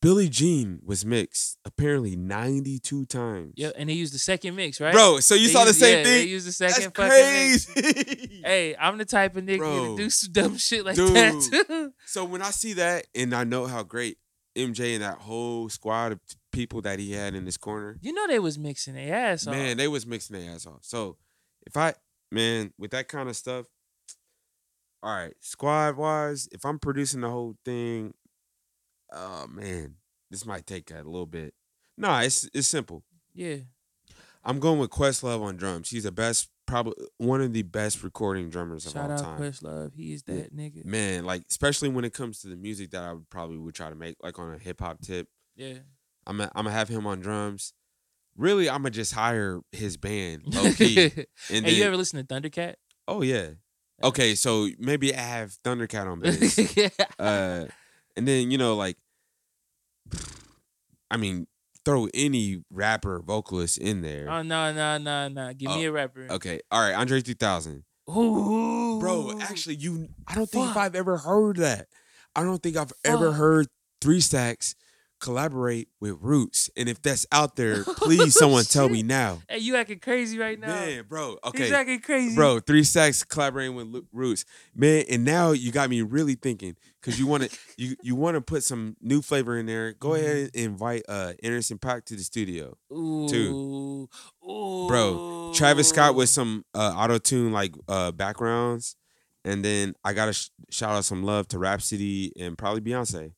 Billie 0.03 0.29
Jean 0.29 0.81
was 0.85 1.07
mixed 1.07 1.57
apparently 1.65 2.17
92 2.17 3.07
times. 3.07 3.55
Yeah, 3.57 3.71
and 3.77 3.89
they 3.89 3.93
used 3.95 4.13
the 4.13 4.19
second 4.19 4.57
mix, 4.57 4.81
right? 4.81 4.93
Bro, 4.93 5.21
so 5.21 5.35
you 5.37 5.47
They 5.47 5.53
saw 5.53 5.65
the 5.65 5.73
same 5.73 5.99
yeah, 5.99 6.03
They 6.05 6.25
used 6.25 6.47
the 6.47 6.65
That's 6.65 6.75
second 6.77 6.95
fucking 6.95 7.51
mix. 7.53 7.67
crazy. 7.67 8.43
Hey, 8.45 8.75
I'm 8.79 8.99
the 8.99 9.05
type 9.05 9.37
of 9.37 9.45
nigga 9.45 9.59
Bro. 9.59 9.97
to 9.97 10.03
do 10.03 10.11
some 10.11 10.33
dumb 10.33 10.57
shit 10.59 10.85
like 10.85 10.97
Dude. 10.97 11.15
that 11.15 11.65
too. 11.69 11.93
So 12.07 12.25
when 12.25 12.43
I 12.43 12.51
see 12.51 12.73
that 12.75 13.07
and 13.15 13.33
I 13.33 13.45
know 13.45 13.67
how 13.67 13.85
great 13.85 14.19
MJ 14.59 14.95
and 14.95 15.03
that 15.05 15.19
whole 15.19 15.69
squad 15.69 16.11
of 16.13 16.21
people 16.51 16.83
that 16.83 16.99
he 16.99 17.13
had 17.13 17.35
in 17.37 17.47
his 17.47 17.57
corner, 17.57 17.97
You 18.03 18.13
know 18.13 18.27
they 18.27 18.41
was 18.41 18.59
mixing 18.59 18.95
their 18.95 19.15
ass 19.15 19.47
off. 19.47 19.55
man, 19.55 19.77
they 19.77 19.87
was 19.89 20.05
mixing 20.05 20.37
their 20.39 20.53
ass 20.53 20.67
off. 20.67 20.81
So 20.83 21.17
if 21.65 21.77
I 21.77 21.95
man 22.33 22.73
with 22.77 22.91
that 22.91 23.07
kind 23.07 23.29
of 23.29 23.37
stuff, 23.37 23.67
all 25.03 25.15
right, 25.15 25.35
squad 25.41 25.97
wise, 25.97 26.49
if 26.53 26.65
I'm 26.65 26.79
producing 26.81 27.21
the 27.23 27.31
whole 27.31 27.57
thing, 27.65 28.15
oh 29.13 29.47
man, 29.49 29.97
this 30.31 30.45
might 30.47 30.67
take 30.67 30.91
a 30.91 30.97
little 30.97 31.27
bit. 31.27 31.55
Nah, 31.97 32.21
it's 32.21 32.49
it's 32.55 32.67
simple. 32.69 33.05
yeah, 33.35 33.57
I'm 34.45 34.59
going 34.59 34.79
with 34.79 34.91
Questlove 34.91 35.43
on 35.43 35.57
drums. 35.57 35.91
He's 35.91 36.05
the 36.05 36.13
best, 36.13 36.49
probably 36.67 36.95
one 37.19 37.41
of 37.41 37.53
the 37.53 37.63
best 37.63 38.03
recording 38.03 38.49
drummers 38.51 38.87
of 38.87 38.93
shout 38.93 39.11
all 39.11 39.19
out 39.19 39.23
time. 39.25 39.41
Questlove. 39.41 39.95
He 39.95 40.13
is 40.15 40.25
Yeah. 40.27 40.37
that 40.37 40.57
nigga. 40.57 40.85
Man, 40.85 41.25
like 41.25 41.43
especially 41.51 41.89
when 41.91 42.05
it 42.05 42.13
comes 42.15 42.41
to 42.41 42.49
the 42.49 42.57
music 42.57 42.91
that 42.93 43.03
I 43.03 43.13
would 43.13 43.29
probably 43.31 43.59
would 43.59 43.75
try 43.75 43.89
to 43.91 43.95
make, 43.95 44.17
like 44.23 44.39
on 44.39 44.55
a 44.55 44.59
hip 44.59 44.81
hop 44.81 45.01
tip. 45.01 45.29
Yeah. 45.55 45.79
I'm 46.27 46.39
gonna 46.39 46.51
I'm 46.55 46.65
gonna 46.65 46.75
have 46.77 46.89
him 46.89 47.07
on 47.07 47.21
drums. 47.21 47.73
Really, 48.37 48.71
I'm 48.71 48.79
gonna 48.79 48.91
just 48.91 49.13
hire 49.13 49.61
his 49.73 49.97
band 49.99 50.43
low 50.55 50.73
key. 50.73 50.95
hey, 50.95 51.27
And 51.51 51.67
you 51.69 51.85
ever 51.85 51.97
listen 51.97 52.25
to 52.25 52.35
Thundercat? 52.35 52.75
Oh 53.07 53.23
yeah. 53.23 53.51
Okay, 54.03 54.35
so 54.35 54.69
maybe 54.79 55.15
I 55.15 55.21
have 55.21 55.57
Thundercat 55.63 56.11
on 56.11 56.21
bass. 56.21 56.77
yeah. 56.77 56.89
uh, 57.19 57.67
and 58.17 58.27
then 58.27 58.51
you 58.51 58.59
know 58.59 58.75
like 58.77 58.97
I 61.11 61.17
mean, 61.17 61.47
throw 61.85 62.09
any 62.15 62.63
rapper 62.71 63.21
vocalist 63.21 63.79
in 63.79 64.01
there. 64.03 64.29
Oh 64.31 64.43
no 64.43 64.73
no 64.73 64.99
no 64.99 65.29
no! 65.29 65.53
Give 65.53 65.71
me 65.71 65.87
Oh, 65.87 65.91
a 65.91 65.93
rapper. 65.93 66.27
Okay, 66.31 66.61
all 66.71 66.81
right, 66.81 66.95
Andre 66.95 67.21
3000. 67.21 67.85
Ooh. 68.11 68.99
Bro, 68.99 69.39
actually, 69.41 69.77
you. 69.77 70.09
I 70.27 70.35
don't 70.35 70.49
think 70.49 70.69
Fuck. 70.69 70.77
I've 70.77 70.95
ever 70.95 71.19
heard 71.19 71.57
that. 71.59 71.87
I 72.35 72.43
don't 72.43 72.63
think 72.63 72.77
I've 72.77 72.93
ever 73.05 73.33
heard 73.33 73.67
Three 74.01 74.21
Stacks 74.21 74.75
collaborate 75.23 75.89
with 76.01 76.19
Roots. 76.21 76.69
And 76.77 76.89
if 76.89 77.01
that's 77.01 77.27
out 77.33 77.57
there, 77.57 77.85
please 77.97 78.35
someone 78.35 78.65
tell 78.65 78.89
me 78.89 79.03
now. 79.03 79.41
Hey, 79.49 79.59
you 79.59 79.77
acting 79.77 80.01
crazy 80.01 80.37
right 80.39 80.59
now. 80.61 80.67
Man, 80.67 81.05
bro. 81.09 81.39
Okay. 81.45 81.63
He's 81.65 81.73
acting 81.73 82.01
crazy. 82.01 82.35
Bro, 82.35 82.61
Three 82.61 82.83
Stacks 82.85 83.23
collaborating 83.25 83.75
with 83.77 84.05
Roots, 84.13 84.45
man, 84.75 85.05
and 85.09 85.25
now 85.25 85.53
you 85.53 85.71
got 85.73 85.89
me 85.89 86.03
really 86.03 86.35
thinking 86.35 86.77
because 87.01 87.19
you 87.19 87.27
want 87.27 87.45
to 87.45 87.59
you 87.79 87.97
you 88.03 88.15
want 88.17 88.35
to 88.35 88.41
put 88.41 88.65
some 88.65 88.97
new 89.01 89.23
flavor 89.23 89.57
in 89.57 89.67
there. 89.67 89.93
Go 89.95 90.11
Mm-hmm. 90.11 90.25
ahead 90.25 90.37
and 90.37 90.51
invite 90.57 91.03
uh 91.09 91.33
Anderson 91.43 91.79
Paak 91.79 92.05
to 92.07 92.17
the 92.17 92.23
studio, 92.25 92.77
Ooh. 92.93 94.09
Ooh. 94.45 94.87
bro. 94.89 95.53
Travis 95.55 95.89
Scott 95.89 96.15
with 96.15 96.29
some 96.29 96.65
uh, 96.75 96.93
auto 96.97 97.19
tune 97.19 97.53
like 97.53 97.75
uh 97.89 98.11
backgrounds, 98.13 98.97
and 99.45 99.65
then 99.65 99.95
I 100.05 100.13
gotta 100.15 100.33
sh- 100.33 100.49
shout 100.71 100.91
out 100.97 101.05
some 101.05 101.23
love 101.23 101.47
to 101.49 101.59
Rapsody 101.59 102.33
and 102.39 102.57
probably 102.59 102.81
Beyonce. 102.81 103.33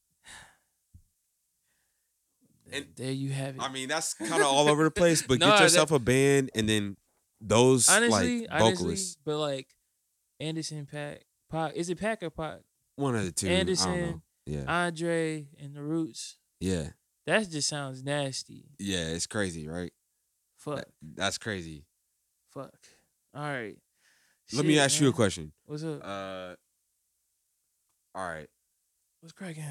And- 2.74 2.86
there 2.96 3.12
you 3.12 3.30
have 3.30 3.56
it. 3.56 3.60
I 3.62 3.70
mean 3.72 3.88
that's 3.88 4.14
kind 4.14 4.34
of 4.34 4.42
all 4.42 4.68
over 4.68 4.84
the 4.84 4.90
place, 4.90 5.22
but 5.22 5.38
Nah, 5.40 5.46
get 5.46 5.56
that- 5.56 5.62
yourself 5.64 5.90
a 5.92 5.98
band 5.98 6.50
and 6.54 6.68
then 6.68 6.96
those 7.40 7.88
honestly, 7.88 8.40
like 8.42 8.48
honestly, 8.50 8.72
vocalists, 8.74 9.16
but 9.24 9.38
like 9.38 9.68
Anderson 10.40 10.86
Pack, 10.86 11.22
Pac, 11.50 11.74
is 11.74 11.88
it 11.90 11.98
Pack 12.00 12.22
or 12.22 12.30
Pac? 12.30 12.60
one 12.96 13.14
of 13.16 13.24
the 13.24 13.32
two. 13.32 13.46
I 13.46 13.50
don't 13.50 13.58
Anderson, 13.60 14.00
know. 14.00 14.22
Yeah, 14.46 14.64
Andre 14.66 15.48
and 15.60 15.74
the 15.74 15.82
Roots. 15.82 16.36
yeah, 16.60 16.88
That 17.26 17.48
just 17.50 17.68
sounds 17.68 18.02
nasty. 18.04 18.66
yeah. 18.78 19.06
It's 19.08 19.26
crazy, 19.26 19.66
right? 19.68 19.92
Fuck. 20.58 20.76
That- 20.76 20.88
That's 21.02 21.38
crazy. 21.38 21.84
Fuck. 22.52 22.74
All 23.34 23.42
right. 23.42 23.76
Let 24.52 24.64
me 24.66 24.78
ask 24.78 25.00
you 25.00 25.08
a 25.08 25.12
question. 25.12 25.52
What's 25.66 25.82
up? 25.84 26.00
Uh, 26.04 26.54
all 28.14 28.28
right, 28.28 28.46
What's 29.20 29.32
cracking? 29.32 29.64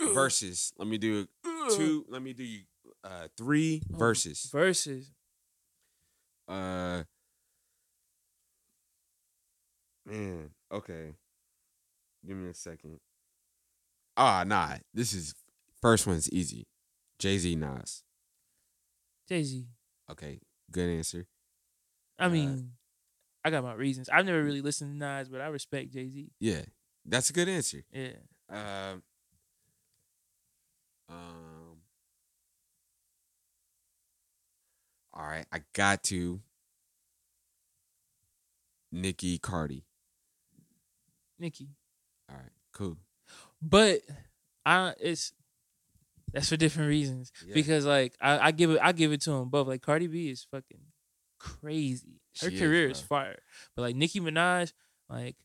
Verses. 0.00 0.72
Let 0.78 0.88
me 0.88 0.98
do 0.98 1.26
two. 1.70 2.04
Let 2.08 2.22
me 2.22 2.32
do 2.32 2.44
you 2.44 2.60
uh 3.04 3.28
three 3.36 3.82
Oh, 3.94 3.96
verses. 3.98 4.48
Verses. 4.52 5.10
Uh, 6.48 7.02
man. 10.06 10.50
Okay, 10.72 11.14
give 12.26 12.36
me 12.36 12.48
a 12.50 12.54
second. 12.54 13.00
Ah, 14.16 14.44
nah. 14.46 14.76
This 14.92 15.12
is 15.12 15.34
first 15.80 16.06
one's 16.06 16.30
easy. 16.32 16.66
Jay 17.18 17.38
Z, 17.38 17.54
Nas. 17.56 18.02
Jay 19.28 19.42
Z. 19.42 19.66
Okay, 20.10 20.40
good 20.70 20.88
answer. 20.88 21.26
I 22.18 22.26
Uh, 22.26 22.30
mean, 22.30 22.72
I 23.44 23.50
got 23.50 23.62
my 23.62 23.74
reasons. 23.74 24.08
I've 24.08 24.24
never 24.26 24.42
really 24.42 24.60
listened 24.60 24.92
to 24.94 24.98
Nas, 25.06 25.28
but 25.28 25.40
I 25.40 25.46
respect 25.48 25.92
Jay 25.92 26.08
Z. 26.08 26.30
Yeah, 26.40 26.62
that's 27.04 27.30
a 27.30 27.32
good 27.32 27.48
answer. 27.48 27.84
Yeah. 27.92 28.12
Um, 28.50 29.02
um, 31.08 31.78
all 35.12 35.26
right, 35.26 35.46
I 35.52 35.62
got 35.72 36.02
to. 36.04 36.40
Nicki 38.90 39.38
Cardi. 39.38 39.84
Nicki. 41.38 41.68
All 42.30 42.36
right, 42.36 42.52
cool. 42.72 42.96
But 43.60 44.00
I 44.64 44.94
it's 45.00 45.32
that's 46.32 46.48
for 46.48 46.56
different 46.56 46.88
reasons. 46.88 47.32
Yeah. 47.46 47.54
Because 47.54 47.84
like 47.84 48.14
I, 48.20 48.48
I 48.48 48.50
give 48.50 48.70
it 48.70 48.80
I 48.82 48.92
give 48.92 49.12
it 49.12 49.20
to 49.22 49.30
them 49.30 49.48
both. 49.50 49.66
Like 49.66 49.82
Cardi 49.82 50.06
B 50.06 50.30
is 50.30 50.46
fucking 50.50 50.80
crazy. 51.38 52.20
Her 52.40 52.50
She 52.50 52.58
career 52.58 52.88
is, 52.88 53.00
bro. 53.02 53.18
fire. 53.18 53.38
But 53.76 53.82
like 53.82 53.96
Nicki 53.96 54.20
Minaj, 54.20 54.72
like 55.08 55.36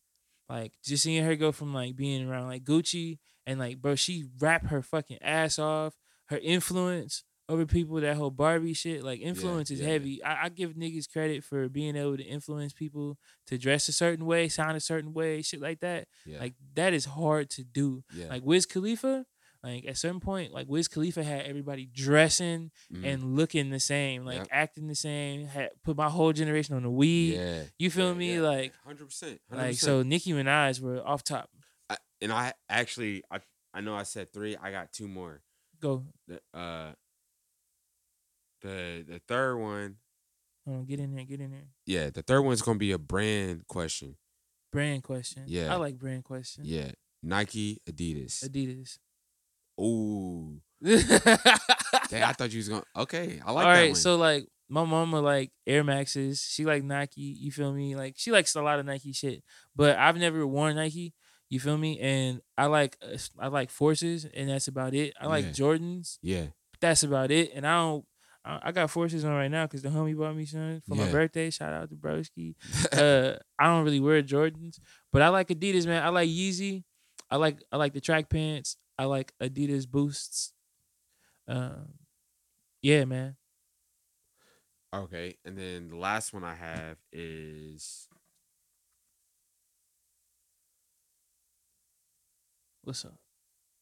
like 0.49 0.73
just 0.83 1.03
seeing 1.03 1.23
her 1.23 1.35
go 1.35 1.51
from 1.51 1.73
like 1.73 1.95
being 1.95 2.27
around 2.29 2.47
like 2.47 2.63
Gucci 2.63 3.19
and 3.45 3.59
like 3.59 3.81
bro, 3.81 3.95
she 3.95 4.25
rap 4.39 4.67
her 4.67 4.81
fucking 4.81 5.19
ass 5.21 5.59
off. 5.59 5.93
Her 6.27 6.37
influence 6.37 7.23
over 7.49 7.65
people, 7.65 7.99
that 7.99 8.15
whole 8.15 8.31
Barbie 8.31 8.73
shit, 8.73 9.03
like 9.03 9.19
influence 9.19 9.69
is 9.69 9.79
yeah, 9.81 9.87
yeah. 9.87 9.91
heavy. 9.93 10.23
I, 10.23 10.45
I 10.45 10.49
give 10.49 10.73
niggas 10.75 11.11
credit 11.11 11.43
for 11.43 11.67
being 11.67 11.97
able 11.97 12.15
to 12.15 12.23
influence 12.23 12.71
people 12.71 13.17
to 13.47 13.57
dress 13.57 13.89
a 13.89 13.91
certain 13.93 14.25
way, 14.25 14.47
sound 14.47 14.77
a 14.77 14.79
certain 14.79 15.13
way, 15.13 15.41
shit 15.41 15.61
like 15.61 15.81
that. 15.81 16.07
Yeah, 16.25 16.39
Like 16.39 16.53
that 16.75 16.93
is 16.93 17.03
hard 17.05 17.49
to 17.51 17.63
do. 17.65 18.03
yeah, 18.13 18.27
Like 18.29 18.43
Wiz 18.45 18.65
Khalifa, 18.65 19.25
like 19.61 19.85
at 19.85 19.97
certain 19.97 20.21
point, 20.21 20.53
like 20.53 20.67
Wiz 20.69 20.87
Khalifa 20.87 21.21
had 21.23 21.45
everybody 21.45 21.85
dressing 21.85 22.71
mhm, 22.91 23.05
and 23.05 23.35
looking 23.35 23.69
the 23.69 23.79
same, 23.79 24.23
like 24.23 24.37
Yep. 24.37 24.47
acting 24.49 24.87
the 24.87 24.95
same. 24.95 25.45
Had 25.47 25.71
put 25.83 25.97
my 25.97 26.09
whole 26.09 26.31
generation 26.31 26.75
on 26.75 26.83
the 26.83 26.89
weed. 26.89 27.35
yeah. 27.35 27.63
You 27.77 27.89
feel 27.91 28.07
yeah, 28.07 28.13
me? 28.13 28.35
yeah. 28.35 28.41
Like, 28.41 28.73
hundred 28.85 29.07
percent, 29.07 29.41
like 29.51 29.75
so 29.75 30.01
Nicki 30.01 30.31
Minaj 30.31 30.79
were 30.79 31.05
off 31.05 31.23
top. 31.25 31.49
And 32.23 32.31
I 32.31 32.53
actually, 32.69 33.23
I, 33.29 33.39
I 33.73 33.81
know 33.81 33.95
I 33.95 34.03
said 34.03 34.31
three. 34.33 34.55
I 34.59 34.71
got 34.71 34.91
two 34.91 35.07
more. 35.07 35.41
Go, 35.81 36.05
The, 36.27 36.39
uh, 36.57 36.93
the 38.61 39.03
the 39.07 39.21
third 39.27 39.57
one, 39.57 39.95
hold 40.65 40.77
on, 40.79 40.85
get 40.85 40.99
in 40.99 41.13
there, 41.13 41.25
get 41.25 41.41
in 41.41 41.51
there. 41.51 41.67
yeah, 41.85 42.09
the 42.09 42.21
third 42.21 42.41
one's 42.41 42.61
gonna 42.61 42.79
be 42.79 42.93
a 42.93 42.97
brand 42.97 43.67
question. 43.67 44.15
Brand 44.71 45.03
question. 45.03 45.43
Yeah. 45.47 45.73
I 45.73 45.75
like 45.75 45.99
brand 45.99 46.23
question. 46.23 46.63
Yeah, 46.65 46.91
Nike, 47.21 47.81
Adidas. 47.89 48.47
Adidas. 48.47 48.97
Ooh, 49.79 50.61
All 50.85 50.89
Dang, 52.09 52.23
I 52.23 52.31
thought 52.33 52.51
you 52.51 52.59
was 52.59 52.69
gonna. 52.69 52.83
Okay, 52.95 53.41
I 53.45 53.51
like 53.51 53.65
that 53.65 53.69
right, 53.71 53.97
so 53.97 54.15
like 54.15 54.47
my 54.69 54.85
mama 54.85 55.19
like 55.19 55.51
Air 55.67 55.83
Maxes. 55.83 56.41
She 56.41 56.63
like 56.63 56.83
Nike. 56.83 57.21
You 57.21 57.51
feel 57.51 57.73
me? 57.73 57.95
Like 57.95 58.13
she 58.17 58.31
likes 58.31 58.55
a 58.55 58.61
lot 58.61 58.79
of 58.79 58.85
Nike 58.85 59.11
shit. 59.11 59.43
But 59.75 59.97
I've 59.97 60.17
never 60.17 60.47
worn 60.47 60.75
Nike. 60.77 61.13
You 61.53 61.59
feel 61.59 61.77
me? 61.77 61.99
And 61.99 62.41
I 62.57 62.65
like 62.65 62.97
uh, 63.03 63.15
I 63.37 63.47
like 63.47 63.69
Forces, 63.69 64.25
and 64.25 64.49
that's 64.49 64.67
about 64.67 64.95
it. 64.95 65.13
I 65.21 65.27
like 65.27 65.45
Yeah. 65.45 65.51
Jordans. 65.51 66.17
yeah, 66.23 66.45
That's 66.81 67.03
about 67.03 67.29
it. 67.29 67.51
And 67.53 67.65
I 67.67 67.75
don't. 67.79 68.05
I 68.43 68.59
I 68.63 68.71
got 68.71 68.89
Forces 68.89 69.23
on 69.23 69.33
right 69.33 69.51
now 69.51 69.65
because 69.67 69.83
the 69.83 69.89
homie 69.89 70.17
bought 70.17 70.35
me 70.35 70.45
some 70.45 70.81
for 70.87 70.95
my 70.95 71.11
birthday. 71.11 71.51
Shout 71.51 71.71
out 71.71 71.89
to 71.91 71.95
Broski. 71.95 72.55
uh, 72.91 73.37
I 73.59 73.65
don't 73.67 73.83
really 73.85 73.99
wear 73.99 74.23
Jordans, 74.23 74.79
but 75.11 75.21
I 75.21 75.29
like 75.29 75.49
Adidas, 75.49 75.85
man. 75.85 76.01
I 76.01 76.09
like 76.09 76.27
Yeezy. 76.27 76.83
I 77.29 77.35
like 77.37 77.59
I 77.71 77.77
like 77.77 77.93
the 77.93 78.01
track 78.01 78.29
pants. 78.29 78.75
I 78.97 79.05
like 79.05 79.31
Adidas 79.39 79.87
Boosts. 79.87 80.53
Um, 81.47 81.93
yeah, 82.81 83.05
man. 83.05 83.35
okay, 84.93 85.37
and 85.45 85.57
then 85.57 85.89
the 85.89 85.97
last 85.97 86.33
one 86.33 86.43
I 86.43 86.55
have 86.55 86.97
is 87.11 88.07
What's 92.83 93.05
up? 93.05 93.15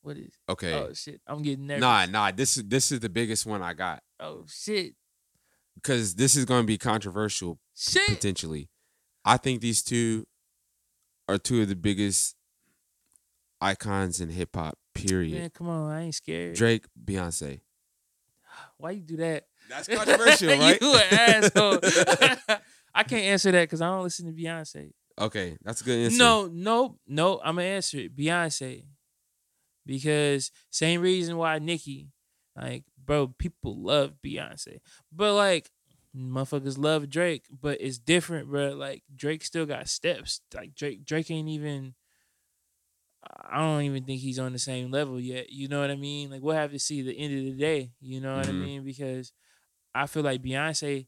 What 0.04 0.18
is? 0.18 0.34
okay. 0.50 0.74
Oh 0.74 0.94
shit! 0.94 1.22
I'm 1.28 1.42
getting 1.42 1.68
nervous. 1.68 1.82
nah, 1.82 2.06
nah. 2.06 2.32
This 2.32 2.58
is 2.58 2.64
this 2.64 2.92
is 2.92 3.00
the 3.02 3.10
biggest 3.10 3.46
one 3.46 3.62
I 3.62 3.74
got 3.74 4.02
Oh 4.20 4.46
shit! 4.48 4.94
because 5.76 6.16
this 6.16 6.36
is 6.36 6.46
gonna 6.46 6.66
be 6.66 6.78
controversial 6.78 7.60
Shit! 7.76 8.08
potentially. 8.08 8.70
I 9.24 9.38
think 9.38 9.62
these 9.62 9.84
two 9.84 10.26
are 11.28 11.38
two 11.38 11.62
of 11.62 11.70
the 11.70 11.76
biggest 11.76 12.36
icons 13.60 14.20
in 14.22 14.30
hip 14.30 14.56
hop. 14.56 14.78
Period. 14.94 15.40
Man, 15.40 15.50
come 15.52 15.70
on! 15.70 15.92
I 15.92 16.02
ain't 16.04 16.16
scared. 16.16 16.56
Drake, 16.56 16.86
Beyonce. 17.04 17.62
Why 18.78 18.92
you 18.92 19.02
do 19.02 19.18
that? 19.18 19.46
That's 19.70 19.88
controversial, 19.88 20.50
right? 20.58 20.82
you 20.82 20.96
an 20.96 21.04
asshole. 21.12 21.80
I 22.94 23.04
can't 23.04 23.24
answer 23.24 23.52
that 23.52 23.64
because 23.64 23.82
I 23.82 23.88
don't 23.88 24.04
listen 24.04 24.26
to 24.26 24.34
Beyonce. 24.34 24.92
Okay, 25.22 25.58
that's 25.64 25.82
a 25.82 25.84
good 25.84 26.00
answer. 26.06 26.24
No, 26.24 26.48
no, 26.48 26.98
no. 27.08 27.40
I'm 27.44 27.56
gonna 27.56 27.68
answer 27.68 27.98
it. 28.00 28.16
Beyonce, 28.16 28.86
because 29.86 30.52
same 30.70 31.02
reason 31.02 31.38
why 31.38 31.60
Nicki, 31.60 32.12
like, 32.56 32.84
bro, 33.04 33.28
people 33.28 33.82
love 33.82 34.16
Beyonce, 34.24 34.80
but 35.12 35.34
like, 35.34 35.72
motherfuckers 36.16 36.78
love 36.78 37.10
Drake, 37.10 37.46
but 37.50 37.80
it's 37.82 37.98
different, 37.98 38.50
bro. 38.50 38.70
Like 38.70 39.04
Drake 39.16 39.44
still 39.44 39.66
got 39.66 39.88
steps. 39.88 40.42
Like 40.54 40.76
Drake, 40.76 41.06
Drake 41.06 41.32
ain't 41.32 41.50
even. 41.50 41.96
I 43.44 43.60
don't 43.60 43.84
even 43.84 44.04
think 44.04 44.20
he's 44.22 44.40
on 44.40 44.52
the 44.52 44.60
same 44.60 44.90
level 44.90 45.20
yet. 45.20 45.52
You 45.52 45.68
know 45.68 45.80
what 45.80 45.92
I 45.92 45.96
mean? 45.96 46.32
Like 46.32 46.42
we'll 46.42 46.56
have 46.56 46.72
to 46.72 46.80
see 46.80 47.02
the 47.02 47.16
end 47.18 47.38
of 47.38 47.44
the 47.46 47.52
day. 47.60 47.92
You 48.00 48.20
know 48.20 48.36
what 48.36 48.48
I 48.48 48.52
Mhm. 48.52 48.60
mean? 48.60 48.84
Because 48.84 49.32
I 49.94 50.08
feel 50.08 50.24
like 50.24 50.42
Beyonce, 50.42 51.08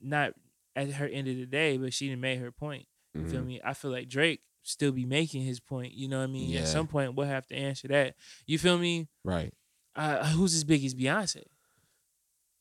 not 0.00 0.34
at 0.76 0.90
her 0.92 1.06
end 1.06 1.28
of 1.28 1.36
the 1.36 1.46
day, 1.46 1.78
but 1.78 1.94
she 1.94 2.08
done 2.10 2.20
made 2.20 2.38
her 2.38 2.52
point. 2.52 2.86
You 3.20 3.28
feel 3.28 3.42
Mhm. 3.42 3.46
me? 3.46 3.60
I 3.64 3.74
feel 3.74 3.90
like 3.90 4.08
Drake 4.08 4.40
still 4.62 4.92
be 4.92 5.04
making 5.04 5.42
his 5.42 5.60
point. 5.60 5.92
You 5.94 6.08
know 6.08 6.18
what 6.18 6.24
I 6.24 6.32
mean? 6.32 6.50
Yeah. 6.50 6.60
At 6.60 6.68
some 6.68 6.86
point, 6.86 7.14
we'll 7.14 7.26
have 7.26 7.46
to 7.48 7.54
answer 7.54 7.88
that. 7.88 8.16
You 8.46 8.58
feel 8.58 8.78
me? 8.78 9.08
Right. 9.24 9.52
Uh, 9.94 10.26
who's 10.32 10.54
as 10.54 10.64
big 10.64 10.84
as 10.84 10.94
Beyonce? 10.94 11.42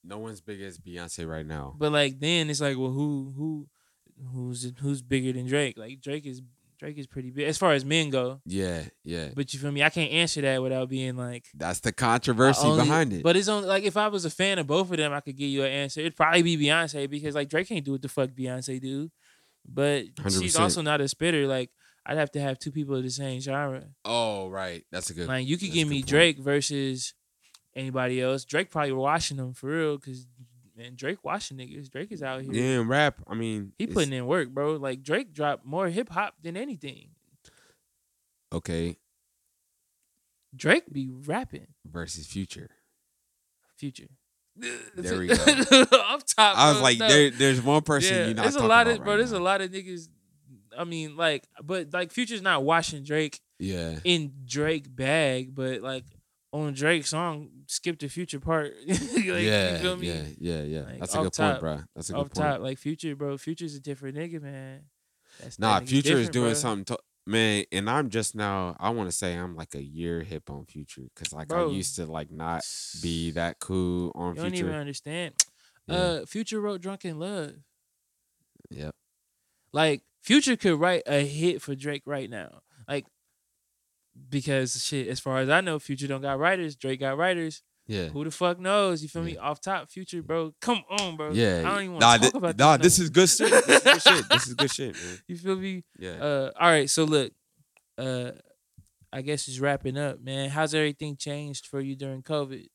No 0.04 0.20
one's 0.20 0.40
big 0.42 0.62
as 0.62 0.78
Beyonce 0.78 1.28
right 1.28 1.46
now. 1.46 1.76
But 1.78 1.92
like 1.92 2.20
then 2.20 2.50
it's 2.50 2.62
like, 2.62 2.78
well, 2.78 2.92
who 2.92 3.34
who 3.36 3.68
who's 4.32 4.72
who's 4.80 5.02
bigger 5.02 5.34
than 5.34 5.48
Drake? 5.48 5.78
Like 5.78 6.00
Drake 6.00 6.26
is 6.28 6.42
Drake 6.78 6.98
is 6.98 7.08
pretty 7.08 7.32
big 7.32 7.48
as 7.48 7.58
far 7.58 7.72
as 7.72 7.84
men 7.86 8.10
go. 8.10 8.42
Yeah, 8.46 8.84
yeah. 9.04 9.30
But 9.34 9.54
you 9.54 9.60
feel 9.60 9.72
me? 9.72 9.82
I 9.82 9.90
can't 9.90 10.12
answer 10.12 10.42
that 10.42 10.62
without 10.62 10.90
being 10.90 11.16
like 11.16 11.46
That's 11.56 11.80
the 11.80 11.92
controversy 11.92 12.68
only- 12.68 12.84
behind 12.84 13.14
it. 13.14 13.24
But 13.24 13.36
it's 13.36 13.48
only 13.48 13.68
like 13.68 13.84
if 13.84 13.98
I 13.98 14.10
was 14.10 14.26
a 14.26 14.30
fan 14.30 14.60
of 14.60 14.68
both 14.68 14.92
of 14.92 14.98
them, 14.98 15.12
I 15.12 15.22
could 15.22 15.38
give 15.38 15.50
you 15.50 15.64
an 15.64 15.72
answer. 15.72 16.02
It'd 16.02 16.16
probably 16.16 16.44
be 16.44 16.58
Beyonce 16.58 17.10
because 17.10 17.34
like 17.34 17.50
Drake 17.50 17.68
can't 17.70 17.84
do 17.84 17.94
what 17.94 18.02
the 18.04 18.10
fuck 18.10 18.30
Beyonce 18.32 18.80
do. 18.80 19.10
But 19.68 20.06
she's 20.26 20.56
100%. 20.56 20.60
also 20.60 20.82
not 20.82 21.02
a 21.02 21.08
spitter. 21.08 21.48
Like 21.48 21.72
I'd 22.06 22.18
have 22.18 22.32
to 22.32 22.42
have 22.42 22.60
two 22.60 22.72
people 22.72 22.96
of 22.96 23.04
the 23.04 23.10
same 23.10 23.40
genre. 23.42 23.84
oh, 24.06 24.48
right. 24.50 24.86
That's 24.92 25.10
a 25.10 25.14
good. 25.14 25.28
Like 25.28 25.48
you 25.48 25.58
could 25.58 25.72
give 25.72 25.88
me 25.88 25.98
point. 25.98 26.08
Drake 26.08 26.38
versus 26.40 27.14
anybody 27.76 28.22
else. 28.22 28.46
Drake 28.46 28.70
probably 28.72 28.92
washing 28.94 29.38
them 29.38 29.54
for 29.54 29.68
real 29.68 29.98
because 29.98 30.28
man, 30.78 30.94
Drake 30.96 31.24
washing 31.24 31.58
niggas. 31.58 31.90
Drake 31.90 32.12
is 32.12 32.22
out 32.22 32.42
here. 32.44 32.54
Yeah, 32.54 32.84
rap. 32.86 33.16
I 33.28 33.34
mean, 33.34 33.74
He 33.80 33.88
putting 33.88 34.14
in 34.14 34.28
work, 34.28 34.50
bro. 34.50 34.74
Like 34.74 35.02
Drake 35.04 35.34
dropped 35.34 35.66
more 35.66 35.88
hip 35.90 36.10
hop 36.10 36.36
than 36.42 36.56
anything. 36.58 37.10
okay 38.54 38.98
Drake 40.56 40.92
be 40.92 41.10
rapping. 41.10 41.68
versus 41.86 42.28
Future. 42.28 42.70
Future. 43.78 44.08
There 44.58 45.18
we 45.20 45.28
go. 45.28 45.34
Off 45.36 46.24
top. 46.26 46.58
I 46.58 46.72
was 46.72 46.82
like, 46.82 46.98
no. 47.00 47.08
there, 47.08 47.30
there's 47.32 47.62
one 47.62 47.82
person 47.82 48.16
yeah, 48.16 48.26
you're 48.28 48.36
not 48.36 48.44
there's 48.44 48.56
a 48.56 48.66
lot 48.66 48.88
of 48.88 48.98
bro. 49.04 49.12
right 49.14 49.18
There's 49.18 49.32
a 49.34 49.40
lot 49.40 49.62
of 49.62 49.72
niggas. 49.72 50.08
I 50.78 50.84
mean, 50.84 51.16
like, 51.18 51.46
but 51.64 51.94
like, 51.94 52.12
Future's 52.12 52.42
not 52.42 52.64
washing 52.64 53.04
Drake 53.04 53.40
Yeah, 53.60 54.00
in 54.04 54.34
Drake 54.46 54.94
bag, 54.94 55.56
but 55.56 55.82
like 55.82 56.04
on 56.52 56.74
Drake's 56.74 57.10
song, 57.10 57.50
skip 57.68 58.00
the 58.00 58.08
Future 58.08 58.40
part. 58.40 58.74
like, 58.88 59.00
yeah, 59.26 59.96
me? 59.96 60.08
yeah, 60.08 60.24
yeah, 60.40 60.62
yeah. 60.64 60.82
Like, 60.82 61.00
That's 61.00 61.16
a 61.16 61.22
good 61.22 61.34
top- 61.34 61.52
point, 61.52 61.62
bro. 61.62 61.80
That's 61.96 62.10
a 62.10 62.14
good 62.14 62.20
Off 62.20 62.34
point. 62.34 62.48
top, 62.48 62.62
like 62.62 62.78
Future, 62.78 63.16
bro. 63.16 63.38
Future's 63.38 63.76
a 63.76 63.80
different 63.80 64.18
nigga, 64.18 64.42
man. 64.42 64.82
That's 65.42 65.60
Nah, 65.60 65.80
Future 65.82 66.18
is 66.18 66.30
doing 66.30 66.48
bro. 66.52 66.54
something, 66.54 66.86
to- 66.96 67.00
man. 67.26 67.66
And 67.72 67.90
I'm 67.90 68.10
just 68.10 68.36
now. 68.36 68.76
I 68.80 68.90
want 68.90 69.10
to 69.10 69.16
say 69.16 69.34
I'm 69.36 69.56
like 69.56 69.76
a 69.76 69.84
year 69.84 70.22
hip 70.22 70.50
on 70.50 70.66
Future 70.66 71.04
because 71.14 71.34
like 71.34 71.50
Bro. 71.50 71.70
I 71.70 71.74
used 71.74 71.96
to 71.98 72.06
like 72.06 72.32
not 72.32 72.64
be 73.02 73.32
that 73.32 73.60
cool 73.60 74.12
on 74.16 74.36
Future. 74.36 74.46
You 74.46 74.52
don't 74.52 74.60
even 74.60 74.80
understand. 74.80 75.34
Yeah. 75.88 75.96
Uh, 75.96 76.26
Future 76.26 76.60
wrote 76.60 76.82
"Drunk 76.82 77.06
in 77.06 77.20
Love." 77.20 77.54
Yep. 78.70 78.96
Like 79.74 80.04
Future 80.22 80.56
could 80.56 80.80
write 80.80 81.04
a 81.06 81.26
hit 81.26 81.62
for 81.62 81.76
Drake 81.76 82.04
right 82.06 82.30
now. 82.30 82.62
Like 82.88 83.06
because 84.30 84.84
shit, 84.84 85.08
as 85.08 85.20
far 85.20 85.40
as 85.40 85.50
I 85.50 85.62
know, 85.62 85.80
Future 85.80 86.08
don't 86.08 86.22
got 86.22 86.40
writers. 86.40 86.76
Drake 86.76 87.00
got 87.00 87.18
writers. 87.18 87.62
Yeah. 87.88 88.08
Who 88.10 88.24
the 88.24 88.32
fuck 88.32 88.60
knows? 88.60 89.04
You 89.04 89.10
feel 89.10 89.22
me? 89.24 89.38
Off 89.38 89.62
top, 89.62 89.90
Future, 89.90 90.24
bro. 90.24 90.54
Come 90.60 90.84
on, 90.90 91.16
bro. 91.18 91.32
Yeah. 91.32 91.62
I 91.66 91.70
don't 91.76 91.82
even 91.84 91.92
want 91.94 92.02
nah, 92.02 92.14
to 92.18 92.20
talk 92.24 92.32
thi- 92.32 92.38
about 92.40 92.58
nah, 92.58 92.78
this. 92.78 92.98
this 92.98 93.00
is 93.00 93.10
good 93.12 93.30
shit. 93.30 93.52
This 93.52 93.76
is 93.78 93.84
good 93.84 94.02
shit. 94.02 94.30
This 94.30 94.48
is 94.48 94.54
good 94.56 94.72
shit, 94.74 94.96
man. 94.96 95.20
You 95.28 95.38
feel 95.38 95.56
me? 95.56 95.84
Yeah. 96.00 96.12
Uh, 96.12 96.52
all 96.60 96.68
right. 96.70 96.90
So 96.90 97.04
look, 97.04 97.32
uh, 97.98 98.32
I 99.14 99.22
guess 99.22 99.48
it's 99.48 99.60
wrapping 99.60 99.98
up, 99.98 100.20
man. 100.22 100.50
How's 100.50 100.74
everything 100.74 101.16
changed 101.16 101.68
for 101.68 101.80
you 101.80 101.96
during 101.96 102.22
COVID? 102.24 102.66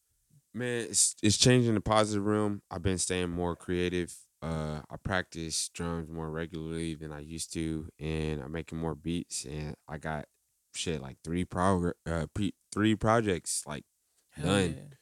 man, 0.53 0.87
it's 0.91 1.15
it's 1.23 1.37
changing 1.37 1.75
the 1.75 1.81
positive 1.81 2.25
realm. 2.27 2.63
I've 2.71 2.83
been 2.83 2.99
staying 2.99 3.31
more 3.31 3.55
creative. 3.57 4.15
Uh, 4.43 4.81
I 4.91 4.97
practice 4.97 5.69
drums 5.75 6.09
more 6.11 6.31
regularly 6.31 6.95
than 6.95 7.13
I 7.13 7.21
used 7.21 7.53
to, 7.53 7.89
and 7.99 8.41
I'm 8.41 8.53
making 8.53 8.79
more 8.79 8.95
beats. 8.95 9.45
And 9.45 9.75
I 9.89 9.99
got 9.99 10.25
shit 10.75 11.03
like 11.03 11.19
three 11.23 11.45
prog- 11.45 11.93
uh, 12.07 12.27
pre- 12.33 12.55
three 12.73 12.95
projects. 12.95 13.65
Like, 13.67 13.85
Hell 14.31 14.47
Done. 14.47 14.75
yeah. 14.77 14.97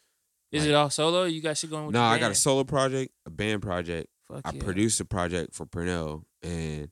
Is 0.52 0.62
Like- 0.62 0.70
it 0.70 0.74
all 0.74 0.90
solo? 0.90 1.24
You 1.24 1.40
got 1.42 1.56
shit 1.58 1.70
going 1.70 1.86
with 1.86 1.92
no, 1.94 2.00
the 2.00 2.06
I 2.06 2.18
got 2.18 2.30
a 2.30 2.34
solo 2.34 2.64
project, 2.64 3.12
a 3.26 3.30
band 3.30 3.62
project. 3.62 4.08
Fuck 4.28 4.42
I 4.44 4.52
yeah. 4.52 4.62
produced 4.62 5.00
a 5.00 5.04
project 5.04 5.54
for 5.54 5.66
Pernell, 5.66 6.24
and 6.42 6.90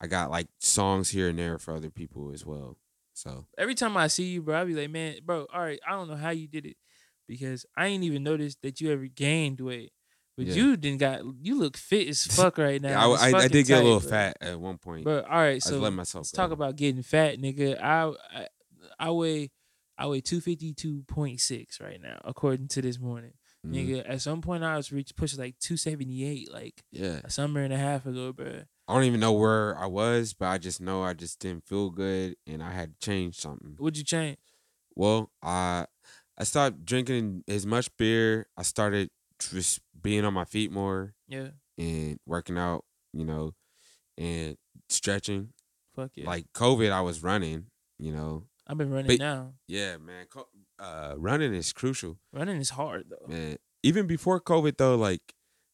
I 0.00 0.06
got 0.06 0.30
like 0.30 0.48
songs 0.60 1.10
here 1.10 1.28
and 1.28 1.38
there 1.38 1.58
for 1.58 1.74
other 1.74 1.90
people 1.90 2.30
as 2.32 2.44
well. 2.44 2.76
So 3.14 3.46
every 3.56 3.74
time 3.74 3.96
I 3.96 4.08
see 4.08 4.24
you, 4.24 4.42
bro, 4.42 4.60
I 4.60 4.64
be 4.64 4.74
like, 4.74 4.90
man, 4.90 5.16
bro, 5.24 5.46
all 5.52 5.60
right, 5.60 5.80
I 5.86 5.92
don't 5.92 6.08
know 6.08 6.16
how 6.16 6.30
you 6.30 6.48
did 6.48 6.66
it 6.66 6.76
because 7.28 7.64
I 7.76 7.86
ain't 7.86 8.04
even 8.04 8.22
noticed 8.22 8.58
that 8.62 8.80
you 8.80 8.90
ever 8.92 9.06
gained 9.06 9.60
weight. 9.60 9.92
But 10.36 10.46
Yeah. 10.46 10.54
you 10.54 10.76
didn't 10.76 10.98
got 10.98 11.20
you 11.42 11.58
look 11.58 11.76
fit 11.76 12.08
as 12.08 12.24
fuck 12.26 12.58
right 12.58 12.82
now. 12.82 12.88
yeah, 13.12 13.16
I, 13.20 13.30
I, 13.30 13.38
I 13.44 13.48
did 13.48 13.66
get 13.66 13.80
a 13.80 13.84
little 13.84 14.00
bro. 14.00 14.08
fat 14.10 14.36
at 14.40 14.58
one 14.58 14.78
point. 14.78 15.04
But 15.04 15.24
all 15.26 15.38
right, 15.38 15.62
so 15.62 15.78
let 15.78 15.92
myself 15.92 16.22
let's 16.22 16.32
go. 16.32 16.36
talk 16.42 16.50
about 16.50 16.74
getting 16.76 17.02
fat, 17.02 17.38
nigga. 17.38 17.80
I 17.80 18.12
I, 18.34 18.48
I 18.98 19.10
weigh 19.12 19.52
I 19.96 20.06
weigh 20.06 20.20
two 20.20 20.40
fifty 20.40 20.72
two 20.74 21.04
point 21.08 21.40
six 21.40 21.80
right 21.80 22.00
now, 22.00 22.20
according 22.24 22.68
to 22.68 22.82
this 22.82 22.98
morning. 22.98 23.32
Mhm. 23.66 23.72
Nigga, 23.74 24.08
at 24.10 24.20
some 24.20 24.40
point 24.42 24.64
I 24.64 24.76
was 24.76 24.92
reached 24.92 25.16
pushing 25.16 25.38
like 25.38 25.58
two 25.58 25.76
seventy 25.76 26.24
eight, 26.24 26.52
like 26.52 26.82
Yeah. 26.90 27.20
a 27.24 27.30
summer 27.30 27.60
and 27.62 27.72
a 27.72 27.78
half 27.78 28.04
ago, 28.06 28.32
bro. 28.32 28.62
I 28.86 28.94
don't 28.94 29.04
even 29.04 29.20
know 29.20 29.32
where 29.32 29.78
I 29.78 29.86
was, 29.86 30.34
but 30.34 30.46
I 30.48 30.58
just 30.58 30.80
know 30.80 31.02
I 31.02 31.14
just 31.14 31.38
didn't 31.38 31.66
feel 31.66 31.88
good 31.90 32.36
and 32.46 32.62
I 32.62 32.72
had 32.72 32.92
to 33.00 33.06
change 33.06 33.36
something. 33.36 33.76
What'd 33.78 33.96
you 33.96 34.04
change? 34.04 34.36
Well, 34.94 35.30
I 35.42 35.86
I 36.36 36.44
stopped 36.44 36.84
drinking 36.84 37.44
as 37.48 37.64
much 37.64 37.88
beer. 37.96 38.48
I 38.56 38.62
started 38.62 39.10
just 39.38 39.80
being 40.02 40.24
on 40.24 40.34
my 40.34 40.44
feet 40.44 40.70
more 40.72 41.14
Yeah, 41.28 41.50
and 41.78 42.18
working 42.26 42.58
out, 42.58 42.84
you 43.12 43.24
know, 43.24 43.54
and 44.18 44.56
stretching. 44.88 45.52
fuck 45.94 46.10
yeah. 46.16 46.26
Like 46.26 46.52
COVID, 46.52 46.90
I 46.90 47.00
was 47.00 47.22
running, 47.22 47.66
you 47.98 48.12
know. 48.12 48.48
I've 48.66 48.78
been 48.78 48.90
running 48.90 49.06
but- 49.06 49.18
now. 49.18 49.54
Yeah, 49.68 49.96
man. 49.98 50.26
co- 50.30 50.48
Uh, 50.78 51.14
running 51.16 51.54
is 51.54 51.72
crucial, 51.72 52.18
Running 52.32 52.56
is 52.56 52.70
hard 52.70 53.08
though. 53.10 53.26
man. 53.28 53.56
Even 53.82 54.06
before 54.06 54.40
COVID, 54.40 54.76
though, 54.78 54.96
like 54.96 55.20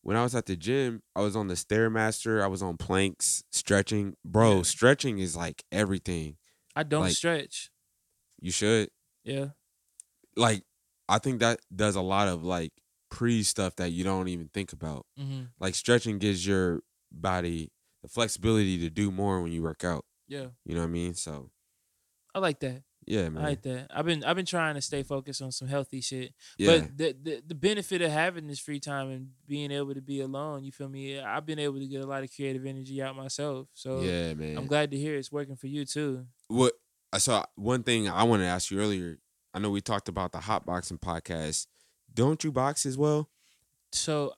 when 0.02 0.16
I 0.16 0.22
was 0.22 0.34
at 0.34 0.46
the 0.46 0.56
gym, 0.56 1.02
I 1.14 1.20
was 1.20 1.36
on 1.36 1.46
the 1.48 1.54
stairmaster. 1.54 2.42
I 2.42 2.46
was 2.48 2.62
on 2.62 2.76
planks, 2.76 3.44
stretching. 3.52 4.16
Bro, 4.24 4.56
Yeah. 4.56 4.62
stretching 4.62 5.18
is 5.18 5.36
like 5.36 5.62
everything. 5.72 6.36
I 6.76 6.82
don't 6.82 7.02
like- 7.02 7.14
stretch. 7.16 7.70
You 8.40 8.50
should. 8.50 8.90
Yeah. 9.24 9.50
like 10.36 10.64
I 11.08 11.18
think 11.18 11.40
that 11.40 11.60
does 11.74 11.96
a 11.96 12.00
lot 12.00 12.28
of 12.28 12.44
like 12.44 12.72
pre 13.10 13.42
stuff 13.42 13.74
that 13.76 13.90
you 13.90 14.04
don't 14.04 14.28
even 14.28 14.48
think 14.48 14.72
about. 14.72 15.04
Mm-hmm. 15.18 15.44
Like 15.58 15.74
stretching 15.74 16.18
gives 16.18 16.46
your 16.46 16.82
body 17.12 17.70
the 18.02 18.08
flexibility 18.08 18.78
to 18.78 18.88
do 18.90 19.10
more 19.10 19.40
when 19.42 19.50
you 19.52 19.62
work 19.62 19.82
out. 19.84 20.04
Yeah. 20.28 20.48
You 20.64 20.74
know 20.74 20.80
what 20.82 20.86
I 20.86 20.90
mean? 20.90 21.14
So 21.14 21.50
I 22.34 22.38
like 22.38 22.60
that. 22.60 22.82
yeah, 23.06 23.28
man. 23.28 23.44
I 23.44 23.48
like 23.48 23.62
that. 23.62 23.88
I've 23.94 24.04
been 24.06 24.22
I've 24.24 24.36
been 24.36 24.46
trying 24.46 24.74
to 24.76 24.80
stay 24.80 25.02
focused 25.02 25.42
on 25.42 25.50
some 25.52 25.68
healthy 25.68 26.00
shit. 26.00 26.32
yeah, 26.58 26.66
But 26.80 26.96
the, 26.98 27.16
the 27.22 27.42
the 27.48 27.54
benefit 27.54 28.02
of 28.02 28.10
having 28.10 28.46
this 28.46 28.60
free 28.60 28.78
time 28.80 29.10
and 29.10 29.28
being 29.48 29.70
able 29.70 29.94
to 29.94 30.00
be 30.02 30.20
alone, 30.20 30.62
you 30.64 30.72
feel 30.72 30.88
me? 30.88 31.18
I've 31.18 31.46
been 31.46 31.58
able 31.58 31.78
to 31.78 31.86
get 31.86 32.02
a 32.02 32.06
lot 32.06 32.22
of 32.22 32.34
creative 32.34 32.64
energy 32.66 33.02
out 33.02 33.16
myself. 33.16 33.68
So 33.74 34.00
yeah, 34.02 34.34
man. 34.34 34.56
I'm 34.58 34.66
glad 34.66 34.90
to 34.92 34.96
hear 34.96 35.16
it's 35.16 35.32
working 35.32 35.56
for 35.56 35.66
you 35.66 35.84
too. 35.84 36.26
What 36.48 36.74
I 37.12 37.18
saw 37.18 37.44
one 37.56 37.82
thing 37.82 38.08
I 38.08 38.22
wanted 38.22 38.44
to 38.44 38.50
ask 38.50 38.70
you 38.70 38.78
earlier. 38.80 39.18
I 39.52 39.58
know 39.58 39.70
we 39.70 39.80
talked 39.80 40.08
about 40.08 40.30
the 40.30 40.38
hot 40.38 40.64
boxing 40.64 40.98
podcast. 40.98 41.66
Don't 42.14 42.44
you 42.44 42.52
box 42.52 42.86
as 42.86 42.96
well? 42.96 43.28
So 43.92 44.34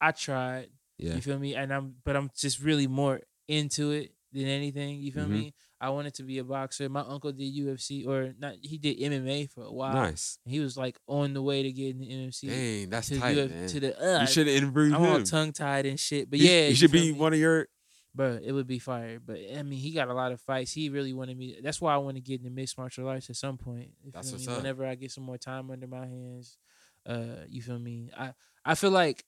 I 0.00 0.10
tried, 0.12 0.68
Yeah. 0.98 1.14
you 1.14 1.20
feel 1.20 1.38
me? 1.38 1.54
And 1.54 1.72
I'm 1.72 1.94
but 2.04 2.16
I'm 2.16 2.30
just 2.36 2.60
really 2.60 2.86
more 2.88 3.20
into 3.46 3.92
it 3.92 4.12
than 4.32 4.46
anything. 4.46 4.98
You 5.00 5.12
feel 5.12 5.26
Mhm. 5.26 5.30
me? 5.30 5.54
I 5.80 5.90
wanted 5.90 6.14
to 6.14 6.22
be 6.22 6.38
a 6.38 6.44
boxer. 6.44 6.88
My 6.88 7.02
uncle 7.02 7.32
did 7.32 7.54
UFC 7.54 8.06
or 8.06 8.34
not 8.38 8.54
he 8.62 8.78
did 8.78 8.98
MMA 8.98 9.50
for 9.50 9.64
a 9.64 9.72
while. 9.72 9.94
Nice. 9.94 10.38
He 10.46 10.60
was 10.60 10.76
like 10.76 10.98
on 11.06 11.34
the 11.34 11.42
way 11.42 11.62
to 11.62 11.72
getting 11.72 11.98
the 12.00 12.10
MC. 12.10 12.48
Dang, 12.48 12.90
that's 12.90 13.08
to, 13.08 13.18
tight, 13.18 13.38
UF 13.38 13.50
man. 13.50 13.68
to 13.68 13.80
the 13.80 14.16
uh, 14.16 14.20
you 14.22 14.26
should 14.26 14.48
interview 14.48 14.94
I'm 14.94 15.02
all 15.02 15.16
him. 15.16 15.24
tongue 15.24 15.52
tied 15.52 15.86
and 15.86 16.00
shit. 16.00 16.30
But 16.30 16.38
yeah, 16.38 16.62
he 16.62 16.68
you 16.68 16.74
should 16.74 16.92
be 16.92 17.12
me? 17.12 17.18
one 17.18 17.32
of 17.32 17.38
your. 17.38 17.68
Bro, 18.14 18.38
it 18.42 18.52
would 18.52 18.66
be 18.66 18.78
fire. 18.78 19.18
But 19.24 19.38
I 19.54 19.62
mean, 19.62 19.78
he 19.78 19.90
got 19.90 20.08
a 20.08 20.14
lot 20.14 20.32
of 20.32 20.40
fights. 20.40 20.72
He 20.72 20.88
really 20.88 21.12
wanted 21.12 21.36
me. 21.36 21.58
That's 21.62 21.82
why 21.82 21.92
I 21.92 21.98
want 21.98 22.16
to 22.16 22.22
get 22.22 22.40
into 22.40 22.50
mixed 22.50 22.78
martial 22.78 23.06
arts 23.06 23.28
at 23.28 23.36
some 23.36 23.58
point. 23.58 23.90
You 24.02 24.10
That's 24.10 24.32
what's 24.32 24.46
me? 24.46 24.52
up. 24.54 24.60
Whenever 24.60 24.86
I 24.86 24.94
get 24.94 25.12
some 25.12 25.24
more 25.24 25.36
time 25.36 25.70
under 25.70 25.86
my 25.86 26.06
hands, 26.06 26.56
uh, 27.04 27.44
you 27.48 27.60
feel 27.60 27.78
me? 27.78 28.08
I 28.18 28.32
I 28.64 28.74
feel 28.74 28.90
like 28.90 29.26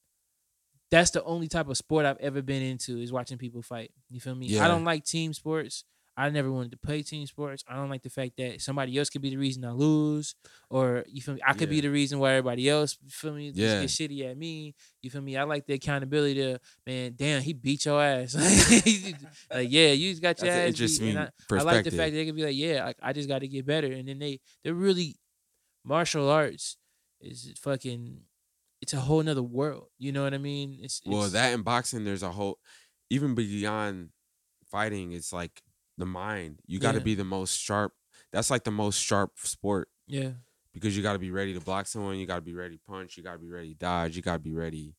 that's 0.90 1.10
the 1.10 1.22
only 1.24 1.48
type 1.48 1.68
of 1.68 1.76
sport 1.76 2.06
I've 2.06 2.16
ever 2.18 2.40
been 2.40 2.62
into 2.62 2.98
is 2.98 3.12
watching 3.12 3.36
people 3.36 3.60
fight. 3.60 3.90
You 4.08 4.20
feel 4.20 4.34
me? 4.34 4.46
Yeah. 4.46 4.64
I 4.64 4.68
don't 4.68 4.84
like 4.84 5.04
team 5.04 5.34
sports. 5.34 5.84
I 6.18 6.28
never 6.30 6.50
wanted 6.50 6.72
to 6.72 6.78
play 6.78 7.02
team 7.02 7.24
sports. 7.26 7.62
I 7.68 7.76
don't 7.76 7.88
like 7.90 8.02
the 8.02 8.10
fact 8.10 8.32
that 8.38 8.60
somebody 8.60 8.98
else 8.98 9.08
could 9.08 9.22
be 9.22 9.30
the 9.30 9.36
reason 9.36 9.64
I 9.64 9.70
lose, 9.70 10.34
or 10.68 11.04
you 11.06 11.22
feel 11.22 11.34
me? 11.34 11.40
I 11.46 11.52
could 11.54 11.70
be 11.70 11.80
the 11.80 11.90
reason 11.90 12.18
why 12.18 12.32
everybody 12.32 12.68
else 12.68 12.98
you 13.04 13.08
feel 13.10 13.32
me. 13.34 13.52
Yeah. 13.54 13.82
Just 13.82 13.98
get 13.98 14.10
shitty 14.10 14.28
at 14.30 14.36
me. 14.36 14.74
You 15.00 15.10
feel 15.10 15.20
me? 15.22 15.36
I 15.36 15.44
like 15.44 15.64
the 15.66 15.74
accountability. 15.74 16.34
To 16.34 16.58
man, 16.86 17.14
damn, 17.16 17.40
he 17.40 17.52
beat 17.52 17.84
your 17.86 18.02
ass. 18.02 18.34
like 19.52 19.70
yeah, 19.70 19.92
you 19.92 20.10
just 20.10 20.20
got 20.22 20.40
your 20.42 20.50
That's 20.50 20.58
ass 20.58 20.64
beat. 20.64 20.68
interesting 20.68 21.08
And 21.10 21.18
I, 21.20 21.30
I 21.56 21.62
like 21.62 21.84
the 21.84 21.90
fact 21.92 22.10
that 22.12 22.16
they 22.18 22.26
could 22.26 22.36
be 22.36 22.44
like, 22.44 22.56
yeah, 22.56 22.84
like, 22.86 22.96
I 23.00 23.12
just 23.12 23.28
got 23.28 23.38
to 23.40 23.48
get 23.48 23.64
better, 23.64 23.86
and 23.92 24.08
then 24.08 24.18
they 24.18 24.40
they're 24.64 24.74
really 24.74 25.16
martial 25.84 26.28
arts 26.28 26.76
is 27.20 27.52
fucking. 27.60 28.22
It's 28.80 28.92
a 28.92 29.00
whole 29.00 29.22
nother 29.22 29.42
world. 29.42 29.88
You 29.98 30.12
know 30.12 30.22
what 30.22 30.34
I 30.34 30.38
mean? 30.38 30.78
It's, 30.80 31.00
Well, 31.04 31.18
it's- 31.26 31.32
that 31.32 31.52
in 31.52 31.62
boxing, 31.62 32.04
there's 32.04 32.22
a 32.22 32.30
whole, 32.30 32.58
even 33.10 33.34
beyond 33.34 34.10
fighting, 34.70 35.10
it's 35.12 35.32
like 35.32 35.62
the 35.98 36.06
mind. 36.06 36.60
You 36.66 36.78
got 36.78 36.92
to 36.92 36.98
Yeah. 36.98 37.04
be 37.04 37.14
the 37.14 37.24
most 37.24 37.58
sharp. 37.58 37.92
That's 38.32 38.50
like 38.50 38.64
the 38.64 38.70
most 38.70 38.98
sharp 39.00 39.32
sport 39.38 39.88
yeah. 40.06 40.30
because 40.72 40.96
you 40.96 41.02
got 41.02 41.12
to 41.14 41.18
be 41.18 41.30
ready 41.30 41.54
to 41.54 41.60
block 41.60 41.86
someone. 41.86 42.16
You 42.16 42.26
got 42.26 42.36
to 42.36 42.40
be 42.42 42.54
ready 42.54 42.76
to 42.76 42.82
punch. 42.88 43.16
You 43.16 43.22
got 43.22 43.32
to 43.32 43.38
be 43.38 43.50
ready 43.50 43.72
to 43.72 43.78
dodge. 43.78 44.16
You 44.16 44.22
got 44.22 44.34
to 44.34 44.38
be 44.38 44.52
ready 44.52 44.94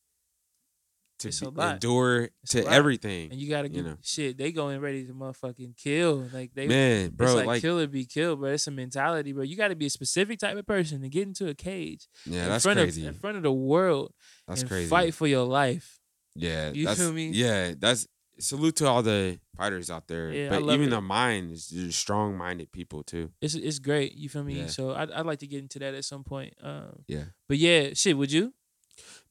to 1.19 1.51
be- 1.51 1.61
endure 1.61 2.29
It's 2.43 2.51
to 2.53 2.65
everything. 2.65 3.31
And 3.31 3.39
you 3.39 3.49
gotta 3.49 3.67
you 3.67 3.75
get 3.75 3.85
know. 3.85 3.97
shit. 4.01 4.37
They 4.37 4.51
going 4.51 4.79
ready 4.79 5.05
to 5.05 5.13
motherfucking 5.13 5.75
kill. 5.77 6.29
Like 6.33 6.53
they 6.53 6.67
Man, 6.67 7.09
bro, 7.09 7.27
it's 7.27 7.35
like, 7.35 7.45
like, 7.45 7.61
kill 7.61 7.79
or 7.79 7.87
be 7.87 8.05
killed, 8.05 8.39
bro. 8.39 8.51
It's 8.51 8.67
a 8.67 8.71
mentality, 8.71 9.33
bro. 9.33 9.43
You 9.43 9.57
got 9.57 9.67
to 9.69 9.75
be 9.75 9.85
a 9.87 9.89
specific 9.89 10.39
type 10.39 10.57
of 10.57 10.65
person 10.65 11.01
to 11.01 11.09
get 11.09 11.27
into 11.27 11.49
a 11.49 11.53
cage 11.53 12.07
yeah, 12.25 12.43
in 12.43 12.49
that's 12.49 12.63
front 12.63 12.79
crazy. 12.79 13.01
of 13.05 13.09
in 13.09 13.13
front 13.19 13.37
of 13.37 13.43
the 13.43 13.51
world 13.51 14.13
that's 14.47 14.61
and 14.61 14.69
crazy. 14.69 14.89
fight 14.89 15.13
for 15.13 15.27
your 15.27 15.45
life. 15.45 15.99
Yeah, 16.35 16.71
You 16.71 16.87
feel 16.95 17.11
me? 17.11 17.29
Yeah, 17.29 17.73
that's 17.77 18.07
salute 18.39 18.77
to 18.77 18.87
all 18.87 19.03
the 19.03 19.39
fighters 19.59 19.91
out 19.91 20.07
there. 20.07 20.31
Yeah, 20.31 20.49
but 20.49 20.63
even 20.73 20.87
it. 20.87 20.89
the 20.91 21.01
mind 21.01 21.51
is 21.51 21.95
strong-minded 21.95 22.71
people 22.71 23.03
too. 23.03 23.29
It's 23.41 23.53
it's 23.55 23.79
great. 23.79 24.13
You 24.15 24.29
feel 24.29 24.43
me? 24.43 24.53
Yeah. 24.61 24.67
So 24.67 24.93
I'd, 24.95 25.11
I'd 25.11 25.25
like 25.25 25.39
to 25.39 25.47
get 25.47 25.59
into 25.59 25.79
that 25.79 25.93
at 25.93 26.05
some 26.05 26.23
point. 26.23 26.53
Um, 26.63 27.03
Yeah. 27.07 27.25
but 27.47 27.57
yeah, 27.57 27.89
shit. 27.93 28.17
Would 28.17 28.31
you? 28.31 28.53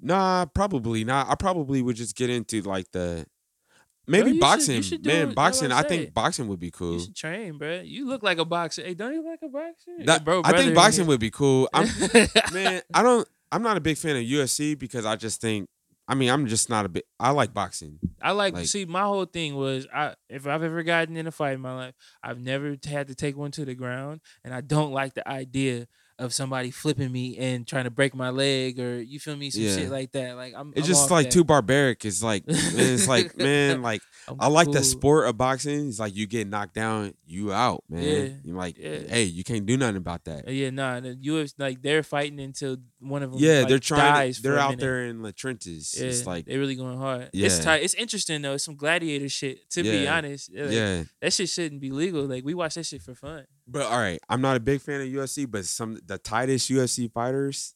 Nah, 0.00 0.46
probably 0.46 1.05
not. 1.05 1.28
I 1.28 1.34
probably 1.34 1.82
would 1.82 1.96
just 1.96 2.14
get 2.16 2.30
into 2.30 2.62
like 2.62 2.86
the 2.92 3.26
maybe 4.06 4.28
should- 4.28 4.34
you 4.36 4.40
boxing. 4.40 4.82
should 4.82 5.06
it. 5.06 5.10
Man, 5.26 5.34
boxing. 5.34 5.72
I 5.72 5.82
think 5.82 6.14
boxing 6.14 6.46
would 6.48 6.60
be 6.60 6.70
cool. 6.70 6.94
You 6.94 7.00
should 7.00 7.16
train, 7.16 7.59
bro. 7.59 7.80
You 7.80 8.06
look 8.06 8.22
like 8.22 8.38
a 8.38 8.44
boxer. 8.44 8.82
Hey, 8.82 8.94
don't 8.94 9.12
you 9.12 9.22
look 9.22 9.40
like 9.42 9.48
a 9.48 9.52
boxer? 9.52 9.90
That- 10.05 10.24
bro, 10.24 10.42
I 10.44 10.52
think 10.56 10.74
boxing 10.74 11.06
would 11.06 11.20
be 11.20 11.30
cool. 11.30 11.68
I'm 11.72 11.88
man, 12.52 12.82
I 12.94 13.02
don't. 13.02 13.26
I'm 13.50 13.62
not 13.62 13.78
a 13.78 13.80
big 13.80 13.96
fan 13.96 14.14
of 14.16 14.22
UFC 14.22 14.78
because 14.78 15.05
I 15.06 15.16
just 15.16 15.40
think. 15.40 15.68
I 16.10 16.14
mean, 16.14 16.30
I'm 16.30 16.47
just 16.47 16.70
not 16.70 16.86
a 16.86 16.89
bit. 16.89 17.05
I 17.20 17.30
like 17.32 17.52
boxing. 17.52 17.98
I 18.22 18.32
like, 18.32 18.55
Like- 18.55 18.66
see 18.66 18.86
my 18.86 19.02
whole 19.02 19.26
thing 19.26 19.55
was 19.56 19.86
I 19.94 20.14
if 20.30 20.47
I've 20.47 20.62
ever 20.62 20.82
gotten 20.82 21.16
in 21.16 21.26
a 21.26 21.30
fight 21.30 21.52
in 21.52 21.60
my 21.60 21.74
life, 21.74 21.94
I've 22.22 22.40
never 22.40 22.76
had 22.86 23.09
to 23.09 23.14
take 23.14 23.36
one 23.36 23.51
to 23.52 23.64
the 23.66 23.74
ground, 23.74 24.22
and 24.43 24.55
I 24.55 24.62
don't 24.62 24.93
like 24.93 25.12
the 25.14 25.28
idea 25.28 25.86
of 26.18 26.34
somebody 26.34 26.70
flipping 26.70 27.12
me 27.12 27.36
and 27.38 27.66
trying 27.66 27.84
to 27.84 27.90
break 27.90 28.14
my 28.14 28.30
leg 28.30 28.80
or 28.80 29.00
you 29.00 29.20
feel 29.20 29.36
me 29.36 29.50
some 29.50 29.62
Yeah. 29.62 29.76
shit 29.76 29.88
like 29.90 30.12
that. 30.12 30.36
Like 30.36 30.52
I'm 30.56 30.70
It's 30.74 30.80
I'm 30.80 30.86
just 30.94 31.10
like 31.10 31.26
that. 31.26 31.32
too 31.32 31.44
barbaric. 31.44 32.04
It's 32.04 32.22
like 32.22 32.42
it's 32.46 33.06
like 33.06 33.36
man, 33.38 33.82
like 33.82 34.02
I'm 34.26 34.36
I 34.40 34.48
like 34.48 34.70
the 34.70 34.82
sport 34.82 35.28
of 35.28 35.36
boxing. 35.36 35.88
It's 35.88 35.98
like 36.00 36.16
you 36.16 36.26
get 36.26 36.48
knocked 36.48 36.74
down, 36.74 37.14
you 37.26 37.52
out, 37.52 37.84
man. 37.88 38.02
Yeah, 38.02 38.28
You're 38.44 38.56
like, 38.56 38.76
yeah. 38.78 38.98
hey, 39.08 39.24
you 39.24 39.44
can't 39.44 39.64
do 39.64 39.76
nothing 39.76 39.96
about 39.96 40.24
that. 40.24 40.48
Uh, 40.48 40.50
Yeah, 40.50 40.70
nah, 40.70 41.00
the 41.00 41.14
UFC 41.14 41.54
like 41.58 41.82
they're 41.82 42.02
fighting 42.02 42.40
until 42.40 42.78
one 43.00 43.22
of 43.22 43.30
them. 43.32 43.40
Yeah, 43.40 43.60
like, 43.60 43.68
they're 43.68 43.78
trying. 43.78 44.32
To, 44.32 44.42
they're 44.42 44.58
out 44.58 44.78
there 44.78 45.04
in 45.06 45.22
the 45.22 45.32
trenches. 45.32 45.94
Yeah, 45.96 46.06
It's 46.06 46.26
like, 46.26 46.46
they're 46.46 46.58
really 46.58 46.74
going 46.76 46.98
hard. 46.98 47.30
It's 47.32 47.60
tight. 47.60 47.82
It's 47.84 47.94
interesting 47.94 48.42
though. 48.42 48.54
It's 48.54 48.64
some 48.64 48.76
gladiator 48.76 49.28
shit. 49.28 49.70
To 49.70 49.82
be 49.84 50.08
honest, 50.08 50.52
Like, 50.52 50.70
yeah. 50.72 51.04
that 51.22 51.32
shit 51.32 51.48
shouldn't 51.48 51.80
be 51.80 51.90
legal. 51.92 52.24
Like 52.24 52.44
we 52.44 52.54
watch 52.54 52.74
that 52.74 52.86
shit 52.86 53.02
for 53.02 53.14
fun. 53.14 53.46
But 53.70 53.82
all 53.82 53.98
right, 53.98 54.18
I'm 54.28 54.40
not 54.40 54.56
a 54.56 54.60
big 54.60 54.80
fan 54.80 55.00
of 55.02 55.08
UFC, 55.08 55.50
but 55.50 55.64
some 55.66 55.98
the 56.06 56.16
tightest 56.18 56.70
UFC 56.70 57.12
fighters 57.12 57.74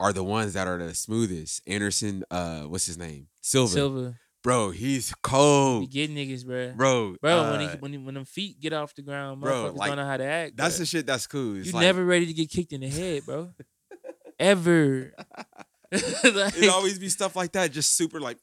are 0.00 0.12
the 0.12 0.24
ones 0.24 0.52
that 0.54 0.66
are 0.66 0.78
the 0.78 0.94
smoothest. 0.94 1.62
Anderson, 1.66 2.24
uh, 2.30 2.62
what's 2.62 2.86
his 2.86 2.98
name? 2.98 3.28
Silva. 3.40 3.72
Silver, 3.72 4.20
Bro, 4.42 4.70
he's 4.70 5.10
we 5.10 5.14
cold. 5.22 5.90
get 5.90 6.10
niggas, 6.10 6.44
bro. 6.46 6.72
Bro, 6.76 7.16
Bro, 7.20 7.50
when 7.52 7.60
he 7.60 7.66
uh, 7.66 7.76
when 7.78 7.92
he, 7.92 7.98
when 7.98 8.14
them 8.14 8.24
feet 8.24 8.60
get 8.60 8.72
off 8.72 8.94
the 8.94 9.02
ground, 9.02 9.40
bro, 9.40 9.72
like, 9.74 9.88
don't 9.88 9.96
know 9.96 10.06
how 10.06 10.16
to 10.16 10.24
act. 10.24 10.56
that's 10.56 10.76
bruh. 10.76 10.78
the 10.78 10.86
shit 10.86 11.06
that's 11.06 11.26
cool. 11.26 11.56
It's 11.56 11.66
you 11.68 11.72
like, 11.72 11.82
never 11.82 12.04
ready 12.04 12.26
to 12.26 12.32
get 12.32 12.48
kicked 12.50 12.72
in 12.72 12.80
the 12.80 12.88
head, 12.88 13.24
bro. 13.26 13.50
Ever. 14.38 15.12
Like- 15.90 16.56
it 16.58 16.68
always 16.68 16.98
be 16.98 17.08
stuff 17.08 17.34
like 17.34 17.52
that, 17.52 17.72
just 17.72 17.96
super 17.96 18.20
like 18.20 18.36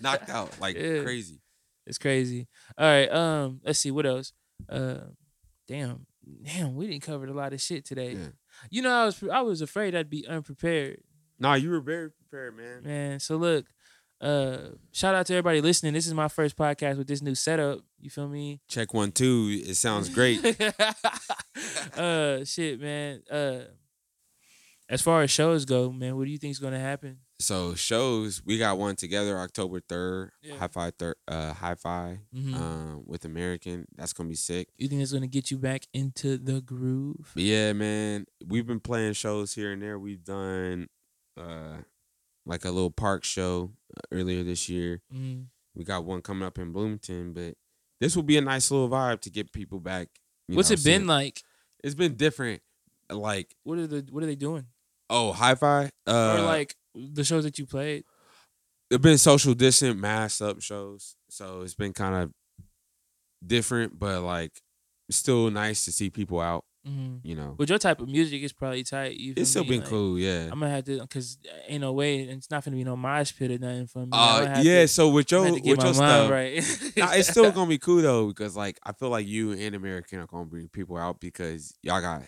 knocked 0.00 0.30
out, 0.30 0.58
like 0.60 0.76
Yeah. 0.76 1.02
crazy. 1.02 1.40
It's 1.86 1.98
crazy. 1.98 2.48
All 2.78 2.86
right. 2.86 3.10
Um. 3.12 3.60
Let's 3.64 3.78
see 3.80 3.90
what 3.90 4.06
else. 4.06 4.32
Uh. 4.68 4.98
Damn. 5.72 6.06
Damn. 6.44 6.74
We 6.76 6.86
didn't 6.86 7.02
cover 7.02 7.24
a 7.24 7.32
lot 7.32 7.54
of 7.54 7.60
shit 7.60 7.86
today. 7.86 8.12
Yeah. 8.12 8.28
You 8.70 8.82
know, 8.82 8.90
I 8.90 9.04
was 9.06 9.24
I 9.32 9.40
was 9.40 9.62
afraid 9.62 9.94
I'd 9.94 10.10
be 10.10 10.26
unprepared, 10.26 11.00
Nah, 11.38 11.54
you 11.54 11.70
were 11.70 11.80
very 11.80 12.10
prepared, 12.10 12.56
man. 12.56 12.82
man. 12.82 13.20
So 13.20 13.36
look. 13.36 13.64
Uh. 14.20 14.76
Shout 14.92 15.14
out 15.14 15.26
to 15.26 15.34
everybody 15.34 15.60
listening. 15.62 15.94
This 15.94 16.06
is 16.06 16.14
my 16.14 16.28
first 16.28 16.56
podcast 16.56 16.98
with 16.98 17.08
this 17.08 17.22
new 17.22 17.34
setup. 17.34 17.80
You 18.00 18.10
feel 18.10 18.28
me? 18.28 18.60
Check 18.68 18.92
one, 18.92 19.12
two. 19.12 19.62
It 19.66 19.74
sounds 19.76 20.10
great. 20.10 20.44
uh. 21.96 22.44
Shit, 22.44 22.80
man. 22.80 23.22
Uh. 23.30 23.60
As 24.90 25.00
far 25.00 25.22
as 25.22 25.30
shows 25.30 25.64
go, 25.64 25.90
man, 25.90 26.16
what 26.16 26.26
do 26.26 26.30
you 26.30 26.38
think's 26.38 26.58
gonna 26.58 26.78
happen? 26.78 27.18
So 27.42 27.74
shows, 27.74 28.40
we 28.44 28.56
got 28.56 28.78
one 28.78 28.94
together 28.96 29.36
October 29.38 29.80
third. 29.80 30.30
Yeah. 30.42 30.56
Hi-Fi. 30.58 30.92
Uh, 31.26 31.52
Hi-Fi. 31.52 32.20
Mhm. 32.34 32.54
Um, 32.54 33.02
with 33.06 33.24
American. 33.24 33.86
That's 33.96 34.12
gonna 34.12 34.28
be 34.28 34.34
sick. 34.36 34.68
You 34.78 34.88
think 34.88 35.02
it's 35.02 35.12
gonna 35.12 35.26
get 35.26 35.50
you 35.50 35.58
back 35.58 35.86
into 35.92 36.38
the 36.38 36.60
groove? 36.60 37.32
But 37.34 37.42
yeah, 37.42 37.72
man, 37.72 38.26
we've 38.46 38.66
been 38.66 38.80
playing 38.80 39.14
shows 39.14 39.54
here 39.54 39.72
and 39.72 39.82
there. 39.82 39.98
We've 39.98 40.22
done 40.24 40.88
uh 41.36 41.78
like 42.46 42.64
a 42.64 42.70
little 42.70 42.90
park 42.90 43.24
show 43.24 43.72
uh, 43.96 44.00
earlier 44.12 44.42
this 44.44 44.68
year. 44.68 45.00
Mm. 45.14 45.46
We 45.74 45.84
got 45.84 46.04
one 46.04 46.22
coming 46.22 46.44
up 46.46 46.58
in 46.58 46.72
Bloomington, 46.72 47.32
but 47.32 47.54
this 48.00 48.14
will 48.14 48.22
be 48.24 48.36
a 48.36 48.40
nice 48.40 48.70
little 48.70 48.88
vibe 48.88 49.20
to 49.22 49.30
get 49.30 49.52
people 49.52 49.80
back. 49.80 50.08
What's 50.48 50.70
it 50.70 50.84
been 50.84 51.06
like? 51.06 51.42
It's 51.82 51.94
been 51.94 52.14
different. 52.14 52.62
Like 53.10 53.54
What 53.64 53.78
are 53.78 53.86
the 53.86 54.06
What 54.10 54.22
are 54.22 54.26
they 54.26 54.36
doing? 54.36 54.66
oh, 55.10 55.32
hi-fi. 55.32 55.90
Uh, 56.06 56.36
or 56.38 56.42
like 56.46 56.74
the 56.94 57.24
shows 57.24 57.44
that 57.44 57.58
you 57.58 57.66
played? 57.66 58.04
it's 58.90 59.00
been 59.02 59.16
social 59.18 59.54
distant, 59.54 59.98
masked 59.98 60.42
up 60.42 60.60
shows, 60.60 61.16
so 61.30 61.62
it's 61.62 61.74
been 61.74 61.92
kind 61.94 62.14
of 62.14 62.30
different, 63.46 63.98
but 63.98 64.20
like 64.22 64.52
still 65.10 65.50
nice 65.50 65.84
to 65.86 65.92
see 65.92 66.10
people 66.10 66.40
out. 66.40 66.64
Mm-hmm. 66.86 67.18
You 67.22 67.36
know, 67.36 67.54
With 67.58 67.70
your 67.70 67.78
type 67.78 68.00
of 68.00 68.08
music, 68.08 68.42
it's 68.42 68.52
probably 68.52 68.82
tight. 68.82 69.14
You 69.16 69.34
it's 69.36 69.50
still 69.50 69.62
me? 69.62 69.68
been 69.70 69.80
Like, 69.82 69.88
cool. 69.88 70.18
Yeah. 70.18 70.48
I'm 70.50 70.58
gonna 70.58 70.70
have 70.70 70.84
to, 70.86 71.06
cause 71.06 71.38
ain't 71.68 71.80
no 71.80 71.92
way, 71.92 72.22
it's 72.22 72.50
not 72.50 72.64
gonna 72.64 72.76
be 72.76 72.82
no 72.82 72.96
mosh 72.96 73.32
pit 73.36 73.52
or 73.52 73.58
nothing 73.58 73.86
for 73.86 74.00
me. 74.00 74.08
Uh, 74.12 74.60
yeah. 74.62 74.80
to- 74.82 74.88
So 74.88 75.08
with 75.10 75.30
your 75.30 75.52
with 75.52 75.64
your 75.64 75.94
stuff, 75.94 76.28
right. 76.30 76.54
nah, 76.96 77.12
it's 77.12 77.28
still 77.30 77.52
gonna 77.52 77.68
be 77.68 77.78
cool 77.78 78.02
though 78.02 78.26
because 78.26 78.56
like 78.56 78.80
I 78.84 78.92
feel 78.92 79.10
like 79.10 79.26
you 79.28 79.52
and 79.52 79.76
American 79.76 80.18
are 80.18 80.26
gonna 80.26 80.44
bring 80.46 80.68
people 80.68 80.96
out 80.96 81.20
because 81.20 81.72
y'all 81.82 82.00
got 82.00 82.22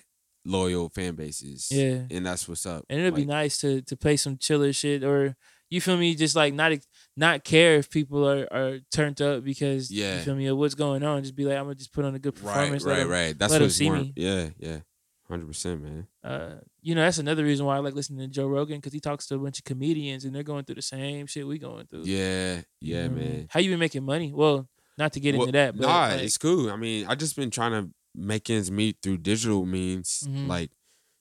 loyal 0.45 0.89
fan 0.91 1.15
bases. 1.15 1.69
Yeah. 1.71 2.03
and 2.11 2.27
that's 2.27 2.49
what's 2.49 2.67
up. 2.67 2.85
and 2.91 3.01
it'll 3.01 3.17
be 3.17 3.25
nice 3.25 3.59
to 3.59 3.81
to 3.83 3.97
play 3.97 4.17
some 4.17 4.37
chiller 4.39 4.73
shit 4.73 5.03
or 5.05 5.37
you 5.71 5.81
feel 5.81 5.97
me, 5.97 6.15
just 6.15 6.37
like 6.37 6.55
not 6.55 6.73
not 7.17 7.43
care 7.43 7.77
if 7.77 7.91
people 7.91 8.29
are 8.29 8.47
are 8.53 8.79
turned 8.93 9.21
up 9.23 9.43
because 9.43 9.91
Yeah. 9.91 10.19
you 10.19 10.23
feel 10.23 10.35
me, 10.37 10.47
or 10.49 10.55
what's 10.55 10.75
going 10.75 11.03
on. 11.03 11.23
Just 11.23 11.35
be 11.35 11.45
like, 11.47 11.57
I'm 11.57 11.65
gonna 11.65 11.75
just 11.75 11.93
put 11.93 12.05
on 12.05 12.15
a 12.15 12.19
good 12.19 12.39
Right, 12.41 12.55
performance. 12.55 12.85
right, 12.85 13.01
'em- 13.01 13.09
right. 13.09 13.39
That's 13.39 13.59
what's 13.59 13.75
see 13.75 13.87
more. 13.89 13.97
me. 13.99 14.13
Yeah, 14.15 14.51
yeah, 14.59 14.81
hundred 15.27 15.47
percent, 15.49 15.83
man. 15.83 16.07
Uh, 16.23 16.57
you 16.83 16.95
know, 16.95 17.01
that's 17.01 17.19
another 17.19 17.43
reason 17.43 17.65
why 17.67 17.77
I 17.77 17.79
like 17.81 17.95
listening 17.95 18.21
to 18.21 18.29
Joe 18.29 18.47
Rogan 18.47 18.77
because 18.77 18.93
he 18.93 19.01
talks 19.01 19.27
to 19.29 19.35
a 19.37 19.39
bunch 19.39 19.59
of 19.59 19.65
comedians 19.65 20.25
and 20.25 20.35
they're 20.35 20.43
going 20.45 20.65
through 20.65 20.77
the 20.77 20.83
same 20.83 21.27
shit 21.27 21.47
we 21.47 21.59
going 21.59 21.87
through. 21.87 22.05
Yeah, 22.05 22.57
You 22.81 22.95
yeah, 22.95 23.03
know 23.07 23.09
what 23.09 23.11
I 23.11 23.21
mean? 23.25 23.33
man. 23.39 23.47
How 23.51 23.59
you 23.61 23.71
been 23.71 23.79
making 23.81 24.05
money? 24.05 24.33
Well, 24.33 24.69
not 24.99 25.13
to 25.15 25.21
get 25.21 25.35
Well, 25.35 25.47
into 25.49 25.53
that, 25.59 25.77
but 25.77 25.87
nah, 25.87 26.07
like, 26.09 26.21
it's 26.23 26.39
cool. 26.39 26.71
I 26.71 26.77
mean, 26.77 27.07
I 27.09 27.15
just 27.17 27.35
been 27.35 27.51
trying 27.51 27.73
to 27.73 27.91
make 28.15 28.49
ends 28.51 28.71
meet 28.71 28.99
through 29.03 29.19
digital 29.19 29.67
means. 29.67 30.25
Mhm. 30.27 30.47
Like, 30.47 30.71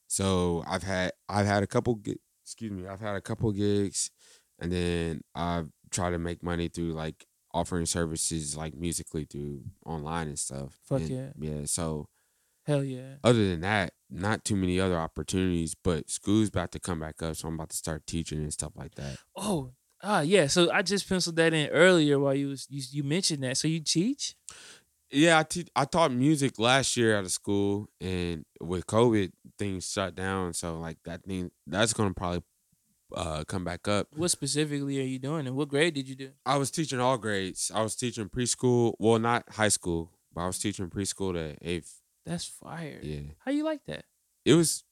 so 0.06 0.64
I've 0.66 0.82
had 0.82 1.12
I've 1.28 1.46
had 1.46 1.62
a 1.62 1.66
couple. 1.66 2.00
Excuse 2.42 2.70
me, 2.72 2.86
I've 2.86 3.00
had 3.00 3.16
a 3.16 3.20
couple 3.20 3.50
gigs, 3.52 4.10
and 4.58 4.70
then 4.70 5.22
I've 5.34 5.70
tried 5.90 6.10
to 6.10 6.18
make 6.18 6.42
money 6.42 6.68
through 6.68 6.92
like 6.92 7.26
offering 7.52 7.86
services 7.86 8.56
like 8.56 8.74
musically 8.74 9.24
through 9.24 9.62
online 9.86 10.28
and 10.28 10.38
stuff. 10.38 10.78
Fuck 10.84 11.00
And, 11.00 11.08
yeah. 11.10 11.30
yeah. 11.38 11.64
So 11.64 12.08
hell 12.66 12.84
yeah. 12.84 13.14
other 13.22 13.48
than 13.48 13.60
that, 13.60 13.94
not 14.10 14.44
too 14.44 14.56
many 14.56 14.78
other 14.78 14.96
opportunities. 14.98 15.74
But 15.74 16.10
school's 16.10 16.48
about 16.48 16.72
to 16.72 16.80
come 16.80 17.00
back 17.00 17.22
up, 17.22 17.36
so 17.36 17.48
I'm 17.48 17.54
about 17.54 17.70
to 17.70 17.76
start 17.76 18.06
teaching 18.06 18.38
and 18.38 18.52
stuff 18.52 18.72
like 18.76 18.94
that. 18.96 19.16
Oh, 19.36 19.72
ah, 20.02 20.20
yeah. 20.20 20.46
So 20.48 20.70
I 20.70 20.82
just 20.82 21.08
penciled 21.08 21.36
that 21.36 21.54
in 21.54 21.68
earlier 21.70 22.18
while 22.18 22.34
you 22.34 22.48
was 22.48 22.66
you, 22.68 22.82
you 22.90 23.04
mentioned 23.04 23.42
that. 23.42 23.56
So 23.56 23.68
you 23.68 23.80
teach? 23.80 24.34
Yeah, 25.14 25.38
I 25.38 25.42
te- 25.44 25.68
I 25.76 25.84
taught 25.84 26.12
music 26.12 26.58
last 26.58 26.96
year 26.96 27.16
out 27.16 27.24
of 27.24 27.30
school, 27.32 27.88
and 28.00 28.44
with 28.60 28.86
COVID, 28.86 29.30
things 29.58 29.90
shut 29.90 30.14
down. 30.14 30.52
So 30.54 30.78
like 30.78 30.98
that 31.04 31.22
thing, 31.24 31.50
that's 31.66 31.92
gonna 31.92 32.12
probably 32.14 32.42
uh, 33.14 33.44
come 33.44 33.64
back 33.64 33.86
up. 33.88 34.08
What 34.16 34.30
specifically 34.30 34.98
are 35.00 35.04
you 35.04 35.18
doing, 35.18 35.46
and 35.46 35.56
what 35.56 35.68
grade 35.68 35.94
did 35.94 36.08
you 36.08 36.14
do? 36.16 36.30
I 36.44 36.56
was 36.56 36.70
teaching 36.70 37.00
all 37.00 37.16
grades. 37.18 37.70
I 37.74 37.82
was 37.82 37.94
teaching 37.94 38.28
preschool, 38.28 38.94
well, 38.98 39.18
not 39.18 39.44
high 39.50 39.68
school, 39.68 40.10
but 40.34 40.42
I 40.42 40.46
was 40.46 40.58
teaching 40.58 40.90
preschool 40.90 41.32
to 41.34 41.56
eighth. 41.62 42.00
That's 42.26 42.44
fire. 42.46 42.98
Yeah, 43.02 43.20
How 43.44 43.52
you 43.52 43.64
like 43.64 43.84
that? 43.86 44.04
it 44.44 44.54
was. 44.54 44.82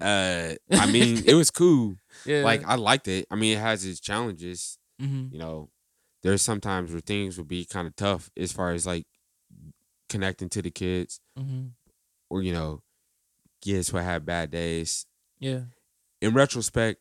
Uh, 0.00 0.54
I 0.72 0.90
mean, 0.92 1.22
it 1.26 1.34
was 1.34 1.50
cool. 1.50 1.96
Yeah. 2.26 2.42
Like 2.44 2.64
I 2.66 2.74
liked 2.74 3.08
it. 3.08 3.26
I 3.30 3.36
mean, 3.36 3.56
it 3.56 3.60
has 3.60 3.84
its 3.84 4.00
challenges. 4.00 4.78
hmm 5.00 5.28
You 5.30 5.38
know, 5.38 5.70
there's 6.22 6.42
sometimes 6.42 6.90
where 6.90 7.00
things 7.00 7.38
would 7.38 7.48
be 7.48 7.64
kind 7.64 7.86
of 7.86 7.94
tough 7.96 8.30
as 8.36 8.52
far 8.52 8.72
as 8.72 8.86
like 8.86 9.06
connecting 10.08 10.48
to 10.50 10.62
the 10.62 10.70
kids. 10.70 11.20
hmm 11.36 11.66
or 12.28 12.42
you 12.42 12.52
know, 12.52 12.82
kids 13.62 13.88
who 13.90 13.98
have 13.98 14.26
bad 14.26 14.50
days. 14.50 15.06
Yeah. 15.38 15.60
In 16.20 16.34
retrospect, 16.34 17.00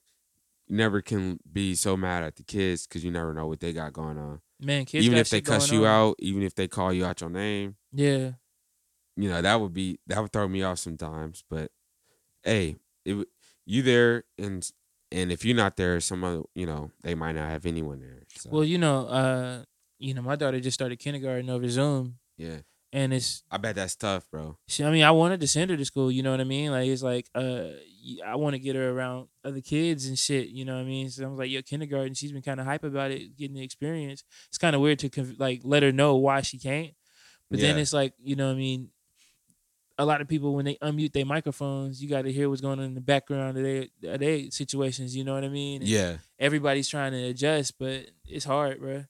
you 0.67 0.75
never 0.77 1.01
can 1.01 1.39
be 1.51 1.73
so 1.73 1.97
mad 1.97 2.21
at 2.23 2.35
the 2.35 2.43
kids 2.43 2.85
because 2.85 3.03
you 3.03 3.09
never 3.09 3.33
know 3.33 3.47
what 3.47 3.59
they 3.59 3.73
got 3.73 3.91
going 3.91 4.19
on. 4.19 4.41
Man, 4.59 4.85
kids. 4.85 5.03
even 5.03 5.17
if 5.17 5.29
they 5.29 5.41
cuss 5.41 5.71
you 5.71 5.85
on. 5.87 5.91
out, 6.09 6.15
even 6.19 6.43
if 6.43 6.53
they 6.53 6.67
call 6.67 6.93
you 6.93 7.05
out 7.05 7.21
your 7.21 7.31
name, 7.31 7.75
Yeah. 7.91 8.33
you 9.15 9.29
know 9.29 9.41
that 9.41 9.59
would 9.59 9.73
be 9.73 9.99
that 10.07 10.21
would 10.21 10.31
throw 10.31 10.47
me 10.47 10.61
off 10.61 10.77
sometimes. 10.77 11.43
But 11.49 11.71
hey, 12.43 12.75
it 13.03 13.27
you 13.65 13.81
there 13.81 14.25
and 14.37 14.69
and 15.11 15.31
if 15.31 15.43
you're 15.43 15.55
not 15.57 15.75
there, 15.75 15.99
some 16.01 16.23
other, 16.23 16.43
you 16.53 16.67
know, 16.67 16.91
they 17.01 17.15
might 17.15 17.33
not 17.33 17.49
have 17.49 17.65
anyone 17.65 17.99
there. 17.99 18.23
So, 18.37 18.49
Well, 18.51 18.63
you 18.63 18.77
know, 18.77 19.07
uh, 19.07 19.63
you 19.97 20.13
know, 20.13 20.21
my 20.21 20.35
daughter 20.35 20.59
just 20.59 20.75
started 20.75 20.99
kindergarten 20.99 21.49
over 21.49 21.67
Zoom, 21.67 22.19
yeah, 22.37 22.59
and 22.95 23.13
it's. 23.13 23.43
I 23.51 23.57
bet 23.57 23.75
that's 23.75 23.95
tough, 23.97 24.25
bro. 24.31 24.57
She, 24.69 24.83
I 24.85 24.89
mean, 24.89 25.03
I 25.03 25.11
wanted 25.11 25.41
to 25.41 25.47
send 25.47 25.69
her 25.69 25.75
to 25.75 25.83
school. 25.83 26.09
You 26.09 26.23
know 26.23 26.31
what 26.31 26.39
I 26.39 26.45
mean? 26.45 26.71
Like 26.71 26.87
it's 26.87 27.03
like, 27.03 27.29
uh, 27.35 27.65
I 28.25 28.37
want 28.37 28.53
to 28.53 28.59
get 28.59 28.77
her 28.77 28.89
around 28.89 29.27
other 29.43 29.59
kids 29.59 30.07
and 30.07 30.17
shit. 30.17 30.47
You 30.47 30.63
know 30.63 30.75
what 30.75 30.81
I 30.81 30.85
mean? 30.85 31.09
So 31.09 31.25
I 31.25 31.27
was 31.27 31.37
like, 31.37 31.51
yo, 31.51 31.61
kindergarten. 31.61 32.13
She's 32.13 32.31
been 32.31 32.41
kind 32.41 32.59
of 32.59 32.65
hype 32.65 32.85
about 32.85 33.11
it, 33.11 33.35
getting 33.35 33.57
the 33.57 33.63
experience. 33.63 34.23
It's 34.47 34.57
kind 34.57 34.75
of 34.75 34.81
weird 34.81 34.99
to 34.99 35.35
like 35.37 35.61
let 35.65 35.83
her 35.83 35.91
know 35.91 36.15
why 36.15 36.39
she 36.39 36.57
can't. 36.57 36.93
But 37.51 37.59
then 37.59 37.77
it's 37.81 37.91
like, 37.93 38.13
you 38.23 38.37
know 38.37 38.47
what 38.47 38.53
I 38.53 38.59
mean? 38.59 38.89
A 39.97 40.05
lot 40.05 40.21
of 40.21 40.29
people 40.29 40.55
when 40.55 40.65
they 40.65 40.75
unmute 40.75 41.11
their 41.11 41.25
microphones, 41.25 42.01
you 42.01 42.09
got 42.09 42.23
to 42.23 42.31
hear 42.31 42.49
what's 42.49 42.61
going 42.61 42.79
on 42.79 42.85
in 42.85 42.95
the 42.95 43.01
background 43.01 43.57
of 43.57 43.63
their 43.63 43.85
of 44.05 44.19
their 44.21 44.49
situations. 44.51 45.15
You 45.15 45.25
know 45.25 45.33
what 45.33 45.43
I 45.43 45.49
mean? 45.49 45.81
And 45.81 45.89
Yeah, 45.89 46.17
everybody's 46.39 46.87
trying 46.87 47.11
to 47.11 47.23
adjust, 47.25 47.77
but 47.77 48.07
it's 48.25 48.45
hard, 48.45 48.79
bro. 48.79 49.03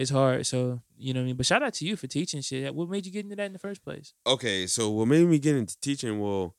It's 0.00 0.10
hard. 0.10 0.46
So 0.46 0.80
you 0.96 1.12
know 1.12 1.20
what 1.20 1.24
I 1.24 1.26
mean. 1.26 1.36
But 1.36 1.44
shout 1.44 1.62
out 1.62 1.74
to 1.74 1.84
you 1.84 1.94
for 1.94 2.06
teaching 2.06 2.40
shit. 2.40 2.74
What 2.74 2.88
made 2.88 3.04
you 3.04 3.12
get 3.12 3.24
into 3.24 3.36
that 3.36 3.44
in 3.44 3.52
the 3.52 3.58
first 3.58 3.84
place? 3.84 4.14
okay, 4.26 4.66
so 4.66 4.88
what 4.88 5.08
made 5.08 5.26
me 5.26 5.38
get 5.38 5.56
into 5.56 5.78
teaching? 5.78 6.18
Well, 6.18 6.56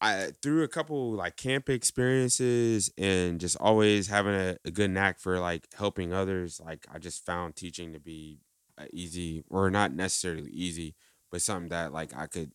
I 0.00 0.30
through 0.42 0.62
a 0.62 0.68
couple 0.68 1.12
like 1.12 1.36
camp 1.36 1.68
experiences 1.68 2.90
and 2.96 3.38
just 3.38 3.58
always 3.60 4.06
having 4.06 4.32
a, 4.32 4.56
a 4.64 4.70
good 4.70 4.90
knack 4.90 5.20
for 5.20 5.38
like 5.38 5.68
helping 5.76 6.14
others. 6.14 6.58
Like 6.64 6.86
I 6.90 6.98
just 6.98 7.26
found 7.26 7.54
teaching 7.54 7.92
to 7.92 8.00
be 8.00 8.40
uh, 8.78 8.86
easy, 8.94 9.44
or 9.50 9.70
not 9.70 9.92
necessarily 9.92 10.50
easy, 10.50 10.94
but 11.30 11.42
something 11.42 11.68
that 11.68 11.92
like 11.92 12.16
I 12.16 12.28
could 12.28 12.52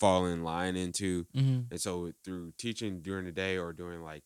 fall 0.00 0.24
in 0.24 0.44
line 0.44 0.76
into. 0.76 1.26
Mm-hmm. 1.36 1.60
And 1.72 1.80
so 1.80 2.10
through 2.24 2.54
teaching 2.56 3.02
during 3.02 3.26
the 3.26 3.32
day 3.32 3.58
or 3.58 3.74
doing 3.74 4.02
like 4.02 4.24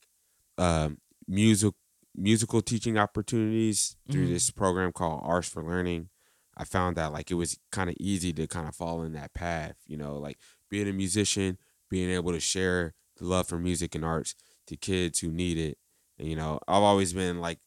um, 0.57 0.99
music 1.27 1.75
musical 2.17 2.61
teaching 2.63 2.99
opportunities 2.99 3.97
through 4.11 4.27
Mhm. 4.27 4.31
this 4.31 4.51
program 4.51 4.93
called 4.93 5.21
Arts 5.23 5.49
for 5.49 5.63
Learning, 5.63 6.09
I 6.57 6.65
found 6.65 6.97
that 6.97 7.13
like 7.13 7.31
it 7.31 7.35
was 7.35 7.59
kind 7.71 7.89
of 7.89 7.97
easy 8.01 8.33
to 8.35 8.47
kind 8.47 8.69
of 8.69 8.75
fall 8.75 9.03
in 9.03 9.13
that 9.13 9.33
path, 9.35 9.77
you 9.87 9.97
know, 9.97 10.19
like 10.19 10.39
being 10.69 10.89
a 10.89 10.93
musician, 10.93 11.59
being 11.89 12.11
able 12.11 12.33
to 12.33 12.41
share 12.41 12.95
the 13.17 13.25
love 13.25 13.47
for 13.49 13.59
music 13.59 13.95
and 13.95 14.05
arts 14.05 14.35
to 14.67 14.77
kids 14.77 15.21
who 15.21 15.31
need 15.31 15.57
it. 15.59 15.79
And 16.19 16.29
you 16.29 16.37
know, 16.37 16.59
I've 16.69 16.83
always 16.83 17.13
been 17.13 17.41
like 17.41 17.61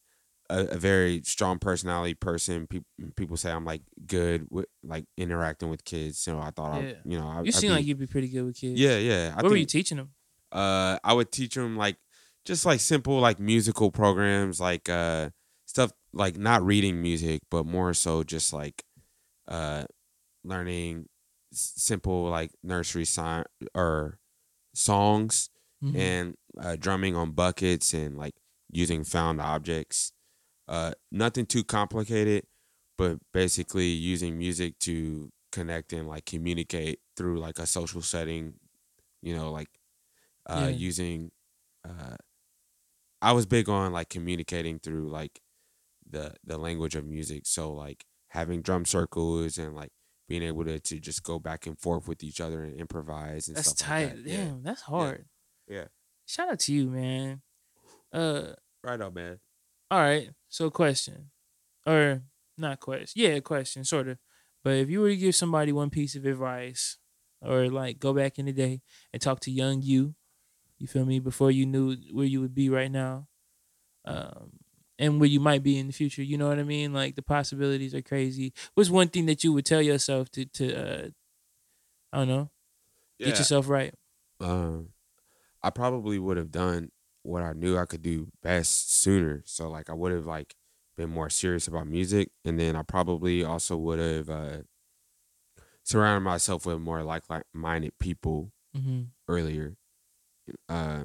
a, 0.50 0.66
a 0.66 0.78
very 0.78 1.22
strong 1.24 1.58
personality 1.58 2.14
person. 2.14 2.66
People 2.66 2.86
people 3.16 3.36
say 3.36 3.50
I'm 3.50 3.64
like 3.64 3.82
good 4.06 4.46
with 4.50 4.66
like 4.82 5.06
interacting 5.16 5.70
with 5.70 5.84
kids. 5.84 6.18
So 6.18 6.38
I 6.38 6.50
thought 6.50 6.82
Yeah. 6.82 6.90
I, 6.90 6.96
you 7.04 7.18
know, 7.18 7.26
I, 7.26 7.42
You 7.42 7.50
seem 7.52 7.70
be- 7.70 7.74
like 7.76 7.86
you'd 7.86 7.98
be 7.98 8.06
pretty 8.06 8.28
good 8.28 8.42
with 8.44 8.56
kids. 8.56 8.78
yeah, 8.78 8.98
yeah. 8.98 9.32
I 9.36 9.42
what 9.42 9.50
were 9.50 9.56
you 9.56 9.62
think- 9.62 9.70
teaching 9.70 9.96
them? 9.96 10.10
uh 10.52 10.98
I 11.02 11.14
would 11.14 11.32
teach 11.32 11.54
them 11.54 11.76
like 11.76 11.96
just 12.44 12.66
like 12.66 12.80
simple 12.80 13.20
like 13.20 13.38
musical 13.40 13.90
programs 13.90 14.60
like 14.60 14.88
uh 14.88 15.30
stuff 15.66 15.92
like 16.12 16.36
not 16.36 16.62
reading 16.62 17.00
music 17.02 17.42
but 17.50 17.66
more 17.66 17.94
so 17.94 18.22
just 18.22 18.52
like 18.52 18.84
uh 19.48 19.84
learning 20.44 21.08
simple 21.52 22.24
like 22.30 22.50
nursery 22.62 23.04
sign 23.04 23.44
or 23.74 24.18
songs 24.74 25.50
Mhm. 25.82 25.96
and 25.96 26.36
uh, 26.60 26.76
drumming 26.76 27.16
on 27.16 27.32
buckets 27.32 27.94
and 27.94 28.16
like 28.18 28.34
using 28.72 29.04
found 29.04 29.40
objects 29.40 30.12
uh 30.68 30.92
nothing 31.12 31.46
too 31.46 31.64
complicated 31.64 32.44
but 32.98 33.18
basically 33.32 33.88
using 33.88 34.38
music 34.38 34.78
to 34.80 35.30
connect 35.52 35.92
and 35.92 36.08
like 36.08 36.24
communicate 36.24 37.00
through 37.16 37.38
like 37.38 37.58
a 37.58 37.66
social 37.66 38.02
setting 38.02 38.54
you 39.22 39.34
know 39.36 39.52
like 39.52 39.68
uh 40.48 40.68
Yeah. 40.70 40.76
using 40.76 41.30
uh 41.84 42.16
i 43.24 43.32
was 43.32 43.46
big 43.46 43.68
on 43.68 43.92
like 43.92 44.08
communicating 44.08 44.78
through 44.78 45.08
like 45.08 45.40
the 46.08 46.34
the 46.44 46.58
language 46.58 46.94
of 46.94 47.04
music 47.06 47.42
so 47.46 47.72
like 47.72 48.04
having 48.28 48.62
drum 48.62 48.84
circles 48.84 49.58
and 49.58 49.74
like 49.74 49.90
being 50.28 50.42
able 50.42 50.64
to, 50.64 50.78
to 50.80 50.98
just 50.98 51.22
go 51.22 51.38
back 51.38 51.66
and 51.66 51.78
forth 51.78 52.08
with 52.08 52.22
each 52.24 52.40
other 52.40 52.64
and 52.64 52.80
improvise 52.80 53.46
and 53.48 53.56
That's 53.56 53.70
stuff 53.70 53.86
tight. 53.88 54.04
like 54.06 54.24
that. 54.24 54.30
Yeah. 54.30 54.36
Damn, 54.44 54.62
that's 54.62 54.82
hard. 54.82 55.26
Yeah. 55.68 55.84
Shout 56.26 56.50
out 56.50 56.58
to 56.60 56.72
you, 56.72 56.88
man. 56.88 57.42
Uh, 58.12 58.54
Right 58.82 59.00
on, 59.00 59.12
man. 59.14 59.38
all 59.90 59.98
right. 60.00 60.30
So, 60.48 60.70
question, 60.70 61.30
or 61.86 62.22
not 62.56 62.80
question? 62.80 63.12
Yeah, 63.22 63.38
question, 63.40 63.84
sort 63.84 64.08
of. 64.08 64.18
But 64.62 64.74
if 64.76 64.88
you 64.90 65.00
were 65.00 65.10
to 65.10 65.16
give 65.16 65.34
somebody 65.34 65.72
one 65.72 65.90
piece 65.90 66.16
of 66.16 66.24
advice, 66.24 66.96
or 67.42 67.68
like 67.68 67.98
go 67.98 68.12
back 68.14 68.38
in 68.38 68.46
the 68.46 68.52
day 68.52 68.80
and 69.12 69.20
talk 69.20 69.40
to 69.40 69.50
young 69.50 69.82
you, 69.82 70.14
you 70.78 70.86
feel 70.86 71.04
me, 71.04 71.18
before 71.20 71.50
you 71.50 71.66
knew 71.66 71.96
where 72.12 72.26
you 72.26 72.40
would 72.40 72.54
be 72.54 72.68
right 72.68 72.90
now, 72.90 73.28
um, 74.04 74.52
and 74.98 75.20
where 75.20 75.28
you 75.28 75.40
might 75.40 75.62
be 75.62 75.78
in 75.78 75.86
the 75.88 75.92
future. 75.92 76.22
You 76.22 76.38
know 76.38 76.48
what 76.48 76.58
I 76.58 76.62
mean? 76.64 76.92
Like 76.92 77.14
the 77.16 77.22
possibilities 77.22 77.94
are 77.94 78.02
crazy. 78.02 78.52
What's 78.74 78.90
one 78.90 79.08
thing 79.08 79.26
that 79.26 79.42
you 79.44 79.52
would 79.52 79.66
tell 79.66 79.82
yourself 79.82 80.30
to 80.32 80.44
to 80.46 80.74
uh, 80.74 81.08
I 82.12 82.18
don't 82.18 82.28
know, 82.28 82.50
Yeah. 83.18 83.28
get 83.28 83.38
yourself 83.38 83.68
right? 83.68 83.94
um, 84.40 84.90
I 85.62 85.70
probably 85.70 86.18
would 86.18 86.36
have 86.36 86.50
done 86.50 86.90
what 87.22 87.42
I 87.42 87.52
knew 87.54 87.78
I 87.78 87.86
could 87.86 88.02
do 88.02 88.28
best 88.42 88.92
sooner. 89.00 89.42
So 89.46 89.68
like 89.70 89.88
I 89.88 89.94
would 89.94 90.12
have 90.12 90.26
like 90.26 90.54
been 90.96 91.10
more 91.10 91.30
serious 91.30 91.66
about 91.66 91.86
music, 91.88 92.30
and 92.44 92.58
then 92.60 92.76
I 92.76 92.82
probably 92.82 93.42
also 93.42 93.76
would 93.76 93.98
have 93.98 94.28
uh, 94.30 94.58
surrounded 95.82 96.20
myself 96.20 96.66
with 96.66 96.80
more 96.80 97.02
like 97.02 97.22
like 97.28 97.44
minded 97.52 97.98
people 97.98 98.52
Mm-hmm. 98.76 99.02
earlier. 99.28 99.76
Uh, 100.68 101.04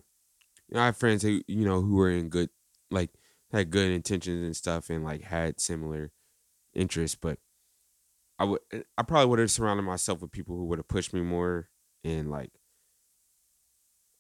you 0.68 0.76
know, 0.76 0.82
I 0.82 0.86
have 0.88 0.98
friends 0.98 1.24
who 1.24 1.42
you 1.48 1.66
know 1.66 1.82
who 1.82 1.96
were 1.96 2.10
in 2.12 2.30
good 2.30 2.50
like 2.92 3.12
had 3.52 3.72
good 3.72 3.92
intentions 3.92 4.44
and 4.44 4.56
stuff, 4.56 4.90
and 4.90 5.04
like 5.04 5.24
had 5.24 5.60
similar 5.60 6.12
interests, 6.74 7.18
but 7.20 7.40
I 8.38 8.46
would 8.46 8.62
I 8.98 9.04
probably 9.04 9.28
would 9.30 9.40
have 9.40 9.52
surrounded 9.52 9.84
myself 9.84 10.22
with 10.22 10.32
people 10.32 10.56
who 10.56 10.66
would 10.66 10.80
have 10.80 10.88
pushed 10.88 11.14
me 11.14 11.22
more 11.22 11.70
and 12.04 12.30
like 12.32 12.52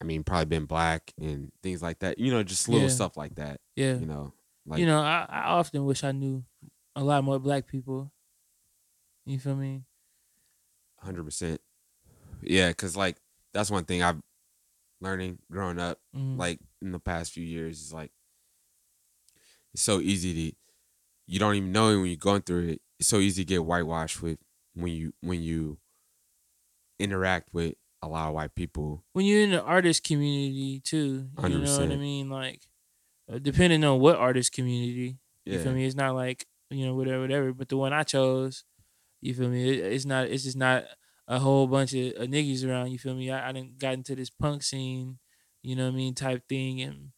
I 0.02 0.06
mean 0.06 0.24
probably 0.24 0.46
been 0.46 0.66
black 0.66 1.14
and 1.20 1.52
things 1.62 1.82
like 1.82 2.00
that. 2.00 2.20
You 2.20 2.32
know, 2.32 2.44
just 2.44 2.68
little 2.70 2.88
Yeah. 2.88 2.94
stuff 2.94 3.18
like 3.18 3.36
that. 3.36 3.60
Yeah. 3.76 3.98
You 3.98 4.06
know, 4.06 4.34
like 4.66 4.80
you 4.80 4.86
know, 4.86 5.00
I, 5.00 5.26
I 5.30 5.41
often 5.50 5.86
wish 5.86 6.04
I 6.04 6.12
knew 6.12 6.44
a 6.96 7.04
lot 7.04 7.24
more 7.24 7.40
black 7.40 7.68
people. 7.68 8.12
You 9.26 9.40
feel 9.40 9.56
me? 9.56 9.84
hundred 11.00 11.24
percent. 11.24 11.62
Yeah, 12.41 12.72
cause 12.74 12.96
like 12.96 13.18
that's 13.54 13.72
one 13.72 13.86
thing 13.86 14.04
I've 14.04 14.22
learning 15.02 15.40
growing 15.52 15.80
up 15.80 16.00
Mhm. 16.16 16.38
like 16.38 16.60
in 16.82 16.92
the 16.92 17.00
past 17.00 17.32
few 17.32 17.44
years 17.46 17.80
is 17.82 17.94
like 17.94 18.12
it's 19.74 19.82
so 19.84 20.00
easy 20.00 20.34
to 20.52 20.58
you 21.28 21.40
don't 21.40 21.56
even 21.56 21.72
know 21.72 21.90
it 21.90 21.98
when 21.98 22.08
you're 22.08 22.16
going 22.18 22.42
through 22.42 22.68
it. 22.70 22.82
It's 23.00 23.08
so 23.08 23.20
easy 23.20 23.44
to 23.44 23.48
get 23.48 23.64
whitewashed 23.66 24.22
with 24.22 24.40
when 24.74 24.92
you 24.94 25.14
when 25.22 25.42
you 25.44 25.78
interact 27.00 27.54
with 27.54 27.76
a 28.02 28.08
lot 28.08 28.30
of 28.30 28.34
white 28.34 28.56
people. 28.56 29.04
when 29.14 29.26
you're 29.26 29.42
in 29.42 29.52
the 29.52 29.62
artist 29.62 30.04
community 30.04 30.80
too, 30.80 31.30
you 31.44 31.60
know 31.60 31.80
what 31.80 31.92
I 31.92 31.98
mean? 31.98 32.30
Like, 32.30 32.62
uh, 33.32 33.38
depending 33.40 33.84
on 33.84 34.00
what 34.00 34.16
artist 34.16 34.52
community, 34.54 35.20
you 35.46 35.54
Yeah. 35.58 35.64
feel 35.64 35.74
me? 35.74 35.86
It's 35.86 35.96
not 35.96 36.16
like 36.16 36.46
you 36.70 36.86
know 36.86 36.96
whatever, 36.96 37.22
whatever. 37.22 37.54
But 37.54 37.70
the 37.70 37.78
one 37.78 37.94
I 37.94 38.04
chose, 38.04 38.64
you 39.22 39.34
feel 39.34 39.50
me? 39.50 39.70
It, 39.70 39.94
it's 39.94 40.06
not. 40.06 40.28
It's 40.28 40.44
just 40.44 40.58
not 40.58 40.86
a 41.30 41.39
whole 41.39 41.68
bunch 41.68 41.93
of 41.93 42.14
uh, 42.18 42.26
niggas 42.26 42.68
around. 42.68 42.91
You 42.91 42.99
feel 42.99 43.14
me? 43.15 43.30
I, 43.31 43.49
I 43.49 43.51
didn't 43.53 43.80
got 43.80 43.93
into 43.93 44.15
this 44.15 44.30
punk 44.30 44.64
scene, 44.64 45.19
you 45.61 45.76
know 45.77 45.85
what 45.85 45.93
I 45.93 45.95
mean, 45.95 46.14
type 46.15 46.43
thing 46.49 46.81
and 46.81 47.11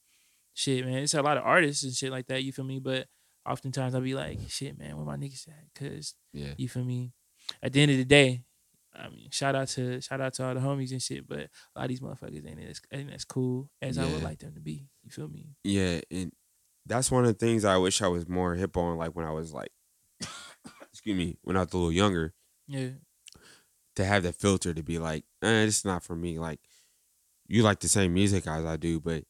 shit, 0.53 0.85
man. 0.85 0.99
It's 1.01 1.13
a 1.15 1.21
lot 1.23 1.37
of 1.37 1.43
artists 1.43 1.83
and 1.83 1.93
shit 1.93 2.11
like 2.11 2.27
that. 2.27 2.43
You 2.43 2.51
feel 2.51 2.65
me? 2.65 2.79
But 2.79 3.07
oftentimes 3.49 3.95
I'll 3.95 4.01
be 4.01 4.13
like, 4.13 4.37
shit, 4.49 4.77
man, 4.77 4.95
where 4.97 5.05
my 5.05 5.17
niggas 5.17 5.47
at? 5.47 5.73
Cause 5.73 6.13
Yeah. 6.33 6.53
you 6.57 6.69
feel 6.69 6.83
me? 6.83 7.13
At 7.63 7.73
the 7.73 7.81
end 7.81 7.91
of 7.91 7.97
the 7.97 8.05
day, 8.05 8.43
I 8.93 9.07
mean, 9.09 9.29
shout 9.31 9.55
out 9.55 9.69
to 9.69 10.01
shout 10.01 10.19
out 10.21 10.33
to 10.35 10.43
all 10.45 10.53
the 10.53 10.59
homies 10.59 10.91
and 10.91 11.01
shit, 11.01 11.25
but 11.27 11.39
a 11.39 11.49
lot 11.79 11.83
of 11.83 11.87
these 11.87 12.01
motherfuckers 12.01 12.45
ain't 12.45 12.59
as 12.59 12.81
ain't 12.91 13.11
as 13.11 13.23
cool 13.23 13.69
as 13.81 13.97
I 13.97 14.05
would 14.05 14.21
like 14.21 14.39
them 14.39 14.53
to 14.53 14.59
be. 14.59 14.89
You 15.03 15.09
feel 15.09 15.29
me? 15.29 15.55
Yeah, 15.63 16.01
and 16.11 16.33
that's 16.85 17.09
one 17.09 17.23
of 17.23 17.27
the 17.29 17.45
things 17.45 17.63
I 17.63 17.77
wish 17.77 18.01
I 18.01 18.07
was 18.09 18.27
more 18.27 18.53
hip 18.55 18.75
on 18.75 18.97
like 18.97 19.15
when 19.15 19.25
I 19.25 19.31
was 19.31 19.53
like 19.53 19.71
excuse 20.91 21.17
me, 21.17 21.37
when 21.41 21.55
I 21.55 21.61
was 21.61 21.71
a 21.73 21.77
little 21.77 21.91
younger. 21.91 22.33
Yeah. 22.67 22.89
To 23.95 24.05
have 24.05 24.23
that 24.23 24.35
filter 24.35 24.73
to 24.73 24.83
be 24.83 24.99
like, 24.99 25.25
eh, 25.43 25.63
it's 25.63 25.85
not 25.85 26.03
for 26.03 26.15
me. 26.15 26.39
Like, 26.39 26.59
you 27.47 27.63
like 27.63 27.79
the 27.79 27.87
same 27.89 28.13
music 28.13 28.47
as 28.47 28.65
I 28.65 28.77
do, 28.77 28.99
but 28.99 29.25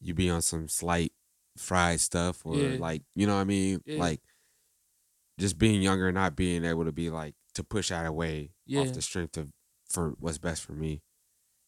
you 0.00 0.14
be 0.14 0.30
on 0.30 0.42
some 0.42 0.68
slight 0.68 1.12
fried 1.56 2.00
stuff 2.00 2.44
or 2.46 2.56
Yeah. 2.56 2.78
like, 2.78 3.02
you 3.14 3.26
know 3.26 3.34
what 3.34 3.40
I 3.42 3.44
mean? 3.44 3.82
Yeah. 3.86 3.98
Like, 4.00 4.20
just 5.38 5.58
being 5.58 5.82
younger 5.82 6.10
not 6.12 6.36
being 6.36 6.64
able 6.64 6.84
to 6.84 6.92
be 6.92 7.10
like 7.10 7.34
to 7.54 7.64
push 7.64 7.90
out 7.90 8.06
away 8.06 8.52
Yeah. 8.66 8.80
off 8.82 8.92
the 8.92 9.02
strength 9.02 9.36
of 9.36 9.52
for 9.88 10.10
what's 10.18 10.38
best 10.38 10.62
for 10.62 10.72
me. 10.72 11.02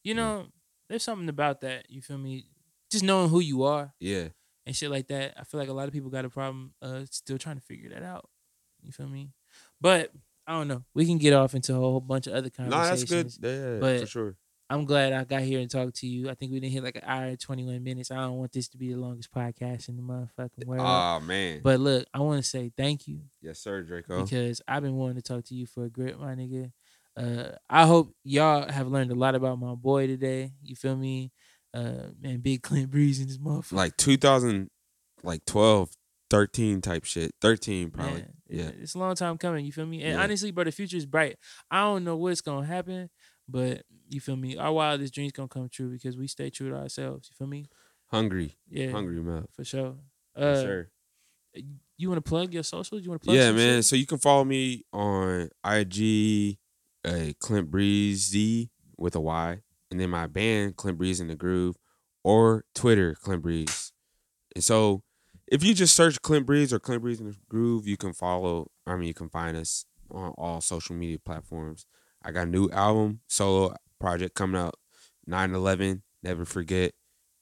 You 0.03 0.15
Yeah. 0.15 0.21
know, 0.21 0.49
there's 0.89 1.03
something 1.03 1.29
about 1.29 1.61
that. 1.63 1.91
You 1.91 2.01
feel 2.03 2.19
me? 2.19 2.49
Just 2.91 3.05
knowing 3.05 3.29
who 3.31 3.41
you 3.41 3.65
are 3.65 3.93
Yeah, 3.99 4.29
and 4.65 4.75
shit 4.77 4.91
like 4.91 5.09
that. 5.09 5.35
I 5.39 5.43
feel 5.45 5.59
like 5.59 5.69
a 5.69 5.73
lot 5.73 5.89
of 5.89 5.93
people 5.93 6.11
got 6.11 6.25
a 6.25 6.31
problem 6.31 6.75
uh 6.81 7.05
still 7.11 7.39
trying 7.39 7.57
to 7.57 7.63
figure 7.63 7.89
that 7.91 8.03
out. 8.03 8.31
You 8.81 8.93
feel 8.93 9.09
me? 9.09 9.33
But 9.81 10.13
I 10.47 10.53
don't 10.53 10.69
know. 10.69 10.85
We 10.95 11.07
can 11.07 11.19
get 11.19 11.33
off 11.33 11.55
into 11.55 11.75
a 11.75 11.79
whole 11.79 12.01
bunch 12.01 12.27
of 12.27 12.35
other 12.35 12.51
no, 12.59 12.71
conversations. 12.71 13.11
that's 13.11 13.39
good. 13.39 13.75
Yeah, 13.75 13.79
but- 13.81 14.01
for 14.01 14.07
sure. 14.07 14.37
I'm 14.69 14.85
glad 14.85 15.13
I 15.13 15.23
got 15.23 15.43
here 15.43 15.61
and 15.61 15.71
talked 15.71 15.95
to 15.99 16.09
you. 16.09 16.29
I 16.29 16.35
think 16.35 16.51
we 16.51 16.59
didn't 16.59 16.73
hit 16.73 16.83
like 16.83 16.97
an 16.97 17.03
hour 17.07 17.27
and 17.27 17.39
21 17.39 17.85
minutes. 17.85 18.11
I 18.11 18.17
don't 18.17 18.35
want 18.39 18.51
this 18.51 18.67
to 18.71 18.77
be 18.77 18.93
the 18.93 18.99
longest 18.99 19.33
podcast 19.33 19.89
in 19.89 19.97
the 19.97 20.03
motherfucking 20.03 20.67
world. 20.67 20.83
Oh 20.85 21.21
man. 21.21 21.61
but 21.63 21.79
look, 21.79 22.05
I 22.13 22.19
want 22.19 22.43
to 22.43 22.49
say 22.49 22.73
thank 22.77 23.07
you 23.07 23.21
yes, 23.41 23.61
sir, 23.61 23.83
Draco. 23.83 24.25
because 24.25 24.61
I've 24.67 24.83
been 24.83 24.97
wanting 24.97 25.17
to 25.17 25.23
talk 25.23 25.45
to 25.45 25.55
you 25.55 25.67
for 25.67 25.85
a 25.85 25.89
grip, 25.89 26.19
my 26.19 26.35
nigga. 26.35 26.73
Uh, 27.17 27.53
I 27.71 27.87
hope 27.87 28.13
y'all 28.25 28.69
have 28.69 28.89
learned 28.89 29.13
a 29.13 29.15
lot 29.15 29.37
about 29.37 29.61
my 29.61 29.77
boy 29.77 30.09
today. 30.09 30.51
You 30.65 30.75
feel 30.75 30.97
me? 30.97 31.31
Uh, 31.73 32.09
man, 32.21 32.41
big 32.41 32.63
Clint 32.63 32.91
Breeze 32.91 33.21
in 33.21 33.29
this 33.29 33.39
motherfucker. 33.39 33.73
like 33.73 33.97
2000, 33.97 34.69
like 35.23 35.45
12, 35.45 35.91
13 36.29 36.81
type 36.81 37.05
shit. 37.05 37.33
13 37.41 37.91
probably. 37.91 38.15
Man, 38.15 38.33
yeah. 38.49 38.71
It's 38.81 38.95
a 38.95 38.99
long 38.99 39.15
time 39.15 39.39
coming. 39.39 39.65
You 39.65 39.73
feel 39.73 39.87
me? 39.87 40.03
And 40.03 40.15
Yeah. 40.15 40.23
honestly, 40.23 40.51
bro, 40.51 40.65
the 40.65 40.73
future 40.73 40.97
is 40.97 41.07
bright. 41.07 41.37
I 41.71 41.81
don't 41.83 42.05
know 42.05 42.17
what's 42.17 42.41
gonna 42.41 42.67
happen, 42.67 43.11
but 43.49 43.83
you 44.09 44.21
feel 44.21 44.37
me? 44.37 44.57
Our 44.57 44.73
wildest 44.73 45.15
dreams 45.15 45.33
gonna 45.33 45.49
come 45.49 45.69
true 45.69 45.91
because 45.91 46.17
we 46.17 46.27
stay 46.29 46.51
true 46.51 46.71
to 46.71 46.77
ourselves. 46.77 47.29
You 47.31 47.35
feel 47.37 47.49
me? 47.49 47.67
Hungry, 48.07 48.57
Yeah, 48.69 48.91
hungry 48.93 49.21
man. 49.23 49.47
for 49.53 49.65
sure. 49.65 49.97
Uh, 50.37 50.41
Yes, 50.41 50.59
sir. 50.63 50.91
you 51.97 52.09
want 52.11 52.23
to 52.25 52.29
plug 52.29 52.53
your 52.53 52.63
socials? 52.63 53.03
You 53.03 53.11
want 53.11 53.23
to 53.23 53.27
plug? 53.27 53.37
Yeah, 53.37 53.51
man. 53.53 53.79
shit? 53.79 53.85
So 53.87 53.97
you 53.97 54.07
can 54.07 54.19
follow 54.19 54.45
me 54.45 54.85
on 54.93 55.49
IG, 55.65 56.59
uh, 57.05 57.33
Clint 57.39 57.71
Breezy 57.71 58.71
with 58.99 59.15
a 59.17 59.21
Y, 59.21 59.61
and 59.91 59.99
then 60.01 60.11
my 60.11 60.27
band 60.27 60.77
Clint 60.77 60.99
Breeze 60.99 61.21
in 61.21 61.29
the 61.29 61.37
Groove, 61.37 61.77
or 62.23 62.65
Twitter 62.75 63.15
Clint 63.15 63.43
Breeze. 63.43 63.93
And 64.55 64.63
so, 64.63 65.03
if 65.49 65.63
you 65.65 65.75
just 65.75 65.95
search 65.97 66.21
Clint 66.23 66.47
Breeze 66.47 66.73
or 66.73 66.79
Clint 66.79 67.03
Breeze 67.03 67.21
in 67.21 67.27
the 67.27 67.37
Groove, 67.49 67.87
you 67.87 67.97
can 67.97 68.13
follow. 68.13 68.71
I 68.87 68.97
mean, 68.97 69.09
you 69.09 69.15
can 69.15 69.29
find 69.29 69.57
us 69.57 69.85
on 70.11 70.31
all 70.39 70.61
social 70.61 70.95
media 70.97 71.19
platforms. 71.19 71.87
I 72.25 72.33
got 72.33 72.49
a 72.49 72.51
new 72.51 72.69
album, 72.71 73.21
solo 73.29 73.75
project 74.01 74.35
coming 74.35 74.61
out 74.61 74.75
9-11, 75.29 76.03
Never 76.23 76.45
forget. 76.45 76.93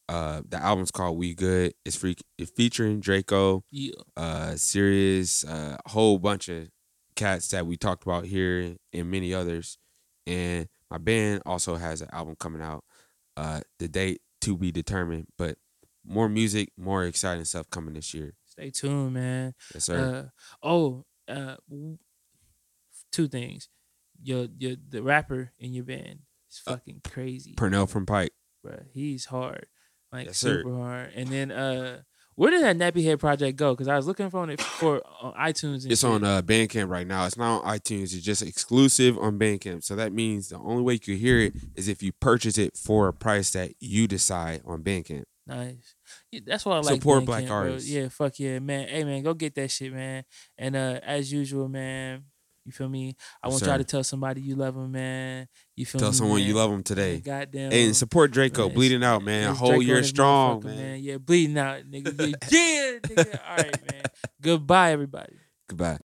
Uh, 0.08 0.42
the 0.46 0.58
album's 0.58 0.90
called 0.90 1.16
We 1.16 1.34
Good. 1.34 1.72
It's 1.86 1.96
free. 1.96 2.16
It's 2.36 2.50
featuring 2.50 3.00
Draco 3.00 3.64
Yeah. 3.70 3.92
uh 4.16 4.54
Sirius 4.56 5.44
uh, 5.44 5.78
whole 5.86 6.18
bunch 6.18 6.48
of 6.50 6.68
cats 7.16 7.48
that 7.48 7.66
we 7.66 7.76
talked 7.78 8.02
about 8.02 8.26
here 8.26 8.74
and 8.92 9.10
many 9.10 9.32
others 9.32 9.78
and 10.26 10.66
my 10.90 10.98
band 10.98 11.42
also 11.46 11.76
has 11.76 12.02
an 12.02 12.08
album 12.12 12.34
coming 12.38 12.60
out 12.60 12.84
uh 13.36 13.60
the 13.78 13.86
date 13.88 14.20
to 14.40 14.56
be 14.58 14.72
determined 14.72 15.28
but 15.38 15.56
more 16.06 16.28
music 16.28 16.70
more 16.76 17.04
exciting 17.04 17.44
stuff 17.44 17.68
coming 17.70 17.94
this 17.94 18.12
year 18.14 18.34
Stay 18.46 18.70
tuned, 18.70 19.14
man. 19.14 19.54
yes 19.74 19.84
sir 19.84 20.30
Uh, 20.62 20.66
oh, 20.66 21.04
uh, 21.28 21.56
two 23.12 23.28
things. 23.28 23.68
Your 24.22 24.46
your 24.58 24.76
the 24.88 25.02
rapper 25.02 25.52
in 25.58 25.72
your 25.72 25.84
band 25.84 26.20
is 26.50 26.62
Uh, 26.66 26.72
fucking 26.72 27.00
crazy, 27.04 27.54
purnell 27.56 27.86
from 27.86 28.06
pike 28.06 28.32
bro. 28.62 28.78
He's 28.92 29.26
hard, 29.26 29.66
like 30.12 30.26
Yes, 30.26 30.38
sir. 30.38 30.58
super 30.62 30.74
hard. 30.76 31.12
And 31.14 31.28
then 31.28 31.50
uh, 31.50 32.02
where 32.36 32.50
did 32.50 32.62
that 32.62 32.76
Nappy 32.76 33.04
Head 33.04 33.20
project 33.20 33.56
go? 33.58 33.72
Because 33.74 33.88
I 33.88 33.96
was 33.96 34.06
looking 34.06 34.30
for 34.30 34.48
it 34.50 34.60
for 34.60 35.02
on 35.20 35.34
iTunes. 35.34 35.82
And 35.82 35.92
it's 35.92 36.00
shit. 36.02 36.10
on 36.10 36.24
uh 36.24 36.42
bandcamp 36.42 36.88
right 36.88 37.06
now 37.06 37.26
it's 37.26 37.36
not 37.36 37.62
on 37.64 37.78
itunes 37.78 38.14
it's 38.14 38.22
just 38.22 38.42
exclusive 38.42 39.18
on 39.18 39.38
bandcamp 39.38 39.82
so 39.84 39.94
that 39.96 40.12
means 40.12 40.48
the 40.48 40.58
only 40.58 40.82
way 40.82 40.94
you 40.94 41.00
can 41.00 41.16
hear 41.16 41.38
it 41.40 41.54
is 41.74 41.88
if 41.88 42.02
you 42.02 42.12
purchase 42.12 42.56
it 42.58 42.76
for 42.76 43.08
a 43.08 43.12
price 43.12 43.50
that 43.50 43.72
you 43.80 44.06
decide 44.06 44.62
on 44.64 44.82
bandcamp 44.82 45.24
Nice. 45.46 45.94
Yeah, 46.30 46.40
that's 46.46 46.64
what 46.64 46.76
I 46.76 46.80
like. 46.80 46.94
Support 46.96 47.24
black 47.26 47.46
bro. 47.46 47.56
artists. 47.56 47.88
Yeah, 47.88 48.08
fuck 48.08 48.38
yeah, 48.38 48.58
man. 48.58 48.88
Hey 48.88 49.04
man, 49.04 49.22
go 49.22 49.34
get 49.34 49.54
that 49.56 49.70
shit, 49.70 49.92
man. 49.92 50.24
And 50.56 50.74
uh 50.74 51.00
as 51.02 51.32
usual, 51.32 51.68
man. 51.68 52.24
You 52.64 52.72
feel 52.72 52.88
me? 52.88 53.14
I 53.42 53.48
want 53.48 53.62
y'all 53.62 53.76
to 53.76 53.84
tell 53.84 54.02
somebody 54.02 54.40
you 54.40 54.56
love 54.56 54.74
them, 54.74 54.90
man. 54.90 55.48
You 55.76 55.84
feel 55.84 55.98
tell 55.98 56.10
me? 56.12 56.16
someone 56.16 56.42
you 56.42 56.54
love 56.54 56.70
them 56.70 56.82
today 56.82 57.20
Goddamn. 57.20 57.70
Hey, 57.70 57.84
and 57.84 57.94
support 57.94 58.30
Draco, 58.30 58.68
Man, 58.68 58.74
bleeding 58.74 59.04
out, 59.04 59.22
man. 59.22 59.50
It's 59.50 59.58
whole 59.58 59.70
Draco 59.70 59.82
year 59.82 60.02
strong, 60.02 60.62
motherfucker, 60.62 60.76
man. 60.76 60.98
Yeah, 61.02 61.18
bleeding 61.18 61.58
out, 61.58 61.82
nigga. 61.82 62.18
Yeah, 62.18 62.36
yeah 62.50 62.98
nigga. 63.00 63.40
All 63.50 63.56
right, 63.56 63.92
man. 63.92 64.02
Goodbye, 64.40 64.92
everybody. 64.92 65.34
Goodbye. 65.68 65.98